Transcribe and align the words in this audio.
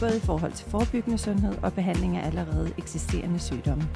både 0.00 0.16
i 0.16 0.20
forhold 0.20 0.52
til 0.52 0.70
forebyggende 0.70 1.18
sundhed 1.18 1.54
og 1.62 1.72
behandling 1.72 2.16
af 2.16 2.26
allerede 2.26 2.72
eksisterende 2.78 3.38
sygdomme. 3.38 3.88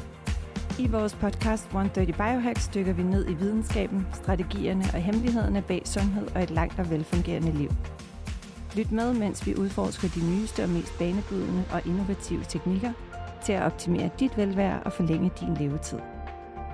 I 0.78 0.86
vores 0.86 1.14
podcast 1.14 1.64
130 1.64 2.12
Biohacks 2.12 2.68
dykker 2.68 2.92
vi 2.92 3.02
ned 3.02 3.28
i 3.28 3.34
videnskaben, 3.34 4.06
strategierne 4.12 4.84
og 4.94 5.00
hemmelighederne 5.00 5.62
bag 5.62 5.82
sundhed 5.84 6.26
og 6.34 6.42
et 6.42 6.50
langt 6.50 6.78
og 6.78 6.90
velfungerende 6.90 7.52
liv. 7.52 7.70
Lyt 8.76 8.92
med, 8.92 9.14
mens 9.14 9.46
vi 9.46 9.54
udforsker 9.56 10.08
de 10.08 10.30
nyeste 10.30 10.62
og 10.62 10.68
mest 10.68 10.98
banebrydende 10.98 11.64
og 11.72 11.86
innovative 11.86 12.44
teknikker 12.48 12.92
til 13.44 13.52
at 13.52 13.62
optimere 13.62 14.10
dit 14.20 14.36
velvære 14.36 14.82
og 14.82 14.92
forlænge 14.92 15.30
din 15.40 15.54
levetid. 15.54 15.98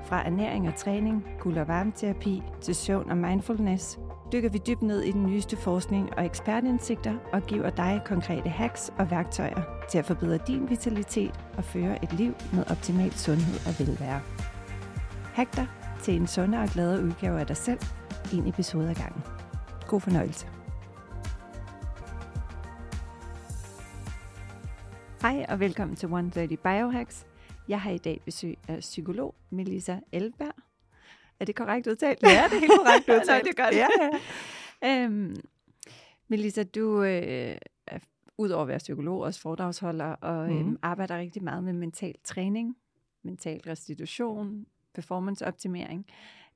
Fra 0.05 0.27
ernæring 0.27 0.69
og 0.69 0.77
træning, 0.77 1.25
guld- 1.41 1.59
og 1.59 1.69
varmeterapi 1.69 2.43
til 2.61 2.75
søvn 2.75 3.11
og 3.11 3.17
mindfulness, 3.17 3.99
dykker 4.33 4.49
vi 4.49 4.59
dybt 4.59 4.83
ned 4.83 5.03
i 5.03 5.13
den 5.13 5.27
nyeste 5.27 5.57
forskning 5.57 6.15
og 6.17 6.25
ekspertindsigter 6.25 7.15
og 7.33 7.43
giver 7.43 7.71
dig 7.71 8.03
konkrete 8.07 8.49
hacks 8.49 8.93
og 8.99 9.11
værktøjer 9.11 9.63
til 9.91 9.99
at 9.99 10.05
forbedre 10.05 10.39
din 10.47 10.71
vitalitet 10.71 11.41
og 11.57 11.65
føre 11.65 12.05
et 12.05 12.13
liv 12.13 12.35
med 12.53 12.71
optimal 12.71 13.13
sundhed 13.13 13.55
og 13.67 13.87
velvære. 13.87 14.21
Hack 15.35 15.57
dig 15.57 15.67
til 16.03 16.15
en 16.15 16.27
sundere 16.27 16.63
og 16.63 16.69
gladere 16.69 17.05
udgave 17.05 17.41
af 17.41 17.47
dig 17.47 17.57
selv, 17.57 17.81
en 18.33 18.47
episode 18.47 18.91
ad 18.91 18.95
gangen. 18.95 19.23
God 19.87 20.01
fornøjelse. 20.01 20.47
Hej 25.23 25.47
og 25.49 25.61
velkommen 25.61 25.97
til 25.97 26.07
130 26.07 26.57
Biohacks. 26.57 27.27
Jeg 27.69 27.81
har 27.81 27.91
i 27.91 27.99
dag 27.99 28.21
besøg 28.25 28.59
af 28.69 28.79
psykolog 28.79 29.35
Melissa 29.51 29.97
Elberg. 30.13 30.68
Er 31.41 31.45
det 31.45 31.55
korrekt 31.55 31.87
udtalt? 31.87 32.23
Ja, 32.23 32.29
det 32.29 32.57
er 32.57 32.61
helt 32.61 32.73
korrekt 32.73 33.09
udtalt. 33.21 33.27
Nej, 33.27 33.41
det 33.41 33.59
er 33.59 33.65
godt. 33.65 33.75
Ja, 33.75 33.89
ja. 34.83 35.05
Øhm, 35.05 35.37
Melissa, 36.29 36.63
du 36.63 37.03
øh, 37.03 37.57
er 37.87 37.99
udover 38.39 38.63
at 38.63 38.69
være 38.69 38.79
psykolog, 38.79 39.21
også 39.21 39.41
foredragsholder, 39.41 40.13
og 40.13 40.51
mm. 40.51 40.59
øhm, 40.59 40.79
arbejder 40.83 41.19
rigtig 41.19 41.45
meget 41.45 41.65
med 41.65 41.73
mental 41.73 42.15
træning, 42.25 42.77
mental 43.23 43.61
restitution, 43.67 44.67
performanceoptimering. 44.95 46.07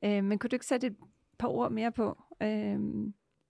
Øh, 0.05 0.25
men 0.25 0.39
kunne 0.39 0.49
du 0.49 0.55
ikke 0.55 0.67
sætte 0.67 0.87
et 0.87 0.97
par 1.39 1.49
ord 1.49 1.73
mere 1.73 1.93
på, 1.93 2.23
øh, 2.43 2.81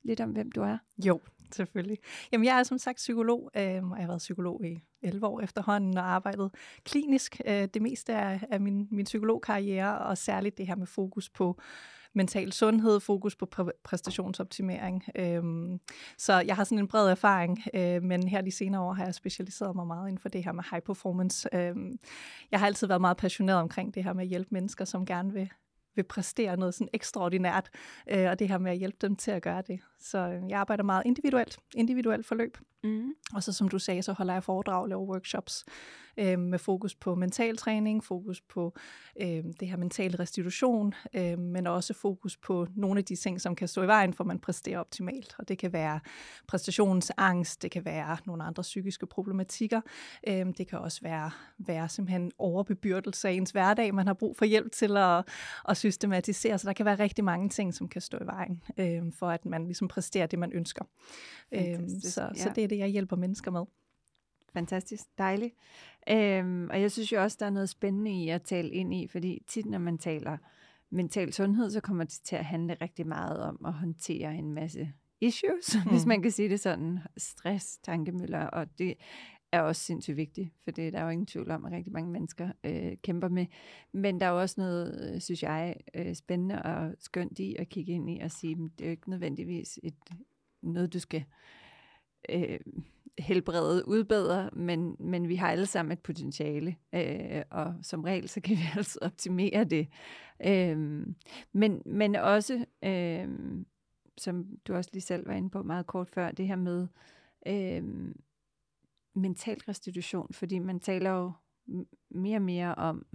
lidt 0.03 0.20
om 0.20 0.30
hvem 0.30 0.53
du 0.53 0.62
er? 0.62 0.78
Jo, 1.05 1.20
selvfølgelig. 1.55 1.98
Jamen, 2.33 2.45
jeg 2.45 2.58
er 2.58 2.62
som 2.62 2.78
sagt 2.78 2.97
psykolog, 2.97 3.50
øh, 3.56 3.62
og 3.62 3.97
jeg 3.97 4.03
har 4.03 4.06
været 4.06 4.19
psykolog 4.19 4.64
i 4.64 4.83
11 5.03 5.27
år 5.27 5.41
efterhånden 5.41 5.98
og 5.98 6.05
arbejdet 6.05 6.50
klinisk 6.84 7.41
øh, 7.47 7.69
det 7.75 7.83
meste 7.83 8.14
af, 8.14 8.41
af 8.50 8.61
min, 8.61 8.89
min 8.91 9.05
psykologkarriere, 9.05 9.98
og 9.98 10.19
særligt 10.19 10.59
det 10.59 10.67
her 10.67 10.77
med 10.77 10.86
fokus 10.86 11.28
på 11.28 11.61
mental 12.14 12.53
sundhed, 12.53 13.00
fokus 13.00 13.36
på 13.36 13.48
præ- 13.55 13.81
præstationsoptimering. 13.84 15.05
Øhm, 15.17 15.81
så 16.19 16.41
jeg 16.41 16.56
har 16.56 16.64
sådan 16.64 16.78
en 16.78 16.89
bred 16.89 17.11
erfaring, 17.11 17.59
øh, 17.75 18.03
men 18.03 18.28
her 18.28 18.41
de 18.41 18.50
senere 18.50 18.81
år 18.83 18.92
har 18.92 19.05
jeg 19.05 19.14
specialiseret 19.14 19.77
mig 19.77 19.87
meget 19.87 20.09
inden 20.09 20.19
for 20.19 20.28
det 20.28 20.44
her 20.44 20.53
med 20.53 20.64
high 20.70 20.83
performance. 20.83 21.48
Øhm, 21.56 21.98
jeg 22.50 22.61
har 22.61 22.66
altid 22.66 22.87
været 22.87 23.00
meget 23.00 23.16
passioneret 23.16 23.61
omkring 23.61 23.94
det 23.94 24.05
her 24.05 24.12
med 24.12 24.22
at 24.22 24.28
hjælpe 24.28 24.48
mennesker, 24.50 24.84
som 24.84 25.06
gerne 25.06 25.32
vil 25.32 25.50
vil 25.94 26.03
præstere 26.03 26.56
noget 26.56 26.75
sådan 26.75 26.88
ekstraordinært, 26.92 27.70
øh, 28.10 28.30
og 28.30 28.38
det 28.38 28.48
her 28.48 28.58
med 28.58 28.70
at 28.70 28.78
hjælpe 28.78 28.98
dem 29.00 29.16
til 29.16 29.30
at 29.30 29.42
gøre 29.42 29.62
det. 29.66 29.80
Så 30.00 30.19
øh, 30.19 30.50
jeg 30.50 30.58
arbejder 30.58 30.84
meget 30.84 31.03
individuelt, 31.06 31.58
individuelt 31.75 32.26
forløb. 32.26 32.58
Mm. 32.84 33.12
Og 33.34 33.42
så 33.42 33.53
som 33.53 33.69
du 33.69 33.78
sagde, 33.78 34.03
så 34.03 34.12
holder 34.12 34.32
jeg 34.32 34.44
foredrag, 34.44 34.88
laver 34.88 35.04
workshops 35.04 35.64
øh, 36.16 36.38
med 36.38 36.58
fokus 36.58 36.94
på 36.94 37.14
mental 37.14 37.56
træning, 37.56 38.04
fokus 38.04 38.41
på 38.41 38.76
øh, 39.20 39.44
det 39.60 39.69
her 39.69 39.76
mental 39.76 40.16
restitution, 40.16 40.94
øh, 41.14 41.38
men 41.38 41.66
også 41.66 41.94
fokus 41.94 42.36
på 42.36 42.66
nogle 42.76 42.98
af 42.98 43.04
de 43.04 43.16
ting, 43.16 43.41
som 43.41 43.54
kan 43.54 43.69
stå 43.69 43.82
i 43.82 43.86
vejen 43.86 44.14
for, 44.14 44.24
at 44.24 44.28
man 44.28 44.38
præsterer 44.38 44.78
optimalt. 44.78 45.34
Og 45.38 45.48
det 45.48 45.59
kan 45.59 45.72
være 45.72 46.00
præstationsangst, 46.47 47.62
det 47.62 47.70
kan 47.70 47.84
være 47.84 48.16
nogle 48.26 48.44
andre 48.44 48.62
psykiske 48.62 49.06
problematikker, 49.06 49.80
øh, 50.26 50.47
det 50.59 50.69
kan 50.69 50.78
også 50.78 51.00
være, 51.03 51.30
være 51.59 51.88
simpelthen 51.88 52.32
overbebyrdelse 52.38 53.28
af 53.28 53.32
ens 53.32 53.50
hverdag, 53.50 53.94
man 53.94 54.06
har 54.06 54.14
brug 54.14 54.36
for 54.36 54.44
hjælp 54.44 54.72
til 54.72 54.97
at, 54.97 55.28
at 55.69 55.76
systematisere. 55.82 56.59
Så 56.59 56.66
der 56.66 56.72
kan 56.72 56.87
være 56.87 56.98
rigtig 56.98 57.25
mange 57.25 57.48
ting, 57.48 57.75
som 57.75 57.88
kan 57.88 58.00
stå 58.00 58.19
i 58.19 58.26
vejen 58.26 58.62
øh, 58.76 59.12
for, 59.12 59.31
at 59.31 59.44
man 59.44 59.65
ligesom 59.65 59.88
præsterer 59.88 60.26
det, 60.26 60.38
man 60.38 60.53
ønsker. 60.53 60.84
Øh, 61.53 61.81
så, 62.03 62.22
ja. 62.22 62.34
så 62.34 62.53
det 62.54 62.65
er 62.65 62.69
det, 62.69 62.78
jeg 62.78 62.88
hjælper 62.88 63.16
mennesker 63.16 63.50
med. 63.50 63.65
Fantastisk, 64.53 65.04
dejligt. 65.19 65.54
Øhm, 66.09 66.69
og 66.71 66.81
jeg 66.81 66.91
synes 66.91 67.12
jo 67.12 67.22
også, 67.22 67.37
der 67.41 67.47
er 67.47 67.50
noget 67.50 67.69
spændende 67.69 68.10
i 68.25 68.28
at 68.28 68.42
tale 68.42 68.71
ind 68.71 68.94
i, 68.94 69.06
fordi 69.06 69.42
tit 69.48 69.66
når 69.66 69.78
man 69.78 69.98
taler 69.98 70.37
mental 70.91 71.32
sundhed, 71.32 71.71
så 71.71 71.81
kommer 71.81 72.04
det 72.04 72.21
til 72.25 72.37
at 72.37 72.44
handle 72.44 72.76
rigtig 72.81 73.06
meget 73.06 73.42
om 73.42 73.65
at 73.66 73.72
håndtere 73.72 74.34
en 74.34 74.53
masse 74.53 74.92
issues, 75.21 75.75
mm. 75.84 75.91
hvis 75.91 76.06
man 76.06 76.22
kan 76.22 76.31
sige 76.31 76.48
det 76.48 76.60
sådan. 76.60 76.98
Stress, 77.16 77.78
tankemøller, 77.78 78.47
og 78.47 78.78
det 78.78 78.94
er 79.53 79.61
også 79.61 79.83
sindssygt 79.83 80.17
vigtigt, 80.17 80.51
for 80.65 80.71
det 80.71 80.87
er 80.87 80.91
der 80.91 81.03
jo 81.03 81.09
ingen 81.09 81.27
tvivl 81.27 81.51
om, 81.51 81.65
at 81.65 81.73
rigtig 81.73 81.93
mange 81.93 82.11
mennesker 82.11 82.53
øh, 82.65 82.97
kæmper 83.03 83.29
med. 83.29 83.47
Men 83.93 84.21
der 84.21 84.27
er 84.27 84.31
også 84.31 84.55
noget, 84.59 85.13
øh, 85.15 85.21
synes 85.21 85.43
jeg, 85.43 85.77
øh, 85.95 86.15
spændende 86.15 86.63
og 86.63 86.95
skønt 86.99 87.39
i 87.39 87.57
at 87.59 87.69
kigge 87.69 87.93
ind 87.93 88.11
i 88.11 88.21
og 88.21 88.31
sige, 88.31 88.53
at 88.53 88.59
det 88.79 88.85
er 88.85 88.89
jo 88.89 88.91
ikke 88.91 89.11
nødvendigvis 89.11 89.79
et, 89.83 89.95
noget, 90.63 90.93
du 90.93 90.99
skal 90.99 91.25
øh, 92.29 92.61
helbrede, 93.19 93.89
udbedre, 93.89 94.51
men, 94.53 94.97
men 95.01 95.29
vi 95.29 95.37
har 95.37 95.51
alle 95.51 95.67
sammen 95.67 95.93
et 95.93 96.03
potentiale, 96.03 96.77
øh, 96.95 97.43
og 97.51 97.75
som 97.83 98.05
regel 98.05 98.29
så 98.29 98.41
kan 98.41 98.57
vi 98.57 98.63
altså 98.77 98.99
optimere 99.03 99.65
det. 99.65 99.89
Øh, 100.47 101.07
men, 101.53 101.83
men 101.87 102.17
også, 102.17 102.65
øh, 102.84 103.29
som 104.19 104.45
du 104.69 104.75
også 104.75 104.91
lige 104.93 105.03
selv 105.03 105.27
var 105.27 105.34
inde 105.34 105.51
på 105.51 105.63
meget 105.63 105.87
kort 105.87 106.09
før, 106.09 106.31
det 106.31 106.47
her 106.47 106.57
med 106.57 106.87
øh, 107.47 108.15
mental 109.15 109.59
restitution, 109.69 110.27
fordi 110.33 110.59
man 110.59 110.81
taler 110.81 111.11
jo 111.11 111.33
mere 112.11 112.37
og 112.37 112.43
mere 112.43 112.75
om 112.75 113.06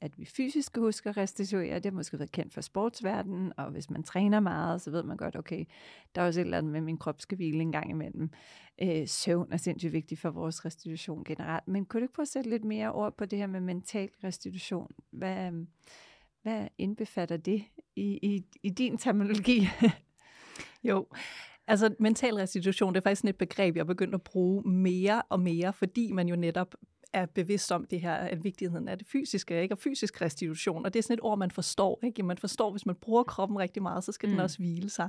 at 0.00 0.18
vi 0.18 0.24
fysisk 0.24 0.66
skal 0.66 0.82
huske 0.82 1.08
at 1.08 1.16
restituere. 1.16 1.74
Det 1.74 1.84
har 1.84 1.92
måske 1.92 2.18
været 2.18 2.32
kendt 2.32 2.54
for 2.54 2.60
sportsverdenen, 2.60 3.52
og 3.56 3.70
hvis 3.70 3.90
man 3.90 4.02
træner 4.02 4.40
meget, 4.40 4.80
så 4.80 4.90
ved 4.90 5.02
man 5.02 5.16
godt, 5.16 5.36
okay, 5.36 5.64
der 6.14 6.22
er 6.22 6.26
også 6.26 6.40
et 6.40 6.44
eller 6.44 6.58
andet 6.58 6.72
med, 6.72 6.80
min 6.80 6.98
krop 6.98 7.20
skal 7.20 7.36
hvile 7.36 7.60
en 7.60 7.72
gang 7.72 7.90
imellem. 7.90 8.30
Øh, 8.82 9.08
søvn 9.08 9.52
er 9.52 9.56
sindssygt 9.56 9.92
vigtigt 9.92 10.20
for 10.20 10.30
vores 10.30 10.64
restitution 10.64 11.24
generelt. 11.24 11.68
Men 11.68 11.86
kunne 11.86 12.00
du 12.00 12.04
ikke 12.04 12.14
prøve 12.14 12.24
at 12.24 12.28
sætte 12.28 12.50
lidt 12.50 12.64
mere 12.64 12.92
ord 12.92 13.16
på 13.16 13.24
det 13.24 13.38
her 13.38 13.46
med 13.46 13.60
mental 13.60 14.10
restitution? 14.24 14.90
Hvad, 15.10 15.52
hvad 16.42 16.68
indbefatter 16.78 17.36
det 17.36 17.64
i, 17.96 18.18
i, 18.22 18.44
i 18.62 18.70
din 18.70 18.98
terminologi? 18.98 19.68
jo, 20.88 21.06
Altså 21.70 21.94
mental 21.98 22.34
restitution, 22.34 22.94
det 22.94 23.00
er 23.00 23.02
faktisk 23.02 23.20
sådan 23.20 23.28
et 23.28 23.36
begreb, 23.36 23.76
jeg 23.76 23.80
er 23.80 23.86
begyndt 23.86 24.14
at 24.14 24.22
bruge 24.22 24.70
mere 24.70 25.22
og 25.28 25.40
mere, 25.40 25.72
fordi 25.72 26.12
man 26.12 26.28
jo 26.28 26.36
netop 26.36 26.74
er 27.12 27.26
bevidst 27.26 27.72
om 27.72 27.84
det 27.84 28.00
her, 28.00 28.14
at 28.14 28.44
vigtigheden 28.44 28.88
af 28.88 28.98
det 28.98 29.06
fysiske, 29.06 29.62
ikke? 29.62 29.74
og 29.74 29.78
fysisk 29.78 30.22
restitution, 30.22 30.84
og 30.84 30.94
det 30.94 30.98
er 30.98 31.02
sådan 31.02 31.14
et 31.14 31.20
ord, 31.22 31.38
man 31.38 31.50
forstår. 31.50 32.00
Ikke? 32.04 32.22
Man 32.22 32.38
forstår, 32.38 32.70
hvis 32.70 32.86
man 32.86 32.94
bruger 32.94 33.22
kroppen 33.22 33.58
rigtig 33.58 33.82
meget, 33.82 34.04
så 34.04 34.12
skal 34.12 34.28
mm. 34.28 34.32
den 34.32 34.40
også 34.40 34.58
hvile 34.58 34.90
sig. 34.90 35.08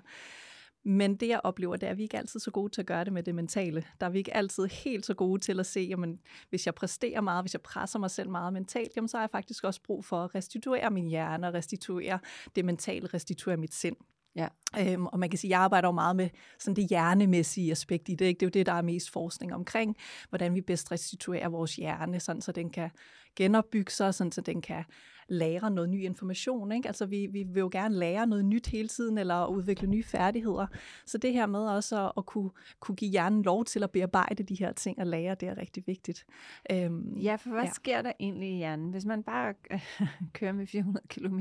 Men 0.84 1.16
det, 1.16 1.28
jeg 1.28 1.42
oplever, 1.44 1.76
det 1.76 1.88
er, 1.88 1.92
at 1.92 1.98
vi 1.98 2.04
ikke 2.04 2.18
altid 2.18 2.40
så 2.40 2.52
gode 2.52 2.74
til 2.74 2.82
at 2.82 2.88
gøre 2.88 3.04
det 3.04 3.14
med 3.14 3.24
det 3.24 3.36
mentale. 3.36 3.84
Der 4.00 4.06
er 4.06 4.10
vi 4.10 4.18
ikke 4.18 4.36
altid 4.38 4.66
helt 4.66 5.06
så 5.06 5.14
gode 5.14 5.42
til 5.42 5.60
at 5.60 5.66
se, 5.66 5.80
jamen, 5.80 6.20
hvis 6.50 6.66
jeg 6.66 6.76
præsterer 6.76 7.22
meget, 7.22 7.44
hvis 7.44 7.54
jeg 7.54 7.62
presser 7.62 8.00
mig 8.00 8.12
selv 8.12 8.30
meget 8.30 8.54
mentalt, 8.54 8.92
jamen, 8.96 9.08
så 9.08 9.18
har 9.18 9.24
jeg 9.24 9.30
faktisk 9.30 9.64
også 9.64 9.82
brug 9.84 10.06
for 10.06 10.24
at 10.24 10.36
restituere 10.36 10.92
min 10.92 11.08
hjerne, 11.08 11.48
og 11.48 11.54
restituere 11.54 12.20
det 12.56 12.66
mentale, 12.66 13.08
restituere 13.08 13.58
mit 13.58 13.74
sind. 13.74 13.96
Ja. 14.36 14.48
Øhm, 14.80 15.06
og 15.06 15.20
man 15.20 15.30
kan 15.30 15.40
sige, 15.40 15.50
at 15.50 15.52
jeg 15.52 15.60
arbejder 15.60 15.88
jo 15.88 15.92
meget 15.92 16.16
med 16.16 16.30
sådan 16.60 16.76
det 16.76 16.90
hjernemæssige 16.90 17.72
aspekt 17.72 18.10
i 18.10 18.16
det. 18.16 18.26
Ikke? 18.26 18.40
Det 18.40 18.46
er 18.46 18.48
jo 18.48 18.60
det, 18.60 18.66
der 18.66 18.74
er 18.74 18.82
mest 18.82 19.10
forskning 19.10 19.54
omkring, 19.54 19.98
hvordan 20.30 20.56
vi 20.56 20.62
bedst 20.62 20.92
restituerer 20.92 21.50
vores 21.50 21.76
hjerne, 21.76 22.20
sådan 22.20 22.42
så 22.42 22.52
den 22.52 22.70
kan 22.70 22.90
genopbygge 23.36 23.92
sig, 23.92 24.14
sådan 24.14 24.32
så 24.32 24.42
den 24.42 24.62
kan 24.62 24.84
lære 25.32 25.72
noget 25.72 25.90
ny 25.90 26.04
information. 26.04 26.72
Ikke? 26.72 26.88
Altså 26.88 27.06
vi, 27.06 27.28
vi 27.32 27.44
vil 27.44 27.60
jo 27.60 27.70
gerne 27.72 27.96
lære 27.96 28.28
noget 28.28 28.46
nyt 28.46 28.68
hele 28.68 28.88
tiden, 28.88 29.18
eller 29.18 29.46
udvikle 29.46 29.88
nye 29.88 30.04
færdigheder. 30.04 30.68
Så 31.06 31.18
det 31.18 31.34
her 31.34 31.46
med 31.46 31.60
også 31.60 32.06
at, 32.06 32.12
at 32.18 32.26
kunne, 32.26 32.50
kunne 32.80 32.96
give 32.96 33.12
hjernen 33.12 33.44
lov 33.44 33.66
til 33.66 33.84
at 33.84 33.92
bearbejde 33.92 34.44
de 34.44 34.56
her 34.56 34.72
ting 34.72 35.00
og 35.00 35.08
lære, 35.08 35.36
det 35.36 35.50
er 35.50 35.58
rigtig 35.58 35.84
vigtigt. 35.88 36.26
Øhm, 36.72 37.18
ja, 37.18 37.36
for 37.36 37.50
hvad 37.50 37.64
ja. 37.64 37.72
sker 37.72 38.02
der 38.02 38.12
egentlig 38.20 38.50
i 38.50 38.58
hjernen, 38.58 38.92
hvis 38.92 39.06
man 39.06 39.24
bare 39.24 39.54
kører 40.34 40.52
med 40.52 40.68
400 40.68 41.08
km 41.08 41.40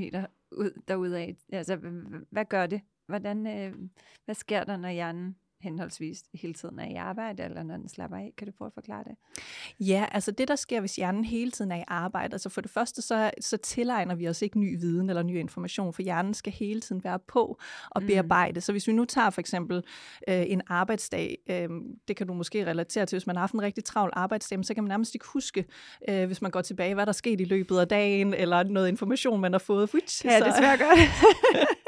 ud, 0.51 0.81
derudad? 0.87 1.33
Altså, 1.51 1.75
hvad 2.29 2.45
gør 2.45 2.65
det? 2.65 2.81
Hvordan, 3.07 3.47
øh, 3.47 3.73
hvad 4.25 4.35
sker 4.35 4.63
der, 4.63 4.77
når 4.77 4.89
hjernen 4.89 5.35
henholdsvis 5.61 6.23
hele 6.33 6.53
tiden 6.53 6.79
er 6.79 6.85
i 6.85 6.95
arbejde, 6.95 7.43
eller 7.43 7.63
når 7.63 7.77
den 7.77 7.89
slapper 7.89 8.17
af. 8.17 8.33
Kan 8.37 8.47
du 8.47 8.53
prøve 8.57 8.67
at 8.67 8.73
forklare 8.73 9.03
det? 9.03 9.15
Ja, 9.79 10.05
altså 10.11 10.31
det, 10.31 10.47
der 10.47 10.55
sker, 10.55 10.79
hvis 10.79 10.95
hjernen 10.95 11.25
hele 11.25 11.51
tiden 11.51 11.71
er 11.71 11.75
i 11.75 11.83
arbejde, 11.87 12.33
altså 12.33 12.49
for 12.49 12.61
det 12.61 12.71
første, 12.71 13.01
så, 13.01 13.31
så 13.39 13.57
tilegner 13.57 14.15
vi 14.15 14.27
os 14.27 14.41
ikke 14.41 14.59
ny 14.59 14.79
viden 14.79 15.09
eller 15.09 15.23
ny 15.23 15.39
information, 15.39 15.93
for 15.93 16.01
hjernen 16.01 16.33
skal 16.33 16.53
hele 16.53 16.81
tiden 16.81 17.03
være 17.03 17.19
på 17.19 17.59
og 17.89 18.01
mm. 18.01 18.07
bearbejde. 18.07 18.57
Mm. 18.57 18.61
Så 18.61 18.71
hvis 18.71 18.87
vi 18.87 18.93
nu 18.93 19.05
tager 19.05 19.29
for 19.29 19.41
eksempel 19.41 19.83
øh, 20.27 20.43
en 20.47 20.61
arbejdsdag, 20.67 21.37
øh, 21.49 21.69
det 22.07 22.15
kan 22.15 22.27
du 22.27 22.33
måske 22.33 22.65
relatere 22.65 23.05
til, 23.05 23.15
hvis 23.15 23.27
man 23.27 23.35
har 23.35 23.41
haft 23.41 23.53
en 23.53 23.61
rigtig 23.61 23.83
travl 23.83 24.09
arbejdsdag, 24.13 24.65
så 24.65 24.73
kan 24.73 24.83
man 24.83 24.89
nærmest 24.89 25.15
ikke 25.15 25.25
huske, 25.33 25.65
øh, 26.09 26.25
hvis 26.25 26.41
man 26.41 26.51
går 26.51 26.61
tilbage, 26.61 26.93
hvad 26.93 27.05
der 27.05 27.11
er 27.11 27.13
sket 27.13 27.41
i 27.41 27.45
løbet 27.45 27.79
af 27.79 27.87
dagen, 27.87 28.33
eller 28.33 28.63
noget 28.63 28.87
information, 28.87 29.41
man 29.41 29.51
har 29.51 29.59
fået. 29.59 29.89
Fuch, 29.89 30.25
ja, 30.25 30.39
så, 30.39 30.45
det 30.45 30.53
smager 30.57 30.77
godt. 30.77 30.99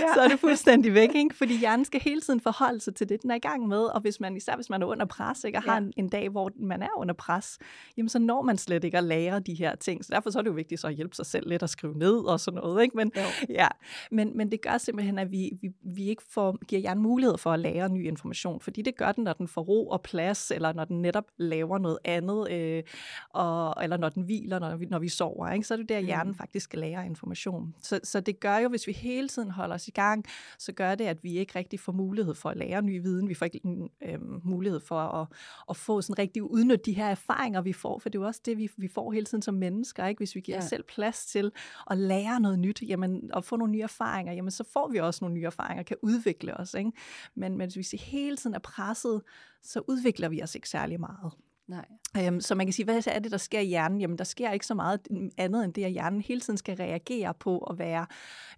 ja. 0.00 0.14
så 0.14 0.20
er 0.20 0.28
det 0.28 0.40
fuldstændig 0.40 0.94
væk, 0.94 1.14
ikke? 1.14 1.36
fordi 1.36 1.58
hjernen 1.58 1.84
skal 1.84 2.00
hele 2.00 2.20
tiden 2.20 2.40
forholde 2.40 2.80
sig 2.80 2.94
til 2.94 3.08
det, 3.08 3.22
den 3.22 3.30
er 3.30 3.34
i 3.34 3.38
gang 3.38 3.68
med, 3.68 3.78
og 3.78 4.00
hvis 4.00 4.20
man, 4.20 4.36
især 4.36 4.54
hvis 4.54 4.70
man 4.70 4.82
er 4.82 4.86
under 4.86 5.06
pres, 5.06 5.44
ikke, 5.44 5.58
og 5.58 5.62
har 5.62 5.72
ja. 5.72 5.78
en, 5.78 5.92
en 5.96 6.08
dag, 6.08 6.28
hvor 6.28 6.50
man 6.56 6.82
er 6.82 6.98
under 6.98 7.14
pres, 7.14 7.58
jamen 7.96 8.08
så 8.08 8.18
når 8.18 8.42
man 8.42 8.58
slet 8.58 8.84
ikke 8.84 8.98
at 8.98 9.04
lære 9.04 9.40
de 9.40 9.54
her 9.54 9.74
ting. 9.74 10.04
Så 10.04 10.10
derfor 10.14 10.30
så 10.30 10.38
er 10.38 10.42
det 10.42 10.50
jo 10.50 10.54
vigtigt 10.54 10.80
så 10.80 10.86
at 10.86 10.94
hjælpe 10.94 11.16
sig 11.16 11.26
selv 11.26 11.48
lidt 11.48 11.62
at 11.62 11.70
skrive 11.70 11.98
ned 11.98 12.16
og 12.16 12.40
sådan 12.40 12.60
noget. 12.60 12.82
Ikke? 12.82 12.96
Men, 12.96 13.12
ja. 13.48 13.68
men, 14.10 14.36
men 14.36 14.50
det 14.50 14.60
gør 14.60 14.78
simpelthen, 14.78 15.18
at 15.18 15.32
vi, 15.32 15.50
vi, 15.60 15.68
vi 15.94 16.08
ikke 16.08 16.22
får, 16.30 16.64
giver 16.66 16.80
hjernen 16.80 17.02
mulighed 17.02 17.38
for 17.38 17.52
at 17.52 17.60
lære 17.60 17.88
ny 17.88 18.06
information, 18.06 18.60
fordi 18.60 18.82
det 18.82 18.96
gør 18.96 19.12
den, 19.12 19.24
når 19.24 19.32
den 19.32 19.48
får 19.48 19.62
ro 19.62 19.88
og 19.88 20.02
plads, 20.02 20.50
eller 20.50 20.72
når 20.72 20.84
den 20.84 21.02
netop 21.02 21.24
laver 21.36 21.78
noget 21.78 21.98
andet, 22.04 22.50
øh, 22.50 22.82
og, 23.30 23.74
eller 23.82 23.96
når 23.96 24.08
den 24.08 24.22
hviler, 24.22 24.58
når 24.58 24.76
vi, 24.76 24.86
når 24.86 24.98
vi 24.98 25.08
sover. 25.08 25.50
Ikke? 25.50 25.66
Så 25.66 25.74
er 25.74 25.78
det 25.78 25.88
der, 25.88 25.98
hjernen 25.98 26.30
mm. 26.30 26.36
faktisk 26.36 26.64
skal 26.64 26.78
lære 26.78 27.06
information. 27.06 27.74
Så, 27.82 28.00
så 28.04 28.20
det 28.20 28.40
gør 28.40 28.56
jo, 28.56 28.68
hvis 28.68 28.86
vi 28.86 28.92
hele 28.92 29.28
tiden 29.28 29.50
holder 29.50 29.74
os 29.74 29.87
i 29.88 29.90
gang, 29.90 30.24
så 30.58 30.72
gør 30.72 30.94
det, 30.94 31.04
at 31.04 31.24
vi 31.24 31.38
ikke 31.38 31.58
rigtig 31.58 31.80
får 31.80 31.92
mulighed 31.92 32.34
for 32.34 32.50
at 32.50 32.56
lære 32.56 32.82
ny 32.82 33.02
viden. 33.02 33.28
Vi 33.28 33.34
får 33.34 33.44
ikke 33.44 33.60
øh, 34.02 34.46
mulighed 34.46 34.80
for 34.80 35.00
at, 35.00 35.26
at 35.70 35.76
få 35.76 36.00
sådan 36.00 36.18
rigtig 36.18 36.42
udnytte 36.42 36.84
de 36.84 36.92
her 36.92 37.06
erfaringer, 37.06 37.60
vi 37.60 37.72
får, 37.72 37.98
for 37.98 38.08
det 38.08 38.18
er 38.18 38.22
jo 38.22 38.26
også 38.26 38.40
det, 38.44 38.58
vi, 38.58 38.70
vi 38.76 38.88
får 38.88 39.12
hele 39.12 39.26
tiden 39.26 39.42
som 39.42 39.54
mennesker, 39.54 40.06
ikke? 40.06 40.18
Hvis 40.18 40.34
vi 40.34 40.40
giver 40.40 40.58
ja. 40.58 40.62
os 40.62 40.68
selv 40.68 40.82
plads 40.82 41.26
til 41.26 41.52
at 41.90 41.98
lære 41.98 42.40
noget 42.40 42.58
nyt, 42.58 42.82
jamen, 42.82 43.30
og 43.32 43.44
få 43.44 43.56
nogle 43.56 43.72
nye 43.72 43.82
erfaringer, 43.82 44.32
jamen, 44.32 44.50
så 44.50 44.64
får 44.64 44.88
vi 44.88 44.98
også 44.98 45.24
nogle 45.24 45.34
nye 45.34 45.44
erfaringer, 45.44 45.82
kan 45.82 45.96
udvikle 46.02 46.56
os. 46.56 46.74
Ikke? 46.74 46.92
Men, 47.34 47.56
men 47.56 47.70
hvis 47.74 47.92
vi 47.92 47.98
hele 47.98 48.36
tiden 48.36 48.54
er 48.54 48.58
presset, 48.58 49.22
så 49.62 49.82
udvikler 49.88 50.28
vi 50.28 50.42
os 50.42 50.54
ikke 50.54 50.68
særlig 50.68 51.00
meget. 51.00 51.32
Nej. 51.68 51.84
Øhm, 52.16 52.40
så 52.40 52.54
man 52.54 52.66
kan 52.66 52.72
sige, 52.72 52.84
hvad 52.84 53.06
er 53.06 53.18
det, 53.18 53.32
der 53.32 53.38
sker 53.38 53.60
i 53.60 53.64
hjernen? 53.64 54.00
Jamen, 54.00 54.18
der 54.18 54.24
sker 54.24 54.52
ikke 54.52 54.66
så 54.66 54.74
meget 54.74 55.00
andet 55.38 55.64
end 55.64 55.74
det, 55.74 55.84
at 55.84 55.90
hjernen 55.90 56.20
hele 56.20 56.40
tiden 56.40 56.56
skal 56.56 56.76
reagere 56.76 57.34
på 57.34 57.58
at 57.58 57.78
være 57.78 58.06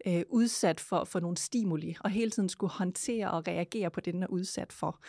øh, 0.06 0.22
udsat 0.28 0.80
for, 0.80 1.04
for 1.04 1.20
nogle 1.20 1.36
stimuli, 1.36 1.96
og 2.00 2.10
hele 2.10 2.30
tiden 2.30 2.48
skulle 2.48 2.72
håndtere 2.72 3.30
og 3.30 3.48
reagere 3.48 3.90
på 3.90 4.00
det, 4.00 4.14
den 4.14 4.22
er 4.22 4.26
udsat 4.26 4.72
for. 4.72 5.00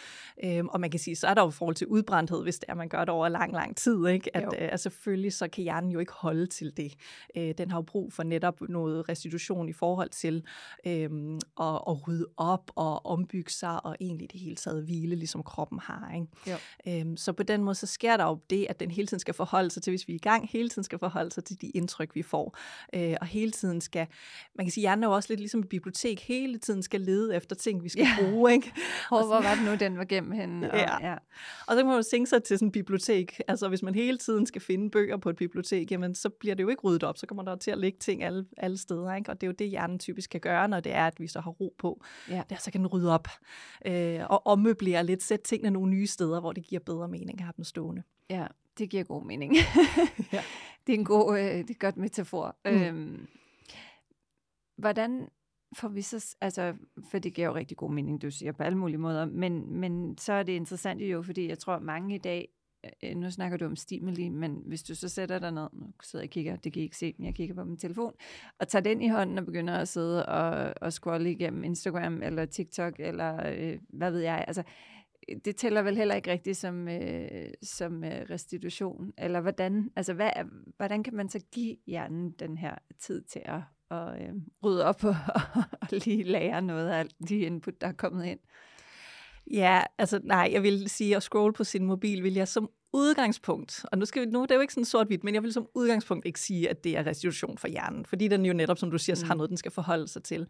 Øhm, 0.44 0.68
og 0.68 0.80
man 0.80 0.92
kan 0.92 1.00
sige, 1.00 1.16
så 1.16 1.28
er 1.28 1.34
der 1.34 1.42
jo 1.42 1.50
forhold 1.50 1.76
til 1.76 1.88
udbrændthed, 1.88 2.44
hvis 2.44 2.60
det 2.60 2.70
er, 2.70 2.74
man 2.74 2.90
gør 2.90 3.00
det 3.00 3.10
over 3.10 3.30
lang, 3.30 3.54
lang 3.54 3.78
tid, 3.78 4.08
ikke? 4.08 4.38
At, 4.38 4.44
øh, 4.44 4.70
altså, 4.72 4.84
selvfølgelig 4.84 5.34
så 5.34 5.48
kan 5.48 5.64
hjernen 5.64 5.92
jo 5.92 6.00
ikke 6.00 6.14
holde 6.14 6.48
til 6.48 6.78
det. 6.78 6.94
Øh, 7.38 7.54
den 7.58 7.72
har 7.72 7.78
jo 7.78 7.82
brug 7.82 8.14
for 8.14 8.24
netop 8.24 8.62
noget 8.62 9.10
restitution 9.10 9.70
i 9.70 9.74
forhold 9.74 10.10
til 10.10 10.44
øh, 10.88 11.10
at, 11.60 11.82
at 11.88 12.08
rydde 12.08 12.26
op 12.38 12.72
og 12.76 13.06
ombygge 13.06 13.52
sig, 13.52 13.86
og 13.86 13.96
egentlig 14.00 14.32
det 14.32 14.40
hele 14.40 14.56
taget 14.56 14.84
hvile, 14.84 15.16
ligesom 15.16 15.44
kroppen 15.44 15.80
har. 15.80 16.12
Ikke? 16.16 17.02
Øhm, 17.02 17.18
så 17.18 17.34
på 17.34 17.44
den 17.44 17.64
måde, 17.64 17.76
så 17.76 17.91
sker 17.92 18.18
der 18.18 18.26
jo 18.26 18.40
det, 18.50 18.68
at 18.70 18.80
den 18.80 18.92
hele 18.92 19.08
tiden 19.08 19.20
skal 19.20 19.34
forholde 19.34 19.70
sig 19.70 19.84
til, 19.84 19.92
hvis 19.92 20.08
vi 20.08 20.14
er 20.14 20.16
i 20.16 20.20
gang, 20.20 20.50
hele 20.50 20.70
tiden 20.70 20.84
skal 20.84 21.00
forholde 21.00 21.32
sig 21.32 21.44
til 21.44 21.62
de 21.62 21.70
indtryk, 21.70 22.16
vi 22.16 22.22
får. 22.22 22.58
Øh, 22.96 23.16
og 23.22 23.28
hele 23.28 23.52
tiden 23.52 23.82
skal, 23.82 24.08
man 24.56 24.66
kan 24.66 24.72
sige, 24.72 24.82
hjernen 24.82 25.04
er 25.04 25.08
jo 25.08 25.14
også 25.14 25.30
lidt 25.30 25.40
ligesom 25.40 25.60
et 25.60 25.70
bibliotek, 25.70 26.20
hele 26.20 26.58
tiden 26.58 26.84
skal 26.84 27.02
lede 27.02 27.36
efter 27.36 27.56
ting, 27.56 27.84
vi 27.84 27.90
skal 27.90 28.08
ja. 28.20 28.24
bruge. 28.24 28.54
Ikke? 28.54 28.72
Og 29.12 29.26
hvor 29.26 29.42
var 29.42 29.56
det 29.56 29.66
nu, 29.66 29.76
den 29.76 29.98
var 29.98 30.06
gennem 30.06 30.32
henne? 30.32 30.72
Og, 30.72 30.78
ja. 30.78 31.08
ja. 31.08 31.16
og 31.68 31.74
så 31.74 31.76
kan 31.76 31.86
man 31.86 31.96
jo 31.96 32.04
tænke 32.12 32.30
sig 32.30 32.44
til 32.44 32.58
sådan 32.58 32.68
et 32.68 32.72
bibliotek. 32.72 33.42
Altså 33.48 33.70
hvis 33.70 33.84
man 33.84 33.96
hele 33.96 34.18
tiden 34.18 34.46
skal 34.46 34.62
finde 34.62 34.90
bøger 34.90 35.18
på 35.18 35.30
et 35.30 35.36
bibliotek, 35.36 35.92
jamen 35.92 36.16
så 36.16 36.30
bliver 36.30 36.56
det 36.56 36.64
jo 36.64 36.70
ikke 36.70 36.82
ryddet 36.82 37.04
op, 37.04 37.18
så 37.18 37.28
kommer 37.28 37.44
der 37.44 37.56
til 37.56 37.72
at 37.72 37.78
ligge 37.78 37.98
ting 38.00 38.24
alle, 38.24 38.46
alle 38.58 38.78
steder. 38.78 39.16
Ikke? 39.16 39.32
Og 39.32 39.42
det 39.42 39.48
er 39.48 39.50
jo 39.50 39.56
det, 39.60 39.70
hjernen 39.70 40.00
typisk 40.00 40.30
kan 40.30 40.40
gøre, 40.40 40.68
når 40.68 40.80
det 40.80 40.94
er, 40.94 41.08
at 41.08 41.20
vi 41.20 41.28
så 41.28 41.40
har 41.40 41.52
ro 41.52 41.76
på. 41.78 42.04
Ja. 42.30 42.42
Der, 42.50 42.56
så 42.56 42.72
kan 42.72 42.82
den 42.82 42.88
rydde 42.88 43.14
op 43.14 43.28
øh, 43.86 44.20
og 44.30 44.48
ommøblere 44.48 45.06
lidt, 45.06 45.24
sætte 45.24 45.46
tingene 45.46 45.72
nogle 45.72 45.90
nye 45.90 46.08
steder, 46.08 46.40
hvor 46.40 46.52
det 46.52 46.64
giver 46.64 46.82
bedre 46.86 47.08
mening 47.08 47.40
at 47.40 47.46
have 47.46 47.54
dem 47.58 47.66
stående. 47.82 48.04
Ja, 48.30 48.48
det 48.78 48.90
giver 48.90 49.04
god 49.04 49.26
mening. 49.26 49.54
ja. 50.34 50.44
Det 50.88 50.96
er 50.96 51.00
en 51.00 51.06
god, 51.06 51.40
øh, 51.40 51.46
det 51.46 51.70
er 51.70 51.80
godt 51.80 51.98
metafor. 51.98 52.56
Mm. 52.66 52.72
Øhm, 52.72 53.28
hvordan 54.78 55.28
får 55.76 55.88
vi 55.88 56.02
så, 56.02 56.36
altså, 56.42 56.74
for 57.12 57.20
det 57.20 57.34
giver 57.34 57.48
jo 57.48 57.56
rigtig 57.56 57.78
god 57.78 57.92
mening, 57.92 58.22
du 58.22 58.32
siger 58.32 58.52
på 58.52 58.64
alle 58.64 58.78
mulige 58.78 58.98
måder, 58.98 59.26
men, 59.26 59.74
men 59.80 60.18
så 60.18 60.34
er 60.34 60.44
det 60.44 60.54
interessant 60.54 61.02
jo, 61.02 61.22
fordi 61.22 61.50
jeg 61.50 61.60
tror, 61.60 61.80
mange 61.80 62.16
i 62.16 62.18
dag, 62.18 62.48
øh, 63.04 63.16
nu 63.16 63.32
snakker 63.32 63.58
du 63.58 63.66
om 63.66 63.76
stimuli, 63.76 64.30
men 64.30 64.64
hvis 64.66 64.84
du 64.84 64.96
så 64.96 65.10
sætter 65.10 65.40
dig 65.40 65.52
ned, 65.52 65.68
nu 65.74 65.86
sidder 66.04 66.24
jeg 66.24 66.30
og 66.30 66.32
kigger, 66.32 66.56
det 66.56 66.74
kan 66.74 66.80
I 66.80 66.84
ikke 66.84 66.98
se, 66.98 67.16
men 67.18 67.26
jeg 67.26 67.36
kigger 67.36 67.56
på 67.56 67.64
min 67.64 67.78
telefon, 67.78 68.14
og 68.60 68.68
tager 68.68 68.84
den 68.84 69.02
i 69.02 69.08
hånden 69.08 69.38
og 69.38 69.46
begynder 69.46 69.74
at 69.74 69.88
sidde 69.88 70.26
og, 70.26 70.74
og 70.82 70.94
scrolle 70.94 71.32
igennem 71.32 71.64
Instagram 71.64 72.22
eller 72.24 72.46
TikTok, 72.46 72.94
eller 73.00 73.52
øh, 73.54 73.80
hvad 73.90 74.12
ved 74.12 74.20
jeg, 74.20 74.46
altså, 74.48 74.64
det 75.46 75.56
tæller 75.56 75.82
vel 75.82 75.98
heller 75.98 76.16
ikke 76.16 76.32
rigtigt 76.32 76.58
som, 76.58 76.88
øh, 76.88 77.48
som 77.64 78.04
øh, 78.04 78.26
restitution. 78.30 79.14
Eller 79.18 79.42
hvordan, 79.42 79.92
altså 79.96 80.14
hvad, 80.14 80.32
hvordan 80.78 81.04
kan 81.04 81.16
man 81.16 81.30
så 81.30 81.40
give 81.52 81.78
hjernen 81.88 82.32
den 82.32 82.58
her 82.58 82.76
tid 83.00 83.22
til 83.22 83.42
at, 83.46 83.62
at 83.92 84.22
øh, 84.22 84.34
rydde 84.64 84.86
op 84.86 85.04
og, 85.04 85.16
og 85.82 85.88
lige 86.06 86.24
lære 86.24 86.62
noget 86.62 86.90
af 86.90 87.00
alt 87.00 87.16
de 87.30 87.38
input, 87.40 87.82
der 87.82 87.88
er 87.88 87.92
kommet 87.92 88.26
ind? 88.26 88.40
Ja, 89.54 89.82
altså 89.98 90.20
nej, 90.24 90.50
jeg 90.54 90.64
vil 90.64 90.90
sige, 90.90 91.16
at 91.16 91.24
scrolle 91.24 91.54
på 91.54 91.64
sin 91.64 91.86
mobil 91.86 92.24
vil 92.24 92.34
jeg 92.34 92.48
som 92.48 92.70
udgangspunkt, 92.94 93.86
og 93.92 93.98
nu, 93.98 94.06
skal 94.06 94.22
vi, 94.22 94.32
nu 94.32 94.42
det 94.42 94.52
er 94.52 94.56
jo 94.56 94.62
ikke 94.62 94.74
sådan 94.74 94.86
sort-hvidt, 94.86 95.24
men 95.24 95.34
jeg 95.34 95.44
vil 95.44 95.54
som 95.54 95.68
udgangspunkt 95.76 96.26
ikke 96.26 96.40
sige, 96.40 96.70
at 96.70 96.84
det 96.84 96.98
er 96.98 97.06
restitution 97.06 97.58
for 97.58 97.68
hjernen, 97.68 98.06
fordi 98.06 98.28
den 98.28 98.46
jo 98.46 98.54
netop, 98.54 98.78
som 98.78 98.92
du 98.92 98.98
siger, 98.98 99.16
mm. 99.22 99.28
har 99.28 99.36
noget, 99.36 99.50
den 99.50 99.58
skal 99.58 99.72
forholde 99.72 100.08
sig 100.08 100.24
til. 100.24 100.48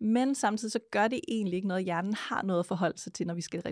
Men 0.00 0.34
samtidig 0.34 0.72
så 0.72 0.78
gør 0.90 1.08
det 1.08 1.20
egentlig 1.28 1.56
ikke 1.56 1.68
noget, 1.68 1.84
hjernen 1.84 2.14
har 2.14 2.42
noget 2.42 2.60
at 2.60 2.66
forholde 2.66 2.98
sig 2.98 3.12
til, 3.12 3.26
når 3.26 3.34
vi 3.34 3.40
skal 3.40 3.62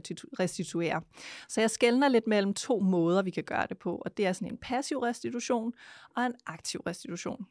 restituere. 0.40 1.02
Så 1.48 1.60
jeg 1.60 1.70
skældner 1.70 2.08
lidt 2.08 2.26
mellem 2.26 2.54
to 2.54 2.80
måder, 2.80 3.22
vi 3.22 3.30
kan 3.30 3.44
gøre 3.44 3.66
det 3.68 3.78
på, 3.78 4.02
og 4.04 4.16
det 4.16 4.26
er 4.26 4.32
sådan 4.32 4.52
en 4.52 4.58
passiv 4.62 4.98
restitution 4.98 5.72
og 6.16 6.26
en 6.26 6.34
aktiv 6.46 6.80
restitution. 6.86 7.46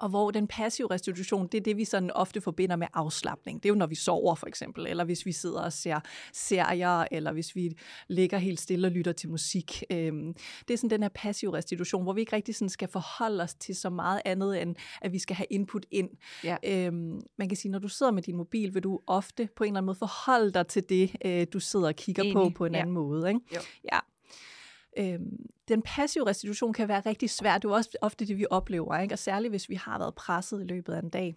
Og 0.00 0.08
hvor 0.08 0.30
den 0.30 0.46
passive 0.46 0.90
restitution, 0.90 1.46
det 1.46 1.58
er 1.58 1.62
det, 1.62 1.76
vi 1.76 1.84
sådan 1.84 2.10
ofte 2.10 2.40
forbinder 2.40 2.76
med 2.76 2.86
afslappning. 2.94 3.62
Det 3.62 3.68
er 3.68 3.70
jo, 3.70 3.78
når 3.78 3.86
vi 3.86 3.94
sover 3.94 4.34
for 4.34 4.46
eksempel, 4.46 4.86
eller 4.86 5.04
hvis 5.04 5.26
vi 5.26 5.32
sidder 5.32 5.60
og 5.60 5.72
ser 5.72 6.00
serier, 6.32 7.04
eller 7.10 7.32
hvis 7.32 7.56
vi 7.56 7.76
ligger 8.08 8.38
helt 8.38 8.60
stille 8.60 8.86
og 8.86 8.90
lytter 8.90 9.12
til 9.12 9.28
musik. 9.28 9.82
Øhm, 9.90 10.34
det 10.68 10.74
er 10.74 10.78
sådan 10.78 10.90
den 10.90 11.02
her 11.02 11.10
passive 11.14 11.52
restitution, 11.52 12.02
hvor 12.02 12.12
vi 12.12 12.20
ikke 12.20 12.36
rigtig 12.36 12.54
sådan 12.54 12.68
skal 12.68 12.88
forholde 12.88 13.42
os 13.42 13.54
til 13.54 13.76
så 13.76 13.90
meget 13.90 14.20
andet, 14.24 14.62
end 14.62 14.76
at 15.02 15.12
vi 15.12 15.18
skal 15.18 15.36
have 15.36 15.46
input 15.50 15.86
ind. 15.90 16.10
Ja. 16.44 16.56
Øhm, 16.64 17.20
man 17.38 17.48
kan 17.48 17.56
sige, 17.56 17.72
når 17.72 17.78
du 17.78 17.88
sidder 17.88 18.12
med 18.12 18.22
din 18.22 18.36
mobil, 18.36 18.74
vil 18.74 18.82
du 18.82 19.00
ofte 19.06 19.48
på 19.56 19.64
en 19.64 19.68
eller 19.68 19.78
anden 19.78 19.86
måde 19.86 19.98
forholde 19.98 20.52
dig 20.52 20.66
til 20.66 20.88
det, 20.88 21.16
øh, 21.24 21.46
du 21.52 21.60
sidder 21.60 21.86
og 21.86 21.96
kigger 21.96 22.22
Enig. 22.22 22.34
på 22.34 22.50
på 22.54 22.64
en 22.64 22.74
ja. 22.74 22.80
anden 22.80 22.94
måde. 22.94 23.28
Ikke? 23.28 23.40
Jo. 23.54 23.60
Ja. 23.92 23.98
Øhm, 24.98 25.46
den 25.68 25.82
passive 25.82 26.26
restitution 26.26 26.72
kan 26.72 26.88
være 26.88 27.00
rigtig 27.00 27.30
svær. 27.30 27.58
Det 27.58 27.68
er 27.68 27.74
også 27.74 27.90
ofte 28.02 28.26
det, 28.26 28.38
vi 28.38 28.46
oplever, 28.50 28.98
ikke? 28.98 29.14
og 29.14 29.18
særligt 29.18 29.52
hvis 29.52 29.68
vi 29.68 29.74
har 29.74 29.98
været 29.98 30.14
presset 30.14 30.60
i 30.60 30.64
løbet 30.64 30.92
af 30.92 30.98
en 30.98 31.08
dag 31.08 31.36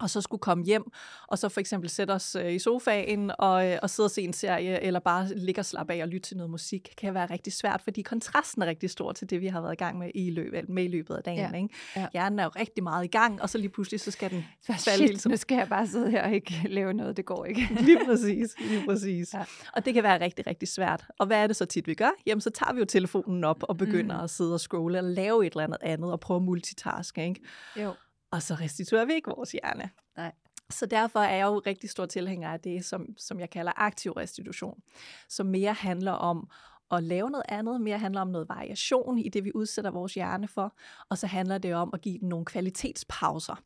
og 0.00 0.10
så 0.10 0.20
skulle 0.20 0.40
komme 0.40 0.64
hjem, 0.64 0.84
og 1.28 1.38
så 1.38 1.48
for 1.48 1.60
eksempel 1.60 1.90
sætte 1.90 2.12
os 2.12 2.36
øh, 2.40 2.52
i 2.52 2.58
sofaen 2.58 3.30
og, 3.38 3.70
øh, 3.70 3.78
og 3.82 3.90
sidde 3.90 4.06
og 4.06 4.10
se 4.10 4.22
en 4.22 4.32
serie, 4.32 4.82
eller 4.82 5.00
bare 5.00 5.28
ligge 5.34 5.60
og 5.60 5.64
slappe 5.64 5.92
af 5.92 6.02
og 6.02 6.08
lytte 6.08 6.28
til 6.28 6.36
noget 6.36 6.50
musik, 6.50 6.94
kan 6.98 7.14
være 7.14 7.26
rigtig 7.26 7.52
svært, 7.52 7.80
fordi 7.82 8.02
kontrasten 8.02 8.62
er 8.62 8.66
rigtig 8.66 8.90
stor 8.90 9.12
til 9.12 9.30
det, 9.30 9.40
vi 9.40 9.46
har 9.46 9.60
været 9.60 9.72
i 9.72 9.76
gang 9.76 9.98
med 9.98 10.10
i 10.14 10.30
løbet, 10.30 10.68
med 10.68 10.84
i 10.84 10.88
løbet 10.88 11.14
af 11.14 11.22
dagen. 11.22 11.38
Ja. 11.38 11.56
Ikke? 11.56 11.68
Ja. 11.96 12.06
Hjernen 12.12 12.38
er 12.38 12.44
jo 12.44 12.50
rigtig 12.56 12.82
meget 12.82 13.04
i 13.04 13.08
gang, 13.08 13.42
og 13.42 13.50
så 13.50 13.58
lige 13.58 13.68
pludselig, 13.68 14.00
så 14.00 14.10
skal 14.10 14.30
den 14.30 14.44
falde 14.66 14.80
Shit, 14.80 15.00
hele 15.00 15.16
tiden. 15.18 15.30
nu 15.30 15.36
skal 15.36 15.56
jeg 15.56 15.68
bare 15.68 15.86
sidde 15.86 16.10
her 16.10 16.24
og 16.24 16.32
ikke 16.32 16.62
lave 16.68 16.92
noget, 16.92 17.16
det 17.16 17.24
går 17.24 17.44
ikke. 17.44 17.68
lige 17.86 17.98
præcis, 18.06 18.54
lige 18.60 18.84
præcis. 18.86 19.34
Ja. 19.34 19.44
Og 19.72 19.84
det 19.84 19.94
kan 19.94 20.02
være 20.02 20.20
rigtig, 20.20 20.46
rigtig 20.46 20.68
svært. 20.68 21.04
Og 21.18 21.26
hvad 21.26 21.42
er 21.42 21.46
det 21.46 21.56
så 21.56 21.64
tit, 21.64 21.86
vi 21.86 21.94
gør? 21.94 22.10
Jamen, 22.26 22.40
så 22.40 22.50
tager 22.50 22.72
vi 22.72 22.78
jo 22.78 22.84
telefonen 22.84 23.44
op 23.44 23.62
og 23.62 23.76
begynder 23.76 24.18
mm. 24.18 24.24
at 24.24 24.30
sidde 24.30 24.54
og 24.54 24.60
scrolle, 24.60 24.98
og 24.98 25.04
lave 25.04 25.46
et 25.46 25.52
eller 25.52 25.64
andet 25.64 25.78
andet, 25.82 26.12
og 26.12 26.20
prøve 26.20 26.36
at 26.36 26.42
multitaske, 26.42 27.28
ikke? 27.28 27.40
Jo 27.76 27.92
og 28.34 28.42
så 28.42 28.54
restituerer 28.54 29.04
vi 29.04 29.12
ikke 29.14 29.30
vores 29.36 29.52
hjerne. 29.52 29.90
Nej. 30.16 30.32
Så 30.70 30.86
derfor 30.86 31.20
er 31.20 31.36
jeg 31.36 31.44
jo 31.44 31.62
rigtig 31.66 31.90
stor 31.90 32.06
tilhænger 32.06 32.52
af 32.52 32.60
det, 32.60 32.84
som, 32.84 33.06
som 33.18 33.40
jeg 33.40 33.50
kalder 33.50 33.72
aktiv 33.76 34.12
restitution, 34.12 34.82
som 35.28 35.46
mere 35.46 35.72
handler 35.72 36.12
om 36.12 36.50
at 36.90 37.02
lave 37.02 37.30
noget 37.30 37.44
andet. 37.48 37.80
Mere 37.80 37.98
handler 37.98 38.20
om 38.20 38.28
noget 38.28 38.48
variation 38.48 39.18
i 39.18 39.28
det, 39.28 39.44
vi 39.44 39.50
udsætter 39.54 39.90
vores 39.90 40.14
hjerne 40.14 40.48
for. 40.48 40.76
Og 41.10 41.18
så 41.18 41.26
handler 41.26 41.58
det 41.58 41.74
om 41.74 41.90
at 41.92 42.00
give 42.00 42.18
den 42.18 42.28
nogle 42.28 42.44
kvalitetspauser. 42.44 43.62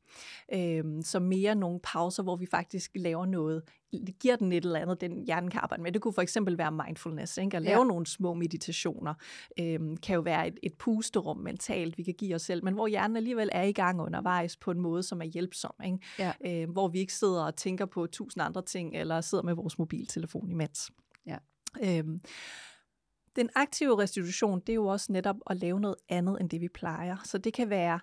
Øhm, 0.52 1.02
så 1.02 1.20
mere 1.20 1.54
nogle 1.54 1.80
pauser, 1.82 2.22
hvor 2.22 2.36
vi 2.36 2.46
faktisk 2.46 2.90
laver 2.94 3.26
noget 3.26 3.62
det 3.92 4.18
giver 4.18 4.36
den 4.36 4.52
et 4.52 4.64
eller 4.64 4.80
andet, 4.80 5.00
den 5.00 5.24
hjernen 5.24 5.50
kan 5.50 5.60
arbejde 5.62 5.82
med. 5.82 5.92
Det 5.92 6.02
kunne 6.02 6.14
for 6.14 6.22
eksempel 6.22 6.58
være 6.58 6.72
mindfulness, 6.72 7.38
ikke? 7.38 7.56
at 7.56 7.62
lave 7.62 7.78
ja. 7.78 7.84
nogle 7.84 8.06
små 8.06 8.34
meditationer. 8.34 9.14
Øhm, 9.60 9.96
kan 9.96 10.14
jo 10.14 10.20
være 10.20 10.48
et, 10.48 10.58
et 10.62 10.74
pusterum 10.74 11.36
mentalt, 11.36 11.98
vi 11.98 12.02
kan 12.02 12.14
give 12.14 12.34
os 12.34 12.42
selv, 12.42 12.64
men 12.64 12.74
hvor 12.74 12.86
hjernen 12.86 13.16
alligevel 13.16 13.48
er 13.52 13.62
i 13.62 13.72
gang 13.72 14.00
undervejs 14.00 14.56
på 14.56 14.70
en 14.70 14.80
måde, 14.80 15.02
som 15.02 15.20
er 15.20 15.24
hjælpsom. 15.24 15.74
Ikke? 15.84 15.98
Ja. 16.18 16.32
Øhm, 16.46 16.72
hvor 16.72 16.88
vi 16.88 16.98
ikke 16.98 17.14
sidder 17.14 17.44
og 17.44 17.56
tænker 17.56 17.86
på 17.86 18.06
tusind 18.06 18.42
andre 18.42 18.62
ting, 18.62 18.96
eller 18.96 19.20
sidder 19.20 19.44
med 19.44 19.54
vores 19.54 19.78
mobiltelefon 19.78 20.50
imens. 20.50 20.90
Ja. 21.26 21.36
Øhm, 21.82 22.20
den 23.36 23.50
aktive 23.54 23.98
restitution, 23.98 24.60
det 24.60 24.68
er 24.68 24.74
jo 24.74 24.86
også 24.86 25.12
netop 25.12 25.36
at 25.50 25.56
lave 25.56 25.80
noget 25.80 25.96
andet, 26.08 26.36
end 26.40 26.50
det 26.50 26.60
vi 26.60 26.68
plejer. 26.68 27.16
Så 27.24 27.38
det 27.38 27.52
kan 27.54 27.70
være 27.70 28.00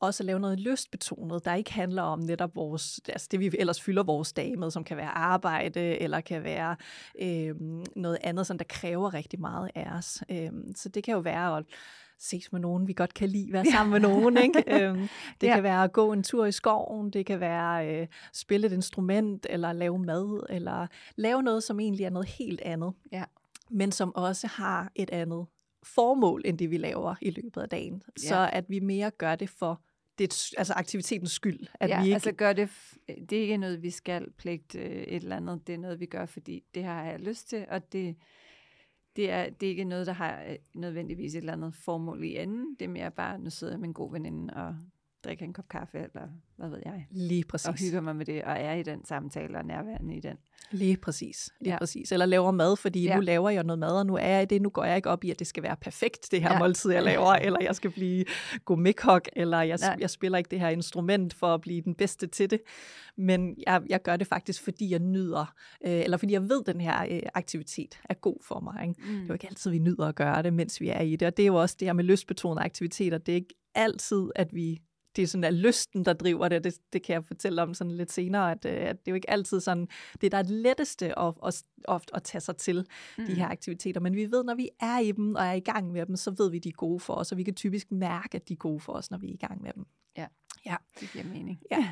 også 0.00 0.22
at 0.22 0.26
lave 0.26 0.40
noget 0.40 0.60
lystbetonet, 0.60 1.44
der 1.44 1.54
ikke 1.54 1.72
handler 1.72 2.02
om 2.02 2.18
netop 2.18 2.56
vores, 2.56 3.00
altså 3.08 3.28
det, 3.30 3.40
vi 3.40 3.50
ellers 3.58 3.82
fylder 3.82 4.02
vores 4.02 4.32
dage 4.32 4.56
med, 4.56 4.70
som 4.70 4.84
kan 4.84 4.96
være 4.96 5.08
arbejde, 5.08 5.80
eller 5.80 6.20
kan 6.20 6.44
være 6.44 6.76
øh, 7.22 7.54
noget 7.96 8.18
andet, 8.20 8.46
som 8.46 8.58
der 8.58 8.64
kræver 8.68 9.14
rigtig 9.14 9.40
meget 9.40 9.70
af 9.74 9.90
os. 9.98 10.22
Øh, 10.28 10.50
så 10.74 10.88
det 10.88 11.04
kan 11.04 11.14
jo 11.14 11.20
være 11.20 11.56
at 11.56 11.64
ses 12.18 12.52
med 12.52 12.60
nogen, 12.60 12.88
vi 12.88 12.92
godt 12.92 13.14
kan 13.14 13.28
lide, 13.28 13.52
være 13.52 13.64
sammen 13.64 13.92
med 13.92 14.00
nogen. 14.10 14.36
Ikke? 14.36 14.64
øhm, 14.66 15.08
det 15.40 15.46
ja. 15.46 15.54
kan 15.54 15.62
være 15.62 15.84
at 15.84 15.92
gå 15.92 16.12
en 16.12 16.22
tur 16.22 16.46
i 16.46 16.52
skoven, 16.52 17.10
det 17.10 17.26
kan 17.26 17.40
være 17.40 17.88
øh, 17.88 18.06
spille 18.32 18.66
et 18.66 18.72
instrument, 18.72 19.46
eller 19.50 19.72
lave 19.72 19.98
mad, 19.98 20.46
eller 20.48 20.86
lave 21.16 21.42
noget, 21.42 21.62
som 21.62 21.80
egentlig 21.80 22.04
er 22.04 22.10
noget 22.10 22.28
helt 22.28 22.60
andet. 22.60 22.92
Ja 23.12 23.24
men 23.70 23.92
som 23.92 24.14
også 24.14 24.46
har 24.46 24.92
et 24.94 25.10
andet 25.10 25.46
formål, 25.82 26.42
end 26.44 26.58
det 26.58 26.70
vi 26.70 26.76
laver 26.76 27.14
i 27.20 27.30
løbet 27.30 27.60
af 27.60 27.68
dagen. 27.68 28.02
Ja. 28.22 28.28
Så 28.28 28.50
at 28.52 28.64
vi 28.68 28.80
mere 28.80 29.10
gør 29.10 29.36
det 29.36 29.50
for 29.50 29.80
det, 30.18 30.54
altså 30.56 30.72
aktivitetens 30.72 31.30
skyld. 31.30 31.60
At 31.74 31.90
ja, 31.90 32.00
vi 32.00 32.06
ikke... 32.06 32.14
altså 32.14 32.32
gør 32.32 32.52
det, 32.52 32.70
det 33.08 33.38
er 33.38 33.42
ikke 33.42 33.56
noget, 33.56 33.82
vi 33.82 33.90
skal 33.90 34.30
pligte 34.30 34.78
øh, 34.78 35.02
et 35.02 35.22
eller 35.22 35.36
andet. 35.36 35.66
Det 35.66 35.74
er 35.74 35.78
noget, 35.78 36.00
vi 36.00 36.06
gør, 36.06 36.26
fordi 36.26 36.64
det 36.74 36.84
har 36.84 37.04
jeg 37.04 37.20
lyst 37.20 37.48
til, 37.48 37.66
og 37.68 37.92
det, 37.92 38.16
det, 39.16 39.30
er, 39.30 39.50
det 39.50 39.66
er 39.66 39.70
ikke 39.70 39.84
noget, 39.84 40.06
der 40.06 40.12
har 40.12 40.42
øh, 40.48 40.56
nødvendigvis 40.74 41.34
et 41.34 41.38
eller 41.38 41.52
andet 41.52 41.74
formål 41.74 42.24
i 42.24 42.36
enden. 42.36 42.76
Det 42.78 42.84
er 42.84 42.88
mere 42.88 43.10
bare, 43.10 43.38
nu 43.38 43.50
sidder 43.50 43.72
jeg 43.72 43.80
med 43.80 43.88
en 43.88 43.94
god 43.94 44.12
veninde 44.12 44.54
og 44.54 44.76
drikker 45.24 45.44
en 45.44 45.52
kop 45.52 45.68
kaffe, 45.68 45.98
eller 45.98 46.28
hvad 46.56 46.68
ved 46.68 46.82
jeg. 46.84 47.06
Lige 47.10 47.44
præcis. 47.44 47.68
Og 47.68 47.74
hygger 47.74 48.00
mig 48.00 48.16
med 48.16 48.26
det, 48.26 48.42
og 48.42 48.52
er 48.52 48.72
i 48.72 48.82
den 48.82 49.04
samtale 49.04 49.58
og 49.58 49.64
nærværende 49.64 50.16
i 50.16 50.20
den. 50.20 50.36
Lige 50.70 50.96
præcis. 50.96 51.50
Lige 51.60 51.72
ja. 51.72 51.78
præcis. 51.78 52.12
Eller 52.12 52.26
laver 52.26 52.50
mad, 52.50 52.76
fordi 52.76 53.04
ja. 53.04 53.14
nu 53.14 53.20
laver 53.20 53.50
jeg 53.50 53.64
noget 53.64 53.78
mad, 53.78 53.98
og 53.98 54.06
nu 54.06 54.16
er 54.16 54.28
jeg 54.28 54.50
det. 54.50 54.62
Nu 54.62 54.68
går 54.68 54.84
jeg 54.84 54.96
ikke 54.96 55.10
op 55.10 55.24
i, 55.24 55.30
at 55.30 55.38
det 55.38 55.46
skal 55.46 55.62
være 55.62 55.76
perfekt, 55.76 56.28
det 56.30 56.42
her 56.42 56.52
ja. 56.52 56.58
måltid, 56.58 56.92
jeg 56.92 57.02
laver, 57.02 57.32
eller 57.46 57.58
jeg 57.62 57.76
skal 57.76 57.90
blive 57.90 58.24
gourmetkok, 58.64 59.28
eller 59.32 59.62
jeg, 59.62 59.78
jeg 59.98 60.10
spiller 60.10 60.38
ikke 60.38 60.50
det 60.50 60.60
her 60.60 60.68
instrument 60.68 61.34
for 61.34 61.54
at 61.54 61.60
blive 61.60 61.82
den 61.82 61.94
bedste 61.94 62.26
til 62.26 62.50
det. 62.50 62.60
Men 63.16 63.54
jeg, 63.66 63.82
jeg 63.88 64.02
gør 64.02 64.16
det 64.16 64.26
faktisk, 64.26 64.62
fordi 64.62 64.90
jeg 64.90 64.98
nyder, 64.98 65.54
øh, 65.86 65.92
eller 65.92 66.16
fordi 66.16 66.32
jeg 66.32 66.42
ved, 66.42 66.60
at 66.66 66.74
den 66.74 66.80
her 66.80 67.06
øh, 67.10 67.22
aktivitet 67.34 67.98
er 68.04 68.14
god 68.14 68.36
for 68.44 68.60
mig. 68.60 68.88
Ikke? 68.88 69.00
Mm. 69.00 69.14
Det 69.14 69.22
er 69.22 69.26
jo 69.26 69.32
ikke 69.32 69.48
altid, 69.48 69.70
vi 69.70 69.78
nyder 69.78 70.06
at 70.06 70.14
gøre 70.14 70.42
det, 70.42 70.52
mens 70.52 70.80
vi 70.80 70.88
er 70.88 71.00
i 71.00 71.16
det. 71.16 71.26
Og 71.28 71.36
det 71.36 71.42
er 71.42 71.46
jo 71.46 71.54
også 71.54 71.76
det 71.80 71.88
her 71.88 71.92
med 71.92 72.04
lystbetonede 72.04 72.64
aktiviteter. 72.64 73.18
Det 73.18 73.32
er 73.32 73.36
ikke 73.36 73.54
altid, 73.74 74.30
at 74.34 74.54
vi 74.54 74.82
det 75.16 75.22
er 75.22 75.26
sådan 75.26 75.42
der 75.42 75.50
lysten, 75.50 76.04
der 76.04 76.12
driver 76.12 76.48
det. 76.48 76.64
det. 76.64 76.74
Det 76.92 77.02
kan 77.02 77.14
jeg 77.14 77.24
fortælle 77.24 77.62
om 77.62 77.74
sådan 77.74 77.90
lidt 77.90 78.12
senere, 78.12 78.50
at, 78.50 78.64
øh, 78.64 78.72
at 78.72 78.96
det 78.96 79.08
er 79.08 79.12
jo 79.12 79.14
ikke 79.14 79.30
altid 79.30 79.60
sådan, 79.60 79.88
det 80.20 80.32
der 80.32 80.38
er 80.38 80.42
det 80.42 80.50
letteste 80.50 81.18
at, 81.18 81.34
at, 81.46 81.62
at, 81.88 82.02
at 82.14 82.22
tage 82.22 82.40
sig 82.40 82.56
til, 82.56 82.86
mm. 83.18 83.26
de 83.26 83.34
her 83.34 83.48
aktiviteter. 83.48 84.00
Men 84.00 84.16
vi 84.16 84.30
ved, 84.30 84.44
når 84.44 84.54
vi 84.54 84.68
er 84.80 84.98
i 84.98 85.12
dem 85.12 85.34
og 85.34 85.44
er 85.44 85.52
i 85.52 85.60
gang 85.60 85.92
med 85.92 86.06
dem, 86.06 86.16
så 86.16 86.30
ved 86.38 86.50
vi, 86.50 86.58
de 86.58 86.68
er 86.68 86.72
gode 86.72 87.00
for 87.00 87.14
os, 87.14 87.32
og 87.32 87.38
vi 87.38 87.42
kan 87.42 87.54
typisk 87.54 87.90
mærke, 87.90 88.34
at 88.34 88.48
de 88.48 88.52
er 88.52 88.56
gode 88.56 88.80
for 88.80 88.92
os, 88.92 89.10
når 89.10 89.18
vi 89.18 89.28
er 89.28 89.34
i 89.34 89.46
gang 89.46 89.62
med 89.62 89.72
dem. 89.72 89.86
Ja, 90.16 90.26
ja. 90.66 90.76
det 91.00 91.10
giver 91.12 91.24
mening. 91.24 91.60
Ja. 91.70 91.90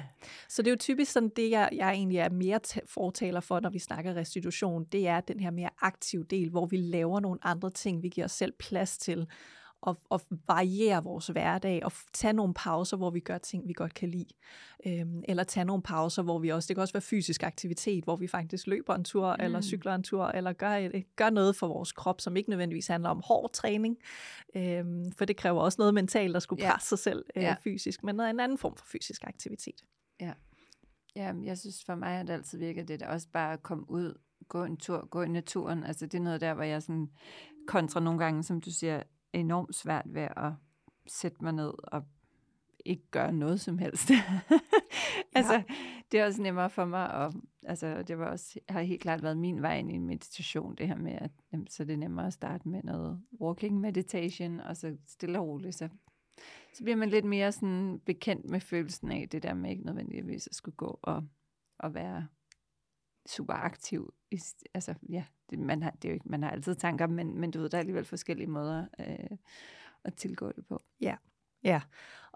Så 0.48 0.62
det 0.62 0.68
er 0.68 0.72
jo 0.72 0.76
typisk 0.76 1.12
sådan, 1.12 1.30
det 1.36 1.50
jeg, 1.50 1.68
jeg 1.72 1.90
egentlig 1.90 2.18
er 2.18 2.30
mere 2.30 2.60
fortaler 2.86 3.40
for, 3.40 3.60
når 3.60 3.70
vi 3.70 3.78
snakker 3.78 4.14
restitution, 4.14 4.84
det 4.84 5.08
er 5.08 5.20
den 5.20 5.40
her 5.40 5.50
mere 5.50 5.70
aktive 5.80 6.24
del, 6.24 6.50
hvor 6.50 6.66
vi 6.66 6.76
laver 6.76 7.20
nogle 7.20 7.38
andre 7.42 7.70
ting, 7.70 8.02
vi 8.02 8.08
giver 8.08 8.24
os 8.24 8.32
selv 8.32 8.52
plads 8.58 8.98
til, 8.98 9.26
at, 9.86 9.96
at 10.12 10.20
variere 10.46 11.04
vores 11.04 11.26
hverdag 11.26 11.84
og 11.84 11.92
tage 12.12 12.32
nogle 12.32 12.54
pauser, 12.54 12.96
hvor 12.96 13.10
vi 13.10 13.20
gør 13.20 13.38
ting, 13.38 13.68
vi 13.68 13.72
godt 13.72 13.94
kan 13.94 14.08
lide. 14.08 14.34
Øhm, 14.86 15.22
eller 15.28 15.44
tage 15.44 15.64
nogle 15.64 15.82
pauser, 15.82 16.22
hvor 16.22 16.38
vi 16.38 16.48
også, 16.48 16.66
det 16.66 16.76
kan 16.76 16.80
også 16.80 16.94
være 16.94 17.00
fysisk 17.00 17.42
aktivitet, 17.42 18.04
hvor 18.04 18.16
vi 18.16 18.26
faktisk 18.26 18.66
løber 18.66 18.94
en 18.94 19.04
tur, 19.04 19.36
mm. 19.36 19.44
eller 19.44 19.60
cykler 19.60 19.94
en 19.94 20.02
tur, 20.02 20.26
eller 20.26 20.52
gør, 20.52 20.70
et, 20.70 21.16
gør 21.16 21.30
noget 21.30 21.56
for 21.56 21.66
vores 21.66 21.92
krop, 21.92 22.20
som 22.20 22.36
ikke 22.36 22.50
nødvendigvis 22.50 22.86
handler 22.86 23.10
om 23.10 23.22
hård 23.24 23.52
træning, 23.52 23.96
øhm, 24.56 25.12
for 25.12 25.24
det 25.24 25.36
kræver 25.36 25.60
også 25.60 25.76
noget 25.78 25.94
mentalt 25.94 26.36
at 26.36 26.42
skulle 26.42 26.64
presse 26.64 26.92
ja. 26.92 26.96
sig 26.96 26.98
selv 26.98 27.24
øh, 27.36 27.42
ja. 27.42 27.56
fysisk, 27.64 28.04
men 28.04 28.14
noget, 28.14 28.30
en 28.30 28.40
anden 28.40 28.58
form 28.58 28.76
for 28.76 28.86
fysisk 28.86 29.24
aktivitet. 29.24 29.84
Ja. 30.20 30.32
ja, 31.16 31.32
jeg 31.44 31.58
synes 31.58 31.84
for 31.84 31.94
mig, 31.94 32.20
at 32.20 32.26
det 32.26 32.32
altid 32.32 32.58
virker 32.58 32.84
det, 32.84 33.00
der 33.00 33.08
også 33.08 33.28
bare 33.32 33.52
at 33.52 33.62
komme 33.62 33.90
ud, 33.90 34.14
gå 34.48 34.64
en 34.64 34.76
tur, 34.76 35.06
gå 35.06 35.22
i 35.22 35.28
naturen, 35.28 35.84
altså 35.84 36.06
det 36.06 36.18
er 36.18 36.22
noget 36.22 36.40
der, 36.40 36.54
hvor 36.54 36.64
jeg 36.64 36.82
sådan 36.82 37.08
kontra 37.66 38.00
nogle 38.00 38.18
gange, 38.18 38.42
som 38.42 38.60
du 38.60 38.70
siger, 38.70 39.02
enormt 39.34 39.74
svært 39.74 40.04
ved 40.06 40.28
at 40.36 40.52
sætte 41.06 41.44
mig 41.44 41.52
ned 41.52 41.72
og 41.82 42.04
ikke 42.84 43.10
gøre 43.10 43.32
noget 43.32 43.60
som 43.60 43.78
helst. 43.78 44.10
altså, 45.36 45.52
ja. 45.52 45.62
det 46.12 46.20
er 46.20 46.26
også 46.26 46.42
nemmere 46.42 46.70
for 46.70 46.84
mig, 46.84 47.14
og 47.14 47.32
altså, 47.62 48.02
det 48.02 48.18
var 48.18 48.26
også, 48.26 48.60
har 48.68 48.82
helt 48.82 49.02
klart 49.02 49.22
været 49.22 49.36
min 49.36 49.62
vej 49.62 49.78
ind 49.78 49.92
i 49.92 49.98
meditation, 49.98 50.74
det 50.74 50.88
her 50.88 50.96
med, 50.96 51.12
at 51.12 51.30
jamen, 51.52 51.66
så 51.66 51.84
det 51.84 51.92
er 51.92 51.96
nemmere 51.96 52.26
at 52.26 52.32
starte 52.32 52.68
med 52.68 52.82
noget 52.82 53.20
walking 53.40 53.80
meditation, 53.80 54.60
og 54.60 54.76
så 54.76 54.96
stille 55.06 55.38
og 55.38 55.46
roligt, 55.46 55.74
så, 55.74 55.88
så 56.74 56.84
bliver 56.84 56.96
man 56.96 57.10
lidt 57.10 57.24
mere 57.24 57.52
sådan 57.52 58.00
bekendt 58.06 58.50
med 58.50 58.60
følelsen 58.60 59.12
af 59.12 59.28
det 59.28 59.42
der 59.42 59.54
med 59.54 59.70
ikke 59.70 59.86
nødvendigvis 59.86 60.46
at 60.46 60.54
skulle 60.54 60.76
gå 60.76 60.98
og, 61.02 61.24
og 61.78 61.94
være 61.94 62.26
super 63.26 63.54
aktiv. 63.54 64.14
Altså, 64.74 64.94
ja, 65.08 65.24
det, 65.50 65.58
man, 65.58 65.82
har, 65.82 65.90
det 65.90 66.04
er 66.04 66.12
jo 66.12 66.14
ikke, 66.14 66.28
man 66.28 66.42
har 66.42 66.50
altid 66.50 66.74
tanker, 66.74 67.06
men, 67.06 67.40
men 67.40 67.50
du 67.50 67.60
ved, 67.60 67.68
der 67.68 67.78
er 67.78 67.80
alligevel 67.80 68.04
forskellige 68.04 68.46
måder 68.46 68.86
øh, 69.00 69.38
at 70.04 70.14
tilgå 70.14 70.52
det 70.52 70.66
på. 70.66 70.80
Ja, 71.00 71.16
ja. 71.64 71.80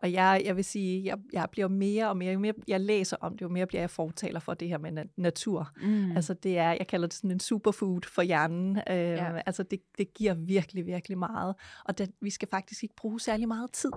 Og 0.02 0.12
jeg, 0.12 0.42
jeg 0.44 0.56
vil 0.56 0.64
sige, 0.64 1.04
jeg, 1.04 1.18
jeg 1.32 1.48
bliver 1.52 1.68
mere 1.68 2.08
og 2.08 2.16
mere, 2.16 2.32
jo 2.32 2.38
mere 2.38 2.52
jeg 2.68 2.80
læser 2.80 3.16
om 3.20 3.32
det, 3.32 3.42
jo 3.42 3.48
mere 3.48 3.66
bliver 3.66 3.82
jeg 3.82 3.90
fortaler 3.90 4.40
for 4.40 4.54
det 4.54 4.68
her 4.68 4.78
med 4.78 4.98
na- 4.98 5.12
natur. 5.16 5.70
Mm. 5.82 6.16
Altså 6.16 6.34
det 6.34 6.58
er, 6.58 6.70
jeg 6.70 6.86
kalder 6.86 7.06
det 7.06 7.14
sådan 7.14 7.30
en 7.30 7.40
superfood 7.40 8.00
for 8.06 8.22
hjernen. 8.22 8.76
Øh, 8.76 8.96
ja. 8.96 9.40
Altså 9.46 9.62
det, 9.62 9.80
det 9.98 10.14
giver 10.14 10.34
virkelig, 10.34 10.86
virkelig 10.86 11.18
meget. 11.18 11.54
Og 11.84 11.98
det, 11.98 12.10
vi 12.20 12.30
skal 12.30 12.48
faktisk 12.48 12.82
ikke 12.82 12.94
bruge 12.96 13.20
særlig 13.20 13.48
meget 13.48 13.72
tid. 13.72 13.92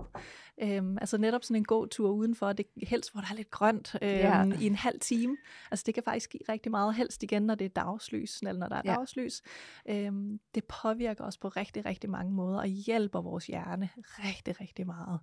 Øhm, 0.63 0.97
altså 1.01 1.17
netop 1.17 1.43
sådan 1.43 1.55
en 1.55 1.63
gåtur 1.63 2.09
udenfor, 2.09 2.53
det 2.53 2.65
helst 2.83 3.11
hvor 3.11 3.21
der 3.21 3.27
er 3.31 3.35
lidt 3.35 3.51
grønt 3.51 3.95
øhm, 4.01 4.11
ja. 4.11 4.45
i 4.61 4.65
en 4.65 4.75
halv 4.75 4.99
time. 4.99 5.37
Altså 5.71 5.83
det 5.85 5.93
kan 5.93 6.03
faktisk 6.03 6.29
give 6.29 6.41
rigtig 6.49 6.71
meget, 6.71 6.95
helst 6.95 7.23
igen, 7.23 7.41
når 7.41 7.55
det 7.55 7.65
er 7.65 7.69
dagslys, 7.69 8.39
eller 8.39 8.59
når 8.59 8.67
der 8.67 8.75
er 8.75 8.81
ja. 8.85 8.93
dagslys. 8.93 9.41
Øhm, 9.89 10.39
det 10.55 10.63
påvirker 10.63 11.23
os 11.23 11.37
på 11.37 11.47
rigtig, 11.47 11.85
rigtig 11.85 12.09
mange 12.09 12.33
måder, 12.33 12.59
og 12.59 12.67
hjælper 12.67 13.21
vores 13.21 13.47
hjerne 13.47 13.89
rigtig, 13.97 14.61
rigtig 14.61 14.87
meget. 14.87 15.19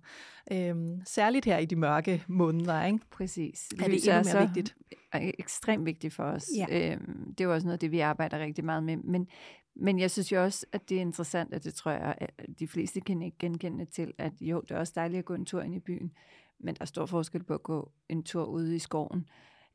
Øhm, 0.69 1.01
særligt 1.05 1.45
her 1.45 1.57
i 1.57 1.65
de 1.65 1.75
mørke 1.75 2.23
måneder, 2.27 2.85
ikke? 2.85 2.99
Præcis. 3.11 3.67
Det 3.71 3.81
er 3.81 3.85
det 3.85 3.95
endnu 3.95 4.13
mere 4.13 4.23
så 4.23 4.39
vigtigt. 4.39 4.75
ekstremt 5.13 5.85
vigtigt 5.85 6.13
for 6.13 6.23
os. 6.23 6.49
Ja. 6.57 6.91
Øhm, 6.91 7.33
det 7.35 7.43
er 7.43 7.47
jo 7.47 7.53
også 7.53 7.67
noget 7.67 7.73
af 7.73 7.79
det, 7.79 7.91
vi 7.91 7.99
arbejder 7.99 8.39
rigtig 8.39 8.65
meget 8.65 8.83
med. 8.83 8.97
Men, 8.97 9.27
men 9.75 9.99
jeg 9.99 10.11
synes 10.11 10.31
jo 10.31 10.43
også, 10.43 10.65
at 10.71 10.89
det 10.89 10.97
er 10.97 11.01
interessant, 11.01 11.53
at 11.53 11.63
det 11.63 11.73
tror 11.73 11.91
jeg, 11.91 12.15
at 12.19 12.45
de 12.59 12.67
fleste 12.67 13.01
kan 13.01 13.21
ikke 13.21 13.37
genkende 13.37 13.85
til, 13.85 14.13
at 14.17 14.33
jo, 14.41 14.61
det 14.61 14.71
er 14.71 14.79
også 14.79 14.93
dejligt 14.95 15.19
at 15.19 15.25
gå 15.25 15.33
en 15.33 15.45
tur 15.45 15.61
ind 15.61 15.75
i 15.75 15.79
byen, 15.79 16.11
men 16.59 16.75
der 16.75 16.81
er 16.81 16.85
stor 16.85 17.05
forskel 17.05 17.43
på 17.43 17.53
at 17.53 17.63
gå 17.63 17.91
en 18.09 18.23
tur 18.23 18.45
ude 18.45 18.75
i 18.75 18.79
skoven 18.79 19.25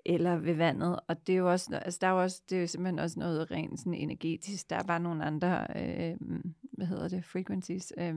eller 0.06 0.36
ved 0.36 0.54
vandet. 0.54 1.00
Og 1.08 1.26
det 1.26 1.32
er 1.32 1.36
jo 1.36 1.50
også, 1.50 1.80
altså 1.84 1.98
der 2.00 2.06
er 2.06 2.10
jo 2.10 2.22
også, 2.22 2.42
det 2.50 2.56
er 2.56 2.60
jo 2.60 2.66
simpelthen 2.66 2.98
også 2.98 3.18
noget 3.18 3.50
rent 3.50 3.78
sådan 3.78 3.94
energetisk. 3.94 4.70
Der 4.70 4.76
er 4.76 4.82
bare 4.82 5.00
nogle 5.00 5.24
andre, 5.24 5.66
øh, 5.76 6.16
hvad 6.72 6.86
hedder 6.86 7.08
det, 7.08 7.24
frequencies. 7.24 7.92
Øh, 7.98 8.14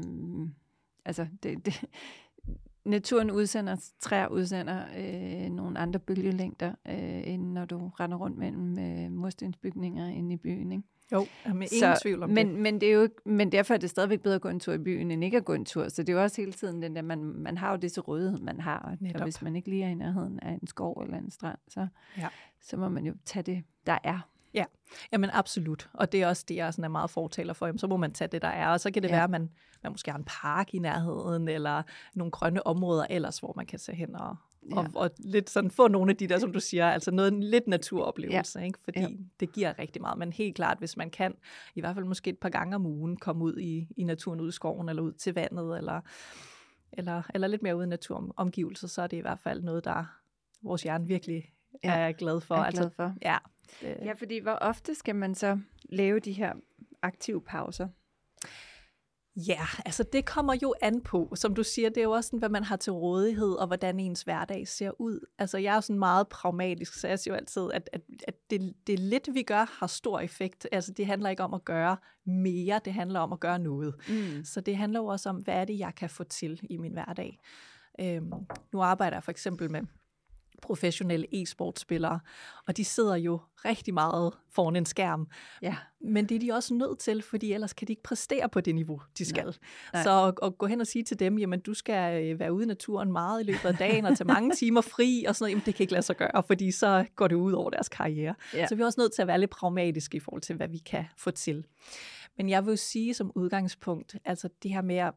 altså, 1.06 1.28
det, 1.44 1.66
det, 1.66 1.86
naturen 2.88 3.32
udsender, 3.32 3.76
træer 4.00 4.28
udsender 4.28 4.84
øh, 4.98 5.50
nogle 5.50 5.80
andre 5.80 6.00
bølgelængder, 6.00 6.72
øh, 6.88 7.28
end 7.28 7.52
når 7.52 7.66
du 7.66 7.92
render 8.00 8.18
rundt 8.18 8.38
mellem 8.38 8.80
øh, 8.80 9.12
murstensbygninger 9.12 10.08
inde 10.08 10.34
i 10.34 10.38
byen. 10.38 10.72
Ikke? 10.72 10.84
Jo, 11.12 11.26
med 11.46 11.54
ingen 11.54 11.96
så, 11.96 12.00
tvivl 12.02 12.24
om 12.24 12.30
men, 12.30 12.48
det. 12.48 12.56
Men, 12.56 12.82
det 12.82 12.90
er 12.90 12.94
jo, 12.94 13.10
men 13.26 13.52
derfor 13.52 13.74
er 13.74 13.78
det 13.78 13.90
stadigvæk 13.90 14.22
bedre 14.22 14.36
at 14.36 14.42
gå 14.42 14.50
en 14.50 14.60
tur 14.60 14.74
i 14.74 14.78
byen, 14.78 15.12
end 15.12 15.24
ikke 15.24 15.38
at 15.38 15.46
gå 15.46 15.54
en 15.54 15.66
tur. 15.66 15.90
Så 15.90 16.04
det 16.04 16.10
er 16.10 16.14
jo 16.14 16.24
også 16.24 16.42
hele 16.42 16.54
tiden 16.54 16.82
den 16.82 16.96
der, 16.96 17.02
man, 17.02 17.24
man 17.24 17.58
har 17.58 17.72
jo 17.72 17.78
det 17.78 17.92
til 17.92 18.02
rådighed, 18.02 18.40
man 18.40 18.60
har. 18.60 18.96
Netop. 19.00 19.22
Og 19.22 19.26
hvis 19.26 19.42
man 19.42 19.56
ikke 19.56 19.70
lige 19.70 19.84
er 19.84 19.90
i 19.90 19.96
nærheden 19.96 20.40
af 20.40 20.52
en 20.52 20.68
skov 20.68 21.02
eller 21.06 21.18
en 21.18 21.32
strand, 21.32 21.58
så, 21.68 21.88
ja. 22.18 22.28
så 22.62 22.78
må 22.78 22.90
man 22.90 23.06
jo 23.06 23.14
tage 23.26 23.44
det, 23.44 23.64
der 23.86 23.98
er. 24.04 24.30
Ja, 24.58 24.66
jamen 25.12 25.30
absolut. 25.34 25.90
Og 25.94 26.12
det 26.12 26.22
er 26.22 26.28
også 26.28 26.46
det, 26.48 26.56
jeg 26.56 26.74
sådan 26.74 26.84
er 26.84 26.90
meget 26.90 27.10
fortaler 27.10 27.54
for. 27.54 27.66
Jamen, 27.66 27.80
så 27.80 27.88
må 27.88 27.98
man 27.98 28.12
tage 28.12 28.28
det, 28.28 28.42
der 28.42 28.48
er. 28.48 28.68
Og 28.68 28.80
så 28.80 28.92
kan 28.92 29.04
det 29.04 29.10
ja. 29.10 29.16
være, 29.16 29.24
at 29.24 29.30
man, 29.30 29.50
man 29.84 29.92
måske 29.92 30.12
har 30.12 30.18
en 30.18 30.26
park 30.28 30.74
i 30.74 30.80
nærheden, 30.80 31.48
eller 31.48 31.84
nogle 32.16 32.32
grønne 32.32 32.68
områder 32.68 33.06
ellers, 33.10 33.40
hvor 33.40 33.54
man 33.56 33.66
kan 33.66 33.80
tage 33.80 33.96
hen 33.96 34.16
og, 34.16 34.36
og, 34.72 34.84
ja. 34.84 35.00
og 35.00 35.12
lidt 35.20 35.50
sådan 35.50 35.72
få 35.72 35.88
nogle 35.88 36.12
af 36.12 36.18
de 36.18 36.28
der, 36.28 36.40
som 36.40 36.54
du 36.54 36.60
siger, 36.60 36.90
altså 36.90 37.12
noget 37.12 37.34
lidt 37.34 37.68
naturoplevelse, 37.68 38.60
ja. 38.60 38.66
ikke? 38.66 38.80
fordi 38.84 39.00
ja. 39.00 39.08
det 39.40 39.52
giver 39.52 39.80
rigtig 39.80 40.02
meget. 40.02 40.18
Men 40.18 40.34
helt 40.34 40.56
klart, 40.56 40.78
hvis 40.80 40.98
man 40.98 41.10
kan, 41.10 41.36
i 41.76 41.80
hvert 41.80 41.96
fald 41.96 42.06
måske 42.06 42.30
et 42.30 42.40
par 42.40 42.50
gange 42.50 42.76
om 42.76 42.86
ugen, 42.86 43.18
komme 43.18 43.44
ud 43.44 43.58
i, 43.58 43.88
i 43.98 44.04
naturen, 44.04 44.42
ud 44.42 44.50
i 44.50 44.52
skoven, 44.52 44.90
eller 44.90 45.02
ud 45.02 45.14
til 45.14 45.34
vandet, 45.34 45.78
eller, 45.78 46.02
eller, 46.92 47.22
eller 47.34 47.48
lidt 47.48 47.64
mere 47.64 47.76
ude 47.76 47.86
i 47.86 47.90
naturomgivelser, 47.90 48.88
så 48.88 49.02
er 49.02 49.08
det 49.08 49.18
i 49.18 49.22
hvert 49.22 49.40
fald 49.40 49.64
noget, 49.64 49.86
der 49.86 50.06
vores 50.62 50.84
hjerne 50.84 51.08
virkelig 51.08 51.52
ja. 51.84 51.94
er 51.94 52.12
glad 52.12 52.42
for. 52.42 52.56
Er 52.56 52.72
glad 52.72 52.84
altså, 52.84 52.96
for. 52.96 53.14
Ja, 53.22 53.38
det. 53.82 53.98
ja, 54.02 54.14
fordi 54.14 54.40
hvor 54.40 54.52
ofte 54.52 54.96
skal 54.96 55.16
man 55.16 55.36
så 55.36 55.60
lave 55.90 56.20
de 56.20 56.32
her 56.32 56.54
aktive 57.02 57.42
pauser? 57.42 57.88
Ja, 59.48 59.60
altså 59.86 60.04
det 60.04 60.26
kommer 60.26 60.56
jo 60.62 60.74
an 60.82 61.02
på. 61.02 61.34
Som 61.36 61.56
du 61.56 61.64
siger, 61.64 61.90
det 61.90 61.98
er 61.98 62.04
jo 62.04 62.12
også 62.12 62.28
sådan, 62.28 62.40
hvad 62.40 62.50
man 62.50 62.64
har 62.64 62.76
til 62.76 62.94
rådighed, 62.94 63.54
og 63.54 63.68
hvordan 63.68 64.00
ens 64.00 64.22
hverdag 64.22 64.68
ser 64.68 65.02
ud. 65.02 65.20
Altså 65.38 65.58
jeg 65.58 65.76
er 65.76 65.80
sådan 65.80 66.00
meget 66.00 66.28
pragmatisk, 66.28 66.94
så 66.94 67.08
jeg 67.08 67.20
siger 67.20 67.34
jo 67.34 67.38
altid, 67.38 67.72
at, 67.74 67.90
at, 67.94 68.02
at 68.28 68.36
det, 68.50 68.74
det 68.88 69.00
lidt, 69.00 69.30
vi 69.34 69.44
gør, 69.44 69.80
har 69.80 69.88
stor 69.88 70.20
effekt. 70.20 70.68
Altså 70.72 70.92
det 70.94 71.06
handler 71.06 71.30
ikke 71.30 71.44
om 71.44 71.54
at 71.54 71.66
gøre 71.66 71.98
mere, 72.26 72.80
det 72.86 72.94
handler 72.94 73.20
om 73.20 73.34
at 73.34 73.40
gøre 73.40 73.60
noget. 73.60 73.96
Mm. 74.10 74.44
Så 74.44 74.62
det 74.62 74.78
handler 74.78 75.00
jo 75.00 75.06
også 75.06 75.30
om, 75.30 75.36
hvad 75.36 75.54
er 75.54 75.66
det, 75.66 75.80
jeg 75.80 75.96
kan 75.96 76.10
få 76.10 76.24
til 76.24 76.60
i 76.70 76.78
min 76.78 76.94
hverdag. 76.94 77.40
Øhm, 78.00 78.34
nu 78.74 78.82
arbejder 78.82 79.16
jeg 79.16 79.24
for 79.24 79.32
eksempel 79.32 79.72
med 79.72 79.82
professionelle 80.62 81.28
e-sportspillere, 81.34 82.20
og 82.68 82.78
de 82.78 82.86
sidder 82.86 83.16
jo 83.16 83.40
rigtig 83.66 83.94
meget 83.94 84.34
foran 84.52 84.76
en 84.76 84.86
skærm. 84.86 85.28
Ja. 85.62 85.76
Men 86.02 86.26
det 86.26 86.36
er 86.36 86.40
de 86.40 86.52
også 86.52 86.74
nødt 86.74 87.00
til, 87.00 87.22
fordi 87.22 87.54
ellers 87.54 87.74
kan 87.74 87.88
de 87.88 87.92
ikke 87.92 88.04
præstere 88.04 88.50
på 88.50 88.62
det 88.62 88.76
niveau, 88.76 89.02
de 89.18 89.26
skal. 89.26 89.46
Nej. 89.46 89.54
Nej. 89.94 90.04
Så 90.04 90.26
at, 90.28 90.48
at 90.48 90.58
gå 90.58 90.66
hen 90.66 90.82
og 90.82 90.88
sige 90.88 91.04
til 91.04 91.20
dem, 91.20 91.38
jamen 91.38 91.60
du 91.60 91.74
skal 91.74 92.24
øh, 92.24 92.40
være 92.40 92.54
ude 92.54 92.64
i 92.64 92.68
naturen 92.68 93.12
meget 93.12 93.42
i 93.42 93.44
løbet 93.44 93.66
af 93.66 93.76
dagen, 93.76 94.06
og 94.06 94.18
tage 94.18 94.28
mange 94.28 94.56
timer 94.60 94.82
fri, 94.82 95.26
og 95.28 95.36
sådan 95.36 95.44
noget, 95.44 95.52
jamen 95.52 95.64
det 95.66 95.76
kan 95.76 95.84
ikke 95.84 95.94
lade 95.94 96.04
sig 96.04 96.18
gøre, 96.18 96.44
fordi 96.48 96.72
så 96.72 97.06
går 97.16 97.28
det 97.28 97.36
ud 97.36 97.54
over 97.54 97.70
deres 97.70 97.90
karriere. 97.90 98.36
Ja. 98.54 98.68
Så 98.68 98.76
vi 98.76 98.82
er 98.82 98.86
også 98.86 99.02
nødt 99.02 99.14
til 99.14 99.22
at 99.22 99.28
være 99.28 99.40
lidt 99.40 99.52
pragmatiske 99.52 100.18
i 100.18 100.20
forhold 100.20 100.42
til, 100.42 100.56
hvad 100.56 100.68
vi 100.68 100.78
kan 100.78 101.06
få 101.18 101.32
til. 101.32 101.66
Men 102.38 102.50
jeg 102.50 102.66
vil 102.66 102.78
sige 102.78 103.14
som 103.14 103.32
udgangspunkt, 103.36 104.16
altså 104.26 104.50
det 104.64 104.74
her 104.74 104.82
med 104.82 104.96
at 104.96 105.14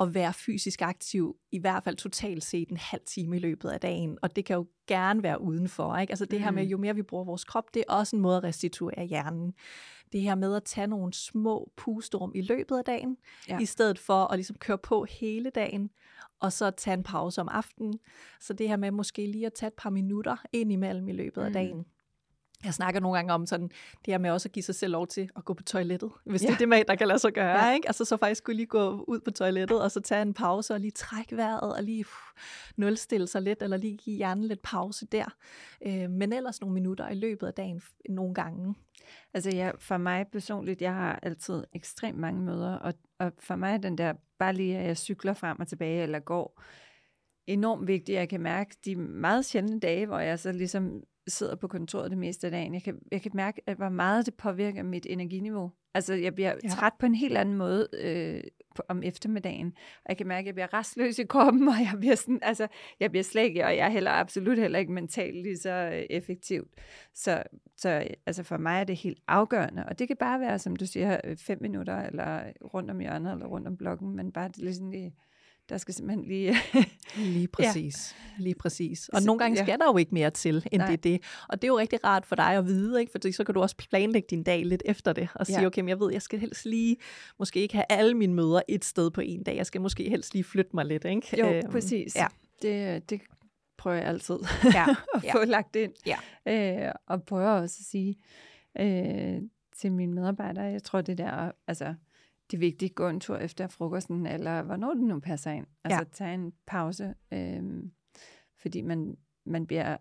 at 0.00 0.14
være 0.14 0.32
fysisk 0.32 0.82
aktiv, 0.82 1.36
i 1.52 1.58
hvert 1.58 1.84
fald 1.84 1.96
totalt 1.96 2.44
set 2.44 2.68
en 2.68 2.76
halv 2.76 3.02
time 3.06 3.36
i 3.36 3.38
løbet 3.38 3.68
af 3.68 3.80
dagen. 3.80 4.18
Og 4.22 4.36
det 4.36 4.44
kan 4.44 4.56
jo 4.56 4.66
gerne 4.86 5.22
være 5.22 5.40
udenfor. 5.40 5.96
Ikke? 5.96 6.10
Altså 6.10 6.24
det 6.24 6.40
her 6.40 6.50
med, 6.50 6.62
mm. 6.62 6.68
jo 6.68 6.78
mere 6.78 6.94
vi 6.94 7.02
bruger 7.02 7.24
vores 7.24 7.44
krop, 7.44 7.74
det 7.74 7.84
er 7.88 7.92
også 7.94 8.16
en 8.16 8.22
måde 8.22 8.36
at 8.36 8.44
restituere 8.44 9.04
hjernen. 9.04 9.54
Det 10.12 10.20
her 10.20 10.34
med 10.34 10.56
at 10.56 10.64
tage 10.64 10.86
nogle 10.86 11.12
små 11.12 11.72
pusterum 11.76 12.32
i 12.34 12.40
løbet 12.40 12.78
af 12.78 12.84
dagen, 12.84 13.16
ja. 13.48 13.58
i 13.58 13.64
stedet 13.64 13.98
for 13.98 14.24
at 14.24 14.38
ligesom 14.38 14.56
køre 14.56 14.78
på 14.78 15.04
hele 15.04 15.50
dagen, 15.50 15.90
og 16.40 16.52
så 16.52 16.70
tage 16.70 16.94
en 16.94 17.02
pause 17.02 17.40
om 17.40 17.48
aftenen. 17.48 17.98
Så 18.40 18.52
det 18.52 18.68
her 18.68 18.76
med 18.76 18.90
måske 18.90 19.26
lige 19.26 19.46
at 19.46 19.52
tage 19.52 19.68
et 19.68 19.74
par 19.74 19.90
minutter 19.90 20.36
ind 20.52 20.72
imellem 20.72 21.08
i 21.08 21.12
løbet 21.12 21.42
af 21.42 21.48
mm. 21.48 21.52
dagen. 21.54 21.84
Jeg 22.64 22.74
snakker 22.74 23.00
nogle 23.00 23.16
gange 23.16 23.32
om 23.32 23.46
sådan, 23.46 23.68
det 23.68 24.06
her 24.06 24.18
med 24.18 24.30
også 24.30 24.48
at 24.48 24.52
give 24.52 24.62
sig 24.62 24.74
selv 24.74 24.92
lov 24.92 25.06
til 25.06 25.30
at 25.36 25.44
gå 25.44 25.54
på 25.54 25.62
toilettet, 25.62 26.10
hvis 26.24 26.42
ja. 26.42 26.46
det 26.46 26.54
er 26.54 26.58
det 26.58 26.68
med, 26.68 26.84
der 26.88 26.94
kan 26.94 27.08
lade 27.08 27.18
sig 27.18 27.32
gøre. 27.32 27.64
Ja. 27.64 27.74
Ikke? 27.74 27.88
Altså 27.88 28.04
så 28.04 28.16
faktisk 28.16 28.38
skulle 28.38 28.56
lige 28.56 28.66
gå 28.66 29.04
ud 29.08 29.20
på 29.20 29.30
toilettet, 29.30 29.82
og 29.82 29.90
så 29.90 30.00
tage 30.00 30.22
en 30.22 30.34
pause, 30.34 30.74
og 30.74 30.80
lige 30.80 30.90
trække 30.90 31.36
vejret, 31.36 31.76
og 31.76 31.82
lige 31.82 32.04
uh, 32.04 32.42
nulstille 32.76 33.26
sig 33.26 33.42
lidt, 33.42 33.62
eller 33.62 33.76
lige 33.76 33.96
give 33.96 34.16
hjernen 34.16 34.44
lidt 34.44 34.62
pause 34.62 35.06
der. 35.06 35.36
Øh, 35.86 36.10
men 36.10 36.32
ellers 36.32 36.60
nogle 36.60 36.74
minutter 36.74 37.08
i 37.08 37.14
løbet 37.14 37.46
af 37.46 37.54
dagen, 37.54 37.82
nogle 38.08 38.34
gange. 38.34 38.74
Altså 39.34 39.50
jeg, 39.54 39.72
for 39.78 39.96
mig 39.96 40.26
personligt, 40.32 40.82
jeg 40.82 40.94
har 40.94 41.18
altid 41.22 41.64
ekstremt 41.72 42.18
mange 42.18 42.40
møder, 42.40 42.74
og, 42.74 42.94
og 43.18 43.32
for 43.38 43.56
mig 43.56 43.82
den 43.82 43.98
der, 43.98 44.14
bare 44.38 44.52
lige 44.52 44.78
at 44.78 44.86
jeg 44.86 44.96
cykler 44.96 45.34
frem 45.34 45.60
og 45.60 45.68
tilbage, 45.68 46.02
eller 46.02 46.18
går, 46.18 46.62
enormt 47.46 47.86
vigtigt. 47.86 48.16
Jeg 48.16 48.28
kan 48.28 48.40
mærke 48.40 48.76
de 48.84 48.96
meget 48.96 49.44
sjældne 49.44 49.80
dage, 49.80 50.06
hvor 50.06 50.18
jeg 50.18 50.38
så 50.38 50.52
ligesom 50.52 51.02
sidder 51.28 51.56
på 51.56 51.68
kontoret 51.68 52.10
det 52.10 52.18
meste 52.18 52.46
af 52.46 52.50
dagen. 52.50 52.74
Jeg 52.74 52.82
kan, 52.82 52.98
jeg 53.12 53.22
kan 53.22 53.30
mærke, 53.34 53.62
at 53.66 53.76
hvor 53.76 53.88
meget 53.88 54.26
det 54.26 54.34
påvirker 54.34 54.82
mit 54.82 55.06
energiniveau. 55.10 55.72
Altså, 55.94 56.14
jeg 56.14 56.34
bliver 56.34 56.54
ja. 56.62 56.68
træt 56.68 56.92
på 56.98 57.06
en 57.06 57.14
helt 57.14 57.36
anden 57.36 57.54
måde 57.54 57.88
øh, 57.98 58.42
på, 58.74 58.82
om 58.88 59.02
eftermiddagen. 59.02 59.66
Og 59.76 60.08
jeg 60.08 60.16
kan 60.16 60.26
mærke, 60.26 60.40
at 60.40 60.46
jeg 60.46 60.54
bliver 60.54 60.74
restløs 60.74 61.18
i 61.18 61.24
kroppen, 61.24 61.68
og 61.74 61.74
jeg 61.74 61.94
bliver, 62.00 62.14
sådan, 62.14 62.38
altså, 62.42 62.66
jeg 63.00 63.10
bliver 63.10 63.22
slet 63.22 63.42
ikke, 63.42 63.64
og 63.64 63.76
jeg 63.76 63.86
er 63.86 63.90
heller 63.90 64.10
absolut 64.10 64.58
heller 64.58 64.78
ikke 64.78 64.92
mentalt 64.92 65.42
lige 65.42 65.58
så 65.58 65.70
øh, 65.70 66.02
effektivt. 66.10 66.68
Så, 67.14 67.42
så 67.76 68.08
altså 68.26 68.42
for 68.42 68.56
mig 68.56 68.80
er 68.80 68.84
det 68.84 68.96
helt 68.96 69.18
afgørende. 69.28 69.84
Og 69.86 69.98
det 69.98 70.08
kan 70.08 70.16
bare 70.16 70.40
være, 70.40 70.58
som 70.58 70.76
du 70.76 70.86
siger, 70.86 71.20
øh, 71.24 71.36
fem 71.36 71.58
minutter, 71.60 71.96
eller 71.96 72.42
rundt 72.74 72.90
om 72.90 72.98
hjørnet, 72.98 73.32
eller 73.32 73.46
rundt 73.46 73.68
om 73.68 73.76
blokken, 73.76 74.16
men 74.16 74.32
bare 74.32 74.48
det 74.48 74.58
ligesom 74.58 74.90
lige 74.90 75.14
der 75.68 75.78
skal 75.78 75.94
simpelthen 75.94 76.24
lige... 76.24 76.56
lige 77.34 77.48
præcis. 77.48 78.14
Ja. 78.38 78.42
Lige 78.42 78.54
præcis. 78.54 79.08
Og 79.08 79.20
så, 79.20 79.26
nogle 79.26 79.38
gange 79.38 79.56
skal 79.56 79.68
ja. 79.68 79.76
der 79.76 79.92
jo 79.92 79.96
ikke 79.96 80.14
mere 80.14 80.30
til, 80.30 80.68
end 80.72 80.82
Nej. 80.82 80.90
det 80.90 81.04
det. 81.04 81.22
Og 81.48 81.62
det 81.62 81.68
er 81.68 81.72
jo 81.72 81.78
rigtig 81.78 82.04
rart 82.04 82.26
for 82.26 82.36
dig 82.36 82.56
at 82.56 82.66
vide, 82.66 83.00
ikke? 83.00 83.12
fordi 83.12 83.32
så 83.32 83.44
kan 83.44 83.54
du 83.54 83.60
også 83.60 83.76
planlægge 83.76 84.26
din 84.30 84.42
dag 84.42 84.64
lidt 84.66 84.82
efter 84.84 85.12
det, 85.12 85.28
og 85.34 85.46
sige, 85.46 85.60
ja. 85.60 85.66
okay, 85.66 85.80
men 85.80 85.88
jeg 85.88 86.00
ved, 86.00 86.12
jeg 86.12 86.22
skal 86.22 86.38
helst 86.38 86.64
lige, 86.64 86.96
måske 87.38 87.60
ikke 87.60 87.74
have 87.74 87.84
alle 87.88 88.14
mine 88.14 88.34
møder 88.34 88.60
et 88.68 88.84
sted 88.84 89.10
på 89.10 89.20
en 89.20 89.42
dag, 89.42 89.56
jeg 89.56 89.66
skal 89.66 89.80
måske 89.80 90.10
helst 90.10 90.34
lige 90.34 90.44
flytte 90.44 90.70
mig 90.74 90.84
lidt. 90.84 91.04
Ikke? 91.04 91.40
Jo, 91.40 91.52
øhm, 91.52 91.70
præcis. 91.70 92.16
Ja. 92.16 92.26
Det, 92.62 93.10
det 93.10 93.20
prøver 93.78 93.96
jeg 93.96 94.06
altid 94.06 94.38
ja. 94.64 94.86
at 95.14 95.22
få 95.32 95.38
ja. 95.38 95.44
lagt 95.44 95.76
ind. 95.76 95.92
Ja. 96.06 96.86
Øh, 96.86 96.92
og 97.06 97.22
prøver 97.22 97.48
også 97.48 97.76
at 97.80 97.86
sige 97.86 98.16
øh, 98.80 99.42
til 99.76 99.92
mine 99.92 100.14
medarbejdere, 100.14 100.64
jeg 100.64 100.82
tror 100.82 101.00
det 101.00 101.18
der, 101.18 101.52
altså 101.66 101.94
det 102.54 102.58
er 102.58 102.66
vigtigt 102.70 102.94
gå 102.94 103.08
en 103.08 103.20
tur 103.20 103.36
efter 103.36 103.66
frokosten, 103.68 104.26
eller 104.26 104.62
hvornår 104.62 104.94
det 104.94 105.02
nu 105.02 105.20
passer 105.20 105.50
ind. 105.50 105.66
Altså 105.84 105.98
ja. 105.98 106.04
tage 106.12 106.34
en 106.34 106.52
pause, 106.66 107.14
øhm, 107.32 107.92
fordi 108.56 108.82
man, 108.82 109.16
man 109.44 109.66
bliver, 109.66 109.96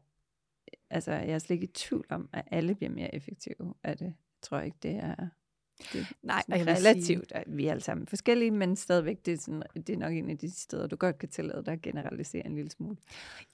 altså 0.89 1.11
jeg 1.11 1.29
er 1.29 1.39
slet 1.39 1.53
ikke 1.53 1.63
i 1.63 1.73
tvivl 1.73 2.05
om, 2.09 2.29
at 2.33 2.43
alle 2.51 2.75
bliver 2.75 2.89
mere 2.89 3.15
effektive 3.15 3.73
af 3.83 3.97
det. 3.97 4.05
Jeg 4.05 4.13
tror 4.41 4.59
ikke, 4.59 4.77
det 4.83 4.95
er 4.95 5.15
det 5.93 6.07
Nej, 6.23 6.43
relativt. 6.49 7.31
Sige... 7.35 7.43
Vi 7.47 7.67
er 7.67 7.71
alle 7.71 7.83
sammen 7.83 8.07
forskellige, 8.07 8.51
men 8.51 8.75
stadigvæk, 8.75 9.25
det 9.25 9.33
er, 9.33 9.37
sådan, 9.37 9.63
det 9.75 9.89
er 9.89 9.97
nok 9.97 10.13
en 10.13 10.29
af 10.29 10.37
de 10.37 10.51
steder, 10.51 10.87
du 10.87 10.95
godt 10.95 11.17
kan 11.17 11.29
tillade 11.29 11.65
dig 11.65 11.73
at 11.73 11.81
generalisere 11.81 12.45
en 12.45 12.55
lille 12.55 12.71
smule. 12.71 12.97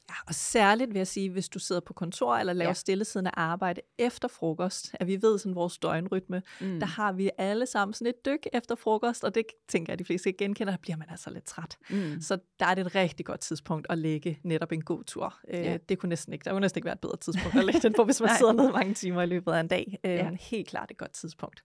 Ja, 0.10 0.14
og 0.28 0.36
særligt 0.36 0.94
vil 0.94 1.00
jeg 1.00 1.08
sige, 1.08 1.30
hvis 1.30 1.50
du 1.50 1.60
sidder 1.60 1.82
på 1.82 1.94
kontor 1.94 2.36
eller 2.36 2.54
laver 2.54 2.70
ja. 2.70 2.74
stillesiddende 2.74 3.32
arbejde 3.34 3.82
efter 3.98 4.28
frokost, 4.28 4.92
at 4.94 5.08
vi 5.08 5.22
ved 5.22 5.40
sådan 5.40 5.56
vores 5.56 5.78
døgnrytme, 5.78 6.42
mm. 6.62 6.80
der 6.80 6.86
har 6.86 7.12
vi 7.12 7.30
alle 7.38 7.66
sammen 7.66 7.94
sådan 7.94 8.08
et 8.08 8.26
dyk 8.26 8.48
efter 8.54 8.76
frokost, 8.76 9.24
og 9.24 9.36
det 9.36 9.46
tænker 9.68 9.94
jeg, 9.94 10.00
de 10.00 10.06
fleste 10.06 10.32
genkender, 10.32 10.74
der 10.74 10.78
bliver 10.82 10.98
man 10.98 11.08
altså 11.10 11.30
lidt 11.30 11.46
træt. 11.46 11.78
Mm. 11.90 12.22
Så 12.22 12.38
der 12.60 12.66
er 12.66 12.76
det 12.76 12.86
et 12.86 12.96
rigtig 12.96 13.26
godt 13.26 13.40
tidspunkt 13.40 13.88
at 13.90 13.98
lægge 13.98 14.40
netop 14.44 14.72
en 14.72 14.82
god 14.82 15.04
tur. 15.04 15.40
Øh, 15.48 15.60
ja. 15.60 15.78
Det 15.90 16.00
kunne 16.00 16.10
næsten 16.10 16.34
ikke, 16.34 16.44
der 16.44 16.52
kunne 16.52 16.62
næsten 16.62 16.78
ikke 16.78 16.86
være 16.86 16.94
et 16.94 17.00
bedre 17.00 17.18
tidspunkt 17.18 17.58
at 17.58 17.66
lægge 17.66 17.80
den 17.80 17.94
på, 17.94 18.04
hvis 18.04 18.22
man 18.22 18.30
sidder 18.40 18.54
ned 18.54 18.72
mange 18.72 18.94
timer 18.94 19.22
i 19.22 19.26
løbet 19.26 19.52
af 19.52 19.60
en 19.60 19.68
dag. 19.68 20.00
Øh, 20.04 20.12
ja. 20.12 20.30
Helt 20.40 20.68
klart 20.68 20.92
et 20.92 20.98
godt 20.98 21.12
tidspunkt. 21.12 21.64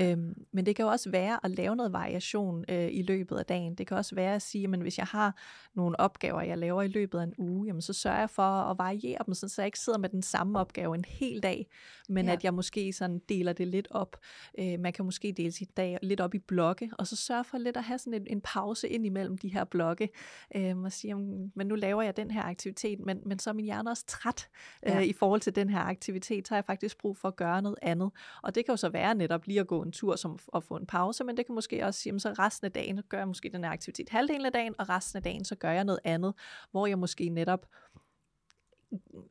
Øhm, 0.00 0.46
men 0.52 0.66
det 0.66 0.76
kan 0.76 0.84
jo 0.84 0.90
også 0.90 1.10
være 1.10 1.40
at 1.44 1.50
lave 1.50 1.76
noget 1.76 1.92
variation 1.92 2.64
øh, 2.68 2.88
i 2.92 3.02
løbet 3.02 3.36
af 3.36 3.46
dagen. 3.46 3.74
Det 3.74 3.86
kan 3.86 3.96
også 3.96 4.14
være 4.14 4.34
at 4.34 4.42
sige, 4.42 4.68
at 4.72 4.80
hvis 4.80 4.98
jeg 4.98 5.06
har 5.06 5.36
nogle 5.74 6.00
opgaver, 6.00 6.42
jeg 6.42 6.58
laver 6.58 6.82
i 6.82 6.88
løbet 6.88 7.18
af 7.18 7.22
en 7.22 7.34
uge, 7.38 7.66
jamen, 7.66 7.82
så 7.82 7.92
sørger 7.92 8.18
jeg 8.18 8.30
for 8.30 8.42
at 8.42 8.78
variere 8.78 9.18
dem, 9.26 9.34
så 9.34 9.54
jeg 9.58 9.66
ikke 9.66 9.78
sidder 9.78 9.98
med 9.98 10.08
den 10.08 10.22
samme 10.22 10.58
opgave 10.58 10.94
en 10.94 11.04
hel 11.08 11.42
dag, 11.42 11.66
men 12.08 12.26
ja. 12.26 12.32
at 12.32 12.44
jeg 12.44 12.54
måske 12.54 12.92
sådan 12.92 13.18
deler 13.28 13.52
det 13.52 13.68
lidt 13.68 13.88
op. 13.90 14.16
Øh, 14.58 14.80
man 14.80 14.92
kan 14.92 15.04
måske 15.04 15.32
dele 15.32 15.52
sit 15.52 15.76
dag 15.76 15.98
lidt 16.02 16.20
op 16.20 16.34
i 16.34 16.38
blokke, 16.38 16.90
og 16.98 17.06
så 17.06 17.16
sørge 17.16 17.44
for 17.44 17.58
lidt 17.58 17.76
at 17.76 17.84
have 17.84 17.98
sådan 17.98 18.14
en, 18.14 18.26
en 18.26 18.40
pause 18.40 18.88
ind 18.88 19.06
imellem 19.06 19.38
de 19.38 19.48
her 19.48 19.64
blokke, 19.64 20.08
øh, 20.54 20.78
og 20.78 20.92
sige, 20.92 21.14
men 21.54 21.66
nu 21.66 21.74
laver 21.74 22.02
jeg 22.02 22.16
den 22.16 22.30
her 22.30 22.42
aktivitet, 22.42 23.00
men, 23.00 23.20
men 23.26 23.38
så 23.38 23.50
er 23.50 23.54
min 23.54 23.64
hjerne 23.64 23.90
også 23.90 24.04
træt 24.06 24.48
øh, 24.86 24.92
ja. 24.92 25.00
i 25.00 25.12
forhold 25.12 25.40
til 25.40 25.56
den 25.56 25.70
her 25.70 25.80
aktivitet, 25.80 26.48
så 26.48 26.54
har 26.54 26.56
jeg 26.56 26.64
faktisk 26.64 26.98
brug 26.98 27.16
for 27.16 27.28
at 27.28 27.36
gøre 27.36 27.62
noget 27.62 27.78
andet. 27.82 28.10
Og 28.42 28.54
det 28.54 28.64
kan 28.64 28.72
jo 28.72 28.76
så 28.76 28.88
være 28.88 29.14
netop 29.14 29.46
lige 29.46 29.60
at 29.60 29.66
gå 29.66 29.77
en 29.82 29.92
tur 29.92 30.16
som 30.16 30.38
at 30.54 30.64
få 30.64 30.76
en 30.76 30.86
pause, 30.86 31.24
men 31.24 31.36
det 31.36 31.46
kan 31.46 31.54
måske 31.54 31.86
også 31.86 32.00
sige, 32.00 32.20
så 32.20 32.34
resten 32.38 32.64
af 32.64 32.72
dagen 32.72 33.02
gør 33.08 33.18
jeg 33.18 33.28
måske 33.28 33.50
den 33.52 33.64
her 33.64 33.70
aktivitet 33.70 34.08
halvdelen 34.08 34.46
af 34.46 34.52
dagen, 34.52 34.74
og 34.78 34.88
resten 34.88 35.16
af 35.16 35.22
dagen 35.22 35.44
så 35.44 35.54
gør 35.54 35.70
jeg 35.70 35.84
noget 35.84 36.00
andet, 36.04 36.34
hvor 36.70 36.86
jeg 36.86 36.98
måske 36.98 37.28
netop 37.28 37.66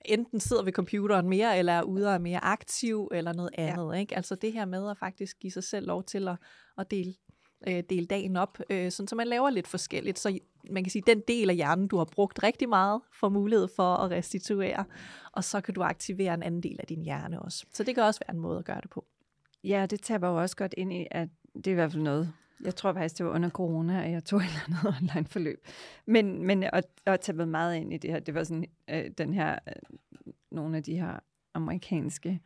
enten 0.06 0.40
sidder 0.40 0.64
ved 0.64 0.74
computeren 0.74 1.30
mere, 1.30 1.58
eller 1.58 1.74
er 1.74 1.84
ude 1.84 2.08
og 2.08 2.14
er 2.14 2.18
mere 2.18 2.44
aktiv, 2.44 3.10
eller 3.12 3.34
noget 3.34 3.50
andet. 3.54 3.94
Ja. 3.94 4.00
Ikke? 4.00 4.16
Altså 4.16 4.36
det 4.36 4.54
her 4.54 4.66
med 4.66 4.90
at 4.90 4.98
faktisk 4.98 5.40
give 5.40 5.52
sig 5.52 5.64
selv 5.64 5.88
lov 5.88 6.04
til 6.04 6.28
at, 6.28 6.38
at 6.78 6.92
dele, 6.92 7.14
øh, 7.68 7.84
dele 7.90 8.06
dagen 8.06 8.36
op, 8.36 8.60
øh, 8.70 8.92
sådan 8.92 9.08
så 9.08 9.16
man 9.16 9.28
laver 9.28 9.50
lidt 9.50 9.68
forskelligt. 9.68 10.20
Så 10.20 10.40
man 10.72 10.84
kan 10.84 10.92
sige, 10.92 11.04
den 11.08 11.22
del 11.28 11.50
af 11.50 11.56
hjernen, 11.56 11.88
du 11.88 11.98
har 11.98 12.06
brugt 12.06 12.44
rigtig 12.44 12.70
meget, 12.70 13.02
får 13.20 13.30
mulighed 13.30 13.68
for 13.76 13.96
at 13.96 14.12
restituere, 14.12 14.86
og 15.32 15.44
så 15.44 15.62
kan 15.62 15.74
du 15.74 15.84
aktivere 15.84 16.34
en 16.34 16.44
anden 16.44 16.64
del 16.64 16.78
af 16.80 16.88
din 16.88 17.02
hjerne 17.02 17.42
også. 17.42 17.66
Så 17.74 17.84
det 17.84 17.96
kan 17.96 18.04
også 18.04 18.20
være 18.28 18.36
en 18.36 18.42
måde 18.42 18.60
at 18.60 18.66
gøre 18.66 18.82
det 18.82 18.90
på. 18.90 19.06
Ja, 19.68 19.86
det 19.86 20.02
taber 20.02 20.28
jo 20.28 20.42
også 20.42 20.56
godt 20.56 20.74
ind 20.78 20.94
i, 20.94 21.08
at 21.12 21.30
det 21.56 21.68
er 21.68 21.72
i 21.72 21.76
hvert 21.76 21.92
fald 21.92 22.04
noget, 22.04 22.34
jeg 22.64 22.76
tror 22.76 22.94
faktisk, 22.94 23.18
det 23.18 23.26
var 23.26 23.32
under 23.32 23.50
corona, 23.50 24.06
at 24.06 24.12
jeg 24.12 24.24
tog 24.24 24.40
et 24.40 24.46
eller 24.46 24.62
andet 24.68 24.96
online 25.02 25.28
forløb. 25.28 25.68
Men, 26.06 26.44
men 26.44 26.64
at, 26.64 26.86
at 27.06 27.20
tage 27.20 27.46
meget 27.46 27.76
ind 27.76 27.94
i 27.94 27.98
det 27.98 28.12
her, 28.12 28.20
det 28.20 28.34
var 28.34 28.44
sådan 28.44 28.66
øh, 28.90 29.12
den 29.18 29.34
her, 29.34 29.60
øh, 29.68 30.34
nogle 30.52 30.78
af 30.78 30.84
de 30.84 31.00
her 31.00 31.20
amerikanske 31.54 32.40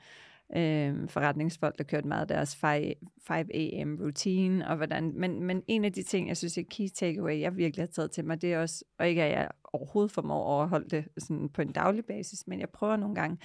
øh, 0.55 1.09
forretningsfolk, 1.09 1.77
der 1.77 1.83
kørte 1.83 2.07
meget 2.07 2.29
deres 2.29 2.55
5, 2.55 2.93
5 3.27 3.49
a.m. 3.53 3.97
routine, 4.01 4.67
og 4.67 4.75
hvordan, 4.75 5.13
men, 5.15 5.43
men 5.43 5.63
en 5.67 5.85
af 5.85 5.93
de 5.93 6.03
ting, 6.03 6.27
jeg 6.27 6.37
synes 6.37 6.57
er 6.57 6.63
key 6.69 6.87
takeaway, 6.95 7.39
jeg 7.39 7.57
virkelig 7.57 7.83
har 7.83 7.87
taget 7.87 8.11
til 8.11 8.25
mig, 8.25 8.41
det 8.41 8.53
er 8.53 8.59
også, 8.59 8.85
og 8.99 9.09
ikke 9.09 9.23
at 9.23 9.31
jeg 9.31 9.49
overhovedet 9.73 10.11
formår 10.11 10.39
at 10.39 10.53
overholde 10.53 10.89
det 10.89 11.05
sådan 11.17 11.49
på 11.49 11.61
en 11.61 11.71
daglig 11.71 12.05
basis, 12.05 12.47
men 12.47 12.59
jeg 12.59 12.69
prøver 12.69 12.95
nogle 12.95 13.15
gange, 13.15 13.37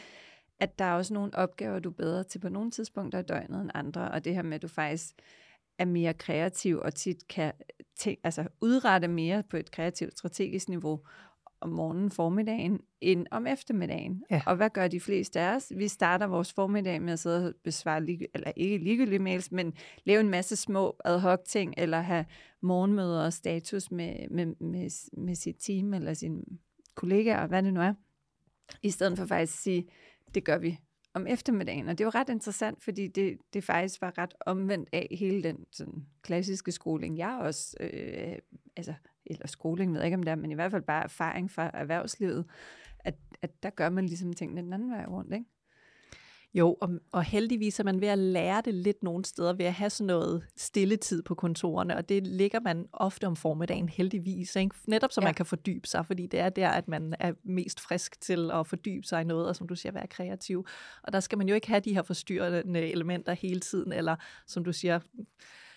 at 0.61 0.79
der 0.79 0.85
er 0.85 0.95
også 0.95 1.15
nogle 1.15 1.35
opgaver, 1.35 1.79
du 1.79 1.89
er 1.89 1.95
bedre 1.95 2.25
til 2.25 2.39
på 2.39 2.49
nogle 2.49 2.71
tidspunkter 2.71 3.19
af 3.19 3.25
døgnet 3.25 3.61
end 3.61 3.71
andre, 3.75 4.11
og 4.11 4.25
det 4.25 4.35
her 4.35 4.43
med, 4.43 4.55
at 4.55 4.63
du 4.63 4.69
faktisk 4.69 5.15
er 5.79 5.85
mere 5.85 6.15
kreativ 6.15 6.79
og 6.79 6.95
tit 6.95 7.29
kan 7.29 7.53
tænke, 7.97 8.21
altså 8.25 8.49
udrette 8.61 9.09
mere 9.09 9.43
på 9.51 9.57
et 9.57 9.71
kreativt 9.71 10.19
strategisk 10.19 10.69
niveau 10.69 11.01
om 11.61 11.69
morgenen, 11.69 12.11
formiddagen, 12.11 12.81
end 13.01 13.27
om 13.31 13.47
eftermiddagen. 13.47 14.25
Ja. 14.31 14.43
Og 14.47 14.57
hvad 14.57 14.71
gør 14.71 14.89
de 14.89 15.01
fleste 15.01 15.41
af 15.41 15.57
os? 15.57 15.73
Vi 15.77 15.89
starter 15.89 16.27
vores 16.27 16.53
formiddag 16.53 17.03
med 17.03 17.13
at 17.13 17.19
sidde 17.19 17.49
og 17.49 17.55
besvare, 17.65 18.05
lige, 18.05 18.27
eller 18.35 18.53
ikke 18.57 18.79
ligegyldige 18.79 19.19
mails, 19.19 19.53
men 19.53 19.73
lave 20.05 20.21
en 20.21 20.29
masse 20.29 20.57
små 20.57 20.97
ad 21.05 21.19
hoc 21.19 21.39
ting, 21.47 21.75
eller 21.77 22.01
have 22.01 22.25
morgenmøder 22.63 23.25
og 23.25 23.33
status 23.33 23.91
med, 23.91 24.29
med, 24.31 24.47
med, 24.47 25.11
med 25.13 25.35
sit 25.35 25.57
team, 25.61 25.95
eller 25.95 26.15
sine 26.15 26.43
kollegaer, 26.95 27.47
hvad 27.47 27.63
det 27.63 27.75
nu 27.75 27.81
er. 27.81 27.95
I 28.83 28.91
stedet 28.91 29.19
for 29.19 29.27
faktisk 29.27 29.59
at 29.59 29.63
sige, 29.63 29.89
det 30.35 30.45
gør 30.45 30.59
vi 30.59 30.79
om 31.15 31.27
eftermiddagen. 31.27 31.89
Og 31.89 31.99
det 31.99 32.07
var 32.07 32.15
ret 32.15 32.29
interessant, 32.29 32.83
fordi 32.83 33.09
det, 33.09 33.39
det 33.53 33.65
faktisk 33.65 34.01
var 34.01 34.19
ret 34.19 34.35
omvendt 34.41 34.89
af 34.93 35.09
hele 35.11 35.43
den 35.43 35.67
sådan, 35.73 36.07
klassiske 36.23 36.73
skoling, 36.73 37.19
jeg 37.19 37.39
også, 37.41 37.77
øh, 37.81 38.39
altså, 38.77 38.95
eller 39.27 39.47
skoling 39.47 39.93
ved 39.93 40.01
jeg 40.01 40.07
ikke 40.07 40.15
om 40.15 40.23
det 40.23 40.31
er, 40.31 40.37
men 40.37 40.51
i 40.51 40.55
hvert 40.55 40.71
fald 40.71 40.83
bare 40.83 41.05
erfaring 41.05 41.51
fra 41.51 41.71
erhvervslivet, 41.75 42.47
at, 42.99 43.15
at 43.43 43.63
der 43.63 43.71
gør 43.71 43.89
man 43.89 44.07
ligesom 44.07 44.33
tingene 44.33 44.63
den 44.63 44.73
anden 44.73 44.91
vej 44.91 45.05
rundt, 45.05 45.35
ikke? 45.35 45.47
Jo, 46.59 46.77
og, 46.81 46.91
og 47.13 47.25
heldigvis 47.25 47.81
er 47.81 47.85
man 47.85 48.01
ved 48.01 48.09
at 48.09 48.19
lære 48.19 48.63
det 48.65 48.75
lidt 48.75 49.03
nogle 49.03 49.25
steder 49.25 49.53
ved 49.53 49.65
at 49.67 49.73
have 49.73 49.91
sådan 49.91 50.07
noget 50.07 50.47
stilletid 50.57 51.23
på 51.23 51.35
kontorerne, 51.35 51.97
og 51.97 52.09
det 52.09 52.27
ligger 52.27 52.61
man 52.61 52.89
ofte 52.93 53.27
om 53.27 53.37
formiddagen 53.37 53.89
heldigvis, 53.89 54.57
ikke? 54.57 54.75
netop 54.87 55.13
så 55.13 55.21
ja. 55.21 55.27
man 55.27 55.35
kan 55.35 55.47
fordybe 55.47 55.89
sig, 55.89 56.07
fordi 56.07 56.27
det 56.27 56.41
er 56.41 56.49
der, 56.49 56.69
at 56.69 56.89
man 56.89 57.15
er 57.21 57.33
mest 57.45 57.81
frisk 57.81 58.21
til 58.21 58.51
at 58.51 58.67
fordybe 58.67 59.07
sig 59.07 59.21
i 59.21 59.25
noget, 59.25 59.49
og 59.49 59.57
som 59.57 59.69
du 59.69 59.75
siger, 59.75 59.93
være 59.93 60.07
kreativ. 60.07 60.67
Og 61.03 61.13
der 61.13 61.21
skal 61.21 61.39
man 61.39 61.49
jo 61.49 61.55
ikke 61.55 61.69
have 61.69 61.81
de 61.81 61.95
her 61.95 62.03
forstyrrende 62.03 62.91
elementer 62.91 63.33
hele 63.33 63.61
tiden, 63.61 63.93
eller 63.93 64.17
som 64.47 64.65
du 64.65 64.73
siger, 64.73 65.01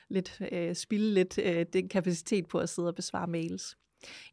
lidt, 0.10 0.42
øh, 0.52 0.76
spille 0.76 1.14
lidt 1.14 1.38
øh, 1.38 1.66
den 1.74 1.90
kapacitet 1.90 2.48
på 2.48 2.60
at 2.60 2.70
sidde 2.70 2.88
og 2.88 2.96
besvare 2.96 3.28
mails. 3.28 3.78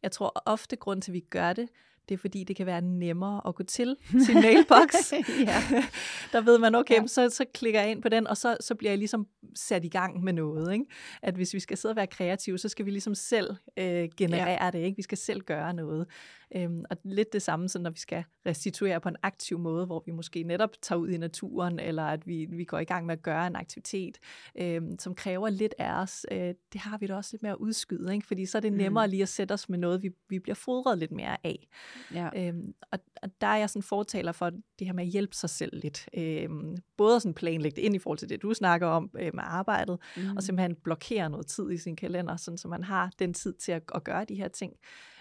Jeg 0.03 0.11
tror 0.11 0.41
ofte, 0.45 0.75
grund 0.75 1.01
til, 1.01 1.11
at 1.11 1.13
vi 1.13 1.19
gør 1.19 1.53
det, 1.53 1.69
det 2.09 2.15
er 2.15 2.19
fordi, 2.19 2.43
det 2.43 2.55
kan 2.55 2.65
være 2.65 2.81
nemmere 2.81 3.41
at 3.47 3.55
gå 3.55 3.63
til 3.63 3.95
sin 4.25 4.35
mailbox. 4.47 5.13
ja. 5.39 5.63
Der 6.33 6.41
ved 6.41 6.59
man, 6.59 6.75
okay, 6.75 7.01
ja. 7.01 7.07
så, 7.07 7.29
så 7.29 7.45
klikker 7.53 7.81
jeg 7.81 7.91
ind 7.91 8.01
på 8.01 8.09
den, 8.09 8.27
og 8.27 8.37
så, 8.37 8.57
så 8.59 8.75
bliver 8.75 8.91
jeg 8.91 8.97
ligesom 8.97 9.27
sat 9.55 9.85
i 9.85 9.89
gang 9.89 10.23
med 10.23 10.33
noget. 10.33 10.73
Ikke? 10.73 10.85
At 11.21 11.35
hvis 11.35 11.53
vi 11.53 11.59
skal 11.59 11.77
sidde 11.77 11.91
og 11.91 11.95
være 11.95 12.07
kreative, 12.07 12.57
så 12.57 12.69
skal 12.69 12.85
vi 12.85 12.91
ligesom 12.91 13.15
selv 13.15 13.55
øh, 13.77 14.09
generere 14.17 14.65
ja. 14.65 14.71
det. 14.71 14.79
Ikke? 14.79 14.95
Vi 14.95 15.01
skal 15.01 15.17
selv 15.17 15.41
gøre 15.41 15.73
noget. 15.73 16.07
Øhm, 16.55 16.83
og 16.89 16.97
lidt 17.03 17.33
det 17.33 17.41
samme, 17.41 17.69
så 17.69 17.79
når 17.79 17.89
vi 17.89 17.99
skal 17.99 18.23
restituere 18.45 19.01
på 19.01 19.09
en 19.09 19.15
aktiv 19.23 19.59
måde, 19.59 19.85
hvor 19.85 20.03
vi 20.05 20.11
måske 20.11 20.43
netop 20.43 20.69
tager 20.81 20.99
ud 20.99 21.09
i 21.09 21.17
naturen, 21.17 21.79
eller 21.79 22.03
at 22.03 22.27
vi, 22.27 22.45
vi 22.45 22.63
går 22.63 22.79
i 22.79 22.83
gang 22.83 23.05
med 23.05 23.13
at 23.13 23.21
gøre 23.21 23.47
en 23.47 23.55
aktivitet, 23.55 24.17
øhm, 24.59 24.99
som 24.99 25.15
kræver 25.15 25.49
lidt 25.49 25.75
af 25.77 26.01
os, 26.01 26.25
øh, 26.31 26.53
det 26.73 26.81
har 26.81 26.97
vi 26.97 27.07
da 27.07 27.15
også 27.15 27.29
lidt 27.33 27.43
mere 27.43 27.51
at 27.51 27.57
udskyde, 27.57 28.13
ikke? 28.13 28.27
fordi 28.27 28.45
så 28.45 28.57
er 28.57 28.59
det 28.59 28.71
mm. 28.71 28.77
nemmere 28.77 29.07
mm. 29.07 29.09
lige 29.09 29.21
at 29.21 29.29
sætte 29.29 29.53
os 29.53 29.69
med 29.69 29.77
noget, 29.77 30.03
vi, 30.03 30.09
vi 30.29 30.39
bliver 30.39 30.55
fodret 30.55 30.97
lidt 30.97 31.11
mere 31.11 31.37
af. 31.43 31.67
Ja. 32.13 32.47
Øhm, 32.47 32.73
og, 32.91 32.99
og 33.21 33.29
der 33.41 33.47
er 33.47 33.57
jeg 33.57 33.69
sådan 33.69 33.83
fortaler 33.83 34.31
for 34.31 34.49
det 34.49 34.87
her 34.87 34.93
med 34.93 35.03
at 35.03 35.09
hjælpe 35.09 35.35
sig 35.35 35.49
selv 35.49 35.79
lidt. 35.79 36.09
Øhm, 36.13 36.77
både 36.97 37.19
sådan 37.19 37.33
planlægge 37.33 37.75
det 37.75 37.81
ind 37.81 37.95
i 37.95 37.99
forhold 37.99 38.17
til 38.17 38.29
det, 38.29 38.41
du 38.41 38.53
snakker 38.53 38.87
om 38.87 39.11
øh, 39.19 39.31
med 39.35 39.43
arbejdet, 39.45 39.99
mm. 40.17 40.35
og 40.35 40.43
simpelthen 40.43 40.75
blokere 40.75 41.29
noget 41.29 41.47
tid 41.47 41.71
i 41.71 41.77
sin 41.77 41.95
kalender, 41.95 42.37
sådan, 42.37 42.57
så 42.57 42.67
man 42.67 42.83
har 42.83 43.11
den 43.19 43.33
tid 43.33 43.53
til 43.53 43.71
at, 43.71 43.83
at 43.95 44.03
gøre 44.03 44.25
de 44.25 44.35
her 44.35 44.47
ting 44.47 44.73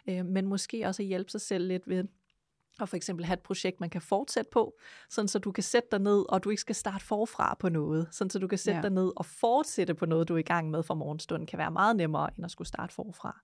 øh, 0.08 0.26
men 0.26 0.46
måske 0.46 0.86
også 0.86 1.02
at 1.02 1.06
hjælpe 1.06 1.30
sig 1.30 1.40
selv 1.40 1.68
lidt 1.68 1.88
ved 1.88 2.04
og 2.80 2.88
for 2.88 2.96
eksempel 2.96 3.24
have 3.24 3.34
et 3.34 3.40
projekt, 3.40 3.80
man 3.80 3.90
kan 3.90 4.00
fortsætte 4.00 4.50
på, 4.52 4.78
sådan 5.10 5.28
så 5.28 5.38
du 5.38 5.52
kan 5.52 5.64
sætte 5.64 5.88
dig 5.92 6.00
ned, 6.00 6.24
og 6.28 6.44
du 6.44 6.50
ikke 6.50 6.60
skal 6.60 6.74
starte 6.74 7.04
forfra 7.04 7.56
på 7.60 7.68
noget, 7.68 8.08
sådan 8.10 8.30
så 8.30 8.38
du 8.38 8.46
kan 8.46 8.58
sætte 8.58 8.76
ja. 8.76 8.82
dig 8.82 8.90
ned 8.90 9.12
og 9.16 9.26
fortsætte 9.26 9.94
på 9.94 10.06
noget, 10.06 10.28
du 10.28 10.34
er 10.34 10.38
i 10.38 10.42
gang 10.42 10.70
med 10.70 10.82
for 10.82 10.94
morgenstunden, 10.94 11.46
kan 11.46 11.58
være 11.58 11.70
meget 11.70 11.96
nemmere, 11.96 12.30
end 12.36 12.44
at 12.44 12.50
skulle 12.50 12.68
starte 12.68 12.94
forfra. 12.94 13.40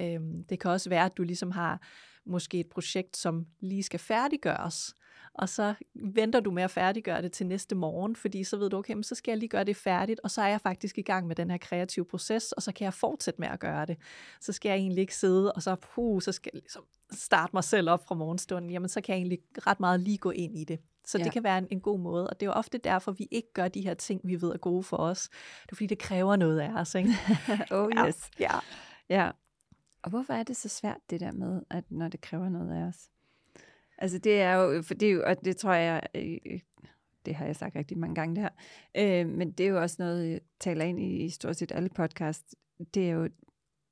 Øhm, 0.00 0.44
det 0.44 0.60
kan 0.60 0.70
også 0.70 0.88
være, 0.88 1.04
at 1.04 1.16
du 1.16 1.22
ligesom 1.22 1.50
har 1.50 1.80
måske 2.26 2.60
et 2.60 2.66
projekt, 2.66 3.16
som 3.16 3.46
lige 3.60 3.82
skal 3.82 4.00
færdiggøres, 4.00 4.94
og 5.38 5.48
så 5.48 5.74
venter 5.94 6.40
du 6.40 6.50
med 6.50 6.62
at 6.62 6.70
færdiggøre 6.70 7.22
det 7.22 7.32
til 7.32 7.46
næste 7.46 7.74
morgen, 7.74 8.16
fordi 8.16 8.44
så 8.44 8.56
ved 8.56 8.70
du, 8.70 8.76
okay, 8.76 9.02
så 9.02 9.14
skal 9.14 9.32
jeg 9.32 9.38
lige 9.38 9.48
gøre 9.48 9.64
det 9.64 9.76
færdigt, 9.76 10.20
og 10.20 10.30
så 10.30 10.42
er 10.42 10.48
jeg 10.48 10.60
faktisk 10.60 10.98
i 10.98 11.02
gang 11.02 11.26
med 11.26 11.36
den 11.36 11.50
her 11.50 11.58
kreative 11.58 12.04
proces, 12.04 12.52
og 12.52 12.62
så 12.62 12.72
kan 12.72 12.84
jeg 12.84 12.94
fortsætte 12.94 13.40
med 13.40 13.48
at 13.48 13.60
gøre 13.60 13.86
det. 13.86 13.96
Så 14.40 14.52
skal 14.52 14.68
jeg 14.68 14.76
egentlig 14.76 15.00
ikke 15.00 15.16
sidde, 15.16 15.52
og 15.52 15.62
så, 15.62 15.76
puh, 15.94 16.22
så 16.22 16.32
skal 16.32 16.50
jeg 16.54 16.60
ligesom 16.60 16.84
starte 17.12 17.50
mig 17.52 17.64
selv 17.64 17.90
op 17.90 18.06
fra 18.06 18.14
morgenstunden, 18.14 18.70
jamen 18.70 18.88
så 18.88 19.00
kan 19.00 19.12
jeg 19.12 19.18
egentlig 19.18 19.38
ret 19.66 19.80
meget 19.80 20.00
lige 20.00 20.18
gå 20.18 20.30
ind 20.30 20.58
i 20.58 20.64
det. 20.64 20.80
Så 21.06 21.18
ja. 21.18 21.24
det 21.24 21.32
kan 21.32 21.44
være 21.44 21.58
en, 21.58 21.66
en 21.70 21.80
god 21.80 21.98
måde, 22.00 22.30
og 22.30 22.40
det 22.40 22.46
er 22.46 22.50
jo 22.50 22.52
ofte 22.52 22.78
derfor, 22.78 23.12
vi 23.12 23.28
ikke 23.30 23.52
gør 23.52 23.68
de 23.68 23.80
her 23.80 23.94
ting, 23.94 24.20
vi 24.24 24.40
ved 24.40 24.52
er 24.52 24.58
gode 24.58 24.82
for 24.82 24.96
os. 24.96 25.28
Det 25.62 25.72
er 25.72 25.76
fordi, 25.76 25.86
det 25.86 25.98
kræver 25.98 26.36
noget 26.36 26.60
af 26.60 26.72
os, 26.74 26.94
ikke? 26.94 27.10
oh 27.70 27.90
yes. 28.06 28.30
Ja. 28.40 28.50
ja. 29.08 29.24
ja. 29.24 29.30
Og 30.06 30.10
hvorfor 30.10 30.32
er 30.32 30.42
det 30.42 30.56
så 30.56 30.68
svært, 30.68 31.00
det 31.10 31.20
der 31.20 31.32
med, 31.32 31.62
at 31.70 31.84
når 31.90 32.08
det 32.08 32.20
kræver 32.20 32.48
noget 32.48 32.70
af 32.70 32.82
os? 32.82 33.10
Altså 33.98 34.18
det 34.18 34.40
er 34.40 34.54
jo, 34.54 34.82
for 34.82 34.94
det 34.94 35.08
er 35.08 35.12
jo, 35.12 35.22
og 35.26 35.44
det 35.44 35.56
tror 35.56 35.72
jeg, 35.72 36.02
øh, 36.14 36.36
øh 36.46 36.60
det 37.26 37.34
har 37.34 37.46
jeg 37.46 37.56
sagt 37.56 37.76
rigtig 37.76 37.98
mange 37.98 38.14
gange 38.14 38.34
det 38.34 38.42
her, 38.42 38.50
øh, 38.96 39.28
men 39.28 39.52
det 39.52 39.66
er 39.66 39.70
jo 39.70 39.80
også 39.80 39.96
noget, 39.98 40.30
jeg 40.30 40.40
taler 40.60 40.84
ind 40.84 41.00
i, 41.00 41.24
i 41.24 41.28
stort 41.28 41.56
set 41.56 41.72
alle 41.72 41.88
podcast, 41.88 42.54
det 42.94 43.08
er 43.08 43.10
jo, 43.10 43.28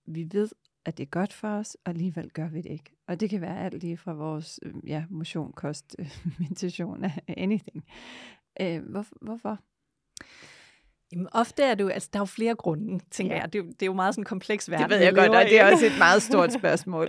vi 0.06 0.28
ved, 0.32 0.48
at 0.84 0.98
det 0.98 1.02
er 1.04 1.10
godt 1.10 1.32
for 1.32 1.48
os, 1.48 1.74
og 1.84 1.90
alligevel 1.90 2.30
gør 2.30 2.48
vi 2.48 2.60
det 2.60 2.70
ikke. 2.70 2.96
Og 3.06 3.20
det 3.20 3.30
kan 3.30 3.40
være 3.40 3.64
alt 3.64 3.82
lige 3.82 3.96
fra 3.96 4.12
vores 4.12 4.60
øh, 4.62 4.74
ja, 4.86 5.04
motion, 5.10 5.52
kost, 5.52 5.96
øh, 5.98 6.10
meditation, 6.40 7.04
anything. 7.28 7.84
Øh, 8.60 8.90
hvor, 8.90 9.06
hvorfor? 9.20 9.58
Jamen, 11.12 11.28
ofte 11.32 11.62
er 11.62 11.74
det 11.74 11.84
jo, 11.84 11.88
altså 11.88 12.08
der 12.12 12.18
er 12.18 12.20
jo 12.20 12.24
flere 12.24 12.54
grunde, 12.54 13.04
tænker 13.10 13.34
ja. 13.34 13.40
jeg. 13.40 13.52
Det, 13.52 13.58
er, 13.58 13.62
det 13.62 13.82
er 13.82 13.86
jo 13.86 13.92
meget 13.92 14.14
sådan 14.14 14.22
en 14.22 14.26
kompleks 14.26 14.70
verden. 14.70 14.90
Det 14.90 14.98
ved 14.98 15.04
jeg 15.04 15.14
godt, 15.14 15.28
og 15.28 15.44
det 15.44 15.60
er 15.60 15.72
også 15.72 15.86
et 15.86 15.98
meget 15.98 16.22
stort 16.22 16.52
spørgsmål. 16.60 17.08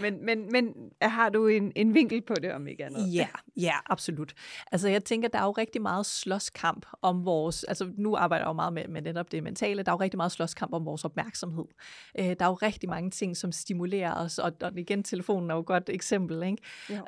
men, 0.00 0.24
men, 0.24 0.52
men 0.52 0.74
har 1.02 1.28
du 1.28 1.46
en, 1.46 1.72
en 1.76 1.94
vinkel 1.94 2.22
på 2.22 2.34
det, 2.42 2.52
om 2.52 2.66
ikke 2.66 2.84
andet? 2.84 3.14
Ja, 3.14 3.28
ja, 3.56 3.72
absolut. 3.86 4.34
Altså 4.72 4.88
jeg 4.88 5.04
tænker, 5.04 5.28
der 5.28 5.38
er 5.38 5.44
jo 5.44 5.50
rigtig 5.50 5.82
meget 5.82 6.06
slåskamp 6.06 6.86
om 7.02 7.24
vores, 7.24 7.64
altså 7.64 7.90
nu 7.96 8.16
arbejder 8.16 8.44
jeg 8.44 8.48
jo 8.48 8.52
meget 8.52 8.72
med, 8.72 8.88
med 8.88 9.02
netop 9.02 9.32
det 9.32 9.42
mentale, 9.42 9.82
der 9.82 9.92
er 9.92 9.94
jo 9.94 10.00
rigtig 10.00 10.16
meget 10.16 10.32
slåskamp 10.32 10.72
om 10.72 10.84
vores 10.84 11.04
opmærksomhed. 11.04 11.64
Øh, 12.18 12.24
der 12.24 12.44
er 12.44 12.48
jo 12.48 12.54
rigtig 12.54 12.88
mange 12.88 13.10
ting, 13.10 13.36
som 13.36 13.52
stimulerer 13.52 14.14
os, 14.14 14.38
og, 14.38 14.52
og 14.62 14.78
igen, 14.78 15.02
telefonen 15.02 15.50
er 15.50 15.54
jo 15.54 15.60
et 15.60 15.66
godt 15.66 15.88
eksempel, 15.88 16.42
ikke? 16.42 16.62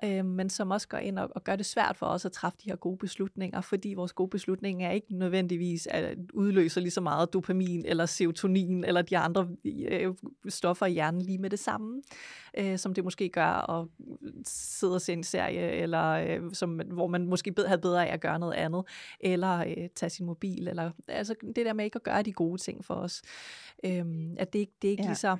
Øh, 0.04 0.24
men 0.24 0.50
som 0.50 0.70
også 0.70 0.88
går 0.88 0.98
ind 0.98 1.18
og, 1.18 1.28
og 1.34 1.44
gør 1.44 1.56
det 1.56 1.66
svært 1.66 1.96
for 1.96 2.06
os 2.06 2.24
at 2.24 2.32
træffe 2.32 2.58
de 2.64 2.70
her 2.70 2.76
gode 2.76 2.98
beslutninger, 2.98 3.60
fordi 3.60 3.94
vores 3.94 4.12
gode 4.12 4.30
beslutninger 4.30 4.88
er 4.88 4.92
ikke 4.92 5.14
nødvendigvis 5.14 5.86
at 5.86 6.19
udløser 6.34 6.80
lige 6.80 6.90
så 6.90 7.00
meget 7.00 7.32
dopamin 7.32 7.84
eller 7.86 8.06
serotonin 8.06 8.84
eller 8.84 9.02
de 9.02 9.18
andre 9.18 9.48
øh, 9.64 10.14
stoffer 10.48 10.86
i 10.86 10.92
hjernen 10.92 11.22
lige 11.22 11.38
med 11.38 11.50
det 11.50 11.58
samme, 11.58 12.02
øh, 12.58 12.78
som 12.78 12.94
det 12.94 13.04
måske 13.04 13.28
gør 13.28 13.70
at 13.70 13.88
sidde 14.46 14.94
og 14.94 15.00
se 15.00 15.12
en 15.12 15.24
serie, 15.24 15.70
eller 15.70 16.04
øh, 16.10 16.40
som, 16.52 16.80
hvor 16.92 17.06
man 17.06 17.26
måske 17.26 17.54
havde 17.66 17.80
bedre 17.80 18.08
af 18.08 18.12
at 18.12 18.20
gøre 18.20 18.38
noget 18.38 18.54
andet, 18.54 18.84
eller 19.20 19.58
øh, 19.58 19.88
tage 19.94 20.10
sin 20.10 20.26
mobil, 20.26 20.68
eller 20.68 20.90
altså 21.08 21.34
det 21.56 21.66
der 21.66 21.72
med 21.72 21.84
ikke 21.84 21.96
at 21.96 22.02
gøre 22.02 22.22
de 22.22 22.32
gode 22.32 22.60
ting 22.60 22.84
for 22.84 22.94
os. 22.94 23.22
Øh, 23.84 24.04
at 24.36 24.52
det, 24.52 24.58
ikke, 24.58 24.72
det 24.82 24.88
er 24.88 24.92
ikke 24.92 25.02
ja. 25.02 25.08
lige 25.08 25.16
så 25.16 25.36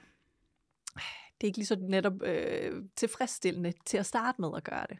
det 1.40 1.46
er 1.46 1.48
ikke 1.48 1.59
lige 1.59 1.66
så 1.66 1.76
netop 1.81 2.22
øh, 2.22 2.83
tilfredsstillende 2.96 3.72
til 3.87 3.98
at 3.98 4.07
starte 4.07 4.40
med 4.40 4.48
at 4.57 4.64
gøre 4.64 4.87
det. 4.88 4.98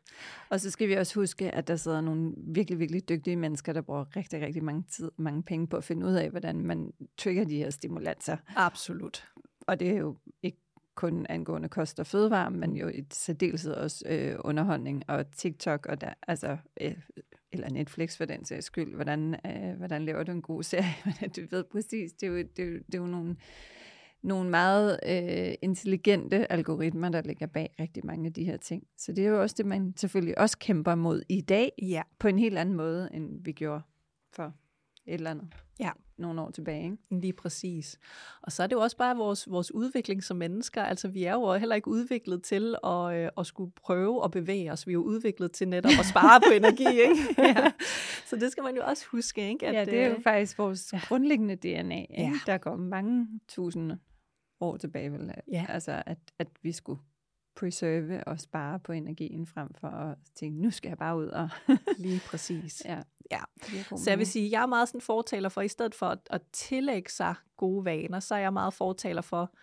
Og 0.49 0.61
så 0.61 0.71
skal 0.71 0.89
vi 0.89 0.95
også 0.95 1.21
huske, 1.21 1.51
at 1.51 1.69
der 1.69 1.77
sidder 1.77 2.01
nogle 2.01 2.33
virkelig, 2.37 2.79
virkelig 2.79 3.09
dygtige 3.09 3.37
mennesker, 3.37 3.73
der 3.73 3.81
bruger 3.81 4.17
rigtig, 4.17 4.41
rigtig 4.41 4.65
mange, 4.65 4.85
tid, 4.91 5.11
mange 5.17 5.43
penge 5.43 5.67
på 5.67 5.77
at 5.77 5.85
finde 5.85 6.07
ud 6.07 6.13
af, 6.13 6.31
hvordan 6.31 6.67
man 6.67 6.93
trigger 7.19 7.45
de 7.45 7.57
her 7.57 7.71
stimulanser. 7.71 8.37
Absolut. 8.57 9.29
Og 9.67 9.81
det 9.81 9.91
er 9.91 9.97
jo 9.97 10.17
ikke 10.43 10.59
kun 10.95 11.27
angående 11.29 11.69
kost 11.69 12.01
og 12.01 12.07
fødevare, 12.07 12.51
men 12.51 12.77
jo 12.77 12.89
i 12.89 13.05
særdeleshed 13.13 13.73
også 13.73 14.05
øh, 14.09 14.37
underholdning 14.45 15.03
og 15.09 15.31
TikTok, 15.31 15.87
og 15.87 16.01
der, 16.01 16.15
altså, 16.29 16.57
øh, 16.81 16.97
eller 17.53 17.71
Netflix 17.71 18.17
for 18.17 18.25
den 18.25 18.45
sags 18.45 18.67
skyld. 18.67 18.95
Hvordan, 18.95 19.37
øh, 19.47 19.77
hvordan 19.77 20.05
laver 20.05 20.23
du 20.23 20.33
en 20.33 20.43
god 20.43 20.63
serie? 20.63 20.95
du 21.37 21.41
ved 21.51 21.65
præcis, 21.65 22.13
det 22.13 22.27
er 22.27 22.31
jo, 22.31 22.37
det 22.39 22.59
er 22.59 22.67
jo, 22.67 22.79
det 22.87 22.95
er 22.95 22.99
jo 22.99 23.07
nogle 23.07 23.37
nogle 24.23 24.51
meget 24.51 25.01
øh, 25.07 25.55
intelligente 25.63 26.53
algoritmer, 26.53 27.09
der 27.09 27.23
ligger 27.23 27.47
bag 27.47 27.75
rigtig 27.81 28.07
mange 28.07 28.27
af 28.27 28.33
de 28.33 28.45
her 28.45 28.57
ting. 28.57 28.87
Så 28.97 29.13
det 29.13 29.25
er 29.25 29.29
jo 29.29 29.41
også 29.43 29.55
det, 29.59 29.67
man 29.67 29.95
selvfølgelig 29.97 30.39
også 30.39 30.59
kæmper 30.59 30.95
mod 30.95 31.23
i 31.29 31.41
dag, 31.41 31.73
ja. 31.83 32.03
på 32.19 32.29
en 32.29 32.39
helt 32.39 32.59
anden 32.59 32.75
måde, 32.75 33.09
end 33.15 33.45
vi 33.45 33.53
gjorde 33.53 33.83
for 34.33 34.55
et 35.07 35.15
eller 35.15 35.31
andet. 35.31 35.49
Ja. 35.81 35.91
Nogle 36.19 36.41
år 36.41 36.51
tilbage, 36.51 36.85
ikke? 36.85 36.97
Lige 37.11 37.33
præcis. 37.33 37.99
Og 38.43 38.53
så 38.53 38.63
er 38.63 38.67
det 38.67 38.75
jo 38.75 38.81
også 38.81 38.97
bare 38.97 39.17
vores, 39.17 39.51
vores 39.51 39.75
udvikling 39.75 40.25
som 40.25 40.37
mennesker. 40.37 40.83
Altså, 40.83 41.09
vi 41.09 41.25
er 41.25 41.33
jo 41.33 41.55
heller 41.55 41.75
ikke 41.75 41.89
udviklet 41.89 42.43
til 42.43 42.75
at, 42.85 43.15
øh, 43.15 43.29
at 43.39 43.47
skulle 43.47 43.73
prøve 43.77 44.25
at 44.25 44.31
bevæge 44.31 44.73
os. 44.73 44.87
Vi 44.87 44.93
er 44.93 44.95
jo 44.95 45.03
udviklet 45.03 45.53
til 45.53 45.69
netop 45.69 45.93
at 46.01 46.07
spare 46.07 46.41
på 46.41 46.53
energi, 46.53 47.01
ikke? 47.09 47.35
ja. 47.39 47.73
Så 48.31 48.37
det 48.37 48.53
skal 48.53 48.65
man 48.65 48.77
jo 48.77 48.83
også 48.85 49.07
huske, 49.07 49.49
ikke? 49.49 49.67
At, 49.67 49.75
ja, 49.75 49.85
det 49.85 50.01
er 50.01 50.07
jo 50.07 50.15
øh, 50.15 50.23
faktisk 50.23 50.59
vores 50.59 50.93
ja. 50.93 51.01
grundlæggende 51.09 51.57
DNA, 51.57 52.01
ikke? 52.01 52.15
Ja. 52.19 52.33
Der 52.47 52.59
går 52.59 52.77
mange 52.77 53.29
tusind 53.49 53.93
år 54.61 54.77
tilbage, 54.77 55.13
vel? 55.13 55.35
Ja. 55.53 55.67
Altså, 55.69 56.03
at, 56.07 56.19
at 56.39 56.49
vi 56.63 56.73
skulle 56.73 57.01
preserve 57.57 58.25
og 58.25 58.41
spare 58.41 58.79
på 58.79 58.93
energien, 58.93 59.47
frem 59.47 59.75
for 59.75 59.89
at 59.89 60.19
tænke, 60.35 60.63
nu 60.63 60.71
skal 60.71 60.89
jeg 60.89 60.99
bare 60.99 61.17
ud 61.17 61.27
og... 61.27 61.49
Lige 61.99 62.21
præcis. 62.27 62.83
ja. 62.85 63.01
Ja, 63.31 63.41
så 63.97 64.11
jeg 64.11 64.19
vil 64.19 64.27
sige, 64.27 64.51
jeg 64.51 64.63
er 64.63 64.67
meget 64.67 64.89
sådan 64.89 65.01
fortaler 65.01 65.49
for, 65.49 65.61
i 65.61 65.69
stedet 65.69 65.95
for 65.95 66.07
at, 66.07 66.19
at 66.31 66.43
tillægge 66.53 67.11
sig 67.11 67.35
gode 67.57 67.85
vaner, 67.85 68.21
så 68.21 68.35
er 68.35 68.39
jeg 68.39 68.53
meget 68.53 68.75
fortaler 68.75 69.23
for, 69.23 69.55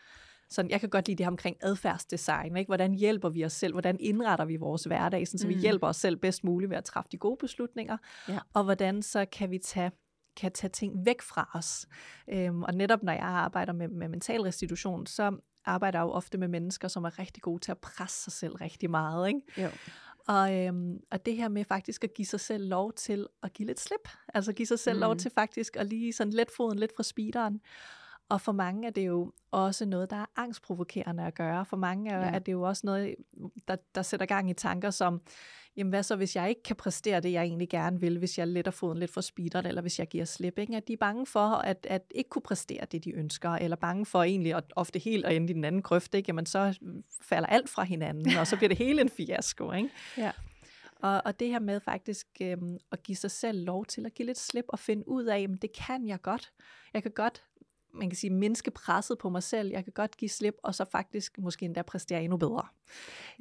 sådan, 0.50 0.72
jeg 0.72 0.80
kan 0.80 0.90
godt 0.90 1.08
lide 1.08 1.18
det 1.18 1.26
her 1.26 1.32
omkring 1.32 1.58
adfærdsdesign, 1.62 2.58
ikke? 2.58 2.70
hvordan 2.70 2.94
hjælper 2.94 3.30
vi 3.30 3.46
os 3.46 3.54
selv, 3.54 3.74
hvordan 3.74 3.98
indretter 4.00 4.46
vi 4.46 4.56
vores 4.56 4.84
hverdag, 4.84 5.28
sådan, 5.28 5.40
så 5.40 5.48
mm. 5.48 5.54
vi 5.54 5.60
hjælper 5.60 5.88
os 5.88 5.98
selv 5.98 6.18
bedst 6.18 6.44
muligt 6.44 6.70
ved 6.70 6.78
at 6.78 6.86
træffe 6.86 7.10
de 7.12 7.18
gode 7.18 7.38
beslutninger, 7.40 7.98
ja. 8.30 8.40
og 8.54 8.64
hvordan 8.64 9.02
så 9.02 9.26
kan 9.32 9.52
vi 9.52 9.58
tage 9.58 9.92
kan 10.38 10.52
tage 10.52 10.72
ting 10.72 11.06
væk 11.06 11.22
fra 11.22 11.50
os. 11.54 11.88
Øhm, 12.30 12.64
og 12.64 12.74
netop 12.74 13.04
når 13.04 13.14
jeg 13.14 13.24
arbejder 13.24 13.74
med, 13.74 13.88
med 13.88 14.08
mental 14.08 14.42
restitution, 14.42 15.06
så 15.06 15.38
arbejder 15.66 16.00
jeg 16.00 16.06
jo 16.06 16.12
ofte 16.12 16.38
med 16.38 16.48
mennesker, 16.48 16.88
som 16.88 17.04
er 17.04 17.20
rigtig 17.20 17.44
gode 17.44 17.60
til 17.60 17.72
at 17.72 17.78
presse 17.78 18.24
sig 18.24 18.34
selv 18.34 18.56
rigtig 18.56 18.90
meget. 18.90 19.28
Ikke? 19.28 19.42
Jo. 19.58 19.70
Og, 20.28 20.56
øhm, 20.56 21.00
og 21.12 21.26
det 21.26 21.36
her 21.36 21.48
med 21.50 21.66
faktisk 21.66 22.04
at 22.04 22.14
give 22.14 22.26
sig 22.26 22.40
selv 22.40 22.70
lov 22.70 22.94
til 22.94 23.28
at 23.44 23.54
give 23.54 23.68
lidt 23.68 23.80
slip. 23.80 24.10
Altså 24.34 24.54
give 24.54 24.66
sig 24.66 24.80
selv 24.80 24.98
mm. 24.98 25.02
lov 25.02 25.16
til 25.16 25.32
faktisk 25.32 25.76
at 25.76 25.88
lige 25.88 26.14
sådan 26.14 26.34
let 26.34 26.52
foden 26.58 26.80
lidt 26.80 26.92
fra 26.96 27.04
speederen. 27.04 27.62
Og 28.30 28.42
for 28.42 28.52
mange 28.52 28.88
er 28.88 28.92
det 28.92 29.08
jo 29.08 29.32
også 29.52 29.86
noget, 29.86 30.10
der 30.10 30.16
er 30.16 30.26
angstprovokerende 30.36 31.24
at 31.24 31.36
gøre. 31.36 31.66
For 31.66 31.78
mange 31.78 32.12
er, 32.12 32.20
ja. 32.20 32.32
er 32.32 32.40
det 32.40 32.52
jo 32.52 32.62
også 32.62 32.82
noget, 32.86 33.16
der, 33.68 33.76
der 33.96 34.02
sætter 34.02 34.26
gang 34.26 34.50
i 34.50 34.54
tanker 34.54 34.90
som, 34.90 35.22
jamen 35.78 35.90
hvad 35.90 36.04
så, 36.04 36.16
hvis 36.16 36.36
jeg 36.36 36.50
ikke 36.50 36.64
kan 36.64 36.76
præstere 36.76 37.20
det, 37.20 37.32
jeg 37.32 37.44
egentlig 37.44 37.70
gerne 37.70 38.00
vil, 38.00 38.18
hvis 38.18 38.38
jeg 38.38 38.48
letter 38.48 38.72
foden 38.72 38.98
lidt 38.98 39.12
for 39.12 39.22
speederen, 39.22 39.66
eller 39.66 39.82
hvis 39.82 40.00
jeg 40.00 40.08
giver 40.08 40.26
slip, 40.26 40.60
ikke? 40.60 40.78
at 40.78 40.88
de 40.88 40.94
er 40.94 40.98
bange 40.98 41.26
for 41.26 41.40
at, 41.40 41.88
at 41.90 42.02
ikke 42.12 42.30
kunne 42.30 42.42
præstere 42.42 42.86
det, 42.92 43.04
de 43.04 43.12
ønsker, 43.12 43.50
eller 43.50 43.78
bange 43.78 44.06
for 44.06 44.24
egentlig 44.24 44.54
at 44.56 44.64
ofte 44.76 45.00
helt 45.00 45.26
at 45.26 45.36
ende 45.36 45.50
i 45.50 45.54
den 45.54 45.64
anden 45.64 45.82
grøft, 45.82 46.16
ikke? 46.16 46.28
jamen 46.28 46.46
så 46.46 46.80
falder 47.22 47.48
alt 47.48 47.70
fra 47.70 47.84
hinanden, 47.84 48.38
og 48.38 48.48
så 48.48 48.56
bliver 48.56 48.70
det 48.70 48.78
hele 48.78 49.02
en 49.02 49.10
fiasko. 49.10 49.72
Ikke? 49.72 49.90
Ja. 50.18 50.32
Og, 51.02 51.22
og 51.26 51.40
det 51.40 51.48
her 51.48 51.60
med 51.60 51.80
faktisk 51.80 52.28
øhm, 52.42 52.78
at 52.92 53.04
give 53.04 53.16
sig 53.16 53.32
selv 53.32 53.66
lov 53.66 53.86
til 53.86 54.06
at 54.06 54.14
give 54.14 54.26
lidt 54.26 54.38
slip 54.38 54.66
og 54.68 54.80
finde 54.80 55.08
ud 55.08 55.26
af, 55.26 55.42
at 55.42 55.62
det 55.62 55.72
kan 55.72 56.08
jeg 56.08 56.22
godt. 56.22 56.52
Jeg 56.94 57.04
kan 57.04 57.12
godt 57.12 57.44
man 57.94 58.10
kan 58.10 58.18
sige, 58.18 58.34
mindske 58.34 58.72
presset 58.72 59.18
på 59.18 59.30
mig 59.30 59.44
selv. 59.44 59.70
Jeg 59.70 59.84
kan 59.84 59.94
godt 59.94 60.18
give 60.18 60.30
slip, 60.30 60.56
og 60.64 60.76
så 60.76 60.86
faktisk 60.86 61.38
måske 61.38 61.66
endda 61.66 61.82
præstere 61.82 62.24
endnu 62.24 62.38
bedre. 62.38 62.68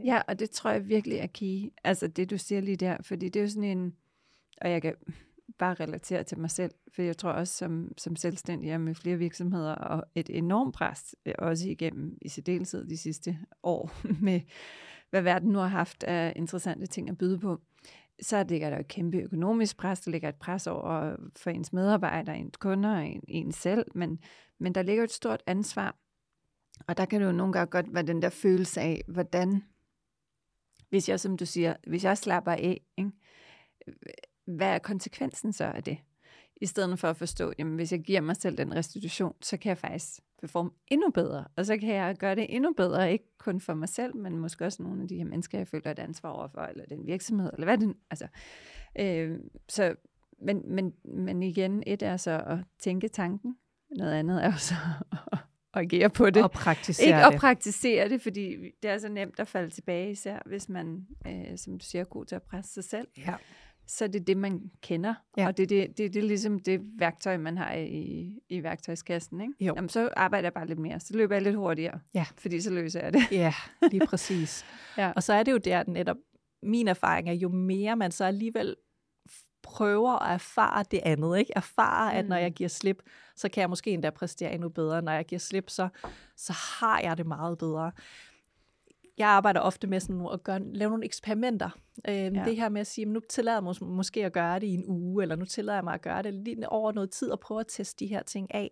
Ja, 0.04 0.22
og 0.28 0.38
det 0.38 0.50
tror 0.50 0.70
jeg 0.70 0.88
virkelig 0.88 1.18
er 1.18 1.26
key. 1.26 1.72
Altså 1.84 2.06
det, 2.06 2.30
du 2.30 2.38
siger 2.38 2.60
lige 2.60 2.76
der, 2.76 2.96
fordi 3.02 3.28
det 3.28 3.40
er 3.40 3.44
jo 3.44 3.50
sådan 3.50 3.78
en, 3.78 3.96
og 4.60 4.70
jeg 4.70 4.82
kan 4.82 4.94
bare 5.58 5.74
relatere 5.74 6.22
til 6.22 6.38
mig 6.38 6.50
selv, 6.50 6.72
for 6.94 7.02
jeg 7.02 7.18
tror 7.18 7.30
også 7.30 7.56
som, 7.56 7.92
som 7.96 8.16
selvstændig 8.16 8.80
med 8.80 8.94
flere 8.94 9.16
virksomheder 9.16 9.74
og 9.74 10.04
et 10.14 10.30
enormt 10.30 10.74
pres, 10.74 11.14
øh, 11.26 11.34
også 11.38 11.68
igennem 11.68 12.18
i 12.22 12.28
særdeleshed 12.28 12.86
de 12.86 12.96
sidste 12.96 13.38
år, 13.62 13.92
med 14.26 14.40
hvad 15.10 15.22
verden 15.22 15.50
nu 15.50 15.58
har 15.58 15.66
haft 15.66 16.04
af 16.04 16.32
interessante 16.36 16.86
ting 16.86 17.08
at 17.08 17.18
byde 17.18 17.38
på 17.38 17.60
så 18.22 18.44
ligger 18.48 18.70
der 18.70 18.78
et 18.78 18.88
kæmpe 18.88 19.18
økonomisk 19.18 19.76
pres, 19.76 20.00
der 20.00 20.10
ligger 20.10 20.28
et 20.28 20.36
pres 20.36 20.66
over 20.66 21.16
for 21.36 21.50
ens 21.50 21.72
medarbejdere, 21.72 22.38
ens 22.38 22.56
kunder 22.56 22.96
og 22.96 23.06
en, 23.06 23.22
en 23.28 23.52
selv, 23.52 23.86
men, 23.94 24.18
men 24.58 24.74
der 24.74 24.82
ligger 24.82 25.04
et 25.04 25.12
stort 25.12 25.42
ansvar. 25.46 25.96
Og 26.88 26.96
der 26.96 27.04
kan 27.04 27.20
det 27.20 27.26
jo 27.26 27.32
nogle 27.32 27.52
gange 27.52 27.70
godt 27.70 27.94
være 27.94 28.02
den 28.02 28.22
der 28.22 28.28
følelse 28.28 28.80
af, 28.80 29.02
hvordan, 29.08 29.62
hvis 30.88 31.08
jeg, 31.08 31.20
som 31.20 31.36
du 31.36 31.46
siger, 31.46 31.74
hvis 31.86 32.04
jeg 32.04 32.18
slapper 32.18 32.52
af, 32.52 32.80
ikke, 32.96 33.10
hvad 34.46 34.68
er 34.68 34.78
konsekvensen 34.78 35.52
så 35.52 35.64
af 35.64 35.84
det? 35.84 35.98
I 36.60 36.66
stedet 36.66 36.98
for 36.98 37.08
at 37.08 37.16
forstå, 37.16 37.52
jamen 37.58 37.74
hvis 37.74 37.92
jeg 37.92 38.00
giver 38.00 38.20
mig 38.20 38.36
selv 38.36 38.58
den 38.58 38.74
restitution, 38.74 39.34
så 39.40 39.56
kan 39.56 39.68
jeg 39.68 39.78
faktisk 39.78 40.20
performe 40.40 40.70
endnu 40.88 41.10
bedre. 41.10 41.44
Og 41.56 41.66
så 41.66 41.76
kan 41.78 41.88
jeg 41.88 42.16
gøre 42.16 42.34
det 42.34 42.46
endnu 42.48 42.72
bedre, 42.72 43.12
ikke 43.12 43.38
kun 43.38 43.60
for 43.60 43.74
mig 43.74 43.88
selv, 43.88 44.16
men 44.16 44.38
måske 44.38 44.64
også 44.64 44.82
nogle 44.82 45.02
af 45.02 45.08
de 45.08 45.16
her 45.16 45.24
mennesker, 45.24 45.58
jeg 45.58 45.68
føler 45.68 45.90
et 45.90 45.98
ansvar 45.98 46.30
over 46.30 46.48
for, 46.48 46.60
eller 46.60 46.84
den 46.84 47.06
virksomhed, 47.06 47.50
eller 47.52 47.64
hvad 47.66 47.78
det 47.78 47.94
altså. 48.10 48.26
Øh, 48.98 49.38
så, 49.68 49.94
men, 50.42 50.62
men, 50.74 50.92
men 51.04 51.42
igen, 51.42 51.82
et 51.86 52.02
er 52.02 52.16
så 52.16 52.42
at 52.46 52.58
tænke 52.78 53.08
tanken, 53.08 53.56
noget 53.90 54.12
andet 54.12 54.44
er 54.44 54.46
jo 54.46 54.58
så 54.58 54.74
at, 55.12 55.18
at 55.74 55.82
agere 55.82 56.10
på 56.10 56.30
det. 56.30 56.42
Og 56.42 56.50
praktisere 56.50 57.06
ikke 57.06 57.18
det. 57.18 57.34
at 57.34 57.40
praktisere 57.40 58.08
det, 58.08 58.22
fordi 58.22 58.56
det 58.82 58.90
er 58.90 58.98
så 58.98 59.08
nemt 59.08 59.40
at 59.40 59.48
falde 59.48 59.70
tilbage, 59.70 60.10
især 60.10 60.38
hvis 60.46 60.68
man, 60.68 61.06
øh, 61.26 61.58
som 61.58 61.78
du 61.78 61.84
siger, 61.84 62.02
er 62.02 62.06
god 62.06 62.24
til 62.24 62.34
at 62.34 62.42
presse 62.42 62.72
sig 62.72 62.84
selv. 62.84 63.08
Ja 63.18 63.34
så 63.86 64.04
er 64.04 64.08
det 64.08 64.26
det, 64.26 64.36
man 64.36 64.70
kender. 64.82 65.14
Ja. 65.36 65.46
Og 65.46 65.56
det, 65.56 65.68
det, 65.68 65.98
det, 65.98 66.14
det 66.14 66.16
er 66.16 66.26
ligesom 66.26 66.58
det 66.58 66.80
værktøj, 66.98 67.36
man 67.36 67.58
har 67.58 67.72
i, 67.74 68.32
i 68.48 68.62
værktøjskassen. 68.62 69.40
Ikke? 69.40 69.52
Jo. 69.60 69.72
Jamen, 69.76 69.88
så 69.88 70.08
arbejder 70.16 70.46
jeg 70.46 70.52
bare 70.52 70.66
lidt 70.66 70.78
mere. 70.78 71.00
Så 71.00 71.16
løber 71.16 71.34
jeg 71.34 71.42
lidt 71.42 71.56
hurtigere, 71.56 72.00
ja. 72.14 72.26
fordi 72.38 72.60
så 72.60 72.70
løser 72.70 73.00
jeg 73.00 73.12
det. 73.12 73.20
Ja, 73.30 73.54
lige 73.90 74.06
præcis. 74.06 74.64
ja. 74.98 75.12
Og 75.16 75.22
så 75.22 75.32
er 75.32 75.42
det 75.42 75.52
jo 75.52 75.58
der 75.58 75.84
netop, 75.86 76.16
min 76.62 76.88
erfaring 76.88 77.28
er, 77.28 77.32
jo 77.32 77.48
mere 77.48 77.96
man 77.96 78.10
så 78.12 78.24
alligevel 78.24 78.76
prøver 79.62 80.22
at 80.22 80.34
erfare 80.34 80.84
det 80.90 81.00
andet, 81.02 81.38
ikke? 81.38 81.52
Erfare, 81.56 82.14
at 82.14 82.28
når 82.28 82.36
jeg 82.36 82.48
mm. 82.48 82.54
giver 82.54 82.68
slip, 82.68 83.02
så 83.36 83.48
kan 83.48 83.60
jeg 83.60 83.70
måske 83.70 83.90
endda 83.90 84.10
præstere 84.10 84.52
endnu 84.54 84.68
bedre. 84.68 85.02
Når 85.02 85.12
jeg 85.12 85.24
giver 85.24 85.38
slip, 85.38 85.70
så, 85.70 85.88
så 86.36 86.52
har 86.52 87.00
jeg 87.00 87.18
det 87.18 87.26
meget 87.26 87.58
bedre 87.58 87.92
jeg 89.18 89.28
arbejder 89.28 89.60
ofte 89.60 89.86
med 89.86 90.00
sådan 90.00 90.28
at 90.32 90.44
gøre, 90.44 90.60
lave 90.72 90.90
nogle 90.90 91.04
eksperimenter. 91.04 91.70
Øh, 92.08 92.14
ja. 92.14 92.44
Det 92.44 92.56
her 92.56 92.68
med 92.68 92.80
at 92.80 92.86
sige, 92.86 93.04
nu 93.04 93.20
tillader 93.28 93.56
jeg 93.56 93.64
mig 93.64 93.74
måske 93.80 94.24
at 94.24 94.32
gøre 94.32 94.58
det 94.58 94.66
i 94.66 94.74
en 94.74 94.84
uge, 94.86 95.22
eller 95.22 95.36
nu 95.36 95.44
tillader 95.44 95.76
jeg 95.76 95.84
mig 95.84 95.94
at 95.94 96.02
gøre 96.02 96.22
det 96.22 96.34
lige 96.34 96.68
over 96.68 96.92
noget 96.92 97.10
tid 97.10 97.30
og 97.30 97.40
prøve 97.40 97.60
at 97.60 97.66
teste 97.68 98.04
de 98.04 98.06
her 98.06 98.22
ting 98.22 98.54
af. 98.54 98.70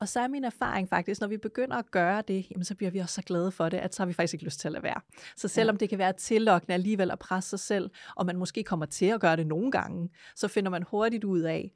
Og 0.00 0.08
så 0.08 0.20
er 0.20 0.28
min 0.28 0.44
erfaring 0.44 0.88
faktisk, 0.88 1.20
når 1.20 1.28
vi 1.28 1.36
begynder 1.36 1.76
at 1.76 1.90
gøre 1.90 2.22
det, 2.28 2.50
jamen 2.50 2.64
så 2.64 2.74
bliver 2.74 2.90
vi 2.90 2.98
også 2.98 3.14
så 3.14 3.22
glade 3.22 3.50
for 3.50 3.68
det, 3.68 3.76
at 3.76 3.94
så 3.94 4.02
har 4.02 4.06
vi 4.06 4.12
faktisk 4.12 4.34
ikke 4.34 4.44
lyst 4.44 4.60
til 4.60 4.68
at 4.68 4.72
lade 4.72 4.82
være. 4.82 5.00
Så 5.36 5.48
selvom 5.48 5.74
ja. 5.74 5.78
det 5.78 5.88
kan 5.88 5.98
være 5.98 6.12
tillokkende 6.12 6.74
alligevel 6.74 7.10
at 7.10 7.18
presse 7.18 7.50
sig 7.50 7.60
selv, 7.60 7.90
og 8.16 8.26
man 8.26 8.36
måske 8.36 8.62
kommer 8.62 8.86
til 8.86 9.06
at 9.06 9.20
gøre 9.20 9.36
det 9.36 9.46
nogle 9.46 9.70
gange, 9.70 10.10
så 10.34 10.48
finder 10.48 10.70
man 10.70 10.82
hurtigt 10.82 11.24
ud 11.24 11.40
af, 11.40 11.72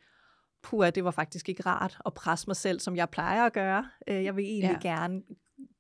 puha, 0.63 0.91
det 0.91 1.05
var 1.05 1.11
faktisk 1.11 1.49
ikke 1.49 1.63
rart 1.67 1.99
at 2.07 2.15
presse 2.15 2.47
mig 2.47 2.57
selv, 2.57 2.81
som 2.81 2.97
jeg 2.97 3.11
plejer 3.11 3.45
at 3.45 3.53
gøre. 3.53 3.89
Øh, 4.09 4.25
jeg 4.25 4.37
vil 4.37 4.45
egentlig 4.45 4.79
ja. 4.85 4.89
gerne 4.89 5.23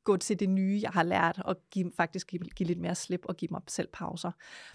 gå 0.05 0.17
til 0.17 0.41
det 0.41 0.51
nye, 0.51 0.81
jeg 0.83 0.91
har 0.91 1.03
lært, 1.03 1.43
og 1.45 1.57
give, 1.71 1.93
faktisk 1.97 2.27
give, 2.27 2.45
give 2.57 2.67
lidt 2.67 2.81
mere 2.81 2.95
slip 2.95 3.21
og 3.25 3.37
give 3.37 3.49
mig 3.51 3.61
selv 3.69 3.88
pauser. 3.93 4.31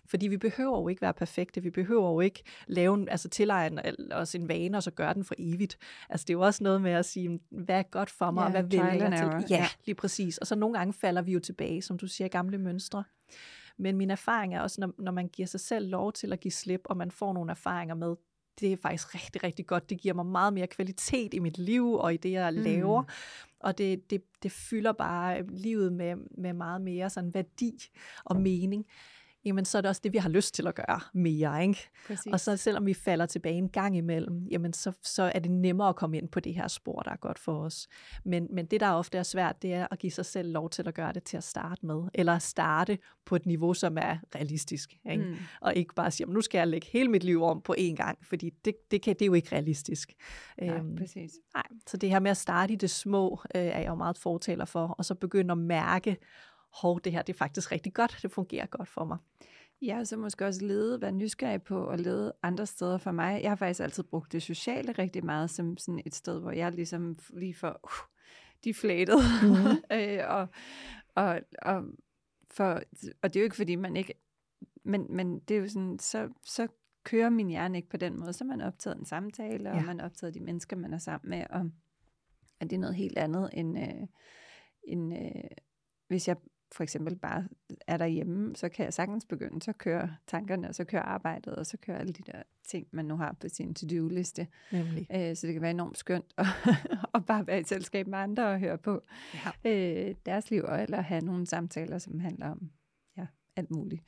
Fordi 0.05 0.27
vi 0.27 0.37
behøver 0.37 0.79
jo 0.79 0.87
ikke 0.87 1.01
være 1.01 1.13
perfekte, 1.13 1.63
vi 1.63 1.69
behøver 1.69 2.09
jo 2.09 2.19
ikke 2.19 2.43
lave, 2.67 3.09
altså 3.09 3.29
tilegne 3.29 3.81
os 4.11 4.35
en 4.35 4.49
vane, 4.49 4.77
og 4.77 4.83
så 4.83 4.91
gøre 4.91 5.13
den 5.13 5.23
for 5.23 5.35
evigt. 5.37 5.77
Altså 6.09 6.23
det 6.23 6.29
er 6.29 6.37
jo 6.37 6.41
også 6.41 6.63
noget 6.63 6.81
med 6.81 6.91
at 6.91 7.05
sige, 7.05 7.39
hvad 7.49 7.79
er 7.79 7.83
godt 7.83 8.09
for 8.09 8.31
mig, 8.31 8.41
ja, 8.41 8.45
og 8.45 8.51
hvad 8.51 8.63
vil 8.63 8.79
jeg 8.79 9.41
til? 9.41 9.49
Ja, 9.49 9.67
lige 9.85 9.95
præcis. 9.95 10.37
Og 10.37 10.47
så 10.47 10.55
nogle 10.55 10.77
gange 10.77 10.93
falder 10.93 11.21
vi 11.21 11.31
jo 11.31 11.39
tilbage, 11.39 11.81
som 11.81 11.97
du 11.97 12.07
siger, 12.07 12.27
gamle 12.27 12.57
mønstre. 12.57 13.03
Men 13.77 13.97
min 13.97 14.11
erfaring 14.11 14.55
er 14.55 14.61
også, 14.61 14.81
når, 14.81 14.93
når 14.97 15.11
man 15.11 15.27
giver 15.27 15.47
sig 15.47 15.59
selv 15.59 15.89
lov 15.89 16.13
til 16.13 16.33
at 16.33 16.39
give 16.39 16.51
slip, 16.51 16.81
og 16.85 16.97
man 16.97 17.11
får 17.11 17.33
nogle 17.33 17.51
erfaringer 17.51 17.95
med, 17.95 18.15
det 18.59 18.71
er 18.71 18.77
faktisk 18.81 19.15
rigtig, 19.15 19.43
rigtig 19.43 19.67
godt. 19.67 19.89
Det 19.89 19.99
giver 19.99 20.13
mig 20.13 20.25
meget 20.25 20.53
mere 20.53 20.67
kvalitet 20.67 21.33
i 21.33 21.39
mit 21.39 21.57
liv 21.57 21.93
og 21.93 22.13
i 22.13 22.17
det, 22.17 22.31
jeg 22.31 22.53
mm. 22.53 22.61
laver. 22.61 23.03
Og 23.59 23.77
det, 23.77 24.09
det, 24.09 24.23
det 24.43 24.51
fylder 24.51 24.91
bare 24.91 25.43
livet 25.47 25.93
med, 25.93 26.15
med 26.37 26.53
meget 26.53 26.81
mere 26.81 27.09
sådan 27.09 27.33
værdi 27.33 27.73
og 28.25 28.41
mening 28.41 28.85
jamen 29.47 29.65
så 29.65 29.77
er 29.77 29.81
det 29.81 29.89
også 29.89 30.01
det, 30.03 30.13
vi 30.13 30.17
har 30.17 30.29
lyst 30.29 30.53
til 30.53 30.67
at 30.67 30.75
gøre 30.75 30.99
mere. 31.13 31.61
Ikke? 31.61 31.89
Præcis. 32.07 32.33
Og 32.33 32.39
så 32.39 32.57
selvom 32.57 32.85
vi 32.85 32.93
falder 32.93 33.25
tilbage 33.25 33.55
en 33.55 33.69
gang 33.69 33.97
imellem, 33.97 34.47
jamen 34.51 34.73
så, 34.73 34.91
så 35.03 35.31
er 35.35 35.39
det 35.39 35.51
nemmere 35.51 35.89
at 35.89 35.95
komme 35.95 36.17
ind 36.17 36.29
på 36.29 36.39
det 36.39 36.53
her 36.53 36.67
spor, 36.67 37.01
der 37.01 37.11
er 37.11 37.15
godt 37.15 37.39
for 37.39 37.63
os. 37.63 37.87
Men, 38.25 38.47
men 38.51 38.65
det, 38.65 38.79
der 38.79 38.89
ofte 38.89 39.17
er 39.17 39.23
svært, 39.23 39.61
det 39.61 39.73
er 39.73 39.87
at 39.91 39.99
give 39.99 40.11
sig 40.11 40.25
selv 40.25 40.51
lov 40.51 40.69
til 40.69 40.87
at 40.87 40.93
gøre 40.93 41.13
det 41.13 41.23
til 41.23 41.37
at 41.37 41.43
starte 41.43 41.85
med. 41.85 42.03
Eller 42.13 42.39
starte 42.39 42.97
på 43.25 43.35
et 43.35 43.45
niveau, 43.45 43.73
som 43.73 43.97
er 43.97 44.17
realistisk. 44.35 44.93
Ikke? 45.11 45.23
Mm. 45.23 45.35
Og 45.61 45.75
ikke 45.75 45.93
bare 45.95 46.11
sige, 46.11 46.27
nu 46.27 46.41
skal 46.41 46.57
jeg 46.57 46.67
lægge 46.67 46.87
hele 46.91 47.09
mit 47.09 47.23
liv 47.23 47.43
om 47.43 47.61
på 47.61 47.75
én 47.77 47.95
gang, 47.95 48.17
fordi 48.25 48.49
det, 48.65 48.75
det, 48.91 49.01
kan, 49.01 49.13
det 49.13 49.21
er 49.21 49.25
jo 49.25 49.33
ikke 49.33 49.51
realistisk. 49.51 50.13
Nej, 50.61 50.75
øhm, 50.75 50.95
præcis. 50.95 51.31
Nej. 51.55 51.63
Så 51.87 51.97
det 51.97 52.09
her 52.09 52.19
med 52.19 52.31
at 52.31 52.37
starte 52.37 52.73
i 52.73 52.75
det 52.75 52.89
små, 52.89 53.41
øh, 53.55 53.61
er 53.61 53.79
jeg 53.79 53.87
jo 53.87 53.95
meget 53.95 54.17
fortaler 54.17 54.65
for, 54.65 54.87
og 54.87 55.05
så 55.05 55.15
begynde 55.15 55.51
at 55.51 55.57
mærke, 55.57 56.17
hov, 56.73 57.01
det 57.01 57.11
her 57.11 57.21
det 57.21 57.33
er 57.33 57.37
faktisk 57.37 57.71
rigtig 57.71 57.93
godt, 57.93 58.19
det 58.21 58.31
fungerer 58.31 58.65
godt 58.65 58.89
for 58.89 59.05
mig. 59.05 59.17
Ja, 59.81 60.03
så 60.03 60.17
måske 60.17 60.45
også 60.45 60.65
lede, 60.65 61.01
være 61.01 61.11
nysgerrig 61.11 61.61
på 61.61 61.83
og 61.83 61.99
lede 61.99 62.33
andre 62.43 62.65
steder 62.65 62.97
for 62.97 63.11
mig. 63.11 63.41
Jeg 63.41 63.51
har 63.51 63.55
faktisk 63.55 63.79
altid 63.79 64.03
brugt 64.03 64.31
det 64.31 64.43
sociale 64.43 64.91
rigtig 64.91 65.25
meget 65.25 65.49
som 65.49 65.77
sådan 65.77 66.01
et 66.05 66.15
sted, 66.15 66.39
hvor 66.39 66.51
jeg 66.51 66.71
ligesom 66.71 67.17
lige 67.33 67.53
får 67.55 67.79
uh, 67.83 68.17
de 68.63 68.73
flætet. 68.73 69.19
Mm-hmm. 69.43 69.77
øh, 69.97 70.19
og, 70.27 70.47
og, 71.15 71.41
og, 71.61 71.83
for, 72.51 72.81
og 73.21 73.33
det 73.33 73.35
er 73.35 73.41
jo 73.41 73.43
ikke, 73.43 73.55
fordi 73.55 73.75
man 73.75 73.97
ikke... 73.97 74.13
Men, 74.83 75.05
men 75.09 75.39
det 75.39 75.57
er 75.57 75.61
jo 75.61 75.67
sådan, 75.67 75.99
så, 75.99 76.29
så 76.45 76.67
kører 77.03 77.29
min 77.29 77.47
hjerne 77.47 77.77
ikke 77.77 77.89
på 77.89 77.97
den 77.97 78.19
måde, 78.19 78.33
så 78.33 78.43
man 78.43 78.61
optaget 78.61 78.97
en 78.97 79.05
samtale, 79.05 79.69
og 79.71 79.75
Ja. 79.75 79.83
man 79.83 79.99
er 79.99 80.05
optaget 80.05 80.33
de 80.33 80.39
mennesker, 80.39 80.75
man 80.75 80.93
er 80.93 80.97
sammen 80.97 81.29
med, 81.29 81.45
og 81.49 81.71
at 82.59 82.69
det 82.69 82.75
er 82.75 82.79
noget 82.79 82.95
helt 82.95 83.17
andet, 83.17 83.49
end, 83.53 83.79
øh, 83.79 84.07
end 84.83 85.13
øh, 85.13 85.43
hvis 86.07 86.27
jeg 86.27 86.37
for 86.71 86.83
eksempel 86.83 87.15
bare 87.15 87.47
er 87.87 87.97
derhjemme, 87.97 88.55
så 88.55 88.69
kan 88.69 88.85
jeg 88.85 88.93
sagtens 88.93 89.25
begynde, 89.25 89.61
så 89.61 89.73
kører 89.73 90.07
tankerne, 90.27 90.69
og 90.69 90.75
så 90.75 90.83
kører 90.83 91.01
arbejdet, 91.01 91.55
og 91.55 91.65
så 91.65 91.77
kører 91.77 91.97
alle 91.97 92.13
de 92.13 92.23
der 92.31 92.43
ting, 92.67 92.87
man 92.91 93.05
nu 93.05 93.15
har 93.17 93.33
på 93.39 93.49
sin 93.49 93.73
to-do-liste. 93.73 94.47
Øh, 95.29 95.35
så 95.35 95.47
det 95.47 95.53
kan 95.53 95.61
være 95.61 95.71
enormt 95.71 95.97
skønt 95.97 96.33
at, 96.37 96.45
at 97.15 97.25
bare 97.25 97.47
være 97.47 97.59
i 97.59 97.63
selskab 97.63 98.07
med 98.07 98.17
andre 98.19 98.47
og 98.47 98.59
høre 98.59 98.77
på 98.77 99.01
Ja. 99.65 99.69
øh, 100.09 100.15
deres 100.25 100.51
liv, 100.51 100.61
eller 100.79 101.01
have 101.01 101.21
nogle 101.21 101.47
samtaler, 101.47 101.97
som 101.97 102.19
handler 102.19 102.47
om 102.49 102.69
ja, 103.17 103.25
alt 103.55 103.71
muligt. 103.71 104.03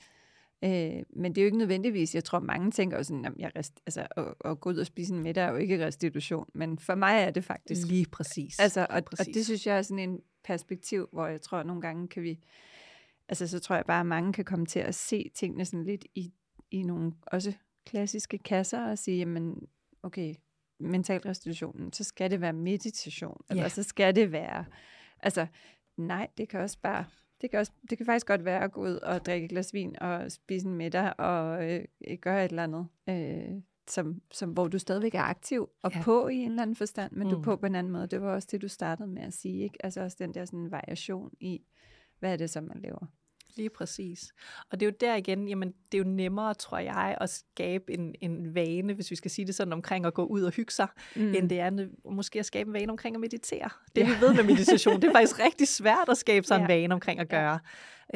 Øh, 0.63 1.03
men 1.15 1.35
det 1.35 1.37
er 1.37 1.43
jo 1.43 1.45
ikke 1.45 1.57
nødvendigvis, 1.57 2.15
jeg 2.15 2.23
tror 2.23 2.39
mange 2.39 2.71
tænker 2.71 2.97
jo 2.97 3.03
sådan, 3.03 3.23
jamen, 3.23 3.39
jeg 3.39 3.51
rest, 3.55 3.79
altså, 3.85 4.07
at, 4.17 4.25
at 4.45 4.59
gå 4.59 4.69
ud 4.69 4.77
og 4.77 4.85
spise 4.85 5.13
en 5.13 5.19
middag 5.19 5.43
er 5.43 5.49
jo 5.49 5.55
ikke 5.55 5.85
restitution, 5.85 6.49
men 6.53 6.79
for 6.79 6.95
mig 6.95 7.19
er 7.21 7.31
det 7.31 7.43
faktisk. 7.43 7.87
Lige 7.87 8.05
præcis. 8.11 8.59
Altså, 8.59 8.81
og, 8.81 8.95
og 8.95 9.03
Præcis. 9.05 9.33
det 9.33 9.45
synes 9.45 9.67
jeg 9.67 9.77
er 9.77 9.81
sådan 9.81 10.09
en 10.09 10.19
perspektiv, 10.43 11.09
hvor 11.13 11.27
jeg 11.27 11.41
tror, 11.41 11.57
at 11.57 11.65
nogle 11.65 11.81
gange 11.81 12.07
kan 12.07 12.23
vi, 12.23 12.39
altså 13.29 13.47
så 13.47 13.59
tror 13.59 13.75
jeg 13.75 13.85
bare, 13.87 13.99
at 13.99 14.05
mange 14.05 14.33
kan 14.33 14.45
komme 14.45 14.65
til 14.65 14.79
at 14.79 14.95
se 14.95 15.31
tingene 15.35 15.65
sådan 15.65 15.83
lidt 15.83 16.05
i, 16.15 16.33
i 16.71 16.83
nogle 16.83 17.11
også 17.27 17.53
klassiske 17.85 18.37
kasser 18.37 18.81
og 18.85 18.97
sige, 18.97 19.17
jamen, 19.17 19.67
okay, 20.03 20.35
mental 20.79 21.19
restitutionen, 21.19 21.93
så 21.93 22.03
skal 22.03 22.31
det 22.31 22.41
være 22.41 22.53
meditation, 22.53 23.41
eller 23.49 23.63
Ja. 23.63 23.69
så 23.69 23.83
skal 23.83 24.15
det 24.15 24.31
være, 24.31 24.65
altså, 25.19 25.47
nej, 25.97 26.27
det 26.37 26.49
kan 26.49 26.59
også 26.59 26.77
bare, 26.83 27.05
det 27.41 27.51
kan, 27.51 27.59
også, 27.59 27.71
det 27.89 27.97
kan 27.97 28.05
faktisk 28.05 28.27
godt 28.27 28.45
være 28.45 28.63
at 28.63 28.71
gå 28.71 28.81
ud 28.81 28.95
og 28.95 29.25
drikke 29.25 29.45
et 29.45 29.49
glas 29.51 29.73
vin 29.73 29.95
og 30.01 30.31
spise 30.31 30.67
en 30.67 30.75
middag 30.75 31.13
og 31.19 31.71
øh, 31.71 31.85
gøre 32.21 32.45
et 32.45 32.49
eller 32.49 32.63
andet, 32.63 32.87
øh, 33.09 33.61
som, 33.87 34.21
som, 34.31 34.49
hvor 34.49 34.67
du 34.67 34.79
stadigvæk 34.79 35.15
er 35.15 35.21
aktiv 35.21 35.69
og 35.81 35.91
Ja. 35.95 36.01
på 36.03 36.27
i 36.27 36.35
en 36.35 36.49
eller 36.49 36.61
anden 36.61 36.75
forstand, 36.75 37.11
men 37.11 37.27
mm. 37.27 37.33
du 37.33 37.39
er 37.39 37.43
på 37.43 37.55
på 37.55 37.65
en 37.65 37.75
anden 37.75 37.93
måde. 37.93 38.07
Det 38.07 38.21
var 38.21 38.33
også 38.33 38.47
det, 38.51 38.61
du 38.61 38.67
startede 38.67 39.07
med 39.07 39.21
at 39.21 39.33
sige, 39.33 39.63
ikke? 39.63 39.85
Altså 39.85 40.01
også 40.01 40.17
den 40.19 40.33
der 40.33 40.45
sådan 40.45 40.71
variation 40.71 41.31
i, 41.39 41.61
hvad 42.19 42.33
er 42.33 42.37
det, 42.37 42.49
som 42.49 42.63
man 42.63 42.79
laver. 42.79 43.05
Lige 43.55 43.69
præcis. 43.69 44.31
Og 44.71 44.79
det 44.79 44.85
er 44.85 44.89
jo 44.91 44.95
der 44.99 45.15
igen, 45.15 45.47
jamen 45.47 45.73
det 45.91 45.97
er 45.97 46.03
jo 46.03 46.09
nemmere, 46.09 46.53
tror 46.53 46.77
jeg, 46.77 47.17
at 47.21 47.29
skabe 47.29 47.93
en, 47.93 48.15
en 48.21 48.55
vane, 48.55 48.93
hvis 48.93 49.11
vi 49.11 49.15
skal 49.15 49.31
sige 49.31 49.45
det 49.45 49.55
sådan, 49.55 49.73
omkring 49.73 50.05
at 50.05 50.13
gå 50.13 50.25
ud 50.25 50.41
og 50.41 50.51
hygge 50.51 50.73
sig, 50.73 50.87
mm. 51.15 51.33
end 51.35 51.49
det 51.49 51.59
er 51.59 51.87
måske 52.11 52.39
at 52.39 52.45
skabe 52.45 52.67
en 52.67 52.73
vane 52.73 52.91
omkring 52.91 53.15
at 53.15 53.19
meditere. 53.21 53.69
Det 53.95 54.01
Ja. 54.01 54.05
vi 54.15 54.21
ved 54.21 54.33
med 54.33 54.43
meditation, 54.43 55.01
det 55.01 55.07
er 55.07 55.11
faktisk 55.13 55.39
rigtig 55.45 55.67
svært 55.67 56.09
at 56.09 56.17
skabe 56.17 56.47
sig 56.47 56.55
en 56.55 56.61
Ja. 56.61 56.67
vane 56.67 56.93
omkring 56.93 57.19
at 57.19 57.29
gøre. 57.29 57.59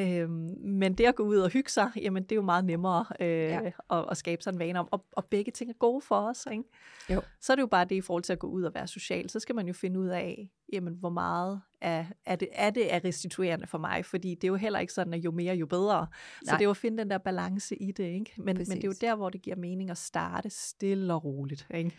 Øhm, 0.00 0.54
men 0.60 0.94
det 0.94 1.04
at 1.04 1.14
gå 1.14 1.22
ud 1.22 1.36
og 1.36 1.50
hygge 1.50 1.70
sig, 1.70 1.90
jamen 1.96 2.22
det 2.22 2.32
er 2.32 2.36
jo 2.36 2.42
meget 2.42 2.64
nemmere 2.64 3.04
øh, 3.20 3.28
Ja. 3.28 3.60
at, 3.90 4.04
at 4.10 4.16
skabe 4.16 4.42
sig 4.42 4.52
en 4.52 4.58
vane 4.58 4.78
om, 4.78 4.88
og, 4.90 5.04
og 5.12 5.24
begge 5.24 5.52
ting 5.52 5.70
er 5.70 5.74
gode 5.74 6.00
for 6.00 6.16
os. 6.16 6.46
Ikke? 6.52 6.64
Jo. 7.10 7.22
Så 7.40 7.52
er 7.52 7.56
det 7.56 7.60
jo 7.62 7.66
bare 7.66 7.84
det 7.84 7.94
i 7.94 8.00
forhold 8.00 8.22
til 8.22 8.32
at 8.32 8.38
gå 8.38 8.46
ud 8.46 8.62
og 8.62 8.74
være 8.74 8.86
social, 8.86 9.30
så 9.30 9.40
skal 9.40 9.54
man 9.54 9.66
jo 9.66 9.72
finde 9.72 10.00
ud 10.00 10.08
af, 10.08 10.50
jamen 10.74 10.94
hvor 10.94 11.10
meget 11.10 11.60
er, 11.80 12.04
er, 12.26 12.36
det, 12.36 12.48
er 12.52 12.70
det 12.70 12.94
er 12.94 13.04
restituerende 13.04 13.66
for 13.66 13.78
mig, 13.78 14.04
fordi 14.04 14.34
det 14.34 14.44
er 14.44 14.48
jo 14.48 14.56
heller 14.56 14.78
ikke 14.78 14.92
sådan, 14.92 15.14
at 15.14 15.24
jo 15.24 15.30
mere, 15.30 15.54
jo 15.54 15.66
bedre. 15.66 16.06
Så 16.42 16.46
Nej. 16.46 16.56
det 16.58 16.62
er 16.62 16.66
jo 16.66 16.70
at 16.70 16.76
finde 16.76 16.98
den 16.98 17.10
der 17.10 17.18
balance 17.18 17.76
i 17.76 17.92
det, 17.92 18.04
ikke? 18.04 18.32
Men, 18.36 18.44
men 18.44 18.66
det 18.66 18.84
er 18.84 18.88
jo 18.88 18.94
der, 19.00 19.14
hvor 19.14 19.30
det 19.30 19.42
giver 19.42 19.56
mening 19.56 19.90
at 19.90 19.98
starte 19.98 20.50
stille 20.50 21.14
og 21.14 21.24
roligt, 21.24 21.66
ikke? 21.74 21.92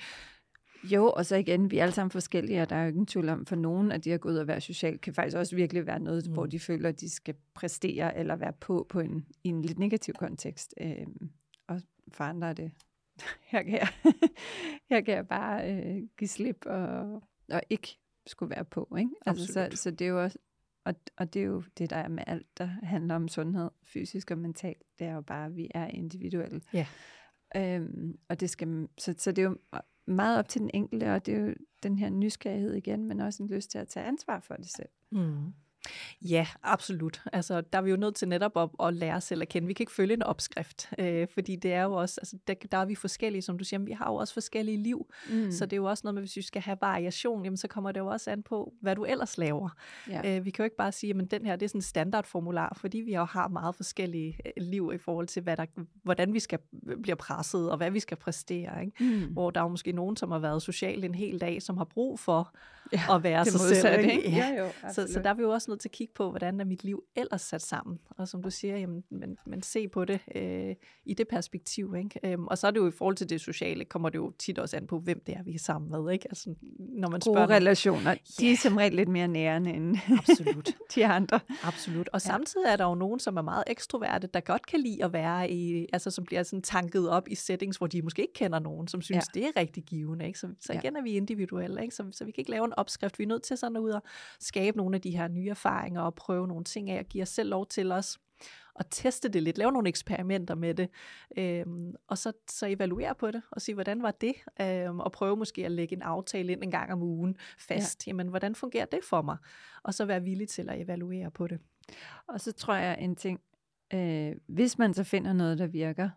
Jo, 0.84 1.12
og 1.12 1.26
så 1.26 1.36
igen, 1.36 1.72
vi 1.72 1.78
er 1.78 1.84
alle 1.84 1.94
sammen 1.94 2.12
forskellige, 2.12 2.62
og 2.62 2.70
der 2.70 2.76
er 2.76 2.84
jo 2.84 2.90
ingen 2.90 3.06
tvivl 3.06 3.30
om, 3.30 3.46
for 3.46 3.56
nogen 3.56 3.92
at 3.92 4.06
de 4.06 4.14
at 4.14 4.22
gå 4.22 4.30
ud 4.30 4.36
og 4.36 4.48
være 4.48 4.62
social, 4.62 4.98
kan 4.98 5.14
faktisk 5.14 5.38
også 5.38 5.56
virkelig 5.56 5.88
være 5.88 6.00
noget, 6.00 6.28
mm. 6.28 6.34
hvor 6.34 6.46
de 6.46 6.60
føler, 6.60 6.90
at 6.90 7.00
de 7.00 7.10
skal 7.10 7.36
præstere 7.54 8.18
eller 8.18 8.36
være 8.36 8.54
på, 8.54 8.88
på 8.90 9.00
en, 9.00 9.26
i 9.44 9.50
en 9.50 9.62
lidt 9.62 9.80
negativ 9.80 10.14
kontekst. 10.14 10.74
Øhm, 10.82 11.30
og 11.68 11.82
for 12.12 12.24
andre 12.24 12.50
er 12.50 12.54
det, 12.54 12.72
her 13.52 13.64
kan 13.64 13.74
jeg, 13.74 13.88
her 14.90 15.02
kan 15.02 15.16
jeg 15.16 15.28
bare 15.28 15.74
øh, 15.74 16.02
give 16.18 16.28
slip 16.28 16.66
og, 16.66 17.24
og 17.52 17.62
ikke 17.70 17.98
skulle 18.28 18.50
være 18.56 18.66
på. 18.66 18.96
Ikke? 19.00 19.12
Altså, 19.26 19.54
så, 19.54 19.70
så 19.74 19.92
det 19.92 20.06
er 20.06 20.10
jo 20.10 20.24
også, 20.24 20.38
og, 20.86 20.96
og 21.18 21.34
det 21.34 21.42
er 21.42 21.46
jo 21.46 21.64
det, 21.78 21.90
der 21.90 21.96
er 21.96 22.08
med 22.08 22.24
alt, 22.28 22.58
der 22.58 22.66
handler 22.66 23.16
om 23.16 23.28
sundhed, 23.28 23.70
fysisk 23.84 24.32
og 24.32 24.38
mentalt. 24.38 24.84
Det 25.00 25.08
er 25.08 25.14
jo 25.14 25.22
bare, 25.22 25.46
at 25.46 25.56
vi 25.56 25.72
er 25.74 25.88
individuelle. 25.88 26.62
Ja. 26.74 26.88
Øhm, 27.56 28.20
og 28.30 28.40
det 28.40 28.50
skal, 28.50 28.88
så, 28.98 29.16
så 29.18 29.32
det 29.32 29.42
er 29.42 29.50
jo 29.50 29.58
meget 30.08 30.40
op 30.40 30.48
til 30.48 30.62
den 30.62 30.72
enkelte, 30.74 31.14
og 31.14 31.26
det 31.26 31.34
er 31.34 31.40
jo 31.40 31.54
den 31.84 31.98
her 31.98 32.10
nysgerrighed 32.10 32.74
igen, 32.74 33.06
men 33.06 33.20
også 33.20 33.44
en 33.44 33.50
lyst 33.50 33.72
til 33.72 33.78
at 33.78 33.88
tage 33.88 34.06
ansvar 34.06 34.40
for 34.40 34.56
det 34.56 34.70
selv. 34.78 34.90
Mm. 35.12 35.54
Ja, 36.22 36.48
absolut. 36.64 37.22
Altså, 37.34 37.62
der 37.62 37.80
er 37.80 37.82
vi 37.84 37.90
jo 37.90 37.96
nødt 37.96 38.16
til 38.16 38.28
netop 38.28 38.58
at, 38.58 38.88
at 38.88 38.94
lære 38.94 39.22
selv 39.22 39.42
at 39.42 39.50
kende. 39.50 39.68
Vi 39.68 39.74
kan 39.74 39.84
ikke 39.84 39.92
følge 39.92 40.14
en 40.14 40.24
opskrift, 40.24 40.90
øh, 41.00 41.28
fordi 41.34 41.56
det 41.56 41.74
er 41.74 41.84
jo 41.84 41.94
også, 41.94 42.22
altså, 42.22 42.38
der, 42.48 42.54
der 42.72 42.78
er 42.78 42.86
vi 42.86 42.96
forskellige, 42.96 43.42
som 43.42 43.58
du 43.58 43.64
siger, 43.64 43.80
vi 43.80 43.92
har 43.92 44.12
jo 44.12 44.16
også 44.16 44.34
forskellige 44.34 44.78
liv. 44.78 45.08
Mm. 45.30 45.52
Så 45.52 45.66
det 45.66 45.74
er 45.74 45.78
jo 45.78 45.86
også 45.86 46.02
noget 46.04 46.14
med, 46.14 46.22
hvis 46.22 46.36
vi 46.36 46.42
skal 46.42 46.62
have 46.62 46.78
variation, 46.82 47.44
jamen, 47.44 47.58
så 47.58 47.68
kommer 47.68 47.92
det 47.92 48.00
jo 48.00 48.08
også 48.08 48.32
an 48.32 48.44
på, 48.44 48.74
hvad 48.82 48.96
du 48.96 49.06
ellers 49.06 49.38
laver. 49.38 49.70
Ja. 50.10 50.38
Øh, 50.38 50.46
vi 50.46 50.50
kan 50.50 50.64
jo 50.64 50.66
ikke 50.66 50.78
bare 50.78 50.92
sige, 50.92 51.16
at 51.22 51.32
den 51.32 51.46
her 51.46 51.56
det 51.56 51.66
er 51.66 51.70
sådan 51.70 51.78
en 51.78 51.82
standardformular, 51.82 52.78
fordi 52.82 52.98
vi 52.98 53.16
jo 53.16 53.24
har 53.24 53.48
meget 53.48 53.76
forskellige 53.76 54.38
øh, 54.46 54.52
liv 54.58 54.92
i 54.96 54.98
forhold 54.98 55.28
til, 55.28 55.42
hvad 55.42 55.58
der, 55.58 55.66
hvordan 56.04 56.34
vi 56.34 56.40
skal 56.40 56.60
blive 57.04 57.16
presset, 57.16 57.72
og 57.72 57.78
hvad 57.78 57.92
vi 57.92 58.00
skal 58.00 58.18
præstere. 58.18 58.86
Ikke? 58.86 59.04
Mm. 59.04 59.34
Hvor 59.34 59.52
der 59.52 59.60
er 59.60 59.64
jo 59.64 59.70
måske 59.70 59.92
nogen, 59.92 60.18
som 60.18 60.32
har 60.32 60.40
været 60.40 60.62
social 60.62 61.04
en 61.04 61.16
hel 61.16 61.42
dag, 61.42 61.62
som 61.62 61.78
har 61.78 61.86
brug 61.86 62.20
for 62.20 62.56
Ja, 62.94 63.16
at 63.16 63.24
være 63.24 63.46
sig 63.46 63.60
selv. 63.60 64.00
Ikke? 64.00 64.24
ikke? 64.26 64.38
Ja, 64.38 64.50
jo, 64.60 64.68
så, 64.94 65.08
så 65.14 65.20
der 65.24 65.30
er 65.30 65.34
vi 65.34 65.42
jo 65.42 65.50
også 65.50 65.72
nødt 65.72 65.80
til 65.80 65.88
at 65.88 65.92
kigge 65.92 66.14
på, 66.14 66.30
hvordan 66.30 66.60
er 66.60 66.66
mit 66.66 66.84
liv 66.84 67.04
ellers 67.16 67.42
sat 67.42 67.62
sammen. 67.62 68.00
Og 68.10 68.28
som 68.28 68.44
du 68.44 68.50
siger, 68.50 68.78
jamen, 68.78 69.04
men, 69.10 69.38
men 69.46 69.62
se 69.62 69.88
på 69.88 70.06
det 70.06 70.20
øh, 70.36 70.76
i 71.06 71.14
det 71.14 71.28
perspektiv. 71.28 71.96
Ikke? 71.98 72.20
Øhm, 72.24 72.48
og 72.48 72.58
så 72.58 72.68
er 72.68 72.72
det 72.72 72.80
jo 72.80 72.88
i 72.88 72.92
forhold 72.92 73.16
til 73.16 73.30
det 73.30 73.42
sociale, 73.42 73.86
kommer 73.86 74.10
det 74.10 74.18
jo 74.18 74.32
tit 74.40 74.60
også 74.60 74.78
an 74.78 74.88
på, 74.88 75.00
hvem 75.00 75.24
det 75.28 75.36
er, 75.36 75.44
vi 75.44 75.54
er 75.56 75.60
sammen 75.60 75.92
med. 75.92 76.14
Ikke? 76.14 76.28
Altså, 76.30 76.56
når 76.80 77.10
man 77.10 77.20
Gode 77.20 77.36
spørger 77.36 77.50
relationer, 77.50 78.16
de 78.40 78.52
er 78.52 78.58
som 78.58 78.78
regel 78.78 78.94
lidt 78.94 79.10
mere 79.10 79.28
nærende 79.28 79.70
end 79.74 79.98
Absolut. 80.20 80.70
de 80.96 81.06
andre. 81.06 81.40
Absolut. 81.64 82.10
Og 82.14 82.22
samtidig 82.22 82.66
er 82.68 82.76
der 82.76 82.86
jo 82.86 82.96
nogen, 82.96 83.20
som 83.20 83.38
er 83.38 83.42
meget 83.42 83.64
ekstroverte, 83.68 84.28
der 84.34 84.40
godt 84.40 84.66
kan 84.68 84.80
lide 84.80 85.04
at 85.04 85.14
være 85.14 85.52
i, 85.52 85.88
altså 85.94 86.12
som 86.12 86.26
bliver 86.26 86.44
sådan 86.44 86.62
tanket 86.62 87.10
op 87.10 87.28
i 87.28 87.36
settings, 87.36 87.78
hvor 87.78 87.88
de 87.88 88.02
måske 88.02 88.22
ikke 88.22 88.34
kender 88.34 88.60
nogen, 88.60 88.88
som 88.88 89.02
synes, 89.02 89.26
ja. 89.36 89.40
Ja. 89.40 89.46
det 89.48 89.54
er 89.56 89.60
rigtig 89.62 89.84
givende. 89.84 90.28
Ikke? 90.28 90.40
Så, 90.40 90.48
så 90.60 90.74
Ja. 90.74 90.80
igen 90.80 90.96
er 90.96 91.02
vi 91.02 91.12
individuelle, 91.12 91.82
ikke? 91.84 91.96
Så, 91.96 92.04
så 92.12 92.26
vi 92.26 92.32
kan 92.32 92.42
ikke 92.42 92.52
lave 92.52 92.66
en 92.66 92.74
opskrift. 92.78 93.20
Vi 93.20 93.24
er 93.24 93.28
nødt 93.28 93.44
til 93.44 93.58
sådan 93.58 93.78
ud 93.78 93.90
og 93.90 94.04
skabe 94.40 94.78
nogle 94.78 94.96
af 94.96 95.02
de 95.02 95.18
her 95.18 95.28
nye 95.28 95.50
erfaringer 95.50 96.02
og 96.02 96.16
prøve 96.16 96.48
nogle 96.48 96.64
ting 96.64 96.90
af 96.90 97.00
og 97.00 97.06
give 97.06 97.22
os 97.22 97.30
selv 97.30 97.50
lov 97.50 97.66
til 97.68 97.92
os 97.92 98.18
at 98.80 98.88
teste 98.90 99.30
det 99.30 99.44
lidt, 99.44 99.58
lave 99.58 99.72
nogle 99.72 99.90
eksperimenter 99.90 100.56
med 100.56 100.74
det, 100.74 100.90
øhm, 101.38 101.94
og 102.08 102.18
så, 102.18 102.32
så 102.50 102.66
evaluere 102.66 103.16
på 103.16 103.32
det, 103.32 103.42
og 103.52 103.62
sige, 103.62 103.76
hvordan 103.76 104.04
var 104.04 104.12
det, 104.12 104.34
øhm, 104.62 105.00
og 105.00 105.12
prøve 105.12 105.38
måske 105.38 105.66
at 105.66 105.72
lægge 105.72 105.96
en 105.96 106.02
aftale 106.02 106.52
ind 106.52 106.64
en 106.64 106.72
gang 106.72 106.94
om 106.94 107.02
ugen 107.02 107.38
fast. 107.60 108.08
Ja. 108.08 108.10
Jamen, 108.10 108.28
hvordan 108.28 108.56
fungerer 108.56 108.86
det 108.86 109.00
for 109.04 109.22
mig? 109.22 109.38
Og 109.84 109.94
så 109.94 110.06
være 110.06 110.24
villig 110.24 110.50
til 110.50 110.70
at 110.70 110.82
evaluere 110.82 111.32
på 111.32 111.48
det. 111.48 111.60
Og 112.28 112.42
så 112.42 112.52
tror 112.52 112.74
jeg 112.76 112.98
en 113.00 113.16
ting, 113.16 113.42
øh, 113.94 114.36
hvis 114.48 114.78
man 114.78 114.94
så 114.94 115.04
finder 115.04 115.34
noget, 115.34 115.58
der 115.58 115.68
virker, 115.68 116.10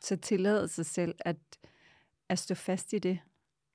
så 0.00 0.16
tillade 0.16 0.68
sig 0.68 0.86
selv 0.86 1.14
at, 1.18 1.36
at 2.28 2.38
stå 2.38 2.54
fast 2.54 2.92
i 2.92 2.98
det, 2.98 3.18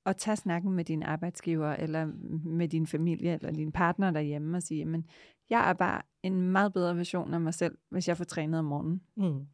og 0.08 0.16
tage 0.16 0.36
snakken 0.36 0.72
med 0.72 0.84
din 0.84 1.02
arbejdsgiver, 1.02 1.68
eller 1.68 2.08
med 2.44 2.68
din 2.68 2.86
familie, 2.86 3.34
eller 3.34 3.52
din 3.52 3.72
partner 3.72 4.10
derhjemme, 4.10 4.56
og 4.56 4.62
sige, 4.62 4.84
men 4.84 5.06
jeg 5.50 5.70
er 5.70 5.72
bare 5.72 6.02
en 6.22 6.42
meget 6.42 6.72
bedre 6.72 6.96
version 6.96 7.34
af 7.34 7.40
mig 7.40 7.54
selv, 7.54 7.78
hvis 7.88 8.08
jeg 8.08 8.16
får 8.16 8.24
trænet 8.24 8.58
om 8.58 8.64
morgenen. 8.64 9.02
Mm. 9.16 9.46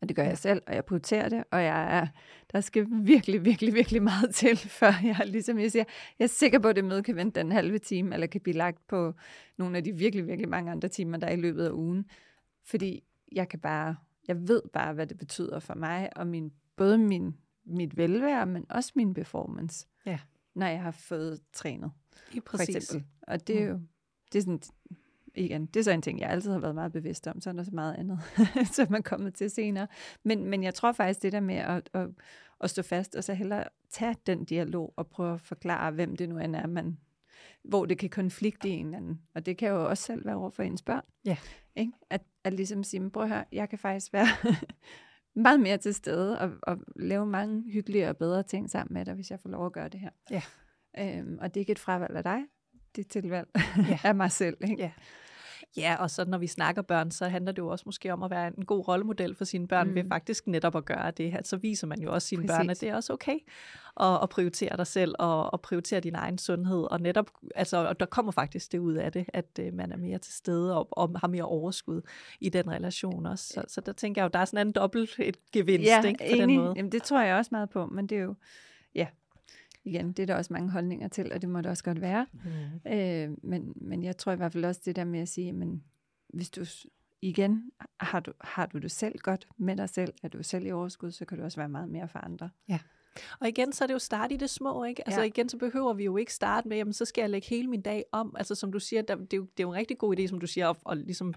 Og 0.00 0.08
det 0.08 0.16
gør 0.16 0.22
jeg 0.22 0.38
selv, 0.38 0.62
og 0.66 0.74
jeg 0.74 0.84
prioriterer 0.84 1.28
det, 1.28 1.44
og 1.50 1.62
jeg 1.62 1.98
er, 1.98 2.06
der 2.52 2.60
skal 2.60 2.86
virkelig, 2.90 3.44
virkelig, 3.44 3.74
virkelig 3.74 4.02
meget 4.02 4.34
til, 4.40 4.56
før 4.56 4.92
jeg, 5.04 5.20
ligesom 5.26 5.58
jeg 5.58 5.70
siger, 5.72 5.84
jeg 6.18 6.24
er 6.24 6.28
sikker 6.28 6.58
på, 6.58 6.68
at 6.68 6.76
det 6.76 6.84
møde 6.84 7.02
kan 7.02 7.16
vente 7.16 7.40
den 7.40 7.52
halve 7.52 7.78
time, 7.78 8.14
eller 8.14 8.26
kan 8.26 8.40
blive 8.40 8.56
lagt 8.56 8.88
på 8.88 9.14
nogle 9.58 9.76
af 9.76 9.84
de 9.84 9.92
virkelig, 9.92 10.26
virkelig 10.26 10.48
mange 10.48 10.70
andre 10.70 10.88
timer, 10.88 11.16
der 11.16 11.26
er 11.26 11.32
i 11.32 11.40
løbet 11.40 11.64
af 11.64 11.70
ugen. 11.70 12.04
Fordi 12.64 13.02
jeg 13.32 13.48
kan 13.48 13.58
bare, 13.58 13.96
jeg 14.28 14.48
ved 14.48 14.62
bare, 14.72 14.92
hvad 14.92 15.06
det 15.06 15.18
betyder 15.18 15.58
for 15.58 15.74
mig, 15.74 16.10
og 16.16 16.26
min, 16.26 16.52
både 16.76 16.98
min, 16.98 17.36
mit 17.70 17.96
velvære, 17.96 18.46
men 18.46 18.66
også 18.70 18.92
min 18.96 19.14
performance, 19.14 19.86
Ja. 20.06 20.18
når 20.54 20.66
jeg 20.66 20.82
har 20.82 20.90
fået 20.90 21.40
trænet, 21.52 21.90
Lige 22.32 22.42
for 22.46 22.56
præcis. 22.56 22.76
eksempel. 22.76 23.06
Og 23.22 23.46
det 23.46 23.62
er 23.62 23.66
jo, 23.66 23.80
det 24.32 24.38
er 24.38 24.42
sådan, 24.42 24.60
igen, 25.34 25.66
det 25.66 25.80
er 25.80 25.84
så 25.84 25.90
en 25.90 26.02
ting, 26.02 26.20
jeg 26.20 26.30
altid 26.30 26.52
har 26.52 26.58
været 26.58 26.74
meget 26.74 26.92
bevidst 26.92 27.26
om, 27.26 27.40
så 27.40 27.50
er 27.50 27.54
der 27.54 27.62
så 27.62 27.70
meget 27.74 27.94
andet, 27.94 28.20
som 28.76 28.94
er 28.94 29.00
kommet 29.00 29.34
til 29.34 29.50
senere. 29.50 29.86
Men, 30.22 30.44
men 30.44 30.62
jeg 30.62 30.74
tror 30.74 30.92
faktisk, 30.92 31.22
det 31.22 31.32
der 31.32 31.40
med 31.40 31.54
at, 31.56 31.90
at, 31.94 32.08
at 32.60 32.70
stå 32.70 32.82
fast, 32.82 33.16
og 33.16 33.24
så 33.24 33.34
hellere 33.34 33.64
tage 33.90 34.16
den 34.26 34.44
dialog, 34.44 34.94
og 34.96 35.06
prøve 35.06 35.34
at 35.34 35.40
forklare, 35.40 35.90
hvem 35.90 36.16
det 36.16 36.28
nu 36.28 36.38
end 36.38 36.56
er, 36.56 36.66
man, 36.66 36.98
hvor 37.62 37.86
det 37.86 37.98
kan 37.98 38.10
konflikte 38.10 38.68
i 38.68 38.72
en 38.72 38.86
eller 38.86 38.98
anden. 38.98 39.20
Og 39.34 39.46
det 39.46 39.56
kan 39.58 39.68
jo 39.68 39.88
også 39.88 40.02
selv 40.04 40.24
være 40.26 40.34
over 40.36 40.50
for 40.50 40.62
ens 40.62 40.82
børn. 40.82 41.04
Ja. 41.24 41.36
Ikke? 41.76 41.92
At, 42.10 42.22
at 42.44 42.52
ligesom 42.54 42.84
sige, 42.84 43.00
"Men 43.00 43.10
prøv 43.10 43.22
at 43.22 43.28
høre, 43.28 43.44
jeg 43.52 43.68
kan 43.68 43.78
faktisk 43.78 44.12
være 44.12 44.26
meget 45.34 45.60
mere 45.60 45.76
til 45.78 45.94
stede, 45.94 46.38
og, 46.40 46.50
og 46.62 46.78
lave 46.96 47.26
mange 47.26 47.62
hyggeligere 47.72 48.08
og 48.08 48.16
bedre 48.16 48.42
ting 48.42 48.70
sammen 48.70 48.94
med 48.94 49.04
dig, 49.04 49.14
hvis 49.14 49.30
jeg 49.30 49.40
får 49.40 49.48
lov 49.50 49.66
at 49.66 49.72
gøre 49.72 49.88
det 49.88 50.00
her. 50.00 50.10
Ja. 50.30 50.42
Øhm, 50.98 51.38
og 51.40 51.54
det 51.54 51.60
er 51.60 51.62
ikke 51.62 51.72
et 51.72 51.78
fravalg 51.78 52.16
af 52.16 52.22
dig, 52.22 52.38
det 52.96 53.02
er 53.02 53.06
et 53.06 53.10
tilvalg 53.10 53.48
Ja. 53.88 53.98
af 54.08 54.14
mig 54.14 54.30
selv. 54.32 54.56
Ikke? 54.60 54.76
Ja. 54.82 54.90
Ja, 55.76 55.96
og 55.98 56.10
så 56.10 56.24
når 56.24 56.38
vi 56.38 56.46
snakker 56.46 56.82
børn, 56.82 57.10
så 57.10 57.28
handler 57.28 57.52
det 57.52 57.58
jo 57.58 57.68
også 57.68 57.82
måske 57.86 58.12
om 58.12 58.22
at 58.22 58.30
være 58.30 58.46
en 58.58 58.64
god 58.64 58.88
rollemodel 58.88 59.34
for 59.34 59.44
sine 59.44 59.68
børn 59.68 59.88
mm. 59.88 59.94
ved 59.94 60.04
faktisk 60.08 60.46
netop 60.46 60.76
at 60.76 60.84
gøre 60.84 61.10
det. 61.10 61.46
Så 61.46 61.56
viser 61.56 61.86
man 61.86 62.00
jo 62.00 62.12
også 62.12 62.28
sine 62.28 62.42
Præcis. 62.42 62.58
børn, 62.58 62.70
at 62.70 62.80
det 62.80 62.88
er 62.88 62.96
også 62.96 63.12
okay 63.12 63.38
at, 64.00 64.18
at 64.22 64.28
prioritere 64.28 64.76
dig 64.76 64.86
selv 64.86 65.14
og 65.18 65.54
at 65.54 65.60
prioritere 65.60 66.00
din 66.00 66.14
egen 66.14 66.38
sundhed. 66.38 66.82
Og 66.90 67.00
netop, 67.00 67.30
altså, 67.54 67.76
og 67.76 68.00
der 68.00 68.06
kommer 68.06 68.32
faktisk 68.32 68.72
det 68.72 68.78
ud 68.78 68.94
af 68.94 69.12
det, 69.12 69.24
at 69.28 69.60
uh, 69.60 69.74
man 69.74 69.92
er 69.92 69.96
mere 69.96 70.18
til 70.18 70.34
stede 70.34 70.76
og, 70.76 70.88
og 70.90 71.20
har 71.20 71.28
mere 71.28 71.44
overskud 71.44 72.02
i 72.40 72.48
den 72.48 72.70
relation 72.70 73.26
også. 73.26 73.46
Så, 73.46 73.64
så 73.68 73.80
der 73.80 73.92
tænker 73.92 74.22
jeg 74.22 74.24
jo, 74.24 74.30
der 74.32 74.38
er 74.38 74.44
sådan 74.44 74.66
en 74.66 74.72
dobbelt 74.72 75.18
et 75.18 75.36
gevinst 75.52 75.86
ja, 75.86 76.02
ikke, 76.02 76.24
på 76.30 76.36
den 76.36 76.56
måde. 76.56 76.72
Jamen, 76.76 76.92
det 76.92 77.02
tror 77.02 77.20
jeg 77.20 77.36
også 77.36 77.48
meget 77.52 77.70
på, 77.70 77.86
men 77.86 78.06
det 78.06 78.18
er 78.18 78.22
jo, 78.22 78.34
ja, 78.94 79.06
igen, 79.84 80.12
det 80.12 80.22
er 80.22 80.26
der 80.26 80.34
også 80.34 80.52
mange 80.52 80.70
holdninger 80.70 81.08
til, 81.08 81.32
og 81.32 81.42
det 81.42 81.48
må 81.48 81.58
det 81.58 81.66
også 81.66 81.84
godt 81.84 82.00
være. 82.00 82.26
Mm. 82.32 82.92
Øh, 82.92 83.36
men, 83.42 83.72
men 83.76 84.04
jeg 84.04 84.16
tror 84.16 84.32
i 84.32 84.36
hvert 84.36 84.52
fald 84.52 84.64
også 84.64 84.80
det 84.84 84.96
der 84.96 85.04
med 85.04 85.20
at 85.20 85.28
sige, 85.28 85.52
men 85.52 85.84
hvis 86.28 86.50
du 86.50 86.64
igen, 87.22 87.70
har 88.00 88.20
du, 88.20 88.32
har 88.40 88.66
du 88.66 88.78
det 88.78 88.90
selv 88.90 89.18
godt 89.18 89.48
med 89.56 89.76
dig 89.76 89.88
selv, 89.88 90.14
er 90.22 90.28
du 90.28 90.42
selv 90.42 90.66
i 90.66 90.70
overskud, 90.70 91.10
så 91.10 91.24
kan 91.24 91.38
du 91.38 91.44
også 91.44 91.60
være 91.60 91.68
meget 91.68 91.88
mere 91.88 92.08
for 92.08 92.18
andre. 92.18 92.50
Ja. 92.68 92.78
Og 93.40 93.48
igen, 93.48 93.72
så 93.72 93.84
er 93.84 93.86
det 93.86 93.94
jo 93.94 93.98
start 93.98 94.32
i 94.32 94.36
det 94.36 94.50
små, 94.50 94.84
ikke? 94.84 95.08
Altså 95.08 95.20
ja. 95.20 95.26
igen, 95.26 95.48
så 95.48 95.56
behøver 95.56 95.92
vi 95.92 96.04
jo 96.04 96.16
ikke 96.16 96.34
starte 96.34 96.68
med, 96.68 96.76
jamen 96.76 96.92
så 96.92 97.04
skal 97.04 97.22
jeg 97.22 97.30
lægge 97.30 97.48
hele 97.48 97.68
min 97.68 97.82
dag 97.82 98.04
om. 98.12 98.34
Altså 98.38 98.54
som 98.54 98.72
du 98.72 98.78
siger, 98.78 99.02
der, 99.02 99.14
det, 99.14 99.32
er 99.32 99.36
jo, 99.36 99.42
det 99.42 99.60
er 99.60 99.64
jo 99.64 99.70
en 99.70 99.76
rigtig 99.76 99.98
god 99.98 100.18
idé, 100.18 100.26
som 100.26 100.40
du 100.40 100.46
siger, 100.46 100.70
at, 100.70 100.76
at 100.90 100.98
ligesom 100.98 101.34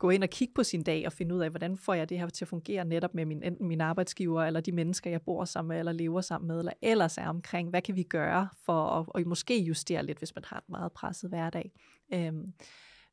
gå 0.00 0.10
ind 0.10 0.22
og 0.22 0.30
kigge 0.30 0.54
på 0.54 0.62
sin 0.62 0.82
dag 0.82 1.06
og 1.06 1.12
finde 1.12 1.34
ud 1.34 1.40
af, 1.40 1.50
hvordan 1.50 1.76
får 1.76 1.94
jeg 1.94 2.08
det 2.08 2.18
her 2.18 2.28
til 2.28 2.44
at 2.44 2.48
fungere 2.48 2.84
netop 2.84 3.14
med 3.14 3.24
min, 3.24 3.42
enten 3.42 3.68
min 3.68 3.80
arbejdsgiver, 3.80 4.42
eller 4.42 4.60
de 4.60 4.72
mennesker, 4.72 5.10
jeg 5.10 5.22
bor 5.22 5.44
sammen 5.44 5.68
med, 5.68 5.78
eller 5.78 5.92
lever 5.92 6.20
sammen 6.20 6.48
med, 6.48 6.58
eller 6.58 6.72
ellers 6.82 7.18
er 7.18 7.28
omkring, 7.28 7.70
hvad 7.70 7.82
kan 7.82 7.96
vi 7.96 8.02
gøre 8.02 8.48
for 8.64 8.86
at 8.86 9.06
og 9.08 9.22
måske 9.26 9.58
justere 9.62 10.02
lidt, 10.06 10.18
hvis 10.18 10.34
man 10.34 10.44
har 10.46 10.56
et 10.56 10.68
meget 10.68 10.92
presset 10.92 11.30
hverdag. 11.30 11.72
Øhm, 12.14 12.52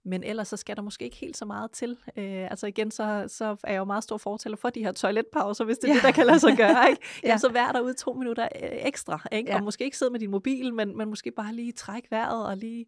men 0.06 0.24
ellers 0.24 0.48
så 0.48 0.58
skal 0.58 0.76
der 0.76 0.82
måske 0.82 1.06
ikke 1.06 1.18
helt 1.18 1.38
så 1.38 1.46
meget 1.46 1.72
til. 1.72 1.98
Øh, 2.18 2.52
altså 2.52 2.68
igen, 2.68 2.92
så, 2.92 3.26
så 3.28 3.46
er 3.64 3.72
jeg 3.72 3.80
jo 3.80 3.86
meget 3.86 4.04
stor 4.04 4.18
fortæller 4.18 4.58
for 4.58 4.70
de 4.70 4.84
her 4.84 4.92
toiletpauser, 4.92 5.66
hvis 5.66 5.78
det 5.78 5.90
er 5.90 5.94
ja. 5.94 5.96
det, 5.96 6.04
der 6.04 6.12
kan 6.12 6.26
lade 6.26 6.40
sig 6.40 6.58
gøre. 6.58 6.90
Ikke? 6.90 7.02
ja. 7.24 7.28
Jamen, 7.28 7.40
så 7.40 7.50
vær 7.52 7.72
derude 7.72 7.94
to 7.94 8.14
minutter 8.14 8.44
øh, 8.44 8.70
ekstra. 8.72 9.28
Ikke? 9.32 9.52
Ja. 9.52 9.58
Og 9.58 9.64
måske 9.64 9.84
ikke 9.84 9.98
sidde 9.98 10.12
med 10.12 10.20
din 10.20 10.32
mobil, 10.32 10.74
men, 10.74 10.98
men 10.98 11.10
måske 11.10 11.32
bare 11.32 11.54
lige 11.54 11.72
trække 11.72 12.08
vejret 12.12 12.48
og 12.48 12.58
lige 12.58 12.86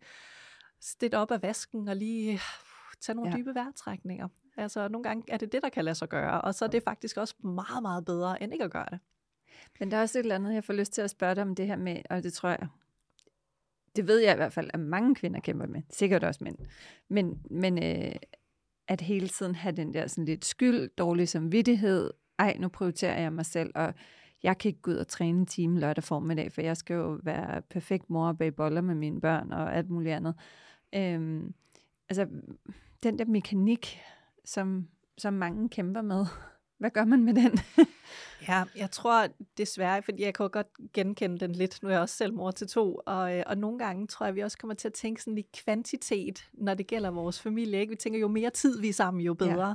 stille 0.82 1.18
op 1.18 1.32
af 1.32 1.42
vasken 1.42 1.88
og 1.88 1.96
lige 1.96 2.40
tage 3.02 3.16
nogle 3.16 3.32
ja. 3.32 3.38
dybe 3.38 3.56
vejrtrækninger. 3.56 4.28
Altså 4.58 4.88
nogle 4.88 5.04
gange 5.04 5.24
er 5.28 5.38
det 5.38 5.52
det, 5.52 5.62
der 5.62 5.70
kan 5.70 5.86
lade 5.86 5.96
sig 5.96 6.10
gøre, 6.10 6.42
og 6.42 6.56
så 6.56 6.66
er 6.66 6.70
det 6.70 6.84
faktisk 6.84 7.18
også 7.18 7.36
meget, 7.44 7.82
meget 7.82 8.06
bedre, 8.06 8.44
end 8.44 8.54
ikke 8.54 8.66
at 8.66 8.72
gøre 8.72 8.88
det. 8.92 9.00
Men 9.80 9.92
der 9.92 9.98
er 9.98 10.02
også 10.02 10.20
et 10.20 10.24
eller 10.24 10.36
andet, 10.36 10.54
jeg 10.54 10.64
får 10.64 10.74
lyst 10.74 10.94
til 10.94 11.02
at 11.02 11.10
spørge 11.10 11.36
dig 11.36 11.44
om 11.44 11.56
det 11.56 11.68
her 11.68 11.76
med, 11.76 12.02
og 12.10 12.24
det 12.24 12.34
tror 12.34 12.50
jeg, 12.50 12.68
det 13.96 14.08
ved 14.08 14.20
jeg 14.20 14.34
i 14.34 14.36
hvert 14.36 14.54
fald, 14.54 14.70
at 14.74 14.80
mange 14.80 15.16
kvinder 15.16 15.40
kæmper 15.40 15.68
med, 15.68 15.82
sikkert 15.90 16.24
også 16.24 16.44
mænd, 16.44 16.58
men, 17.08 17.42
men 17.52 17.84
øh, 17.84 18.16
at 18.88 19.02
hele 19.02 19.28
tiden 19.28 19.56
have 19.56 19.76
den 19.76 19.94
der 19.94 20.08
sådan 20.08 20.26
lidt 20.26 20.46
skyld, 20.46 20.90
dårlig 20.98 21.30
samvittighed, 21.30 22.14
ej, 22.40 22.58
nu 22.60 22.68
prioriterer 22.68 23.22
jeg 23.22 23.34
mig 23.34 23.46
selv, 23.46 23.72
og 23.76 23.94
jeg 24.44 24.58
kan 24.58 24.70
ikke 24.70 24.82
gå 24.82 24.92
ud 24.92 24.96
og 24.96 25.08
træne 25.08 25.40
en 25.40 25.46
time 25.46 25.80
lørdag 25.80 26.04
formiddag, 26.04 26.52
for 26.52 26.62
jeg 26.62 26.78
skal 26.78 26.94
jo 26.94 27.20
være 27.24 27.62
perfekt 27.62 28.10
mor 28.10 28.28
og 28.28 28.38
bage 28.38 28.52
boller 28.52 28.82
med 28.82 28.96
mine 28.96 29.22
børn 29.22 29.54
og 29.54 29.76
alt 29.76 29.90
muligt 29.90 30.16
andet. 30.16 30.36
Øhm, 30.96 31.54
altså, 32.10 32.28
den 33.04 33.20
der 33.20 33.26
mekanik, 33.26 34.00
som, 34.46 34.88
som 35.18 35.34
mange 35.34 35.70
kæmper 35.70 36.02
med, 36.02 36.26
hvad 36.80 36.90
gør 36.90 37.06
man 37.06 37.24
med 37.24 37.34
den? 37.34 37.60
ja, 38.48 38.64
jeg 38.76 38.92
tror 38.92 39.28
desværre, 39.58 40.02
fordi 40.04 40.24
jeg 40.24 40.34
kan 40.34 40.50
godt 40.50 40.68
genkende 40.94 41.38
den 41.38 41.52
lidt. 41.52 41.84
Nu 41.84 41.90
er 41.90 41.94
jeg 41.94 42.02
også 42.02 42.16
selv 42.16 42.34
mor 42.34 42.52
til 42.52 42.68
to, 42.68 43.00
og, 43.06 43.38
øh, 43.38 43.44
og 43.48 43.58
nogle 43.58 43.80
gange 43.80 44.08
tror 44.08 44.26
jeg, 44.26 44.36
vi 44.36 44.42
også 44.42 44.58
kommer 44.58 44.74
til 44.74 44.88
at 44.88 44.94
tænke 44.94 45.24
sådan 45.24 45.38
i 45.38 45.46
kvantitet, 45.54 46.50
når 46.54 46.74
det 46.74 46.88
gælder 46.88 47.12
vores 47.12 47.42
familie. 47.42 47.80
Ikke? 47.80 47.92
Vi 47.92 47.96
tænker, 47.96 48.20
jo 48.20 48.28
mere 48.28 48.50
tid 48.50 48.82
vi 48.82 48.90
er 48.90 48.94
sammen, 48.94 49.22
jo 49.22 49.34
bedre. 49.34 49.68
Ja. 49.68 49.74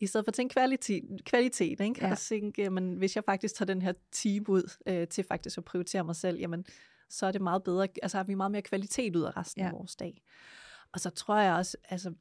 I 0.00 0.06
stedet 0.06 0.24
for 0.24 0.30
at 0.30 0.34
tænke 0.34 0.52
kvalitet, 0.52 1.24
kvalitet 1.24 1.80
ikke? 1.80 2.04
Ja. 2.04 2.10
og 2.10 2.18
tænke, 2.18 2.62
jamen, 2.62 2.94
hvis 2.94 3.16
jeg 3.16 3.24
faktisk 3.24 3.54
tager 3.54 3.66
den 3.66 3.82
her 3.82 3.92
time 4.12 4.48
ud 4.48 4.72
øh, 4.86 5.08
til 5.08 5.24
faktisk 5.24 5.58
at 5.58 5.64
prioritere 5.64 6.04
mig 6.04 6.16
selv, 6.16 6.38
jamen, 6.38 6.64
så 7.08 7.26
er 7.26 7.32
det 7.32 7.40
meget 7.40 7.62
bedre, 7.62 7.88
altså 8.02 8.16
har 8.16 8.24
vi 8.24 8.34
meget 8.34 8.52
mere 8.52 8.62
kvalitet 8.62 9.16
ud 9.16 9.22
af 9.22 9.36
resten 9.36 9.62
ja. 9.62 9.66
af 9.66 9.72
vores 9.72 9.96
dag. 9.96 10.22
Og 10.92 11.00
så 11.00 11.10
tror 11.10 11.36
jeg 11.36 11.54
også, 11.54 11.76
altså 11.88 12.14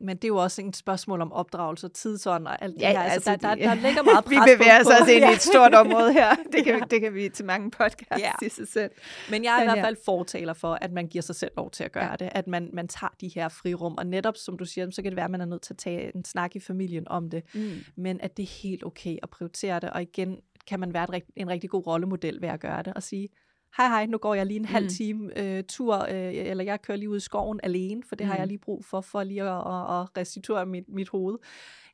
men 0.00 0.16
det 0.16 0.24
er 0.24 0.28
jo 0.28 0.36
også 0.36 0.62
et 0.62 0.76
spørgsmål 0.76 1.20
om 1.20 1.32
opdragelse 1.32 1.86
og 1.86 1.92
tidsånd 1.92 2.46
og 2.46 2.62
alt 2.62 2.74
det 2.74 2.82
ja, 2.82 2.90
her. 2.90 3.00
Altså, 3.00 3.30
altså, 3.30 3.48
der, 3.48 3.54
der, 3.54 3.64
der 3.64 3.74
ligger 3.74 4.02
meget 4.02 4.24
pres 4.26 4.30
Vi 4.30 4.54
bevæger 4.54 4.80
os 4.80 4.86
også 5.00 5.12
ind 5.12 5.24
i 5.24 5.34
et 5.34 5.42
stort 5.52 5.74
område 5.74 6.12
her. 6.12 6.34
Det 6.52 6.64
kan, 6.64 6.78
ja. 6.78 6.84
det 6.90 7.00
kan 7.00 7.14
vi 7.14 7.28
til 7.28 7.44
mange 7.44 7.70
podcasts 7.70 8.24
ja. 8.42 8.46
i 8.46 8.48
sig 8.48 8.68
selv. 8.68 8.90
Men 9.30 9.44
jeg 9.44 9.56
er 9.58 9.62
i 9.62 9.64
hvert 9.64 9.84
fald 9.84 9.96
fortaler 10.04 10.52
for, 10.52 10.78
at 10.80 10.92
man 10.92 11.06
giver 11.06 11.22
sig 11.22 11.34
selv 11.34 11.50
lov 11.56 11.70
til 11.70 11.84
at 11.84 11.92
gøre 11.92 12.10
ja. 12.10 12.16
det. 12.16 12.28
At 12.32 12.46
man, 12.46 12.70
man 12.72 12.88
tager 12.88 13.14
de 13.20 13.28
her 13.34 13.48
frirum. 13.48 13.94
Og 13.98 14.06
netop, 14.06 14.36
som 14.36 14.58
du 14.58 14.64
siger, 14.64 14.90
så 14.90 15.02
kan 15.02 15.10
det 15.10 15.16
være, 15.16 15.24
at 15.24 15.30
man 15.30 15.40
er 15.40 15.46
nødt 15.46 15.62
til 15.62 15.74
at 15.74 15.78
tage 15.78 16.16
en 16.16 16.24
snak 16.24 16.56
i 16.56 16.60
familien 16.60 17.08
om 17.08 17.30
det. 17.30 17.42
Mm. 17.54 17.70
Men 17.96 18.20
at 18.20 18.36
det 18.36 18.42
er 18.42 18.62
helt 18.62 18.84
okay 18.84 19.16
at 19.22 19.30
prioritere 19.30 19.80
det. 19.80 19.90
Og 19.90 20.02
igen 20.02 20.38
kan 20.66 20.80
man 20.80 20.94
være 20.94 21.20
en 21.36 21.48
rigtig 21.48 21.70
god 21.70 21.86
rollemodel 21.86 22.42
ved 22.42 22.48
at 22.48 22.60
gøre 22.60 22.82
det. 22.82 22.94
Og 22.94 23.02
sige, 23.02 23.28
hej 23.76 23.88
hej, 23.88 24.06
nu 24.06 24.18
går 24.18 24.34
jeg 24.34 24.46
lige 24.46 24.58
en 24.58 24.64
halv 24.64 24.84
mm. 24.84 24.90
time 24.90 25.38
øh, 25.38 25.64
tur, 25.64 25.96
øh, 25.96 26.34
eller 26.34 26.64
jeg 26.64 26.82
kører 26.82 26.98
lige 26.98 27.10
ud 27.10 27.16
i 27.16 27.20
skoven 27.20 27.60
alene, 27.62 28.02
for 28.08 28.16
det 28.16 28.26
mm. 28.26 28.30
har 28.30 28.38
jeg 28.38 28.46
lige 28.46 28.58
brug 28.58 28.84
for, 28.84 29.00
for 29.00 29.22
lige 29.22 29.42
at, 29.42 29.48
at, 29.48 30.00
at 30.00 30.16
restituere 30.16 30.66
mit, 30.66 30.84
mit 30.88 31.08
hoved. 31.08 31.38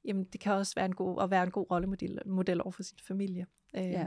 Jamen, 0.05 0.25
det 0.25 0.41
kan 0.41 0.53
også 0.53 0.73
være 0.77 0.87
en 0.87 0.95
god, 0.95 1.23
at 1.23 1.31
være 1.31 1.43
en 1.43 1.51
god 1.51 1.71
rollemodel 1.71 2.19
model 2.27 2.61
over 2.63 2.71
for 2.71 2.83
sin 2.83 2.99
familie. 3.07 3.47
Øh, 3.77 3.91
ja. 3.91 4.07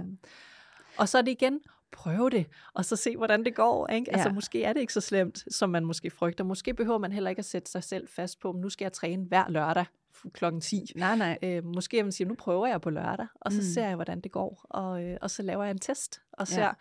Og 0.97 1.09
så 1.09 1.17
er 1.17 1.21
det 1.21 1.31
igen, 1.31 1.59
prøve 1.91 2.29
det, 2.29 2.45
og 2.73 2.85
så 2.85 2.95
se, 2.95 3.17
hvordan 3.17 3.45
det 3.45 3.55
går. 3.55 3.87
Ikke? 3.87 4.11
Altså, 4.13 4.27
ja. 4.27 4.33
Måske 4.33 4.63
er 4.63 4.73
det 4.73 4.79
ikke 4.79 4.93
så 4.93 5.01
slemt, 5.01 5.43
som 5.53 5.69
man 5.69 5.85
måske 5.85 6.09
frygter. 6.09 6.43
Måske 6.43 6.73
behøver 6.73 6.97
man 6.97 7.11
heller 7.11 7.29
ikke 7.29 7.39
at 7.39 7.45
sætte 7.45 7.71
sig 7.71 7.83
selv 7.83 8.07
fast 8.07 8.39
på, 8.39 8.51
nu 8.51 8.69
skal 8.69 8.85
jeg 8.85 8.93
træne 8.93 9.25
hver 9.25 9.49
lørdag 9.49 9.85
klokken 10.33 10.61
10. 10.61 10.85
Nej, 10.95 11.15
nej. 11.15 11.37
Øh, 11.43 11.65
måske 11.65 12.03
man 12.03 12.11
siger, 12.11 12.27
nu 12.27 12.35
prøver 12.35 12.67
jeg 12.67 12.81
på 12.81 12.89
lørdag, 12.89 13.27
og 13.41 13.51
så 13.51 13.57
mm. 13.57 13.63
ser 13.63 13.87
jeg, 13.87 13.95
hvordan 13.95 14.21
det 14.21 14.31
går. 14.31 14.65
Og, 14.69 15.03
øh, 15.03 15.17
og 15.21 15.31
så 15.31 15.43
laver 15.43 15.63
jeg 15.63 15.71
en 15.71 15.79
test, 15.79 16.21
og 16.31 16.47
ser, 16.47 16.61
ja 16.61 16.71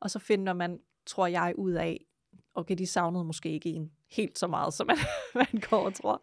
og 0.00 0.10
så 0.10 0.18
finder 0.18 0.52
man, 0.52 0.80
tror 1.06 1.26
jeg, 1.26 1.54
ud 1.56 1.72
af, 1.72 2.06
okay, 2.54 2.74
de 2.78 2.86
savnede 2.86 3.24
måske 3.24 3.50
ikke 3.50 3.68
en 3.68 3.92
helt 4.10 4.38
så 4.38 4.46
meget, 4.46 4.74
som 4.74 4.86
man, 4.86 4.96
man 5.52 5.62
går 5.70 5.86
og 5.86 5.94
tror. 5.94 6.22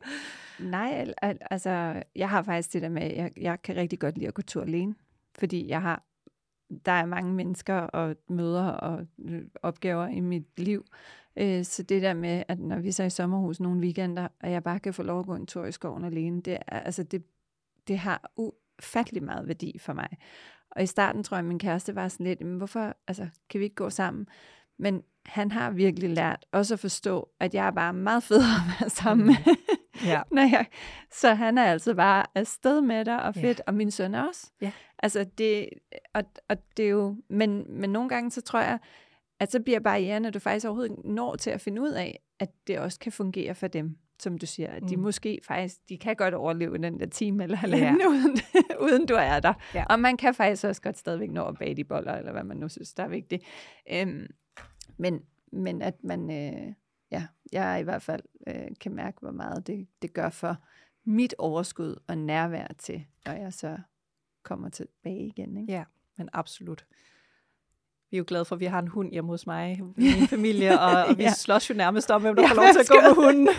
Nej, 0.60 1.14
al- 1.22 1.38
altså, 1.42 2.04
jeg 2.16 2.30
har 2.30 2.44
faktisk 2.44 2.74
det 2.74 2.82
der 2.82 2.90
med, 2.90 3.16
jeg, 3.16 3.32
jeg 3.38 3.62
kan 3.62 3.76
rigtig 3.76 4.00
godt 4.00 4.18
lide 4.18 4.28
at 4.28 4.34
gå 4.34 4.42
tur 4.42 4.62
alene, 4.62 4.96
fordi 5.40 5.68
jeg 5.68 5.82
har, 5.82 6.04
der 6.86 6.92
er 6.92 7.06
mange 7.06 7.34
mennesker 7.34 7.76
og 7.76 8.16
møder 8.30 8.68
og 8.68 9.08
øh, 9.26 9.42
opgaver 9.64 10.08
i 10.08 10.20
mit 10.20 10.60
liv, 10.60 10.86
øh, 11.38 11.64
så 11.66 11.84
det 11.84 12.02
der 12.02 12.14
med, 12.14 12.44
at 12.48 12.60
når 12.60 12.80
vi 12.80 12.92
så 12.92 13.04
er 13.04 13.08
i 13.08 13.10
sommerhus 13.10 13.60
nogle 13.60 13.82
weekender, 13.82 14.28
og 14.42 14.52
jeg 14.52 14.64
bare 14.64 14.80
kan 14.80 14.94
få 14.94 15.04
lov 15.04 15.20
at 15.20 15.26
gå 15.26 15.36
en 15.36 15.48
tur 15.48 15.66
i 15.66 15.72
skoven 15.72 16.06
alene, 16.06 16.42
det, 16.42 16.58
er, 16.68 16.80
altså 16.80 17.04
det, 17.04 17.24
det 17.88 17.98
har 17.98 18.32
ufattelig 18.36 19.24
meget 19.24 19.48
værdi 19.48 19.78
for 19.80 19.94
mig. 19.94 20.18
Og 20.76 20.84
i 20.84 20.86
starten 20.86 21.24
tror 21.24 21.38
jeg, 21.38 21.46
min 21.46 21.60
kæreste 21.60 21.96
var 21.96 22.08
sådan 22.08 22.26
lidt, 22.26 22.42
men 22.42 22.58
hvorfor 22.58 22.94
altså, 23.08 23.28
kan 23.50 23.60
vi 23.60 23.64
ikke 23.64 23.76
gå 23.76 23.90
sammen? 23.90 24.28
Men 24.80 25.02
han 25.26 25.52
har 25.52 25.72
virkelig 25.72 26.10
lært 26.10 26.46
også 26.52 26.74
at 26.74 26.80
forstå, 26.80 27.30
at 27.40 27.54
jeg 27.54 27.68
er 27.68 27.72
bare 27.72 27.94
meget 27.94 28.24
federe 28.24 28.44
at 28.44 28.82
være 28.82 28.90
sammen 28.90 29.28
med. 29.28 29.36
Mm. 29.46 30.08
Ja. 30.08 30.22
Når 30.32 30.42
jeg, 30.42 30.66
så 31.12 31.34
han 31.34 31.58
er 31.58 31.64
altså 31.64 31.94
bare 31.94 32.26
afsted 32.36 32.82
med 32.82 33.06
dig, 33.06 33.24
og 33.24 33.34
fedt, 33.34 33.58
ja. 33.58 33.64
og 33.68 33.74
min 33.74 33.92
søn 33.92 34.16
også. 34.16 34.52
Ja. 34.62 34.72
Altså 35.00 35.26
det, 35.38 35.70
og, 36.14 36.24
og 36.50 36.58
det 36.78 36.86
er 36.86 36.90
jo, 36.90 37.16
men, 37.30 37.66
men 37.70 37.90
nogle 37.90 38.10
gange 38.10 38.32
så 38.32 38.42
tror 38.42 38.60
jeg, 38.60 38.80
at 39.40 39.52
så 39.52 39.60
bliver 39.60 39.80
barrieren, 39.80 40.26
at 40.26 40.34
du 40.34 40.40
faktisk 40.40 40.66
overhovedet 40.66 41.06
når 41.06 41.36
til 41.36 41.50
at 41.50 41.62
finde 41.62 41.82
ud 41.82 41.92
af, 41.92 42.20
at 42.40 42.50
det 42.68 42.80
også 42.80 43.00
kan 43.00 43.12
fungere 43.12 43.56
for 43.56 43.68
dem 43.68 43.98
som 44.20 44.38
du 44.38 44.46
siger, 44.46 44.70
at 44.70 44.84
de 44.90 44.96
mm. 44.96 45.02
måske 45.02 45.40
faktisk, 45.44 45.76
de 45.90 45.98
kan 45.98 46.16
godt 46.16 46.34
overleve 46.34 46.78
den 46.78 47.00
der 47.00 47.06
time 47.06 47.44
eller 47.44 47.58
halvanden, 47.58 48.02
ja. 48.02 48.08
uden, 48.14 48.38
uden 48.80 49.06
du 49.06 49.14
er 49.14 49.40
der. 49.40 49.54
Ja. 49.74 49.86
Og 49.90 50.00
man 50.00 50.18
kan 50.18 50.34
faktisk 50.34 50.64
også 50.64 50.82
godt 50.82 50.98
stadigvæk 50.98 51.32
nå 51.32 51.46
at 51.46 51.58
bage 51.58 51.76
de 51.76 51.84
boller, 51.84 52.14
eller 52.14 52.32
hvad 52.32 52.44
man 52.44 52.58
nu 52.58 52.70
synes, 52.70 52.94
der 52.94 53.04
er 53.04 53.08
vigtigt. 53.08 53.44
Øhm, 53.92 54.28
men, 54.98 55.22
men 55.52 55.82
at 55.82 56.04
man, 56.04 56.32
øh, 56.32 56.74
ja, 57.12 57.28
jeg 57.52 57.80
i 57.80 57.84
hvert 57.84 58.02
fald 58.02 58.22
øh, 58.48 58.68
kan 58.82 58.96
mærke, 58.96 59.18
hvor 59.20 59.32
meget 59.32 59.68
det, 59.68 59.88
det 60.02 60.14
gør 60.14 60.30
for 60.30 60.58
mit 61.06 61.36
overskud 61.38 61.96
og 62.08 62.18
nærvær 62.18 62.68
til, 62.78 63.06
når 63.26 63.34
jeg 63.34 63.54
så 63.54 63.78
kommer 64.44 64.70
tilbage 64.70 65.28
igen. 65.28 65.58
Ikke? 65.58 65.74
Ja, 65.74 65.84
men 66.18 66.30
absolut 66.34 66.86
vi 68.16 68.18
er 68.18 68.22
jo 68.22 68.26
glade 68.28 68.46
for, 68.46 68.56
at 68.56 68.60
vi 68.60 68.66
har 68.66 68.80
en 68.80 68.88
hund 68.88 69.12
hjemme 69.12 69.30
hos 69.30 69.48
mig, 69.48 69.82
min 69.98 70.28
familie, 70.28 70.80
og, 70.80 71.04
og 71.06 71.18
vi 71.18 71.24
ja. 71.24 71.34
slås 71.34 71.70
jo 71.70 71.76
nærmest 71.76 72.12
om, 72.12 72.22
hvem 72.22 72.36
der 72.36 72.42
ja, 72.42 72.50
får 72.50 72.56
lov 72.56 72.66
til 72.74 72.80
at 72.80 72.88
gå 72.88 72.96
med 73.08 73.16
hunden. 73.16 73.50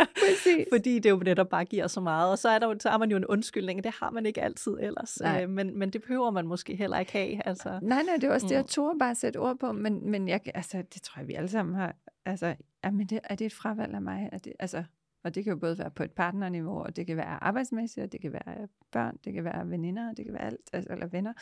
Fordi 0.72 0.98
det 0.98 1.10
jo 1.10 1.16
netop 1.16 1.48
bare 1.48 1.64
giver 1.64 1.86
så 1.86 2.00
meget. 2.00 2.30
Og 2.30 2.38
så 2.38 2.48
er, 2.48 2.58
der, 2.58 2.74
så 2.80 2.88
er 2.88 2.98
man 2.98 3.10
jo 3.10 3.16
en 3.16 3.26
undskyldning, 3.26 3.84
det 3.84 3.92
har 4.00 4.10
man 4.10 4.26
ikke 4.26 4.42
altid 4.42 4.72
ellers. 4.80 5.18
Øh, 5.26 5.48
men, 5.50 5.78
men 5.78 5.90
det 5.90 6.02
behøver 6.02 6.30
man 6.30 6.46
måske 6.46 6.76
heller 6.76 6.98
ikke 6.98 7.12
have. 7.12 7.46
Altså. 7.46 7.78
Nej, 7.82 8.02
nej, 8.02 8.14
det 8.14 8.24
er 8.24 8.32
også 8.32 8.44
mm. 8.44 8.48
det, 8.48 8.56
jeg 8.56 8.66
tror 8.66 8.94
bare 8.98 9.10
at 9.10 9.16
sætte 9.16 9.36
ord 9.36 9.58
på, 9.58 9.72
men, 9.72 10.10
men 10.10 10.28
jeg, 10.28 10.40
altså, 10.54 10.82
det 10.94 11.02
tror 11.02 11.20
jeg, 11.20 11.28
vi 11.28 11.34
alle 11.34 11.48
sammen 11.48 11.74
har. 11.74 11.94
Altså, 12.26 12.54
men 12.92 13.06
det, 13.06 13.20
er 13.24 13.34
det 13.34 13.44
et 13.44 13.54
fravalg 13.54 13.94
af 13.94 14.02
mig? 14.02 14.28
Er 14.32 14.38
det, 14.38 14.52
altså, 14.60 14.84
og 15.24 15.34
det 15.34 15.44
kan 15.44 15.52
jo 15.52 15.58
både 15.58 15.78
være 15.78 15.90
på 15.90 16.02
et 16.02 16.12
partnerniveau, 16.12 16.82
og 16.82 16.96
det 16.96 17.06
kan 17.06 17.16
være 17.16 17.42
arbejdsmæssigt, 17.44 18.04
og 18.04 18.12
det 18.12 18.20
kan 18.20 18.32
være 18.32 18.68
børn, 18.92 19.16
det 19.24 19.32
kan 19.32 19.44
være 19.44 19.70
veninder, 19.70 20.12
det 20.12 20.24
kan 20.24 20.34
være 20.34 20.44
alt, 20.44 20.70
altså, 20.72 20.92
eller 20.92 21.06
venner. 21.06 21.32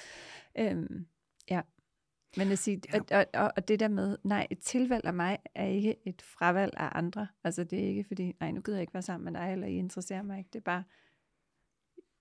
Øhm, 0.59 1.07
ja, 1.51 1.61
Men 2.37 2.53
at 2.53 2.59
sige, 2.59 2.83
ja. 2.93 3.19
og, 3.19 3.27
og, 3.35 3.53
og 3.57 3.69
det 3.69 3.81
der 3.81 3.89
med, 3.89 4.19
nej, 4.25 4.47
et 4.51 4.59
tilvalg 4.59 5.05
af 5.05 5.15
mig 5.15 5.39
er 5.55 5.67
ikke 5.67 5.97
et 6.05 6.23
fravalg 6.23 6.73
af 6.77 6.89
andre. 6.93 7.29
Altså 7.45 7.65
det 7.65 7.85
er 7.85 7.89
ikke 7.89 8.05
fordi, 8.05 8.33
nej, 8.41 8.51
nu 8.51 8.61
gider 8.61 8.79
jeg 8.79 8.83
ikke 8.83 8.95
være 8.95 9.03
sammen 9.03 9.33
med 9.33 9.41
dig, 9.41 9.53
eller 9.53 9.67
I 9.67 9.77
interesserer 9.77 10.23
mig 10.23 10.39
ikke. 10.39 10.51
Det 10.53 10.59
er 10.59 10.65
bare, 10.65 10.85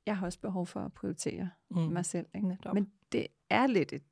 jeg 0.05 0.17
har 0.17 0.25
også 0.25 0.39
behov 0.39 0.67
for 0.67 0.79
at 0.79 0.93
prioritere 0.93 1.49
mm. 1.71 1.77
mig 1.77 2.05
selv. 2.05 2.27
Ikke? 2.35 2.57
Men 2.73 2.91
det 3.11 3.27
er 3.49 3.67
lidt 3.67 3.93
et, 3.93 4.03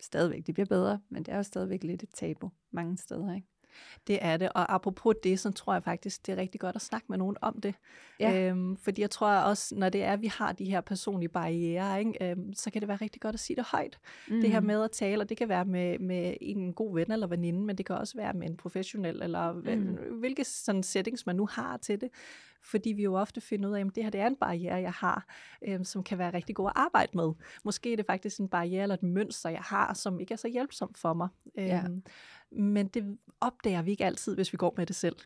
stadigvæk, 0.00 0.46
det 0.46 0.54
bliver 0.54 0.66
bedre, 0.66 1.00
men 1.08 1.22
det 1.22 1.32
er 1.32 1.36
jo 1.36 1.42
stadigvæk 1.42 1.84
lidt 1.84 2.02
et 2.02 2.10
tabu 2.14 2.50
mange 2.70 2.96
steder. 2.96 3.34
Ikke? 3.34 3.48
Det 4.06 4.18
er 4.20 4.36
det, 4.36 4.48
og 4.54 4.74
apropos 4.74 5.14
det, 5.22 5.40
så 5.40 5.50
tror 5.50 5.72
jeg 5.72 5.82
faktisk, 5.82 6.26
det 6.26 6.32
er 6.32 6.36
rigtig 6.36 6.60
godt 6.60 6.76
at 6.76 6.82
snakke 6.82 7.06
med 7.08 7.18
nogen 7.18 7.36
om 7.40 7.60
det. 7.60 7.74
Ja. 8.20 8.48
Øhm, 8.48 8.76
fordi 8.76 9.00
jeg 9.00 9.10
tror 9.10 9.28
også, 9.28 9.74
når 9.74 9.88
det 9.88 10.04
er, 10.04 10.12
at 10.12 10.22
vi 10.22 10.26
har 10.26 10.52
de 10.52 10.64
her 10.64 10.80
personlige 10.80 11.28
barriere, 11.28 11.98
ikke, 11.98 12.30
øhm, 12.30 12.54
så 12.54 12.70
kan 12.70 12.80
det 12.80 12.88
være 12.88 12.98
rigtig 13.00 13.20
godt 13.22 13.34
at 13.34 13.40
sige 13.40 13.56
det 13.56 13.64
højt. 13.64 13.98
Mm. 14.28 14.40
Det 14.40 14.50
her 14.50 14.60
mm. 14.60 14.66
med 14.66 14.84
at 14.84 14.90
tale, 14.90 15.22
og 15.22 15.28
det 15.28 15.36
kan 15.36 15.48
være 15.48 15.64
med, 15.64 15.98
med 15.98 16.34
en 16.40 16.72
god 16.72 16.94
ven 16.94 17.12
eller 17.12 17.26
veninde, 17.26 17.60
men 17.60 17.78
det 17.78 17.86
kan 17.86 17.96
også 17.96 18.16
være 18.16 18.32
med 18.32 18.48
en 18.48 18.56
professionel, 18.56 19.22
eller 19.22 19.52
mm. 19.52 20.18
hvilke 20.18 20.44
sådan 20.44 20.82
settings 20.82 21.26
man 21.26 21.36
nu 21.36 21.46
har 21.46 21.76
til 21.76 22.00
det 22.00 22.08
fordi 22.66 22.92
vi 22.92 23.02
jo 23.02 23.14
ofte 23.14 23.40
finder 23.40 23.68
ud 23.68 23.74
af, 23.74 23.80
at 23.80 23.94
det 23.94 24.02
her 24.02 24.10
det 24.10 24.20
er 24.20 24.26
en 24.26 24.36
barriere, 24.36 24.76
jeg 24.76 24.92
har, 24.92 25.26
øhm, 25.68 25.84
som 25.84 26.02
kan 26.02 26.18
være 26.18 26.32
rigtig 26.32 26.56
god 26.56 26.66
at 26.66 26.72
arbejde 26.76 27.10
med. 27.14 27.32
Måske 27.64 27.92
er 27.92 27.96
det 27.96 28.06
faktisk 28.06 28.40
en 28.40 28.48
barriere 28.48 28.82
eller 28.82 28.94
et 28.94 29.02
mønster, 29.02 29.50
jeg 29.50 29.60
har, 29.60 29.94
som 29.94 30.20
ikke 30.20 30.34
er 30.34 30.38
så 30.38 30.48
hjælpsomt 30.48 30.98
for 30.98 31.14
mig. 31.14 31.28
Ja. 31.56 31.82
Øhm, 31.84 32.02
men 32.50 32.88
det 32.88 33.18
opdager 33.40 33.82
vi 33.82 33.90
ikke 33.90 34.04
altid, 34.04 34.34
hvis 34.34 34.52
vi 34.52 34.56
går 34.56 34.74
med 34.76 34.86
det 34.86 34.96
selv. 34.96 35.16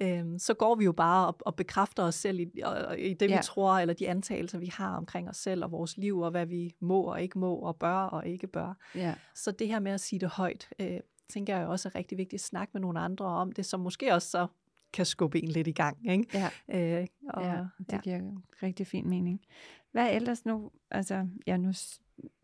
Øhm, 0.00 0.38
så 0.38 0.54
går 0.54 0.74
vi 0.74 0.84
jo 0.84 0.92
bare 0.92 1.26
og, 1.26 1.36
og 1.40 1.56
bekræfter 1.56 2.02
os 2.02 2.14
selv 2.14 2.40
i, 2.40 2.60
og, 2.64 2.98
i 2.98 3.14
det, 3.14 3.30
ja. 3.30 3.36
vi 3.36 3.42
tror, 3.42 3.78
eller 3.78 3.94
de 3.94 4.08
antagelser, 4.08 4.58
vi 4.58 4.70
har 4.72 4.96
omkring 4.96 5.28
os 5.28 5.36
selv 5.36 5.64
og 5.64 5.72
vores 5.72 5.96
liv, 5.96 6.18
og 6.18 6.30
hvad 6.30 6.46
vi 6.46 6.74
må 6.80 7.02
og 7.02 7.22
ikke 7.22 7.38
må, 7.38 7.54
og 7.54 7.76
bør 7.76 7.96
og 7.96 8.26
ikke 8.26 8.46
bør. 8.46 8.74
Ja. 8.94 9.14
Så 9.34 9.50
det 9.50 9.68
her 9.68 9.80
med 9.80 9.92
at 9.92 10.00
sige 10.00 10.20
det 10.20 10.28
højt, 10.28 10.68
øh, 10.78 11.00
tænker 11.28 11.56
jeg 11.56 11.66
også 11.66 11.88
er 11.88 11.94
rigtig 11.94 12.18
vigtigt 12.18 12.40
at 12.40 12.46
snakke 12.46 12.70
med 12.72 12.80
nogle 12.80 13.00
andre 13.00 13.26
om 13.26 13.52
det, 13.52 13.66
som 13.66 13.80
måske 13.80 14.14
også 14.14 14.30
så 14.30 14.46
kan 14.92 15.06
skubbe 15.06 15.42
en 15.42 15.48
lidt 15.48 15.66
i 15.66 15.72
gang. 15.72 16.10
Ikke? 16.10 16.26
Ja. 16.68 17.00
Øh, 17.00 17.06
og, 17.28 17.42
ja, 17.44 17.64
det 17.78 17.92
ja. 17.92 18.00
giver 18.00 18.42
rigtig 18.62 18.86
fin 18.86 19.08
mening. 19.08 19.40
Hvad 19.92 20.02
er 20.02 20.10
ellers 20.10 20.44
nu, 20.46 20.70
altså, 20.90 21.28
ja, 21.46 21.56
nu 21.56 21.72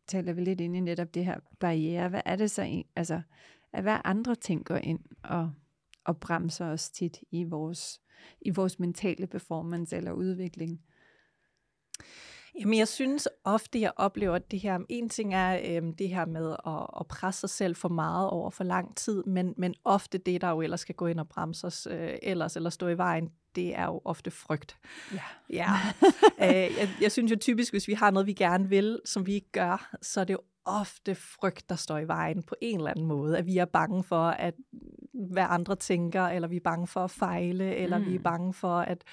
taler 0.06 0.32
vi 0.32 0.40
lidt 0.40 0.60
ind 0.60 0.76
i 0.76 0.80
netop 0.80 1.14
det 1.14 1.24
her 1.24 1.40
barriere. 1.60 2.08
Hvad 2.08 2.22
er 2.24 2.36
det 2.36 2.50
så, 2.50 2.82
altså, 2.96 3.22
at 3.72 3.82
hvad 3.82 3.98
andre 4.04 4.34
ting 4.34 4.64
går 4.64 4.76
ind 4.76 5.00
og, 5.22 5.52
og 6.04 6.20
bremser 6.20 6.66
os 6.66 6.90
tit 6.90 7.20
i 7.30 7.44
vores, 7.44 8.00
i 8.40 8.50
vores 8.50 8.78
mentale 8.78 9.26
performance 9.26 9.96
eller 9.96 10.12
udvikling? 10.12 10.80
Jamen, 12.60 12.78
jeg 12.78 12.88
synes 12.88 13.28
ofte, 13.44 13.80
jeg 13.80 13.92
oplever, 13.96 14.34
at 14.34 14.50
det 14.50 14.60
her, 14.60 14.78
en 14.88 15.08
ting 15.08 15.34
er 15.34 15.60
øhm, 15.64 15.94
det 15.94 16.08
her 16.08 16.24
med 16.26 16.56
at, 16.66 16.86
at 17.00 17.06
presse 17.06 17.40
sig 17.40 17.50
selv 17.50 17.76
for 17.76 17.88
meget 17.88 18.30
over 18.30 18.50
for 18.50 18.64
lang 18.64 18.96
tid, 18.96 19.24
men, 19.24 19.54
men 19.56 19.74
ofte 19.84 20.18
det, 20.18 20.40
der 20.40 20.50
jo 20.50 20.60
ellers 20.60 20.80
skal 20.80 20.94
gå 20.94 21.06
ind 21.06 21.20
og 21.20 21.28
bremse 21.28 21.66
os 21.66 21.88
øh, 21.90 22.14
ellers, 22.22 22.56
eller 22.56 22.70
stå 22.70 22.88
i 22.88 22.98
vejen, 22.98 23.30
det 23.54 23.78
er 23.78 23.84
jo 23.84 24.00
ofte 24.04 24.30
frygt. 24.30 24.76
Ja. 25.14 25.20
ja. 25.50 25.70
øh, 26.46 26.78
jeg, 26.78 26.88
jeg 27.00 27.12
synes 27.12 27.30
jo 27.30 27.36
typisk, 27.36 27.72
hvis 27.72 27.88
vi 27.88 27.92
har 27.92 28.10
noget, 28.10 28.26
vi 28.26 28.32
gerne 28.32 28.68
vil, 28.68 29.00
som 29.04 29.26
vi 29.26 29.34
ikke 29.34 29.52
gør, 29.52 29.96
så 30.02 30.20
er 30.20 30.24
det 30.24 30.34
jo 30.34 30.40
ofte 30.64 31.14
frygt, 31.14 31.68
der 31.68 31.76
står 31.76 31.98
i 31.98 32.08
vejen 32.08 32.42
på 32.42 32.54
en 32.60 32.78
eller 32.78 32.90
anden 32.90 33.06
måde. 33.06 33.38
At 33.38 33.46
vi 33.46 33.58
er 33.58 33.64
bange 33.64 34.04
for, 34.04 34.28
at 34.28 34.54
hvad 35.14 35.46
andre 35.48 35.76
tænker, 35.76 36.22
eller 36.22 36.48
vi 36.48 36.56
er 36.56 36.60
bange 36.64 36.86
for 36.86 37.00
at 37.00 37.10
fejle, 37.10 37.76
eller 37.76 37.98
mm. 37.98 38.06
vi 38.06 38.14
er 38.14 38.18
mm. 38.18 38.24
bange 38.24 38.54
for, 38.54 38.78
at 38.78 39.04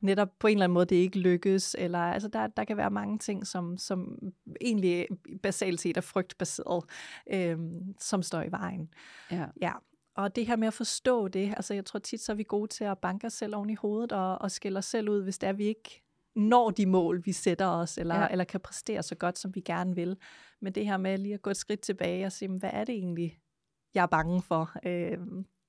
netop 0.00 0.28
på 0.38 0.46
en 0.46 0.56
eller 0.56 0.64
anden 0.64 0.74
måde 0.74 0.86
det 0.86 0.96
ikke 0.96 1.18
lykkes. 1.18 1.76
Eller, 1.78 1.98
altså 1.98 2.28
der, 2.28 2.46
der 2.46 2.64
kan 2.64 2.76
være 2.76 2.90
mange 2.90 3.18
ting, 3.18 3.46
som, 3.46 3.78
som 3.78 4.18
egentlig 4.60 5.06
basalt 5.42 5.80
set 5.80 5.96
er 5.96 6.00
frygtbaseret, 6.00 6.84
øhm, 7.32 7.94
som 8.00 8.22
står 8.22 8.42
i 8.42 8.50
vejen. 8.50 8.88
Ja. 9.30 9.46
ja. 9.60 9.72
Og 10.14 10.36
det 10.36 10.46
her 10.46 10.56
med 10.56 10.66
at 10.66 10.74
forstå 10.74 11.28
det, 11.28 11.54
altså 11.56 11.74
jeg 11.74 11.84
tror 11.84 11.98
tit, 11.98 12.20
så 12.20 12.32
er 12.32 12.36
vi 12.36 12.42
gode 12.42 12.68
til 12.68 12.84
at 12.84 12.98
banke 12.98 13.26
os 13.26 13.32
selv 13.32 13.56
oven 13.56 13.70
i 13.70 13.74
hovedet 13.74 14.12
og, 14.12 14.38
og 14.38 14.50
skille 14.50 14.78
os 14.78 14.84
selv 14.84 15.08
ud, 15.08 15.22
hvis 15.22 15.38
det 15.38 15.48
er, 15.48 15.52
vi 15.52 15.64
ikke 15.64 16.02
når 16.36 16.70
de 16.70 16.86
mål, 16.86 17.22
vi 17.24 17.32
sætter 17.32 17.66
os, 17.66 17.98
eller, 17.98 18.14
ja. 18.14 18.28
eller 18.30 18.44
kan 18.44 18.60
præstere 18.60 19.02
så 19.02 19.14
godt, 19.14 19.38
som 19.38 19.54
vi 19.54 19.60
gerne 19.60 19.94
vil. 19.94 20.16
Men 20.60 20.72
det 20.72 20.86
her 20.86 20.96
med 20.96 21.18
lige 21.18 21.34
at 21.34 21.42
gå 21.42 21.50
et 21.50 21.56
skridt 21.56 21.80
tilbage 21.80 22.26
og 22.26 22.32
se, 22.32 22.48
hvad 22.48 22.70
er 22.72 22.84
det 22.84 22.94
egentlig, 22.94 23.38
jeg 23.94 24.02
er 24.02 24.06
bange 24.06 24.42
for, 24.42 24.72
øh, 24.86 25.18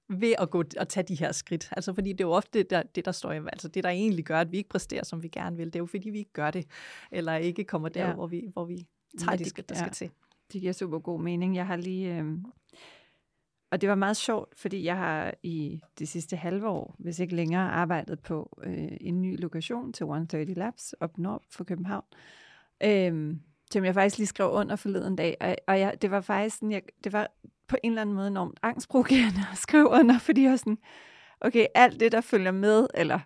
ved 0.09 0.33
at 0.37 0.49
gå 0.49 0.63
og 0.77 0.89
tage 0.89 1.03
de 1.03 1.15
her 1.15 1.31
skridt. 1.31 1.69
Altså 1.71 1.93
fordi 1.93 2.11
det 2.11 2.21
er 2.21 2.27
jo 2.27 2.31
ofte 2.31 2.59
det, 2.59 2.69
der, 2.69 2.83
det, 2.83 3.05
der 3.05 3.11
står 3.11 3.31
altså 3.31 3.67
det, 3.67 3.83
der 3.83 3.89
egentlig 3.89 4.25
gør, 4.25 4.39
at 4.39 4.51
vi 4.51 4.57
ikke 4.57 4.69
præsterer, 4.69 5.03
som 5.03 5.23
vi 5.23 5.27
gerne 5.27 5.57
vil. 5.57 5.65
Det 5.65 5.75
er 5.75 5.79
jo 5.79 5.85
fordi, 5.85 6.09
vi 6.09 6.17
ikke 6.17 6.33
gør 6.33 6.51
det, 6.51 6.67
eller 7.11 7.35
ikke 7.35 7.63
kommer 7.63 7.89
der, 7.89 8.07
ja. 8.07 8.13
hvor, 8.13 8.27
vi, 8.27 8.49
hvor 8.53 8.65
vi 8.65 8.87
tager 9.19 9.31
ja, 9.31 9.37
de 9.37 9.49
skridt, 9.49 9.69
der 9.69 9.75
ja. 9.75 9.81
skal 9.81 9.91
til. 9.91 10.09
Det 10.53 10.61
giver 10.61 10.73
super 10.73 10.99
god 10.99 11.21
mening. 11.21 11.55
Jeg 11.55 11.67
har 11.67 11.75
lige... 11.75 12.17
Øh... 12.17 12.37
Og 13.71 13.81
det 13.81 13.89
var 13.89 13.95
meget 13.95 14.17
sjovt, 14.17 14.59
fordi 14.59 14.83
jeg 14.83 14.97
har 14.97 15.33
i 15.43 15.81
de 15.99 16.07
sidste 16.07 16.35
halve 16.35 16.67
år, 16.67 16.95
hvis 16.99 17.19
ikke 17.19 17.35
længere, 17.35 17.71
arbejdet 17.71 18.19
på 18.19 18.59
øh, 18.63 18.97
en 19.01 19.21
ny 19.21 19.41
lokation 19.41 19.93
til 19.93 20.03
130 20.03 20.53
Labs 20.53 20.93
op 20.99 21.17
nord 21.17 21.43
for 21.49 21.63
København. 21.63 22.03
Øh, 22.83 23.35
som 23.71 23.85
jeg 23.85 23.93
faktisk 23.93 24.17
lige 24.17 24.27
skrev 24.27 24.51
under 24.51 24.75
forleden 24.75 25.15
dag. 25.15 25.37
Og, 25.41 25.55
og 25.67 25.79
jeg, 25.79 26.01
det 26.01 26.11
var 26.11 26.21
faktisk 26.21 26.55
sådan, 26.55 26.71
jeg, 26.71 26.81
det 27.03 27.13
var 27.13 27.31
på 27.67 27.75
en 27.83 27.91
eller 27.91 28.01
anden 28.01 28.15
måde 28.15 28.27
enormt 28.27 28.59
angstprovokerende 28.63 29.39
at 29.51 29.57
skrive 29.57 29.87
under, 29.87 30.19
fordi 30.19 30.43
jeg 30.43 30.59
sådan, 30.59 30.77
okay, 31.41 31.65
alt 31.75 31.99
det, 31.99 32.11
der 32.11 32.21
følger 32.21 32.51
med, 32.51 32.87
eller, 32.93 33.19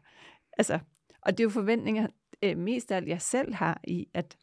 altså, 0.57 0.79
og 1.21 1.31
det 1.31 1.39
er 1.39 1.43
jo 1.43 1.49
forventninger, 1.49 2.07
øh, 2.43 2.57
mest 2.57 2.91
af 2.91 2.95
alt 2.95 3.07
jeg 3.07 3.21
selv 3.21 3.53
har 3.53 3.81
i, 3.83 4.07
at 4.13 4.37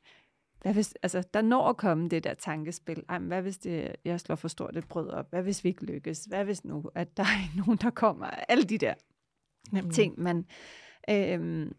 hvad 0.63 0.73
hvis, 0.73 0.95
altså, 1.03 1.23
der 1.35 1.43
når 1.43 1.69
at 1.69 1.77
komme 1.77 2.09
det 2.09 2.25
der 2.25 2.35
tankespil. 2.35 3.05
Ej, 3.09 3.19
hvad 3.19 3.43
hvis 3.43 3.59
det, 3.59 3.97
jeg 4.05 4.21
slår 4.21 4.37
for 4.37 4.49
stort 4.49 4.77
et 4.77 4.89
brød 4.89 5.09
op? 5.09 5.31
Hvad 5.31 5.43
hvis 5.43 5.65
vi 5.65 5.69
ikke 5.69 5.85
lykkes? 5.85 6.25
Hvad 6.25 6.45
hvis 6.45 6.65
nu, 6.65 6.91
at 6.95 7.17
der 7.17 7.23
er 7.45 7.57
nogen, 7.57 7.79
der 7.79 7.91
kommer? 7.91 8.27
Alle 8.27 8.65
de 8.65 8.79
der 8.79 8.95
Nemlig. 9.73 9.95
ting, 9.95 10.21
man... 10.21 10.47
Øhm, 11.11 11.73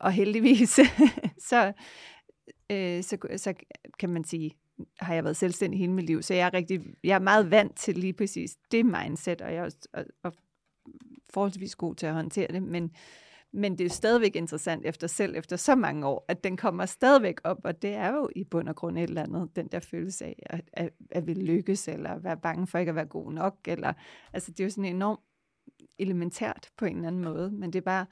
og 0.00 0.12
heldigvis, 0.12 0.80
så, 1.48 1.72
øh, 2.70 3.02
så, 3.02 3.18
så 3.36 3.54
kan 3.98 4.10
man 4.10 4.24
sige, 4.24 4.56
har 5.00 5.14
jeg 5.14 5.24
været 5.24 5.36
selvstændig 5.36 5.80
hele 5.80 5.92
mit 5.92 6.06
liv, 6.06 6.22
så 6.22 6.34
jeg 6.34 6.46
er, 6.46 6.54
rigtig, 6.54 6.80
jeg 7.04 7.14
er 7.14 7.18
meget 7.18 7.50
vant 7.50 7.76
til 7.76 7.98
lige 7.98 8.12
præcis 8.12 8.56
det 8.70 8.86
mindset, 8.86 9.40
og 9.40 9.54
jeg 9.54 9.64
er 9.64 9.70
og, 9.92 10.04
og 10.22 10.32
forholdsvis 11.30 11.76
god 11.76 11.94
til 11.94 12.06
at 12.06 12.14
håndtere 12.14 12.46
det, 12.52 12.62
men, 12.62 12.90
men 13.52 13.72
det 13.72 13.80
er 13.80 13.84
jo 13.84 13.94
stadigvæk 13.94 14.36
interessant 14.36 14.86
efter 14.86 15.06
selv, 15.06 15.36
efter 15.36 15.56
så 15.56 15.74
mange 15.74 16.06
år, 16.06 16.24
at 16.28 16.44
den 16.44 16.56
kommer 16.56 16.86
stadigvæk 16.86 17.40
op, 17.44 17.58
og 17.64 17.82
det 17.82 17.94
er 17.94 18.12
jo 18.12 18.28
i 18.36 18.44
bund 18.44 18.68
og 18.68 18.76
grund 18.76 18.98
et 18.98 19.02
eller 19.02 19.22
andet, 19.22 19.56
den 19.56 19.66
der 19.66 19.80
følelse 19.80 20.24
af, 20.24 20.42
at, 20.46 20.70
at, 20.72 20.90
at 21.10 21.26
vi 21.26 21.34
lykkes, 21.34 21.88
eller 21.88 22.18
være 22.18 22.36
bange 22.36 22.66
for 22.66 22.78
ikke 22.78 22.90
at 22.90 22.96
være 22.96 23.06
god 23.06 23.32
nok, 23.32 23.56
eller, 23.66 23.92
altså 24.32 24.50
det 24.50 24.60
er 24.60 24.64
jo 24.64 24.70
sådan 24.70 24.84
enormt 24.84 25.20
elementært 25.98 26.68
på 26.76 26.84
en 26.84 26.96
eller 26.96 27.08
anden 27.08 27.24
måde, 27.24 27.50
men 27.50 27.72
det 27.72 27.78
er 27.78 27.84
bare, 27.84 28.06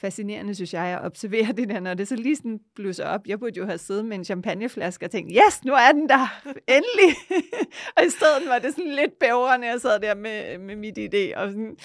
fascinerende, 0.00 0.54
synes 0.54 0.74
jeg, 0.74 0.84
at 0.84 1.04
observere 1.04 1.52
det 1.56 1.68
der, 1.68 1.80
når 1.80 1.94
det 1.94 2.08
så 2.08 2.16
lige 2.16 2.36
sådan 2.36 2.60
blusser 2.74 3.04
op. 3.04 3.26
Jeg 3.26 3.40
burde 3.40 3.58
jo 3.58 3.66
have 3.66 3.78
siddet 3.78 4.04
med 4.04 4.16
en 4.16 4.24
champagneflaske 4.24 5.04
og 5.04 5.10
tænkt, 5.10 5.32
yes, 5.34 5.64
nu 5.64 5.72
er 5.72 5.92
den 5.92 6.08
der, 6.08 6.40
endelig. 6.76 7.40
og 7.96 8.06
i 8.06 8.10
stedet 8.10 8.48
var 8.48 8.58
det 8.58 8.74
sådan 8.74 8.94
lidt 8.94 9.18
bævrende, 9.20 9.66
jeg 9.66 9.80
sad 9.80 10.00
der 10.00 10.14
med, 10.14 10.58
med 10.58 10.76
mit 10.76 10.98
idé 10.98 11.36
og 11.36 11.50
sådan 11.50 11.76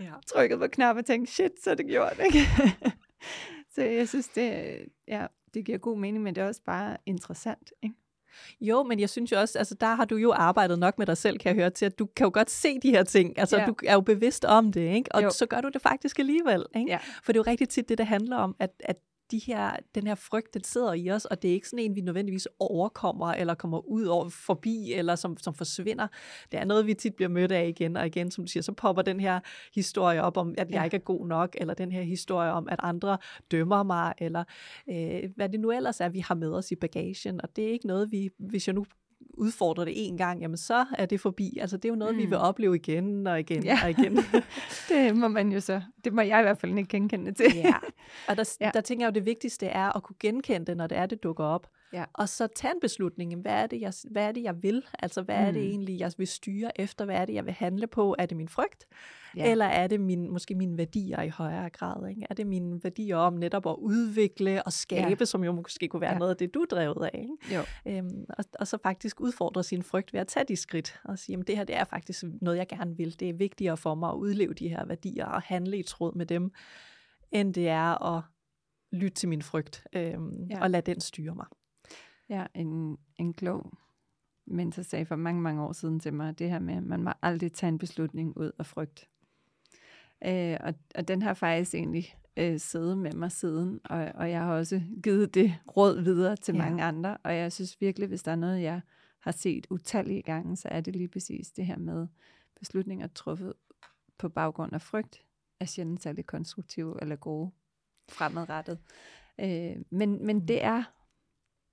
ja. 0.00 0.12
trykket 0.26 0.58
på 0.58 0.66
knap 0.66 0.96
og 0.96 1.04
tænkte, 1.04 1.32
shit, 1.32 1.52
så 1.62 1.70
er 1.70 1.74
det 1.74 1.86
gjort. 1.86 2.20
Ikke? 2.24 2.38
så 3.74 3.82
jeg 3.82 4.08
synes, 4.08 4.28
det, 4.28 4.78
ja, 5.08 5.26
det 5.54 5.64
giver 5.64 5.78
god 5.78 5.98
mening, 5.98 6.24
men 6.24 6.34
det 6.34 6.42
er 6.42 6.46
også 6.46 6.62
bare 6.66 6.96
interessant. 7.06 7.72
Ikke? 7.82 7.94
Jo, 8.60 8.82
men 8.82 9.00
jeg 9.00 9.10
synes 9.10 9.32
jo 9.32 9.40
også, 9.40 9.58
altså 9.58 9.74
der 9.74 9.94
har 9.94 10.04
du 10.04 10.16
jo 10.16 10.32
arbejdet 10.32 10.78
nok 10.78 10.98
med 10.98 11.06
dig 11.06 11.16
selv, 11.16 11.38
kan 11.38 11.48
jeg 11.48 11.62
høre, 11.62 11.70
til 11.70 11.86
at 11.86 11.98
du 11.98 12.06
kan 12.16 12.24
jo 12.24 12.30
godt 12.34 12.50
se 12.50 12.78
de 12.80 12.90
her 12.90 13.02
ting. 13.02 13.38
Altså 13.38 13.58
ja. 13.58 13.66
du 13.66 13.74
er 13.86 13.94
jo 13.94 14.00
bevidst 14.00 14.44
om 14.44 14.72
det, 14.72 14.94
ikke? 14.94 15.14
Og 15.14 15.22
jo. 15.22 15.30
så 15.30 15.46
gør 15.46 15.60
du 15.60 15.68
det 15.68 15.82
faktisk 15.82 16.18
alligevel, 16.18 16.64
ikke? 16.76 16.90
Ja. 16.90 16.98
For 17.22 17.32
det 17.32 17.38
er 17.38 17.42
jo 17.46 17.50
rigtig 17.50 17.68
tit 17.68 17.88
det, 17.88 17.98
det 17.98 18.06
handler 18.06 18.36
om, 18.36 18.56
at, 18.58 18.70
at 18.80 18.96
de 19.30 19.38
her, 19.46 19.76
den 19.94 20.06
her 20.06 20.14
frygt, 20.14 20.54
den 20.54 20.64
sidder 20.64 20.92
i 20.92 21.10
os, 21.10 21.24
og 21.24 21.42
det 21.42 21.50
er 21.50 21.54
ikke 21.54 21.68
sådan 21.68 21.84
en, 21.84 21.96
vi 21.96 22.00
nødvendigvis 22.00 22.48
overkommer, 22.58 23.32
eller 23.32 23.54
kommer 23.54 23.78
ud 23.88 24.04
over 24.04 24.28
forbi, 24.28 24.92
eller 24.92 25.14
som, 25.14 25.36
som 25.38 25.54
forsvinder. 25.54 26.08
Det 26.52 26.60
er 26.60 26.64
noget, 26.64 26.86
vi 26.86 26.94
tit 26.94 27.14
bliver 27.14 27.28
mødt 27.28 27.52
af 27.52 27.68
igen 27.68 27.96
og 27.96 28.06
igen, 28.06 28.30
som 28.30 28.44
du 28.44 28.50
siger, 28.50 28.62
så 28.62 28.72
popper 28.72 29.02
den 29.02 29.20
her 29.20 29.40
historie 29.74 30.22
op 30.22 30.36
om, 30.36 30.54
at 30.58 30.70
jeg 30.70 30.84
ikke 30.84 30.96
er 30.96 31.00
god 31.00 31.26
nok, 31.26 31.56
eller 31.60 31.74
den 31.74 31.92
her 31.92 32.02
historie 32.02 32.52
om, 32.52 32.68
at 32.68 32.80
andre 32.82 33.18
dømmer 33.50 33.82
mig, 33.82 34.14
eller 34.18 34.44
øh, 34.90 35.30
hvad 35.36 35.48
det 35.48 35.60
nu 35.60 35.70
ellers 35.70 36.00
er, 36.00 36.08
vi 36.08 36.20
har 36.20 36.34
med 36.34 36.52
os 36.52 36.70
i 36.70 36.76
bagagen, 36.76 37.40
og 37.42 37.56
det 37.56 37.64
er 37.64 37.72
ikke 37.72 37.86
noget, 37.86 38.12
vi, 38.12 38.30
hvis 38.38 38.68
jeg 38.68 38.74
nu 38.74 38.84
udfordrer 39.38 39.84
det 39.84 40.06
en 40.06 40.16
gang, 40.16 40.40
jamen 40.40 40.56
så 40.56 40.86
er 40.98 41.06
det 41.06 41.20
forbi. 41.20 41.58
Altså 41.60 41.76
det 41.76 41.84
er 41.84 41.88
jo 41.88 41.94
noget, 41.94 42.14
mm. 42.14 42.20
vi 42.20 42.26
vil 42.26 42.38
opleve 42.38 42.76
igen 42.76 43.26
og 43.26 43.40
igen 43.40 43.64
ja. 43.64 43.78
og 43.84 43.90
igen. 43.90 44.18
det 44.88 45.16
må 45.16 45.28
man 45.28 45.52
jo 45.52 45.60
så, 45.60 45.80
det 46.04 46.12
må 46.12 46.22
jeg 46.22 46.40
i 46.40 46.42
hvert 46.42 46.58
fald 46.58 46.78
ikke 46.78 46.88
genkende 46.88 47.32
til. 47.32 47.46
ja, 47.54 47.74
og 48.28 48.36
der, 48.36 48.56
ja. 48.60 48.70
der 48.74 48.80
tænker 48.80 49.06
jeg 49.06 49.10
jo, 49.10 49.14
det 49.14 49.26
vigtigste 49.26 49.66
er 49.66 49.96
at 49.96 50.02
kunne 50.02 50.16
genkende 50.20 50.66
det, 50.66 50.76
når 50.76 50.86
det 50.86 50.98
er, 50.98 51.06
det 51.06 51.22
dukker 51.22 51.44
op. 51.44 51.66
Ja. 51.94 52.04
Og 52.12 52.28
så 52.28 52.46
tage 52.46 52.74
en 52.74 52.80
beslutning. 52.80 53.40
Hvad 53.40 53.52
er, 53.52 53.66
det, 53.66 53.80
jeg, 53.80 53.92
hvad 54.10 54.28
er 54.28 54.32
det, 54.32 54.42
jeg 54.42 54.62
vil? 54.62 54.84
Altså, 54.98 55.22
hvad 55.22 55.38
mm. 55.38 55.46
er 55.46 55.50
det 55.50 55.62
mm. 55.62 55.68
egentlig, 55.68 56.00
jeg 56.00 56.12
vil 56.18 56.26
styre 56.26 56.80
efter? 56.80 57.04
Hvad 57.04 57.16
er 57.16 57.24
det, 57.24 57.34
jeg 57.34 57.44
vil 57.44 57.52
handle 57.52 57.86
på? 57.86 58.14
Er 58.18 58.26
det 58.26 58.36
min 58.36 58.48
frygt? 58.48 58.86
Ja. 59.36 59.50
Eller 59.50 59.64
er 59.64 59.86
det 59.86 60.00
min, 60.00 60.30
måske 60.30 60.54
mine 60.54 60.78
værdier 60.78 61.22
i 61.22 61.28
højere 61.28 61.70
grad? 61.70 62.08
Ikke? 62.08 62.26
Er 62.30 62.34
det 62.34 62.46
mine 62.46 62.84
værdier 62.84 63.16
om 63.16 63.32
netop 63.32 63.66
at 63.66 63.76
udvikle 63.78 64.62
og 64.62 64.72
skabe, 64.72 65.16
ja. 65.20 65.24
som 65.24 65.44
jo 65.44 65.52
måske 65.52 65.88
kunne 65.88 66.00
være 66.00 66.12
ja. 66.12 66.18
noget 66.18 66.30
af 66.30 66.36
det, 66.36 66.54
du 66.54 66.60
er 66.60 66.66
drevet 66.66 67.04
af? 67.12 67.26
Ikke? 67.30 67.54
Jo. 67.56 67.62
Øhm, 67.86 68.24
og, 68.38 68.44
og 68.60 68.66
så 68.66 68.78
faktisk 68.82 69.20
udfordre 69.20 69.62
sin 69.62 69.82
frygt 69.82 70.12
ved 70.12 70.20
at 70.20 70.26
tage 70.26 70.44
de 70.48 70.56
skridt 70.56 71.00
og 71.04 71.18
sige, 71.18 71.38
at 71.38 71.46
det 71.46 71.56
her 71.56 71.64
det 71.64 71.76
er 71.76 71.84
faktisk 71.84 72.24
noget, 72.40 72.58
jeg 72.58 72.68
gerne 72.68 72.96
vil. 72.96 73.20
Det 73.20 73.28
er 73.28 73.34
vigtigere 73.34 73.76
for 73.76 73.94
mig 73.94 74.10
at 74.10 74.16
udleve 74.16 74.54
de 74.54 74.68
her 74.68 74.84
værdier 74.84 75.26
og 75.26 75.42
handle 75.42 75.78
i 75.78 75.82
tråd 75.82 76.14
med 76.14 76.26
dem, 76.26 76.52
end 77.32 77.54
det 77.54 77.68
er 77.68 78.16
at 78.16 78.22
lytte 78.92 79.14
til 79.14 79.28
min 79.28 79.42
frygt 79.42 79.86
øhm, 79.92 80.46
ja. 80.50 80.62
og 80.62 80.70
lade 80.70 80.92
den 80.92 81.00
styre 81.00 81.34
mig. 81.34 81.46
Ja, 82.28 82.46
en, 82.54 82.98
en 83.16 83.34
klog 83.34 83.72
mentor 84.46 84.82
sagde 84.82 85.06
for 85.06 85.16
mange, 85.16 85.40
mange 85.42 85.62
år 85.62 85.72
siden 85.72 86.00
til 86.00 86.14
mig, 86.14 86.38
det 86.38 86.50
her 86.50 86.58
med, 86.58 86.74
at 86.74 86.82
man 86.82 87.02
må 87.02 87.12
aldrig 87.22 87.52
tage 87.52 87.68
en 87.68 87.78
beslutning 87.78 88.36
ud 88.36 88.52
af 88.58 88.66
frygt. 88.66 89.08
Øh, 90.24 90.56
og, 90.60 90.74
og 90.94 91.08
den 91.08 91.22
har 91.22 91.34
faktisk 91.34 91.74
egentlig 91.74 92.14
øh, 92.36 92.60
siddet 92.60 92.98
med 92.98 93.12
mig 93.12 93.32
siden, 93.32 93.80
og, 93.84 94.12
og 94.14 94.30
jeg 94.30 94.40
har 94.40 94.54
også 94.54 94.82
givet 95.02 95.34
det 95.34 95.54
råd 95.76 96.02
videre 96.02 96.36
til 96.36 96.54
ja. 96.54 96.62
mange 96.62 96.82
andre, 96.82 97.16
og 97.24 97.36
jeg 97.36 97.52
synes 97.52 97.80
virkelig, 97.80 98.08
hvis 98.08 98.22
der 98.22 98.32
er 98.32 98.36
noget, 98.36 98.62
jeg 98.62 98.80
har 99.20 99.32
set 99.32 99.66
utallige 99.70 100.22
gange, 100.22 100.56
så 100.56 100.68
er 100.68 100.80
det 100.80 100.96
lige 100.96 101.08
præcis 101.08 101.50
det 101.50 101.66
her 101.66 101.78
med 101.78 102.06
beslutninger 102.58 103.06
truffet 103.06 103.52
på 104.18 104.28
baggrund 104.28 104.74
af 104.74 104.82
frygt, 104.82 105.24
er 105.60 105.64
sjældent 105.64 106.02
særlig 106.02 106.26
konstruktive 106.26 107.02
eller 107.02 107.16
gode 107.16 107.50
fremadrettet. 108.08 108.78
Øh, 109.40 109.76
men, 109.90 110.26
men 110.26 110.48
det 110.48 110.64
er 110.64 110.82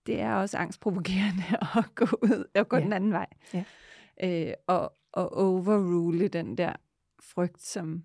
det 0.08 0.20
er 0.20 0.36
også 0.36 0.58
angstprovokerende 0.58 1.44
at 1.78 1.96
gå 1.96 2.06
ud 2.22 2.44
og 2.56 2.70
gå 2.70 2.78
ja. 2.78 2.84
den 2.84 2.94
anden 2.94 3.12
vej. 3.12 3.28
Ja. 3.54 3.64
Øh, 4.24 4.54
og, 4.68 4.94
og 5.12 5.38
overrule 5.38 6.28
den 6.28 6.58
der 6.58 6.74
frygt, 7.24 7.62
som 7.62 8.04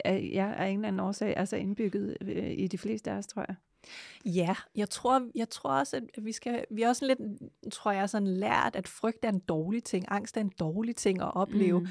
er, 0.00 0.16
ja, 0.16 0.52
af 0.56 0.68
en 0.68 0.78
eller 0.78 0.88
anden 0.88 1.00
årsag 1.00 1.34
er 1.36 1.44
så 1.44 1.56
indbygget 1.56 2.16
øh, 2.20 2.50
i 2.50 2.66
de 2.66 2.78
fleste 2.78 3.10
af 3.10 3.16
os, 3.16 3.26
tror 3.26 3.44
jeg. 3.48 3.56
Ja, 4.24 4.54
jeg 4.76 4.90
tror, 4.90 5.28
jeg 5.34 5.50
tror 5.50 5.70
også, 5.70 5.96
at 5.96 6.24
vi 6.24 6.32
skal, 6.32 6.64
vi 6.70 6.82
er 6.82 6.88
også 6.88 7.06
lidt, 7.06 7.18
tror 7.72 7.90
jeg, 7.92 8.10
sådan 8.10 8.28
lært, 8.28 8.76
at 8.76 8.88
frygt 8.88 9.24
er 9.24 9.28
en 9.28 9.38
dårlig 9.38 9.84
ting, 9.84 10.04
angst 10.08 10.36
er 10.36 10.40
en 10.40 10.52
dårlig 10.60 10.96
ting 10.96 11.22
at 11.22 11.36
opleve. 11.36 11.80
Mm. 11.80 11.86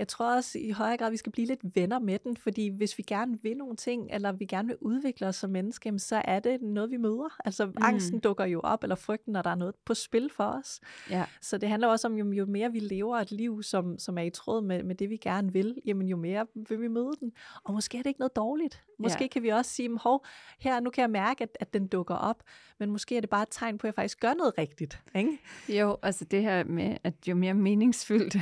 Jeg 0.00 0.08
tror 0.08 0.36
også 0.36 0.58
i 0.58 0.70
højere 0.70 0.96
grad, 0.96 1.06
at 1.06 1.12
vi 1.12 1.16
skal 1.16 1.32
blive 1.32 1.46
lidt 1.46 1.60
venner 1.74 1.98
med 1.98 2.18
den, 2.18 2.36
fordi 2.36 2.68
hvis 2.68 2.98
vi 2.98 3.02
gerne 3.02 3.38
vil 3.42 3.56
nogle 3.56 3.76
ting, 3.76 4.08
eller 4.10 4.32
vi 4.32 4.44
gerne 4.44 4.68
vil 4.68 4.76
udvikle 4.80 5.26
os 5.26 5.36
som 5.36 5.50
menneske, 5.50 5.98
så 5.98 6.22
er 6.24 6.40
det 6.40 6.62
noget, 6.62 6.90
vi 6.90 6.96
møder. 6.96 7.36
Altså 7.44 7.66
mm. 7.66 7.72
angsten 7.80 8.20
dukker 8.20 8.44
jo 8.44 8.60
op, 8.60 8.82
eller 8.82 8.96
frygten, 8.96 9.32
når 9.32 9.42
der 9.42 9.50
er 9.50 9.54
noget 9.54 9.74
på 9.84 9.94
spil 9.94 10.30
for 10.32 10.44
os. 10.44 10.80
Ja. 11.10 11.24
Så 11.40 11.58
det 11.58 11.68
handler 11.68 11.88
også 11.88 12.08
om, 12.08 12.14
jo, 12.14 12.32
jo 12.32 12.46
mere 12.46 12.72
vi 12.72 12.78
lever 12.78 13.18
et 13.18 13.32
liv, 13.32 13.62
som, 13.62 13.98
som 13.98 14.18
er 14.18 14.22
i 14.22 14.30
tråd 14.30 14.62
med, 14.62 14.82
med 14.82 14.94
det, 14.94 15.10
vi 15.10 15.16
gerne 15.16 15.52
vil, 15.52 15.76
jamen 15.86 16.08
jo 16.08 16.16
mere 16.16 16.46
vil 16.54 16.80
vi 16.80 16.88
møde 16.88 17.12
den. 17.20 17.32
Og 17.64 17.74
måske 17.74 17.98
er 17.98 18.02
det 18.02 18.10
ikke 18.10 18.20
noget 18.20 18.36
dårligt. 18.36 18.84
Måske 18.98 19.24
ja. 19.24 19.28
kan 19.28 19.42
vi 19.42 19.48
også 19.48 19.70
sige, 19.70 19.98
hov, 19.98 20.24
her 20.58 20.80
nu 20.80 20.90
kan 20.90 21.02
jeg 21.02 21.10
mærke, 21.10 21.42
at, 21.42 21.56
at 21.60 21.74
den 21.74 21.86
dukker 21.86 22.14
op, 22.14 22.42
men 22.78 22.90
måske 22.90 23.16
er 23.16 23.20
det 23.20 23.30
bare 23.30 23.42
et 23.42 23.48
tegn 23.50 23.78
på, 23.78 23.86
at 23.86 23.88
jeg 23.88 23.94
faktisk 23.94 24.20
gør 24.20 24.34
noget 24.34 24.58
rigtigt. 24.58 25.02
Ikke? 25.14 25.38
Jo, 25.68 25.96
altså 26.02 26.24
det 26.24 26.42
her 26.42 26.64
med, 26.64 26.96
at 27.04 27.14
jo 27.28 27.34
mere 27.34 27.54
meningsfyldt 27.54 28.36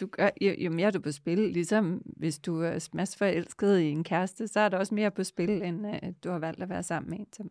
du 0.00 0.06
gør, 0.06 0.30
jo, 0.40 0.54
jo 0.58 0.70
mere 0.70 0.90
du 0.90 1.00
på 1.00 1.12
spil, 1.12 1.38
ligesom 1.38 2.02
hvis 2.04 2.38
du 2.38 2.62
er 2.62 2.78
smash 2.78 3.18
forelsket 3.18 3.78
i 3.78 3.84
en 3.84 4.04
kæreste, 4.04 4.48
så 4.48 4.60
er 4.60 4.68
der 4.68 4.78
også 4.78 4.94
mere 4.94 5.10
på 5.10 5.24
spil, 5.24 5.62
end 5.62 5.86
uh, 5.86 6.10
du 6.24 6.30
har 6.30 6.38
valgt 6.38 6.62
at 6.62 6.68
være 6.68 6.82
sammen 6.82 7.10
med 7.10 7.18
en, 7.18 7.32
som 7.32 7.50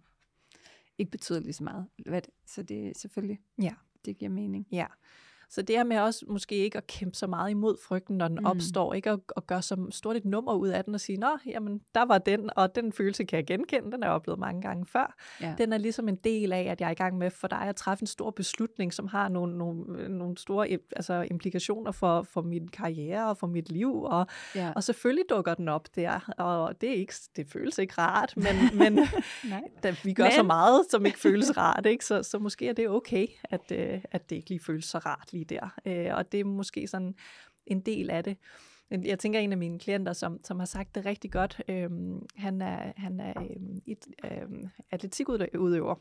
ikke 0.97 1.11
betyder 1.11 1.39
lige 1.39 1.53
så 1.53 1.63
meget. 1.63 1.85
Så 2.45 2.63
det 2.63 2.87
er 2.87 2.91
selvfølgelig, 2.95 3.39
ja. 3.61 3.73
det 4.05 4.17
giver 4.17 4.31
mening. 4.31 4.67
Ja. 4.71 4.85
Så 5.49 5.61
det 5.61 5.75
her 5.75 5.83
med 5.83 5.97
også 5.99 6.25
måske 6.29 6.55
ikke 6.55 6.77
at 6.77 6.87
kæmpe 6.87 7.15
så 7.17 7.27
meget 7.27 7.49
imod 7.49 7.77
frygten, 7.87 8.17
når 8.17 8.27
den 8.27 8.37
mm. 8.39 8.45
opstår, 8.45 8.93
ikke 8.93 9.09
at, 9.09 9.19
at 9.37 9.47
gøre 9.47 9.61
så 9.61 9.87
stort 9.91 10.15
et 10.15 10.25
nummer 10.25 10.53
ud 10.53 10.67
af 10.67 10.83
den 10.83 10.93
og 10.93 11.01
sige, 11.01 11.17
nå, 11.17 11.37
jamen, 11.45 11.81
der 11.95 12.05
var 12.05 12.17
den, 12.17 12.49
og 12.55 12.75
den 12.75 12.93
følelse 12.93 13.23
kan 13.23 13.37
jeg 13.37 13.45
genkende, 13.45 13.91
den 13.91 14.03
har 14.03 14.09
jeg 14.09 14.15
oplevet 14.15 14.39
mange 14.39 14.61
gange 14.61 14.85
før. 14.85 15.15
Ja. 15.41 15.55
Den 15.57 15.73
er 15.73 15.77
ligesom 15.77 16.09
en 16.09 16.15
del 16.15 16.53
af, 16.53 16.63
at 16.63 16.81
jeg 16.81 16.87
er 16.87 16.91
i 16.91 16.95
gang 16.95 17.17
med 17.17 17.31
for 17.31 17.47
dig 17.47 17.61
at 17.61 17.75
træffe 17.75 18.03
en 18.03 18.07
stor 18.07 18.31
beslutning, 18.31 18.93
som 18.93 19.07
har 19.07 19.29
nogle, 19.29 19.57
nogle, 19.57 20.09
nogle 20.09 20.37
store 20.37 20.67
altså, 20.95 21.27
implikationer 21.31 21.91
for, 21.91 22.21
for 22.21 22.41
min 22.41 22.67
karriere 22.67 23.29
og 23.29 23.37
for 23.37 23.47
mit 23.47 23.71
liv, 23.71 24.03
og, 24.03 24.27
ja. 24.55 24.71
og 24.75 24.83
selvfølgelig 24.83 25.25
dukker 25.29 25.53
den 25.53 25.67
op 25.67 25.95
der, 25.95 26.33
og 26.37 26.81
det, 26.81 26.89
er 26.89 26.93
ikke, 26.93 27.13
det 27.35 27.47
føles 27.49 27.77
ikke 27.77 27.93
rart, 27.97 28.33
men, 28.37 28.55
men. 28.81 28.99
Da, 29.83 29.95
vi 30.03 30.13
gør 30.13 30.23
men... 30.23 30.31
så 30.31 30.43
meget, 30.43 30.85
som 30.89 31.05
ikke 31.05 31.19
føles 31.19 31.57
rart, 31.57 31.85
ikke? 31.85 32.05
Så, 32.05 32.23
så 32.23 32.39
måske 32.39 32.69
er 32.69 32.73
det 32.73 32.89
okay, 32.89 33.27
at, 33.43 33.71
øh, 33.71 34.01
at 34.11 34.29
det 34.29 34.35
ikke 34.35 34.49
lige 34.49 34.59
føles 34.59 34.85
så 34.85 34.97
rart 34.97 35.29
lige 35.37 35.45
der. 35.45 35.79
Øh, 35.85 36.17
og 36.17 36.31
det 36.31 36.39
er 36.39 36.45
måske 36.45 36.87
sådan 36.87 37.15
en 37.65 37.81
del 37.81 38.09
af 38.09 38.23
det. 38.23 38.37
Jeg 38.91 39.19
tænker, 39.19 39.39
en 39.39 39.51
af 39.51 39.57
mine 39.57 39.79
klienter, 39.79 40.13
som, 40.13 40.39
som 40.43 40.59
har 40.59 40.65
sagt 40.65 40.95
det 40.95 41.05
rigtig 41.05 41.31
godt, 41.31 41.61
øh, 41.67 41.89
han 42.35 42.61
er, 42.61 42.93
han 42.97 43.19
er 43.19 43.41
øh, 43.41 43.77
et, 43.85 44.07
øh, 44.23 44.69
atletikudøver, 44.91 45.95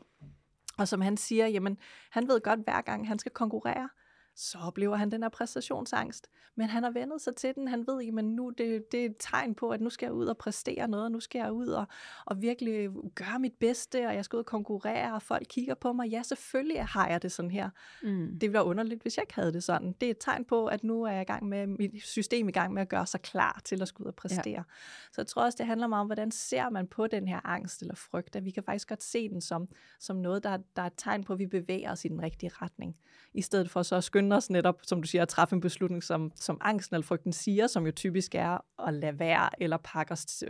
og 0.77 0.87
som 0.87 1.01
han 1.01 1.17
siger, 1.17 1.47
jamen, 1.47 1.77
han 2.11 2.27
ved 2.27 2.41
godt, 2.41 2.59
hver 2.59 2.81
gang 2.81 3.07
han 3.07 3.19
skal 3.19 3.31
konkurrere, 3.31 3.89
så 4.37 4.57
oplever 4.57 4.95
han 4.95 5.11
den 5.11 5.23
her 5.23 5.29
præstationsangst. 5.29 6.27
Men 6.55 6.67
han 6.67 6.83
har 6.83 6.91
vendet 6.91 7.21
sig 7.21 7.35
til 7.35 7.55
den. 7.55 7.67
Han 7.67 7.87
ved, 7.87 8.17
at 8.17 8.25
nu 8.25 8.49
det, 8.49 8.91
det 8.91 9.01
er 9.01 9.05
et 9.05 9.15
tegn 9.19 9.55
på, 9.55 9.69
at 9.69 9.81
nu 9.81 9.89
skal 9.89 10.05
jeg 10.05 10.13
ud 10.13 10.25
og 10.25 10.37
præstere 10.37 10.87
noget, 10.87 11.05
og 11.05 11.11
nu 11.11 11.19
skal 11.19 11.39
jeg 11.39 11.51
ud 11.51 11.67
og, 11.67 11.85
og 12.25 12.41
virkelig 12.41 12.89
gøre 13.15 13.39
mit 13.39 13.53
bedste, 13.59 14.07
og 14.07 14.15
jeg 14.15 14.25
skal 14.25 14.37
ud 14.37 14.39
og 14.39 14.45
konkurrere, 14.45 15.13
og 15.13 15.21
folk 15.21 15.47
kigger 15.49 15.75
på 15.75 15.93
mig. 15.93 16.07
Ja, 16.07 16.23
selvfølgelig 16.23 16.85
har 16.85 17.07
jeg 17.07 17.21
det 17.21 17.31
sådan 17.31 17.51
her. 17.51 17.69
Mm. 18.03 18.27
Det 18.27 18.41
ville 18.41 18.53
være 18.53 18.65
underligt, 18.65 19.01
hvis 19.01 19.17
jeg 19.17 19.23
ikke 19.23 19.35
havde 19.35 19.53
det 19.53 19.63
sådan. 19.63 19.95
Det 20.01 20.05
er 20.07 20.11
et 20.11 20.17
tegn 20.19 20.45
på, 20.45 20.65
at 20.65 20.83
nu 20.83 21.03
er 21.03 21.11
jeg 21.11 21.21
i 21.21 21.25
gang 21.25 21.45
med, 21.45 21.67
mit 21.67 22.03
system 22.03 22.49
i 22.49 22.51
gang 22.51 22.73
med 22.73 22.81
at 22.81 22.89
gøre 22.89 23.05
sig 23.05 23.21
klar 23.21 23.61
til 23.65 23.81
at 23.81 23.87
skulle 23.87 24.05
ud 24.05 24.11
og 24.11 24.15
præstere. 24.15 24.49
Ja. 24.49 24.63
Så 25.11 25.21
jeg 25.21 25.27
tror 25.27 25.43
også, 25.43 25.55
det 25.57 25.65
handler 25.65 25.87
meget 25.87 26.01
om, 26.01 26.07
hvordan 26.07 26.31
ser 26.31 26.69
man 26.69 26.87
på 26.87 27.07
den 27.07 27.27
her 27.27 27.39
angst 27.43 27.81
eller 27.81 27.95
frygt, 27.95 28.35
at 28.35 28.45
vi 28.45 28.51
kan 28.51 28.63
faktisk 28.63 28.89
godt 28.89 29.03
se 29.03 29.29
den 29.29 29.41
som, 29.41 29.67
som 29.99 30.15
noget, 30.15 30.43
der, 30.43 30.57
der 30.75 30.81
er 30.81 30.87
et 30.87 30.93
tegn 30.97 31.23
på, 31.23 31.33
at 31.33 31.39
vi 31.39 31.45
bevæger 31.45 31.91
os 31.91 32.05
i 32.05 32.07
den 32.07 32.21
rigtige 32.21 32.51
retning, 32.61 32.95
i 33.33 33.41
stedet 33.41 33.69
for 33.69 33.83
så 33.83 33.95
at 33.95 34.03
skynde 34.03 34.26
os 34.31 34.49
netop, 34.49 34.79
som 34.83 35.01
du 35.01 35.07
siger, 35.07 35.21
at 35.21 35.27
træffe 35.27 35.55
en 35.55 35.61
beslutning, 35.61 36.03
som, 36.03 36.31
som 36.35 36.57
angsten 36.61 36.95
eller 36.95 37.05
frygten 37.05 37.33
siger, 37.33 37.67
som 37.67 37.85
jo 37.85 37.91
typisk 37.91 38.35
er 38.35 38.57
at 38.87 38.93
lade 38.93 39.19
være, 39.19 39.61
eller 39.61 39.77
pakke 39.77 40.11
os 40.11 40.43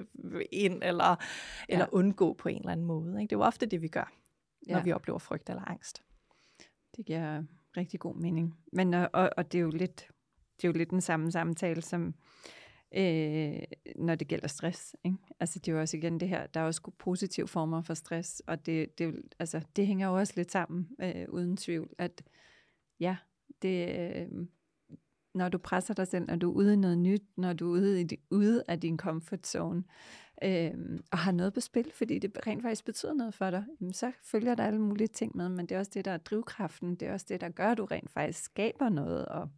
ind, 0.51 0.84
eller, 0.84 1.15
eller 1.69 1.86
ja. 1.86 1.97
undgå 1.97 2.34
på 2.34 2.49
en 2.49 2.57
eller 2.57 2.71
anden 2.71 2.86
måde. 2.86 3.21
Ikke? 3.21 3.30
Det 3.30 3.36
er 3.36 3.39
jo 3.39 3.43
ofte 3.43 3.65
det, 3.65 3.82
vi 3.82 3.88
gør, 3.88 4.11
når 4.67 4.78
ja. 4.78 4.84
vi 4.84 4.91
oplever 4.91 5.19
frygt 5.19 5.49
eller 5.49 5.63
angst. 5.69 6.03
Det 6.97 7.05
giver 7.05 7.43
rigtig 7.78 7.99
god 7.99 8.15
mening. 8.15 8.57
Men, 8.73 8.93
og, 8.93 9.30
og 9.38 9.51
det 9.51 9.57
er 9.57 9.61
jo 9.61 9.69
lidt 9.69 10.07
det 10.57 10.63
er 10.63 10.67
jo 10.67 10.78
lidt 10.78 10.91
den 10.91 11.01
samme 11.01 11.32
samtale, 11.32 11.82
som 11.82 12.15
øh, 12.95 13.59
når 13.95 14.15
det 14.15 14.28
gælder 14.28 14.47
stress. 14.47 14.95
Ikke? 15.05 15.17
Altså 15.39 15.59
det 15.59 15.71
er 15.71 15.75
jo 15.75 15.82
også 15.82 15.97
igen 15.97 16.19
det 16.19 16.30
her, 16.30 16.47
der 16.47 16.59
er 16.59 16.65
også 16.65 16.91
positive 16.99 17.47
former 17.47 17.82
for 17.82 17.93
stress, 17.93 18.41
og 18.47 18.65
det, 18.65 18.99
det, 18.99 19.21
altså, 19.39 19.61
det 19.75 19.88
hænger 19.88 20.07
jo 20.07 20.17
også 20.17 20.34
lidt 20.36 20.51
sammen, 20.51 20.88
øh, 21.01 21.25
uden 21.30 21.57
tvivl, 21.57 21.89
at 21.97 22.23
ja, 22.99 23.17
det, 23.62 24.00
øh, 24.16 24.48
når 25.34 25.50
du 25.50 25.58
presser 25.58 25.93
dig 25.93 26.08
selv, 26.08 26.26
når 26.26 26.36
du 26.36 26.52
er 26.52 26.56
ude 26.56 26.74
i 26.74 26.76
noget 26.76 26.98
nyt, 26.98 27.24
når 27.38 27.54
du 27.54 27.68
er 27.68 27.80
ude, 27.80 28.02
i, 28.02 28.08
ude 28.32 28.64
af 28.68 28.80
din 28.80 28.98
comfort 28.98 29.48
zone, 29.48 29.84
øh, 30.43 30.72
og 31.12 31.18
har 31.18 31.32
noget 31.32 31.54
på 31.54 31.60
spil, 31.60 31.91
fordi 31.93 32.20
det 32.20 32.48
rent 32.48 32.62
faktisk 32.62 32.86
betyder 32.86 33.14
noget 33.14 33.34
for 33.34 33.50
dig, 33.50 33.66
så 33.91 34.12
følger 34.24 34.56
der 34.56 34.64
alle 34.64 34.82
mulige 34.82 35.08
ting 35.08 35.38
med, 35.38 35.50
men 35.50 35.66
det 35.66 35.76
er 35.76 35.80
også 35.80 35.91
det, 35.93 36.06
der 36.06 36.12
er 36.12 36.18
drivkraften, 36.18 36.95
det 36.95 37.08
er 37.08 37.14
også 37.14 37.26
det, 37.30 37.41
der 37.41 37.50
gør, 37.50 37.72
at 37.72 37.78
du 37.78 37.86
rent 37.86 38.12
faktisk 38.12 38.43
skaber 38.43 38.89
noget 38.89 39.26
og, 39.26 39.50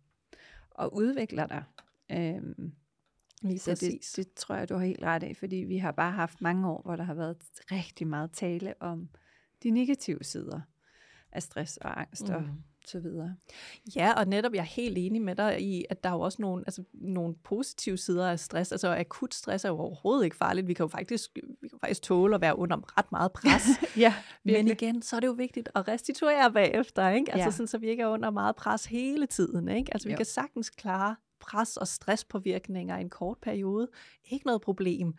og 0.72 0.96
udvikler 0.96 1.48
dig. 1.48 1.64
Øh, 2.12 2.72
Lige 3.42 3.60
så 3.60 3.72
det, 3.72 4.16
det 4.16 4.34
tror 4.34 4.56
jeg, 4.56 4.70
du 4.70 4.74
har 4.76 4.86
helt 4.86 5.04
ret 5.04 5.24
af, 5.24 5.38
fordi 5.38 5.56
vi 5.56 5.78
har 5.78 5.92
bare 5.92 6.12
haft 6.12 6.42
mange 6.42 6.68
år, 6.70 6.82
hvor 6.82 6.96
der 6.96 7.04
har 7.04 7.14
været 7.14 7.38
rigtig 7.72 8.08
meget 8.08 8.32
tale 8.32 8.74
om 8.80 9.10
de 9.64 9.70
negative 9.70 10.24
sider 10.24 10.62
af 11.32 11.44
stress 11.44 11.78
og 11.78 12.02
angst 12.02 12.30
mm. 12.30 12.36
og 12.36 12.44
så 12.86 13.00
videre. 13.00 13.36
Ja, 13.96 14.14
og 14.14 14.28
netop 14.28 14.54
jeg 14.54 14.60
er 14.60 14.64
helt 14.64 14.98
enig 14.98 15.22
med 15.22 15.36
dig 15.36 15.62
i, 15.62 15.86
at 15.90 16.04
der 16.04 16.10
er 16.10 16.14
jo 16.14 16.20
også 16.20 16.42
nogle, 16.42 16.64
altså, 16.68 16.84
nogle 16.94 17.36
positive 17.44 17.98
sider 17.98 18.32
af 18.32 18.40
stress. 18.40 18.72
Altså 18.72 18.96
akut 18.96 19.34
stress 19.34 19.66
er 19.66 19.70
jo 19.70 19.78
overhovedet 19.78 20.24
ikke 20.26 20.36
farligt. 20.36 20.68
Vi 20.68 20.74
kan 20.74 20.84
jo 20.84 20.88
faktisk, 20.88 21.32
vi 21.36 21.68
kan 21.68 21.70
jo 21.74 21.78
faktisk 21.78 22.02
tåle 22.02 22.36
at 22.36 22.42
være 22.42 22.58
under 22.58 22.98
ret 22.98 23.12
meget 23.12 23.32
pres. 23.32 23.68
ja, 23.98 24.14
virkelig. 24.44 24.66
Men 24.66 24.72
igen, 24.72 25.02
så 25.02 25.16
er 25.16 25.20
det 25.20 25.28
jo 25.28 25.32
vigtigt 25.32 25.70
at 25.76 25.88
restituere 25.88 26.54
bagefter, 26.54 27.10
ikke? 27.10 27.32
Altså 27.32 27.46
ja. 27.46 27.52
sådan, 27.52 27.68
så 27.68 27.78
vi 27.78 27.88
ikke 27.88 28.04
er 28.04 28.08
under 28.08 28.30
meget 28.30 28.56
pres 28.56 28.86
hele 28.86 29.26
tiden. 29.26 29.70
Ikke? 29.70 29.94
Altså 29.94 30.08
vi 30.08 30.12
jo. 30.12 30.18
kan 30.18 30.26
sagtens 30.26 30.70
klare 30.70 31.16
pres 31.40 31.78
og 31.78 31.88
stresspåvirkninger 31.88 32.98
i 32.98 33.02
en 33.02 33.10
kort 33.10 33.38
periode. 33.42 33.88
Ikke 34.32 34.46
noget 34.46 34.62
problem. 34.62 35.14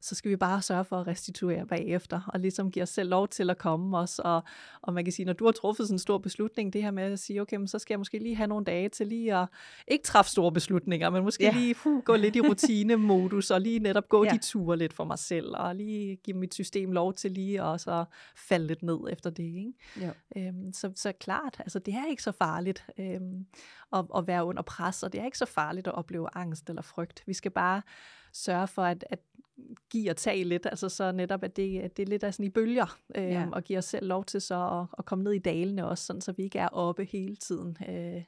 Så 0.00 0.14
skal 0.14 0.30
vi 0.30 0.36
bare 0.36 0.62
sørge 0.62 0.84
for 0.84 1.00
at 1.00 1.06
restituere 1.06 1.66
bagefter, 1.66 2.20
og 2.26 2.40
ligesom 2.40 2.70
give 2.70 2.82
os 2.82 2.88
selv 2.88 3.10
lov 3.10 3.28
til 3.28 3.50
at 3.50 3.58
komme 3.58 3.98
os. 3.98 4.18
Og, 4.18 4.42
og 4.82 4.94
man 4.94 5.04
kan 5.04 5.12
sige, 5.12 5.26
når 5.26 5.32
du 5.32 5.44
har 5.44 5.52
truffet 5.52 5.86
sådan 5.86 5.94
en 5.94 5.98
stor 5.98 6.18
beslutning, 6.18 6.72
det 6.72 6.82
her 6.82 6.90
med 6.90 7.02
at 7.02 7.18
sige, 7.18 7.42
okay, 7.42 7.56
men 7.56 7.68
så 7.68 7.78
skal 7.78 7.94
jeg 7.94 8.00
måske 8.00 8.18
lige 8.18 8.36
have 8.36 8.46
nogle 8.46 8.64
dage 8.64 8.88
til 8.88 9.06
lige 9.06 9.36
at 9.36 9.48
ikke 9.88 10.04
træffe 10.04 10.30
store 10.30 10.52
beslutninger, 10.52 11.10
men 11.10 11.24
måske 11.24 11.44
ja. 11.44 11.52
lige 11.52 11.74
uh, 11.84 12.02
gå 12.02 12.16
lidt 12.16 12.36
i 12.36 12.40
rutinemodus, 12.40 13.50
og 13.50 13.60
lige 13.60 13.78
netop 13.78 14.08
gå 14.08 14.24
ja. 14.24 14.30
de 14.30 14.38
ture 14.38 14.76
lidt 14.76 14.92
for 14.92 15.04
mig 15.04 15.18
selv, 15.18 15.56
og 15.56 15.74
lige 15.74 16.16
give 16.16 16.36
mit 16.36 16.54
system 16.54 16.92
lov 16.92 17.14
til 17.14 17.30
lige 17.30 17.62
at 17.62 17.80
så 17.80 18.04
falde 18.36 18.66
lidt 18.66 18.82
ned 18.82 18.98
efter 19.10 19.30
det. 19.30 19.44
Ikke? 19.44 19.72
Jo. 19.96 20.10
Øhm, 20.36 20.72
så, 20.72 20.92
så 20.96 21.12
klart, 21.12 21.56
altså 21.58 21.78
det 21.78 21.94
er 21.94 22.06
ikke 22.06 22.22
så 22.22 22.32
farligt 22.32 22.86
øhm, 22.98 23.46
at, 23.92 24.04
at 24.16 24.26
være 24.26 24.44
under 24.44 24.62
pres, 24.62 25.02
og 25.02 25.12
det 25.12 25.20
er 25.20 25.24
ikke 25.24 25.38
så 25.38 25.46
farligt 25.46 25.86
at 25.86 25.94
opleve 25.94 26.28
angst 26.34 26.68
eller 26.68 26.82
frygt. 26.82 27.22
Vi 27.26 27.32
skal 27.32 27.50
bare 27.50 27.82
sørge 28.32 28.66
for 28.66 28.82
at, 28.82 29.04
at 29.10 29.18
give 29.90 30.10
og 30.10 30.16
tage 30.16 30.44
lidt, 30.44 30.66
altså 30.66 30.88
så 30.88 31.12
netop, 31.12 31.44
at 31.44 31.56
det, 31.56 31.80
at 31.80 31.96
det 31.96 32.02
er 32.02 32.06
lidt 32.06 32.24
af 32.24 32.34
sådan 32.34 32.46
i 32.46 32.50
bølger, 32.50 32.98
øh, 33.14 33.24
ja. 33.24 33.48
og 33.52 33.64
give 33.64 33.78
os 33.78 33.84
selv 33.84 34.06
lov 34.06 34.24
til 34.24 34.40
så 34.40 34.80
at, 34.80 34.86
at 34.98 35.04
komme 35.04 35.24
ned 35.24 35.32
i 35.32 35.38
dalene 35.38 35.88
også, 35.88 36.04
sådan, 36.04 36.20
så 36.20 36.32
vi 36.32 36.42
ikke 36.42 36.58
er 36.58 36.68
oppe 36.68 37.04
hele 37.04 37.36
tiden, 37.36 37.76
øh, 37.88 38.22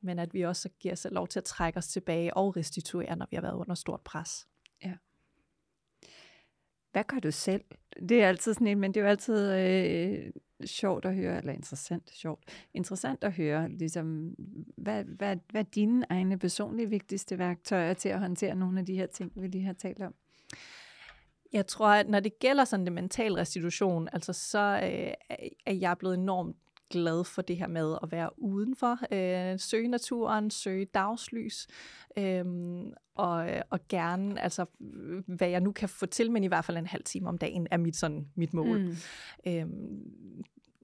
men 0.00 0.18
at 0.18 0.34
vi 0.34 0.42
også 0.42 0.68
giver 0.80 0.92
os 0.92 0.98
selv 0.98 1.14
lov 1.14 1.28
til 1.28 1.40
at 1.40 1.44
trække 1.44 1.78
os 1.78 1.88
tilbage 1.88 2.36
og 2.36 2.56
restituere, 2.56 3.16
når 3.16 3.26
vi 3.30 3.36
har 3.36 3.42
været 3.42 3.54
under 3.54 3.74
stort 3.74 4.00
pres. 4.00 4.46
Ja. 4.84 4.92
Hvad 6.92 7.04
gør 7.04 7.18
du 7.18 7.30
selv? 7.30 7.64
Det 8.08 8.22
er 8.22 8.28
altid 8.28 8.54
sådan 8.54 8.66
en, 8.66 8.80
men 8.80 8.94
det 8.94 9.00
er 9.00 9.04
jo 9.04 9.10
altid 9.10 9.52
øh, 9.52 10.30
sjovt 10.66 11.04
at 11.04 11.14
høre, 11.14 11.38
eller 11.38 11.52
interessant, 11.52 12.10
sjovt, 12.10 12.68
interessant 12.74 13.24
at 13.24 13.32
høre, 13.32 13.68
ligesom, 13.68 14.34
hvad, 14.76 15.04
hvad, 15.04 15.36
hvad 15.50 15.60
er 15.60 15.70
dine 15.74 16.06
egne 16.10 16.38
personlige 16.38 16.90
vigtigste 16.90 17.38
værktøjer 17.38 17.94
til 17.94 18.08
at 18.08 18.20
håndtere 18.20 18.54
nogle 18.54 18.80
af 18.80 18.86
de 18.86 18.94
her 18.94 19.06
ting, 19.06 19.32
vi 19.34 19.46
lige 19.46 19.64
har 19.64 19.72
talt 19.72 20.02
om? 20.02 20.14
Jeg 21.52 21.66
tror, 21.66 21.86
at 21.86 22.08
når 22.08 22.20
det 22.20 22.38
gælder 22.38 22.64
sådan 22.64 22.84
det 22.84 22.92
mental 22.92 23.34
restitution, 23.34 24.08
altså 24.12 24.32
så 24.32 24.80
øh, 24.82 25.12
er 25.66 25.72
jeg 25.72 25.98
blevet 25.98 26.14
enormt 26.14 26.56
glad 26.90 27.24
for 27.24 27.42
det 27.42 27.56
her 27.56 27.66
med 27.66 27.96
at 28.02 28.12
være 28.12 28.30
udenfor, 28.36 28.98
øh, 29.12 29.60
søge 29.60 29.88
naturen, 29.88 30.50
søge 30.50 30.84
dagslys, 30.84 31.66
øh, 32.18 32.44
og, 33.14 33.50
og 33.70 33.80
gerne, 33.88 34.40
altså 34.40 34.64
hvad 35.26 35.48
jeg 35.48 35.60
nu 35.60 35.72
kan 35.72 35.88
få 35.88 36.06
til, 36.06 36.30
men 36.30 36.44
i 36.44 36.46
hvert 36.46 36.64
fald 36.64 36.76
en 36.76 36.86
halv 36.86 37.04
time 37.04 37.28
om 37.28 37.38
dagen, 37.38 37.66
er 37.70 37.76
mit, 37.76 37.96
sådan, 37.96 38.28
mit 38.34 38.54
mål. 38.54 38.80
Mm. 38.80 38.96
Øh, 39.46 39.66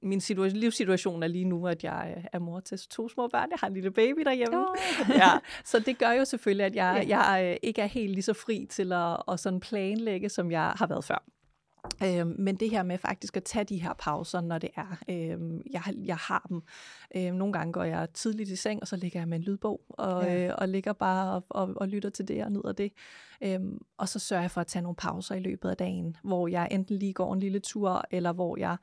min 0.02 0.18
situa- 0.18 0.48
livssituation 0.48 1.22
er 1.22 1.26
lige 1.26 1.44
nu, 1.44 1.66
at 1.66 1.84
jeg 1.84 2.24
er 2.32 2.38
mor 2.38 2.60
til 2.60 2.78
to 2.78 3.08
små 3.08 3.28
børn. 3.28 3.50
Jeg 3.50 3.58
har 3.60 3.66
en 3.66 3.74
lille 3.74 3.90
baby 3.90 4.20
derhjemme. 4.20 4.58
Oh. 4.58 4.76
ja, 5.22 5.30
så 5.64 5.78
det 5.78 5.98
gør 5.98 6.10
jo 6.10 6.24
selvfølgelig, 6.24 6.66
at 6.66 6.74
jeg, 6.74 7.04
jeg 7.08 7.50
øh, 7.50 7.56
ikke 7.62 7.82
er 7.82 7.86
helt 7.86 8.12
lige 8.12 8.22
så 8.22 8.32
fri 8.32 8.66
til 8.70 8.92
at, 8.92 9.16
at 9.28 9.40
sådan 9.40 9.60
planlægge, 9.60 10.28
som 10.28 10.50
jeg 10.50 10.72
har 10.76 10.86
været 10.86 11.04
før. 11.04 11.24
Øhm, 12.02 12.34
men 12.38 12.56
det 12.56 12.70
her 12.70 12.82
med 12.82 12.98
faktisk 12.98 13.36
at 13.36 13.44
tage 13.44 13.64
de 13.64 13.82
her 13.82 13.92
pauser, 13.92 14.40
når 14.40 14.58
det 14.58 14.70
er, 14.76 14.96
øhm, 15.08 15.62
jeg, 15.70 15.82
jeg 16.04 16.16
har 16.16 16.46
dem. 16.48 16.62
Øhm, 17.16 17.36
nogle 17.36 17.52
gange 17.52 17.72
går 17.72 17.84
jeg 17.84 18.08
tidligt 18.14 18.48
i 18.48 18.56
seng, 18.56 18.80
og 18.80 18.88
så 18.88 18.96
ligger 18.96 19.20
jeg 19.20 19.28
med 19.28 19.38
en 19.38 19.44
lydbog, 19.44 19.80
og, 19.88 20.24
ja. 20.24 20.46
øh, 20.46 20.54
og 20.58 20.68
ligger 20.68 20.92
bare 20.92 21.34
og, 21.34 21.44
og, 21.48 21.72
og 21.76 21.88
lytter 21.88 22.10
til 22.10 22.28
det 22.28 22.44
og 22.44 22.52
nyder 22.52 22.72
det. 22.72 22.92
Øhm, 23.42 23.78
og 23.98 24.08
så 24.08 24.18
sørger 24.18 24.42
jeg 24.42 24.50
for 24.50 24.60
at 24.60 24.66
tage 24.66 24.82
nogle 24.82 24.96
pauser 24.96 25.34
i 25.34 25.40
løbet 25.40 25.70
af 25.70 25.76
dagen, 25.76 26.16
hvor 26.22 26.48
jeg 26.48 26.68
enten 26.70 26.96
lige 26.96 27.12
går 27.12 27.32
en 27.32 27.40
lille 27.40 27.58
tur, 27.58 28.04
eller 28.10 28.32
hvor 28.32 28.58
jeg 28.58 28.76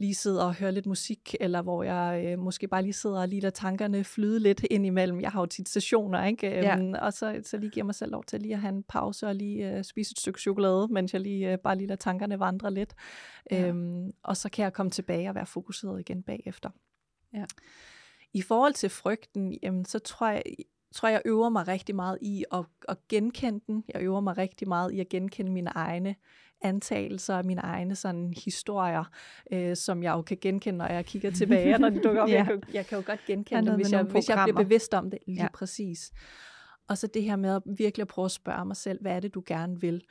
lige 0.00 0.14
sidder 0.14 0.44
og 0.44 0.54
hører 0.54 0.70
lidt 0.70 0.86
musik, 0.86 1.34
eller 1.40 1.62
hvor 1.62 1.82
jeg 1.82 2.24
øh, 2.26 2.38
måske 2.38 2.68
bare 2.68 2.82
lige 2.82 2.92
sidder 2.92 3.20
og 3.20 3.28
lige 3.28 3.40
lader 3.40 3.50
tankerne 3.50 4.04
flyde 4.04 4.40
lidt 4.40 4.66
ind 4.70 4.86
imellem. 4.86 5.20
Jeg 5.20 5.30
har 5.30 5.40
jo 5.40 5.46
tit 5.46 5.68
sessioner, 5.68 6.24
ikke? 6.24 6.46
Ja. 6.46 6.78
Øhm, 6.78 6.94
og 6.98 7.12
så, 7.12 7.40
så 7.44 7.56
lige 7.56 7.70
giver 7.70 7.84
mig 7.84 7.94
selv 7.94 8.10
lov 8.10 8.24
til 8.24 8.40
lige 8.40 8.54
at 8.54 8.60
have 8.60 8.74
en 8.74 8.82
pause 8.82 9.26
og 9.26 9.34
lige 9.34 9.76
øh, 9.76 9.84
spise 9.84 10.12
et 10.12 10.18
stykke 10.18 10.40
chokolade, 10.40 10.88
mens 10.90 11.12
jeg 11.12 11.20
lige 11.20 11.52
øh, 11.52 11.58
bare 11.58 11.76
lige 11.76 11.86
lader 11.86 11.96
tankerne 11.96 12.40
vandre 12.40 12.74
lidt. 12.74 12.94
Ja. 13.50 13.68
Øhm, 13.68 14.12
og 14.22 14.36
så 14.36 14.48
kan 14.48 14.62
jeg 14.62 14.72
komme 14.72 14.90
tilbage 14.90 15.28
og 15.28 15.34
være 15.34 15.46
fokuseret 15.46 16.00
igen 16.00 16.22
bagefter. 16.22 16.70
Ja. 17.34 17.44
I 18.32 18.42
forhold 18.42 18.74
til 18.74 18.90
frygten, 18.90 19.58
jamen, 19.62 19.84
så 19.84 19.98
tror 19.98 20.28
jeg, 20.28 20.42
tror 20.94 21.08
jeg 21.08 21.22
øver 21.24 21.48
mig 21.48 21.68
rigtig 21.68 21.94
meget 21.94 22.18
i 22.22 22.44
at, 22.52 22.64
at 22.88 22.96
genkende 23.08 23.60
den. 23.66 23.84
Jeg 23.94 24.02
øver 24.02 24.20
mig 24.20 24.38
rigtig 24.38 24.68
meget 24.68 24.92
i 24.92 25.00
at 25.00 25.08
genkende 25.08 25.52
mine 25.52 25.70
egne 25.70 26.14
antagelser 26.62 27.34
af 27.34 27.44
mine 27.44 27.60
egne 27.60 27.94
sådan 27.94 28.34
historier, 28.44 29.04
øh, 29.52 29.76
som 29.76 30.02
jeg 30.02 30.12
jo 30.12 30.22
kan 30.22 30.38
genkende, 30.40 30.78
når 30.78 30.86
jeg 30.86 31.06
kigger 31.06 31.30
tilbage, 31.30 31.78
når 31.78 31.90
de 31.90 32.00
dukker 32.04 32.22
op. 32.22 32.28
ja. 32.28 32.34
jeg, 32.34 32.46
kan, 32.46 32.62
jeg 32.74 32.86
kan 32.86 32.98
jo 32.98 33.04
godt 33.06 33.20
genkende 33.26 33.70
dem, 33.70 33.74
hvis 33.74 33.92
jeg, 33.92 34.02
hvis 34.02 34.28
jeg 34.28 34.44
bliver 34.44 34.64
bevidst 34.64 34.94
om 34.94 35.10
det. 35.10 35.18
Lige 35.26 35.42
ja. 35.42 35.48
præcis. 35.54 36.12
Og 36.88 36.98
så 36.98 37.06
det 37.06 37.22
her 37.22 37.36
med 37.36 37.50
at 37.54 37.62
virkelig 37.66 38.08
prøve 38.08 38.24
at 38.24 38.30
spørge 38.30 38.64
mig 38.64 38.76
selv, 38.76 39.00
hvad 39.00 39.12
er 39.12 39.20
det, 39.20 39.34
du 39.34 39.42
gerne 39.46 39.80
vil? 39.80 40.04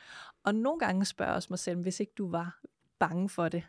Og 0.43 0.56
nogle 0.56 0.80
gange 0.80 1.06
spørger 1.06 1.34
jeg 1.34 1.41
mig 1.50 1.60
selv, 1.60 1.78
hvis 1.82 2.00
ikke 2.00 2.14
du 2.18 2.32
var 2.32 2.60
bange 3.00 3.30
for 3.30 3.50
det, 3.50 3.64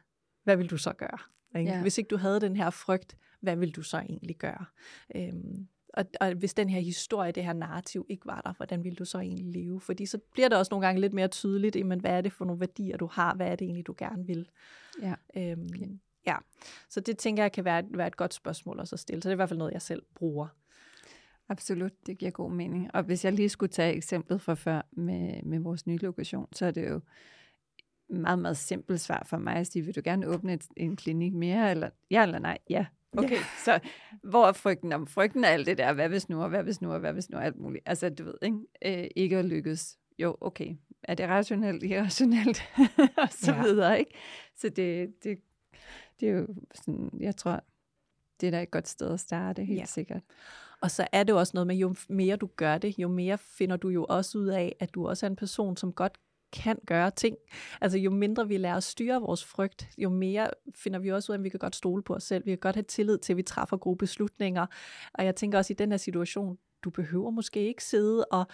hvad 0.45 0.57
vil 0.57 0.71
du 0.71 0.77
så 0.77 0.93
gøre? 0.93 1.19
Ikke? 1.57 1.71
Ja. 1.71 1.81
Hvis 1.81 1.99
ikke 1.99 2.09
du 2.09 2.17
havde 2.17 2.41
den 2.41 2.57
her 2.57 2.71
frygt, 2.71 3.17
hvad 3.41 3.57
vil 3.57 3.77
du 3.77 3.83
så 3.83 3.99
egentlig 3.99 4.37
gøre? 4.37 4.65
Øhm, 5.15 5.69
og, 5.95 6.05
og 6.21 6.35
hvis 6.35 6.55
den 6.55 6.71
her 6.71 6.81
historie, 6.81 7.33
det 7.33 7.45
her 7.45 7.53
narrativ 7.53 8.07
ikke 8.09 8.27
var 8.27 8.41
der, 8.41 8.53
hvordan 8.53 8.85
ville 8.85 8.97
du 8.97 9.05
så 9.05 9.19
egentlig 9.19 9.47
leve? 9.47 9.81
Fordi 9.81 10.07
så 10.07 10.19
bliver 10.33 10.49
det 10.49 10.59
også 10.59 10.71
nogle 10.73 10.87
gange 10.87 11.01
lidt 11.01 11.13
mere 11.13 11.29
tydeligt, 11.29 11.77
jamen, 11.77 12.01
hvad 12.01 12.11
er 12.11 12.21
det 12.21 12.33
for 12.33 12.45
nogle 12.45 12.61
værdier, 12.61 12.97
du 12.97 13.07
har? 13.07 13.35
Hvad 13.35 13.47
er 13.47 13.57
det 13.57 13.65
egentlig, 13.65 13.87
du 13.87 13.95
gerne 13.99 14.27
vil? 14.27 14.49
Ja. 15.03 15.15
Øhm, 15.37 15.69
okay. 15.75 15.89
ja. 16.27 16.37
Så 16.89 17.01
det 17.01 17.19
tænker 17.19 17.43
jeg 17.43 17.53
kan 17.53 17.65
være, 17.65 17.85
være 17.91 18.07
et 18.07 18.17
godt 18.17 18.35
spørgsmål 18.35 18.81
også 18.81 18.97
at 18.97 19.01
stille. 19.01 19.23
Så 19.23 19.29
det 19.29 19.33
er 19.33 19.35
i 19.35 19.37
hvert 19.37 19.49
fald 19.49 19.59
noget, 19.59 19.73
jeg 19.73 19.83
selv 19.83 20.03
bruger. 20.15 20.49
Absolut, 21.49 21.93
det 22.07 22.19
giver 22.19 22.31
god 22.31 22.51
mening. 22.51 22.95
Og 22.95 23.03
hvis 23.03 23.25
jeg 23.25 23.33
lige 23.33 23.49
skulle 23.49 23.73
tage 23.73 23.95
eksemplet 23.95 24.41
fra 24.41 24.55
før 24.55 24.83
med, 24.93 25.43
med 25.43 25.59
vores 25.59 25.87
nye 25.87 25.99
lokation, 25.99 26.49
så 26.53 26.67
er 26.67 26.71
det 26.71 26.89
jo 26.91 27.01
meget, 28.11 28.39
meget 28.39 28.57
simpelt 28.57 29.01
svar 29.01 29.27
for 29.27 29.39
mig 29.39 29.55
at 29.55 29.67
sige, 29.67 29.85
vil 29.85 29.97
du 29.97 30.01
gerne 30.05 30.27
åbne 30.27 30.53
et, 30.53 30.67
en 30.77 30.97
klinik 30.97 31.35
mere? 31.35 31.71
Eller, 31.71 31.91
ja 32.11 32.23
eller 32.23 32.39
nej? 32.39 32.59
Ja, 32.71 32.87
Okay, 33.19 33.37
ja. 33.37 33.45
så 33.65 33.81
hvor 34.23 34.47
er 34.47 34.53
frygten? 34.53 34.93
Om 34.93 35.07
frygten 35.07 35.45
er 35.45 35.49
alt 35.49 35.67
det 35.67 35.79
der, 35.79 35.93
hvad 35.93 36.09
hvis 36.09 36.29
nu, 36.29 36.43
og 36.43 36.49
hvad 36.49 36.63
hvis 36.63 36.81
nu, 36.81 36.93
og 36.93 37.01
hvad 37.01 37.13
hvis 37.13 37.31
nu, 37.31 37.39
alt 37.39 37.57
muligt. 37.57 37.83
Altså, 37.87 38.09
du 38.09 38.25
ved, 38.25 38.35
ikke? 38.43 39.03
Øh, 39.03 39.11
ikke 39.17 39.39
at 39.39 39.45
lykkes. 39.45 39.99
Jo, 40.19 40.37
okay. 40.41 40.77
Er 41.03 41.15
det 41.15 41.29
rationelt, 41.29 41.83
irrationelt, 41.83 42.63
og 43.23 43.29
så 43.31 43.53
ja. 43.53 43.63
videre, 43.63 43.99
ikke? 43.99 44.15
Så 44.57 44.69
det, 44.69 45.15
det, 45.25 45.39
det 46.21 46.29
er 46.29 46.33
jo 46.33 46.47
sådan, 46.75 47.11
jeg 47.21 47.37
tror, 47.37 47.65
det 48.41 48.47
er 48.47 48.51
da 48.51 48.63
et 48.63 48.71
godt 48.71 48.89
sted 48.89 49.13
at 49.13 49.21
starte, 49.21 49.65
helt 49.65 49.81
ja. 49.81 49.85
sikkert. 49.85 50.23
Og 50.81 50.91
så 50.91 51.07
er 51.13 51.23
det 51.23 51.35
også 51.35 51.51
noget 51.55 51.67
med, 51.67 51.77
jo 51.77 51.95
mere 52.09 52.37
du 52.37 52.47
gør 52.57 52.79
det, 52.79 52.99
jo 52.99 53.09
mere 53.09 53.39
finder 53.39 53.77
du 53.77 53.89
jo 53.89 54.07
også 54.09 54.39
ud 54.39 54.47
af, 54.47 54.77
at 54.81 54.95
du 54.95 55.09
også 55.09 55.27
er 55.27 55.31
en 55.31 55.37
person, 55.37 55.77
som 55.77 55.93
godt 55.93 56.19
kan 56.53 56.79
gøre 56.87 57.11
ting. 57.11 57.37
Altså 57.81 57.99
jo 57.99 58.11
mindre 58.11 58.49
vi 58.49 58.57
lærer 58.57 58.77
at 58.77 58.83
styre 58.83 59.21
vores 59.21 59.45
frygt, 59.45 59.89
jo 59.99 60.09
mere 60.09 60.51
finder 60.75 60.99
vi 60.99 61.13
også 61.13 61.33
ud 61.33 61.35
af, 61.35 61.39
at 61.39 61.45
vi 61.45 61.49
kan 61.49 61.59
godt 61.59 61.77
stole 61.77 62.03
på 62.03 62.15
os 62.15 62.23
selv. 62.23 62.45
Vi 62.47 62.51
kan 62.51 62.59
godt 62.59 62.77
have 62.77 62.85
tillid 62.89 63.19
til, 63.19 63.33
at 63.33 63.37
vi 63.37 63.43
træffer 63.43 63.77
gode 63.77 63.97
beslutninger. 63.97 64.67
Og 65.15 65.25
jeg 65.25 65.37
tænker 65.37 65.59
også 65.59 65.73
i 65.73 65.77
den 65.77 65.91
her 65.91 65.97
situation, 65.97 66.59
du 66.85 66.91
behøver 66.91 67.31
måske 67.31 67.61
ikke 67.69 67.85
sidde 67.85 68.25
og 68.25 68.47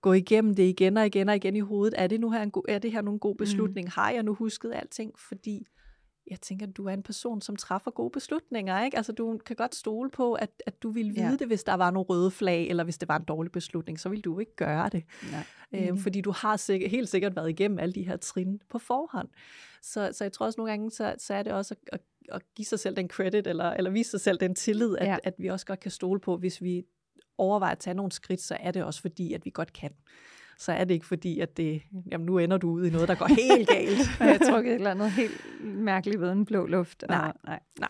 gå 0.00 0.12
igennem 0.12 0.54
det 0.54 0.62
igen 0.62 0.96
og 0.96 1.06
igen 1.06 1.28
og 1.28 1.36
igen 1.36 1.56
i 1.56 1.60
hovedet. 1.60 1.94
Er 1.98 2.06
det, 2.06 2.20
nu 2.20 2.30
her 2.30 2.42
en 2.42 2.50
go- 2.50 2.62
er 2.68 2.78
det 2.78 2.92
her 2.92 3.02
nu 3.02 3.12
en 3.12 3.18
god 3.18 3.34
mm. 3.34 3.38
beslutning? 3.38 3.84
Mm. 3.86 3.90
Har 3.94 4.10
jeg 4.10 4.22
nu 4.22 4.34
husket 4.34 4.72
alting? 4.74 5.12
Fordi 5.18 5.66
jeg 6.30 6.40
tænker, 6.40 6.66
du 6.66 6.86
er 6.86 6.92
en 6.92 7.02
person, 7.02 7.40
som 7.40 7.56
træffer 7.56 7.90
gode 7.90 8.10
beslutninger. 8.10 8.84
Ikke? 8.84 8.96
Altså, 8.96 9.12
du 9.12 9.38
kan 9.46 9.56
godt 9.56 9.74
stole 9.74 10.10
på, 10.10 10.32
at, 10.32 10.50
at 10.66 10.82
du 10.82 10.90
ville 10.90 11.12
vide 11.12 11.30
ja. 11.30 11.36
det, 11.36 11.46
hvis 11.46 11.64
der 11.64 11.74
var 11.74 11.90
nogle 11.90 12.06
røde 12.06 12.30
flag, 12.30 12.68
eller 12.68 12.84
hvis 12.84 12.98
det 12.98 13.08
var 13.08 13.18
en 13.18 13.24
dårlig 13.24 13.52
beslutning, 13.52 14.00
så 14.00 14.08
ville 14.08 14.22
du 14.22 14.38
ikke 14.38 14.56
gøre 14.56 14.88
det. 14.88 15.04
Nej. 15.30 15.44
Øhm, 15.88 15.98
fordi 15.98 16.20
du 16.20 16.30
har 16.30 16.56
sikkert, 16.56 16.90
helt 16.90 17.08
sikkert 17.08 17.36
været 17.36 17.50
igennem 17.50 17.78
alle 17.78 17.92
de 17.92 18.02
her 18.02 18.16
trin 18.16 18.60
på 18.70 18.78
forhånd. 18.78 19.28
Så, 19.82 20.10
så 20.12 20.24
jeg 20.24 20.32
tror 20.32 20.46
også 20.46 20.60
nogle 20.60 20.72
gange, 20.72 20.90
så, 20.90 21.14
så 21.18 21.34
er 21.34 21.42
det 21.42 21.52
også 21.52 21.74
at, 21.92 22.00
at, 22.00 22.34
at 22.34 22.42
give 22.54 22.66
sig 22.66 22.80
selv 22.80 22.96
den 22.96 23.08
credit, 23.08 23.46
eller, 23.46 23.70
eller 23.70 23.90
vise 23.90 24.10
sig 24.10 24.20
selv 24.20 24.38
den 24.40 24.54
tillid, 24.54 24.96
at, 24.96 25.06
ja. 25.06 25.16
at 25.24 25.34
vi 25.38 25.48
også 25.48 25.66
godt 25.66 25.80
kan 25.80 25.90
stole 25.90 26.20
på, 26.20 26.36
hvis 26.36 26.62
vi 26.62 26.84
overvejer 27.38 27.72
at 27.72 27.78
tage 27.78 27.94
nogle 27.94 28.12
skridt, 28.12 28.40
så 28.40 28.56
er 28.60 28.70
det 28.70 28.84
også 28.84 29.00
fordi, 29.00 29.32
at 29.32 29.44
vi 29.44 29.50
godt 29.50 29.72
kan 29.72 29.90
så 30.58 30.72
er 30.72 30.84
det 30.84 30.94
ikke 30.94 31.06
fordi, 31.06 31.40
at 31.40 31.56
det, 31.56 31.82
jamen 32.10 32.26
nu 32.26 32.38
ender 32.38 32.56
du 32.56 32.70
ud 32.70 32.86
i 32.86 32.90
noget, 32.90 33.08
der 33.08 33.14
går 33.14 33.26
helt 33.26 33.68
galt. 33.68 34.10
jeg 34.20 34.40
tror 34.48 34.58
et 34.58 34.74
eller 34.74 34.90
andet 34.90 35.10
helt 35.10 35.40
mærkeligt 35.60 36.20
ved 36.20 36.32
en 36.32 36.44
blå 36.44 36.66
luft. 36.66 37.04
Nej, 37.08 37.18
og, 37.18 37.34
nej, 37.44 37.60
nej. 37.80 37.88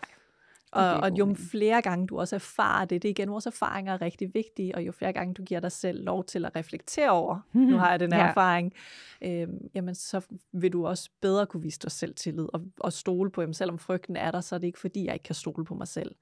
Og, 0.75 0.93
og 0.93 1.11
jo 1.19 1.35
flere 1.51 1.81
gange 1.81 2.07
du 2.07 2.19
også 2.19 2.35
erfarer 2.35 2.85
det, 2.85 3.01
det 3.01 3.09
er 3.09 3.11
igen, 3.11 3.31
vores 3.31 3.45
erfaringer 3.45 3.93
er 3.93 4.01
rigtig 4.01 4.33
vigtige, 4.33 4.75
og 4.75 4.85
jo 4.85 4.91
flere 4.91 5.13
gange 5.13 5.33
du 5.33 5.43
giver 5.43 5.59
dig 5.59 5.71
selv 5.71 6.03
lov 6.03 6.23
til 6.25 6.45
at 6.45 6.55
reflektere 6.55 7.09
over, 7.09 7.39
mm-hmm. 7.51 7.69
nu 7.69 7.77
har 7.77 7.89
jeg 7.89 7.99
den 7.99 8.13
her 8.13 8.19
ja. 8.19 8.29
erfaring, 8.29 8.73
øh, 9.21 9.47
jamen 9.75 9.95
så 9.95 10.21
vil 10.53 10.73
du 10.73 10.87
også 10.87 11.09
bedre 11.21 11.45
kunne 11.45 11.63
vise 11.63 11.79
dig 11.79 11.91
selv 11.91 12.15
tillid, 12.15 12.47
og, 12.53 12.61
og 12.79 12.93
stole 12.93 13.31
på, 13.31 13.41
jamen 13.41 13.53
selvom 13.53 13.79
frygten 13.79 14.15
er 14.15 14.31
der, 14.31 14.41
så 14.41 14.55
er 14.55 14.59
det 14.59 14.67
ikke 14.67 14.79
fordi, 14.79 15.05
jeg 15.05 15.13
ikke 15.13 15.23
kan 15.23 15.35
stole 15.35 15.65
på 15.65 15.75
mig 15.75 15.87
selv. 15.87 16.15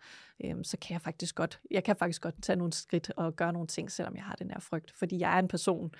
Øh, 0.46 0.56
så 0.64 0.78
kan 0.78 0.94
jeg 0.94 1.02
faktisk 1.02 1.36
godt, 1.36 1.60
jeg 1.72 1.84
kan 1.84 1.96
faktisk 1.96 2.22
godt 2.22 2.44
tage 2.44 2.56
nogle 2.56 2.74
skridt 2.74 3.12
og 3.18 3.36
gøre 3.36 3.54
nogle 3.54 3.68
ting, 3.68 3.92
selvom 3.92 4.16
jeg 4.16 4.24
har 4.24 4.36
den 4.36 4.52
her 4.52 4.60
frygt, 4.60 4.92
fordi 4.92 5.20
jeg 5.20 5.36
er 5.36 5.40
en 5.40 5.48
person, 5.48 5.92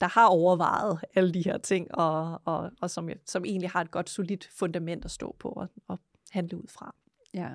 der 0.00 0.08
har 0.08 0.26
overvejet 0.26 1.00
alle 1.14 1.34
de 1.34 1.42
her 1.42 1.58
ting, 1.58 1.94
og, 1.94 2.40
og, 2.44 2.70
og 2.80 2.90
som, 2.90 3.08
som 3.26 3.44
egentlig 3.44 3.70
har 3.70 3.80
et 3.80 3.90
godt, 3.90 4.10
solidt 4.10 4.48
fundament 4.52 5.04
at 5.04 5.10
stå 5.10 5.36
på 5.38 5.48
og, 5.48 5.68
og 5.88 5.98
handle 6.30 6.56
ud 6.56 6.68
fra. 6.68 6.94
Ja, 7.34 7.48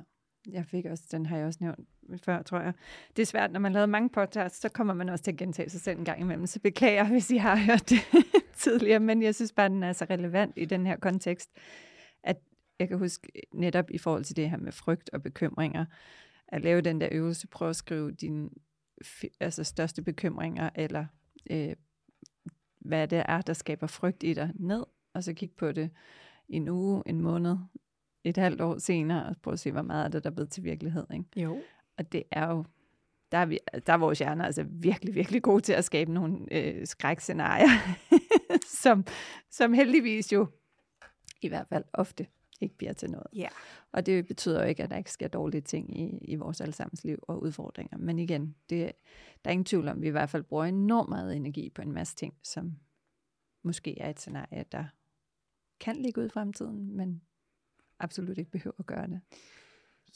jeg 0.51 0.65
fik 0.65 0.85
også, 0.85 1.03
den 1.11 1.25
har 1.25 1.37
jeg 1.37 1.45
også 1.45 1.59
nævnt 1.61 1.79
før, 2.23 2.41
tror 2.41 2.59
jeg. 2.59 2.73
Det 3.15 3.21
er 3.21 3.25
svært, 3.25 3.51
når 3.51 3.59
man 3.59 3.73
laver 3.73 3.85
mange 3.85 4.09
podcasts, 4.09 4.61
så 4.61 4.69
kommer 4.69 4.93
man 4.93 5.09
også 5.09 5.23
til 5.23 5.31
at 5.31 5.37
gentage 5.37 5.69
sig 5.69 5.81
selv 5.81 5.99
en 5.99 6.05
gang 6.05 6.21
imellem. 6.21 6.47
Så 6.47 6.59
beklager, 6.59 7.07
hvis 7.07 7.31
I 7.31 7.37
har 7.37 7.55
hørt 7.55 7.89
det 7.89 7.99
tidligere, 8.63 8.99
men 8.99 9.21
jeg 9.21 9.35
synes 9.35 9.51
bare, 9.51 9.69
den 9.69 9.83
er 9.83 9.93
så 9.93 10.05
relevant 10.09 10.53
i 10.57 10.65
den 10.65 10.85
her 10.85 10.95
kontekst, 10.95 11.49
at 12.23 12.37
jeg 12.79 12.87
kan 12.87 12.97
huske 12.97 13.27
netop 13.53 13.91
i 13.91 13.97
forhold 13.97 14.23
til 14.23 14.35
det 14.35 14.49
her 14.49 14.57
med 14.57 14.71
frygt 14.71 15.09
og 15.13 15.23
bekymringer, 15.23 15.85
at 16.47 16.61
lave 16.61 16.81
den 16.81 17.01
der 17.01 17.09
øvelse, 17.11 17.47
prøve 17.47 17.69
at 17.69 17.75
skrive 17.75 18.11
dine 18.11 18.49
altså 19.39 19.63
største 19.63 20.01
bekymringer, 20.01 20.69
eller 20.75 21.05
øh, 21.51 21.75
hvad 22.81 23.07
det 23.07 23.23
er, 23.25 23.41
der 23.41 23.53
skaber 23.53 23.87
frygt 23.87 24.23
i 24.23 24.33
dig, 24.33 24.51
ned, 24.55 24.83
og 25.13 25.23
så 25.23 25.33
kigge 25.33 25.55
på 25.55 25.71
det 25.71 25.89
en 26.49 26.69
uge, 26.69 27.03
en 27.05 27.21
måned, 27.21 27.57
et 28.23 28.37
halvt 28.37 28.61
år 28.61 28.77
senere, 28.77 29.25
og 29.25 29.35
prøve 29.43 29.53
at 29.53 29.59
se, 29.59 29.71
hvor 29.71 29.81
meget 29.81 30.05
af 30.05 30.11
det, 30.11 30.23
der 30.23 30.29
er 30.29 30.33
blevet 30.33 30.49
til 30.49 30.63
virkelighed. 30.63 31.05
Ikke? 31.13 31.25
Jo. 31.35 31.61
Og 31.97 32.11
det 32.11 32.23
er 32.31 32.49
jo, 32.49 32.65
der 33.31 33.37
er, 33.37 33.45
vi, 33.45 33.59
der 33.87 33.93
er 33.93 33.97
vores 33.97 34.19
hjerner 34.19 34.45
altså 34.45 34.63
virkelig, 34.69 35.15
virkelig 35.15 35.41
gode 35.41 35.61
til 35.61 35.73
at 35.73 35.83
skabe 35.83 36.11
nogle 36.11 36.37
øh, 36.51 36.87
skrækscenarier, 36.87 37.97
som, 38.83 39.05
som 39.51 39.73
heldigvis 39.73 40.33
jo 40.33 40.47
i 41.41 41.47
hvert 41.47 41.67
fald 41.67 41.83
ofte 41.93 42.27
ikke 42.61 42.77
bliver 42.77 42.93
til 42.93 43.11
noget. 43.11 43.27
Ja. 43.35 43.47
Og 43.91 44.05
det 44.05 44.27
betyder 44.27 44.61
jo 44.61 44.67
ikke, 44.67 44.83
at 44.83 44.89
der 44.89 44.97
ikke 44.97 45.11
sker 45.11 45.27
dårlige 45.27 45.61
ting 45.61 45.99
i, 45.99 46.17
i 46.21 46.35
vores 46.35 46.61
allesammens 46.61 47.03
liv 47.03 47.17
og 47.21 47.41
udfordringer. 47.41 47.97
Men 47.97 48.19
igen, 48.19 48.55
det, 48.69 48.91
der 49.43 49.49
er 49.49 49.51
ingen 49.51 49.65
tvivl 49.65 49.87
om, 49.87 49.97
at 49.97 50.01
vi 50.01 50.07
i 50.07 50.11
hvert 50.11 50.29
fald 50.29 50.43
bruger 50.43 50.65
enormt 50.65 51.09
meget 51.09 51.35
energi 51.35 51.69
på 51.69 51.81
en 51.81 51.91
masse 51.91 52.15
ting, 52.15 52.33
som 52.43 52.75
måske 53.63 53.99
er 53.99 54.09
et 54.09 54.19
scenarie, 54.19 54.65
der 54.71 54.85
kan 55.79 55.95
ligge 55.95 56.21
ud 56.21 56.25
i 56.25 56.29
fremtiden, 56.29 56.95
men 56.95 57.21
absolut 57.99 58.37
ikke 58.37 58.51
behøver 58.51 58.79
at 58.79 58.85
gøre 58.85 59.07
det. 59.07 59.21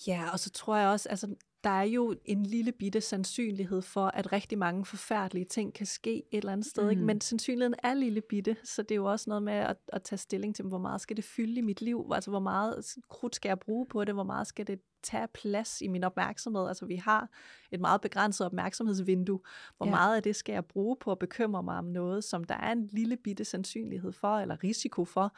Ja, 0.08 0.30
og 0.34 0.40
så 0.40 0.50
tror 0.50 0.78
jeg 0.78 0.88
også, 0.88 1.10
altså 1.10 1.36
der 1.66 1.72
er 1.72 1.84
jo 1.84 2.16
en 2.26 2.46
lille 2.46 2.72
bitte 2.72 3.02
sandsynlighed 3.02 3.82
for, 3.82 4.08
at 4.08 4.32
rigtig 4.32 4.58
mange 4.58 4.86
forfærdelige 4.86 5.46
ting 5.46 5.74
kan 5.74 5.86
ske 5.86 6.24
et 6.32 6.38
eller 6.38 6.52
andet 6.52 6.68
sted. 6.68 6.84
Mm. 6.84 6.90
Ikke? 6.90 7.04
Men 7.04 7.22
sandsynligheden 7.22 7.76
er 7.84 7.94
lille 7.94 8.22
bitte, 8.22 8.58
så 8.64 8.82
det 8.82 8.92
er 8.92 8.96
jo 8.96 9.06
også 9.06 9.30
noget 9.30 9.44
med 9.44 9.54
at, 9.54 9.78
at 9.88 10.04
tage 10.04 10.18
stilling 10.18 10.56
til, 10.56 10.66
hvor 10.66 10.78
meget 10.78 11.02
skal 11.02 11.18
det 11.18 11.26
fylde 11.26 11.56
i 11.56 11.62
mit 11.62 11.82
liv? 11.82 12.12
Altså, 12.14 12.30
hvor 12.30 12.40
meget 12.40 12.96
krudt 13.10 13.36
skal 13.36 13.50
jeg 13.50 13.60
bruge 13.60 13.86
på 13.86 14.06
det? 14.06 14.14
Hvor 14.14 14.24
meget 14.24 14.48
skal 14.48 14.68
det 14.68 14.80
tage 15.04 15.28
plads 15.28 15.82
i 15.82 15.88
min 15.88 16.04
opmærksomhed? 16.04 16.68
Altså, 16.68 16.86
vi 16.86 16.96
har 16.96 17.30
et 17.72 17.80
meget 17.80 18.02
begrænset 18.02 18.46
opmærksomhedsvindue. 18.46 19.40
Hvor 19.78 19.86
ja. 19.86 19.92
meget 19.92 20.16
af 20.16 20.24
det 20.24 20.36
skal 20.36 20.54
jeg 20.54 20.66
bruge 20.66 20.98
på 21.00 21.12
at 21.12 21.20
bekymre 21.20 21.64
mig 21.64 21.78
om 21.78 21.86
noget, 21.86 22.24
som 22.24 22.44
der 22.44 22.56
er 22.56 22.72
en 22.72 22.88
lille 22.92 23.18
bitte 23.18 23.46
sandsynlighed 23.46 24.12
for, 24.12 24.38
eller 24.38 24.64
risiko 24.64 25.06
for, 25.06 25.36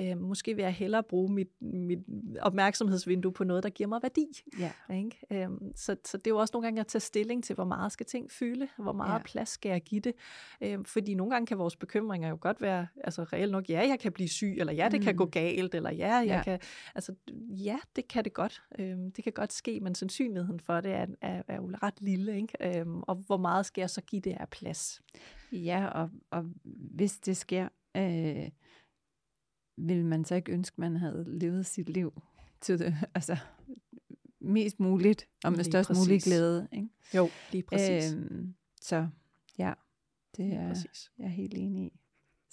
Øh, 0.00 0.20
måske 0.20 0.54
vil 0.54 0.62
jeg 0.62 0.74
hellere 0.74 1.02
bruge 1.02 1.32
mit, 1.32 1.48
mit 1.60 1.98
opmærksomhedsvindue 2.40 3.32
på 3.32 3.44
noget, 3.44 3.62
der 3.62 3.68
giver 3.68 3.88
mig 3.88 4.02
værdi. 4.02 4.42
Ja. 4.58 4.72
Ikke? 4.94 5.18
Øh, 5.30 5.48
så, 5.74 5.96
så 6.04 6.16
det 6.16 6.26
er 6.26 6.30
jo 6.30 6.36
også 6.36 6.52
nogle 6.54 6.66
gange 6.66 6.80
at 6.80 6.86
tage 6.86 7.00
stilling 7.00 7.44
til, 7.44 7.54
hvor 7.54 7.64
meget 7.64 7.92
skal 7.92 8.06
ting 8.06 8.30
fylde, 8.30 8.68
hvor 8.78 8.92
meget 8.92 9.18
ja. 9.18 9.24
plads 9.24 9.48
skal 9.48 9.70
jeg 9.70 9.82
give 9.82 10.00
det. 10.00 10.12
Øh, 10.60 10.78
fordi 10.84 11.14
nogle 11.14 11.32
gange 11.32 11.46
kan 11.46 11.58
vores 11.58 11.76
bekymringer 11.76 12.28
jo 12.28 12.38
godt 12.40 12.60
være, 12.60 12.86
altså 13.04 13.24
reelt 13.24 13.52
nok, 13.52 13.70
ja, 13.70 13.88
jeg 13.88 13.98
kan 14.00 14.12
blive 14.12 14.28
syg, 14.28 14.56
eller 14.58 14.72
ja, 14.72 14.88
det 14.88 15.00
mm. 15.00 15.04
kan 15.04 15.16
gå 15.16 15.24
galt, 15.24 15.74
eller 15.74 15.92
ja, 15.92 16.14
jeg 16.14 16.26
ja. 16.26 16.42
kan, 16.42 16.58
altså 16.94 17.14
ja, 17.48 17.78
det 17.96 18.08
kan 18.08 18.24
det 18.24 18.32
godt. 18.32 18.62
Øh, 18.78 18.96
det 19.16 19.24
kan 19.24 19.32
godt 19.32 19.52
ske, 19.52 19.80
men 19.80 19.94
sandsynligheden 19.94 20.60
for 20.60 20.80
det 20.80 20.92
er, 20.92 21.06
er, 21.20 21.42
er 21.48 21.56
jo 21.56 21.70
ret 21.82 22.00
lille, 22.00 22.36
ikke? 22.36 22.80
Øh, 22.80 22.86
og 22.86 23.14
hvor 23.14 23.36
meget 23.36 23.66
skal 23.66 23.82
jeg 23.82 23.90
så 23.90 24.00
give 24.00 24.20
det 24.20 24.36
af 24.40 24.48
plads? 24.48 25.02
Ja, 25.52 25.86
og, 25.86 26.10
og 26.30 26.44
hvis 26.64 27.18
det 27.18 27.36
sker, 27.36 27.68
øh, 27.96 28.48
vil 29.76 30.04
man 30.04 30.24
så 30.24 30.34
ikke 30.34 30.52
ønske, 30.52 30.80
man 30.80 30.96
havde 30.96 31.24
levet 31.38 31.66
sit 31.66 31.88
liv 31.88 32.22
til 32.60 32.78
det, 32.78 32.96
altså 33.14 33.36
mest 34.40 34.80
muligt, 34.80 35.28
og 35.44 35.52
med 35.52 35.58
lige 35.58 35.64
størst 35.64 35.88
præcis. 35.88 36.06
mulig 36.08 36.22
glæde. 36.22 36.68
Ikke? 36.72 36.88
Jo, 37.14 37.28
lige 37.52 37.62
præcis. 37.62 38.12
Øhm, 38.12 38.54
så 38.80 39.08
ja, 39.58 39.72
det 40.36 40.52
er 40.52 40.74
jeg 41.18 41.24
er 41.24 41.28
helt 41.28 41.54
enig 41.56 41.84
i. 41.84 42.00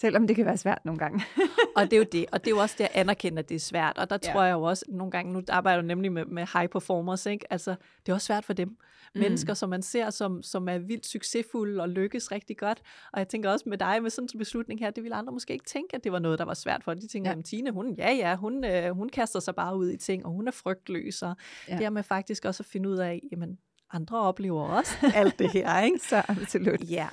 Selvom 0.01 0.27
det 0.27 0.35
kan 0.35 0.45
være 0.45 0.57
svært 0.57 0.85
nogle 0.85 0.99
gange. 0.99 1.23
og 1.77 1.83
det 1.83 1.93
er 1.93 1.97
jo 1.97 2.05
det. 2.11 2.25
Og 2.31 2.39
det 2.39 2.47
er 2.47 2.55
jo 2.55 2.61
også 2.61 2.75
det 2.77 2.83
at 2.83 2.91
anerkende, 2.93 3.39
at 3.39 3.49
det 3.49 3.55
er 3.55 3.59
svært. 3.59 3.97
Og 3.97 4.09
der 4.09 4.17
ja. 4.23 4.31
tror 4.31 4.43
jeg 4.43 4.53
jo 4.53 4.61
også, 4.61 4.85
nogle 4.87 5.11
gange, 5.11 5.33
nu 5.33 5.43
arbejder 5.49 5.77
jeg 5.77 5.87
nemlig 5.87 6.11
med, 6.11 6.25
med 6.25 6.45
high 6.53 6.69
performers, 6.69 7.25
ikke? 7.25 7.53
Altså, 7.53 7.75
det 8.05 8.11
er 8.11 8.13
også 8.13 8.25
svært 8.25 8.45
for 8.45 8.53
dem. 8.53 8.67
Mm. 8.67 9.21
Mennesker, 9.21 9.53
som 9.53 9.69
man 9.69 9.81
ser, 9.81 10.09
som, 10.09 10.43
som 10.43 10.69
er 10.69 10.77
vildt 10.77 11.05
succesfulde 11.05 11.81
og 11.81 11.89
lykkes 11.89 12.31
rigtig 12.31 12.57
godt. 12.57 12.81
Og 13.13 13.19
jeg 13.19 13.27
tænker 13.27 13.49
også 13.49 13.69
med 13.69 13.77
dig, 13.77 14.01
med 14.01 14.09
sådan 14.09 14.29
en 14.33 14.37
beslutning 14.37 14.79
her, 14.79 14.91
det 14.91 15.03
ville 15.03 15.15
andre 15.15 15.33
måske 15.33 15.53
ikke 15.53 15.65
tænke, 15.65 15.95
at 15.95 16.03
det 16.03 16.11
var 16.11 16.19
noget, 16.19 16.39
der 16.39 16.45
var 16.45 16.53
svært 16.53 16.83
for. 16.83 16.93
De 16.93 17.07
tænker, 17.07 17.31
ja. 17.31 17.41
Tine, 17.41 17.71
hun, 17.71 17.95
ja 17.97 18.11
ja, 18.11 18.35
hun, 18.35 18.63
øh, 18.63 18.91
hun 18.91 19.09
kaster 19.09 19.39
sig 19.39 19.55
bare 19.55 19.77
ud 19.77 19.89
i 19.89 19.97
ting, 19.97 20.25
og 20.25 20.31
hun 20.31 20.47
er 20.47 20.51
frygtløs. 20.51 21.21
Og 21.21 21.35
ja. 21.67 21.77
det 21.77 21.93
med 21.93 22.03
faktisk 22.03 22.45
også 22.45 22.63
at 22.63 22.67
finde 22.67 22.89
ud 22.89 22.97
af, 22.97 23.21
jamen, 23.31 23.57
andre 23.93 24.19
oplever 24.19 24.63
også 24.63 24.91
alt 25.15 25.39
det 25.39 25.51
her, 25.51 25.81
ikke? 25.81 25.99
Så 26.09 26.21
absolut. 26.27 26.89
Ja. 26.89 27.07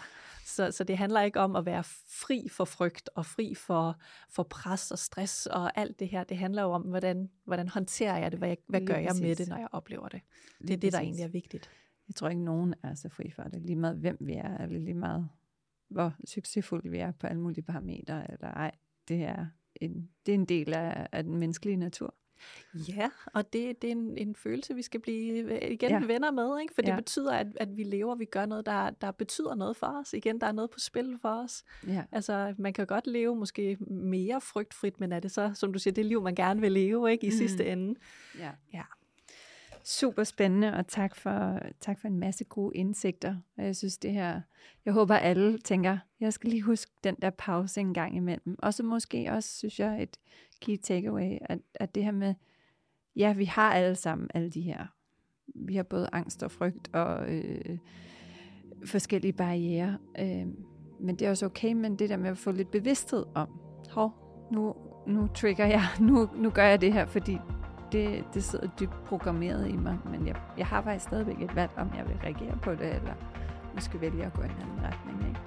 Så, 0.48 0.70
så 0.70 0.84
det 0.84 0.98
handler 0.98 1.20
ikke 1.20 1.40
om 1.40 1.56
at 1.56 1.66
være 1.66 1.84
fri 1.84 2.48
for 2.50 2.64
frygt 2.64 3.10
og 3.14 3.26
fri 3.26 3.54
for, 3.54 4.00
for 4.30 4.42
pres 4.42 4.90
og 4.90 4.98
stress 4.98 5.46
og 5.46 5.78
alt 5.78 5.98
det 5.98 6.08
her. 6.08 6.24
Det 6.24 6.36
handler 6.36 6.62
jo 6.62 6.70
om, 6.70 6.82
hvordan, 6.82 7.30
hvordan 7.44 7.68
håndterer 7.68 8.18
jeg 8.18 8.30
det? 8.30 8.38
Hvad, 8.38 8.56
hvad 8.66 8.80
gør 8.80 8.96
jeg 8.96 9.12
med 9.20 9.36
det, 9.36 9.48
når 9.48 9.56
jeg 9.56 9.68
oplever 9.72 10.08
det? 10.08 10.20
Det 10.58 10.64
er 10.64 10.66
lige 10.66 10.76
det, 10.76 10.92
der 10.92 11.00
egentlig 11.00 11.24
er 11.24 11.28
vigtigt. 11.28 11.70
Jeg 12.08 12.14
tror 12.14 12.28
ikke, 12.28 12.44
nogen 12.44 12.74
er 12.82 12.94
så 12.94 13.08
fri 13.08 13.30
for 13.30 13.42
det. 13.42 13.62
Lige 13.62 13.76
meget 13.76 13.96
hvem 13.96 14.16
vi 14.20 14.32
er, 14.32 14.58
eller 14.58 14.78
lige 14.78 14.94
meget 14.94 15.28
hvor 15.88 16.14
succesfulde 16.24 16.90
vi 16.90 16.98
er 16.98 17.12
på 17.12 17.26
alle 17.26 17.42
mulige 17.42 17.62
parametre, 17.62 18.30
eller 18.32 18.48
ej. 18.48 18.70
Det 19.08 19.24
er 19.24 19.46
en, 19.74 20.10
det 20.26 20.32
er 20.32 20.38
en 20.38 20.44
del 20.44 20.74
af, 20.74 21.08
af 21.12 21.24
den 21.24 21.36
menneskelige 21.36 21.76
natur. 21.76 22.14
Ja, 22.74 23.10
og 23.26 23.52
det, 23.52 23.82
det 23.82 23.88
er 23.88 23.92
en, 23.92 24.18
en 24.18 24.34
følelse, 24.34 24.74
vi 24.74 24.82
skal 24.82 25.00
blive 25.00 25.38
øh, 25.38 25.70
igen 25.70 25.90
ja. 25.90 26.06
venner 26.06 26.30
med, 26.30 26.60
ikke? 26.60 26.74
for 26.74 26.82
det 26.82 26.88
ja. 26.88 26.96
betyder, 26.96 27.32
at, 27.32 27.46
at 27.56 27.76
vi 27.76 27.82
lever, 27.82 28.14
vi 28.14 28.24
gør 28.24 28.46
noget, 28.46 28.66
der, 28.66 28.90
der 28.90 29.10
betyder 29.10 29.54
noget 29.54 29.76
for 29.76 29.86
os. 29.86 30.12
Igen, 30.12 30.40
der 30.40 30.46
er 30.46 30.52
noget 30.52 30.70
på 30.70 30.78
spil 30.78 31.18
for 31.22 31.42
os. 31.42 31.64
Ja. 31.86 32.04
Altså, 32.12 32.54
man 32.58 32.72
kan 32.72 32.86
godt 32.86 33.06
leve 33.06 33.36
måske 33.36 33.76
mere 33.90 34.40
frygtfrit, 34.40 35.00
men 35.00 35.12
er 35.12 35.20
det 35.20 35.30
så, 35.30 35.50
som 35.54 35.72
du 35.72 35.78
siger, 35.78 35.94
det 35.94 36.06
liv, 36.06 36.22
man 36.22 36.34
gerne 36.34 36.60
vil 36.60 36.72
leve 36.72 37.12
ikke 37.12 37.26
i 37.26 37.30
mm. 37.30 37.36
sidste 37.36 37.66
ende? 37.66 37.94
Ja. 38.38 38.50
ja. 38.72 38.82
Super 39.90 40.24
spændende, 40.24 40.74
og 40.74 40.86
tak 40.86 41.16
for, 41.16 41.58
tak 41.80 42.00
for 42.00 42.08
en 42.08 42.18
masse 42.18 42.44
gode 42.44 42.76
indsigter. 42.76 43.36
Og 43.58 43.64
jeg 43.64 43.76
synes 43.76 43.98
det 43.98 44.12
her, 44.12 44.40
jeg 44.84 44.92
håber 44.92 45.14
alle 45.14 45.58
tænker, 45.58 45.98
jeg 46.20 46.32
skal 46.32 46.50
lige 46.50 46.62
huske 46.62 46.90
den 47.04 47.16
der 47.22 47.30
pause 47.30 47.80
en 47.80 47.94
gang 47.94 48.16
imellem. 48.16 48.56
Og 48.58 48.74
så 48.74 48.82
måske 48.82 49.28
også, 49.30 49.58
synes 49.58 49.80
jeg, 49.80 50.02
et 50.02 50.16
key 50.60 50.76
takeaway, 50.76 51.38
at, 51.40 51.58
at 51.74 51.94
det 51.94 52.04
her 52.04 52.12
med, 52.12 52.34
ja, 53.16 53.32
vi 53.32 53.44
har 53.44 53.72
alle 53.72 53.94
sammen 53.94 54.28
alle 54.34 54.50
de 54.50 54.60
her. 54.60 54.86
Vi 55.54 55.76
har 55.76 55.82
både 55.82 56.08
angst 56.12 56.42
og 56.42 56.50
frygt 56.50 56.94
og 56.94 57.34
øh, 57.34 57.78
forskellige 58.86 59.32
barriere. 59.32 59.98
Øh, 60.18 60.46
men 61.00 61.16
det 61.16 61.26
er 61.26 61.30
også 61.30 61.46
okay, 61.46 61.72
men 61.72 61.98
det 61.98 62.08
der 62.08 62.16
med 62.16 62.30
at 62.30 62.38
få 62.38 62.52
lidt 62.52 62.70
bevidsthed 62.70 63.24
om, 63.34 63.48
hov, 63.90 64.12
nu, 64.52 64.74
nu 65.06 65.26
trigger 65.26 65.66
jeg, 65.66 65.82
nu, 66.08 66.28
nu 66.36 66.50
gør 66.50 66.64
jeg 66.64 66.80
det 66.80 66.92
her, 66.92 67.06
fordi 67.06 67.38
det, 67.92 68.24
det 68.34 68.44
sidder 68.44 68.68
dybt 68.80 69.04
programmeret 69.04 69.68
i 69.68 69.76
mig, 69.76 69.98
men 70.04 70.26
jeg, 70.26 70.36
jeg 70.58 70.66
har 70.66 70.82
faktisk 70.82 71.04
stadigvæk 71.04 71.40
et 71.40 71.56
valg, 71.56 71.70
om 71.76 71.90
jeg 71.96 72.08
vil 72.08 72.16
reagere 72.22 72.56
på 72.62 72.70
det, 72.70 72.94
eller 72.94 73.12
måske 73.74 74.00
vælge 74.00 74.24
at 74.24 74.32
gå 74.32 74.42
i 74.42 74.44
en 74.44 74.50
anden 74.50 74.86
retning. 74.86 75.28
Ikke? 75.28 75.40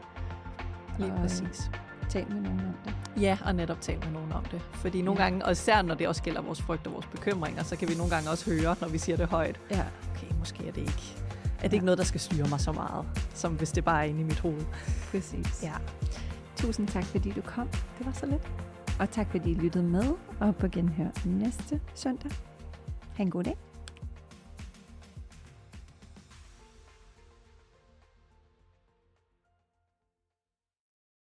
Lige 0.98 1.14
og, 1.14 1.20
præcis. 1.20 1.72
Tal 2.10 2.32
med 2.34 2.42
nogen 2.42 2.60
om 2.60 2.74
det. 2.86 3.22
Ja, 3.22 3.38
og 3.46 3.56
netop 3.56 3.82
tale 3.82 4.00
med 4.00 4.12
nogen 4.12 4.32
om 4.32 4.46
det. 4.46 4.62
Fordi 4.62 5.02
nogle 5.02 5.22
ja. 5.22 5.28
gange, 5.28 5.46
og 5.46 5.52
især 5.52 5.82
når 5.82 5.96
det 5.96 6.08
også 6.08 6.24
gælder 6.24 6.42
vores 6.42 6.62
frygt 6.62 6.88
og 6.88 6.94
vores 6.94 7.06
bekymringer, 7.06 7.64
så 7.64 7.76
kan 7.76 7.90
vi 7.90 7.96
nogle 7.96 8.12
gange 8.12 8.30
også 8.30 8.52
høre, 8.52 8.76
når 8.82 8.88
vi 8.88 8.98
siger 8.98 9.18
det 9.18 9.28
højt. 9.28 9.60
Ja. 9.72 9.86
Okay, 10.16 10.28
måske 10.40 10.68
er 10.68 10.72
det 10.72 10.82
ikke 10.82 11.16
er 11.62 11.68
det 11.68 11.74
ja. 11.74 11.76
ikke 11.76 11.86
noget, 11.86 11.98
der 11.98 12.04
skal 12.04 12.20
styre 12.20 12.48
mig 12.48 12.60
så 12.60 12.72
meget, 12.72 13.06
som 13.34 13.54
hvis 13.54 13.72
det 13.72 13.86
bare 13.86 14.06
er 14.06 14.10
inde 14.10 14.22
i 14.22 14.24
mit 14.24 14.40
hoved. 14.40 14.66
Præcis. 15.12 15.64
Ja. 15.64 15.74
Tusind 16.56 16.88
tak, 16.88 17.04
fordi 17.04 17.32
du 17.32 17.42
kom. 17.42 17.68
Det 17.68 18.06
var 18.06 18.12
så 18.12 18.26
lidt. 18.26 18.52
Og 19.02 19.10
tak 19.10 19.28
fordi 19.32 19.52
I 19.52 19.54
lyttede 19.54 19.84
med, 19.84 20.04
og 20.40 20.56
på 20.56 20.68
genhør 20.68 21.10
næste 21.26 21.82
søndag. 21.96 22.32
Ha' 23.18 23.24
en 23.24 23.30
god 23.30 23.44
dag. 23.44 23.71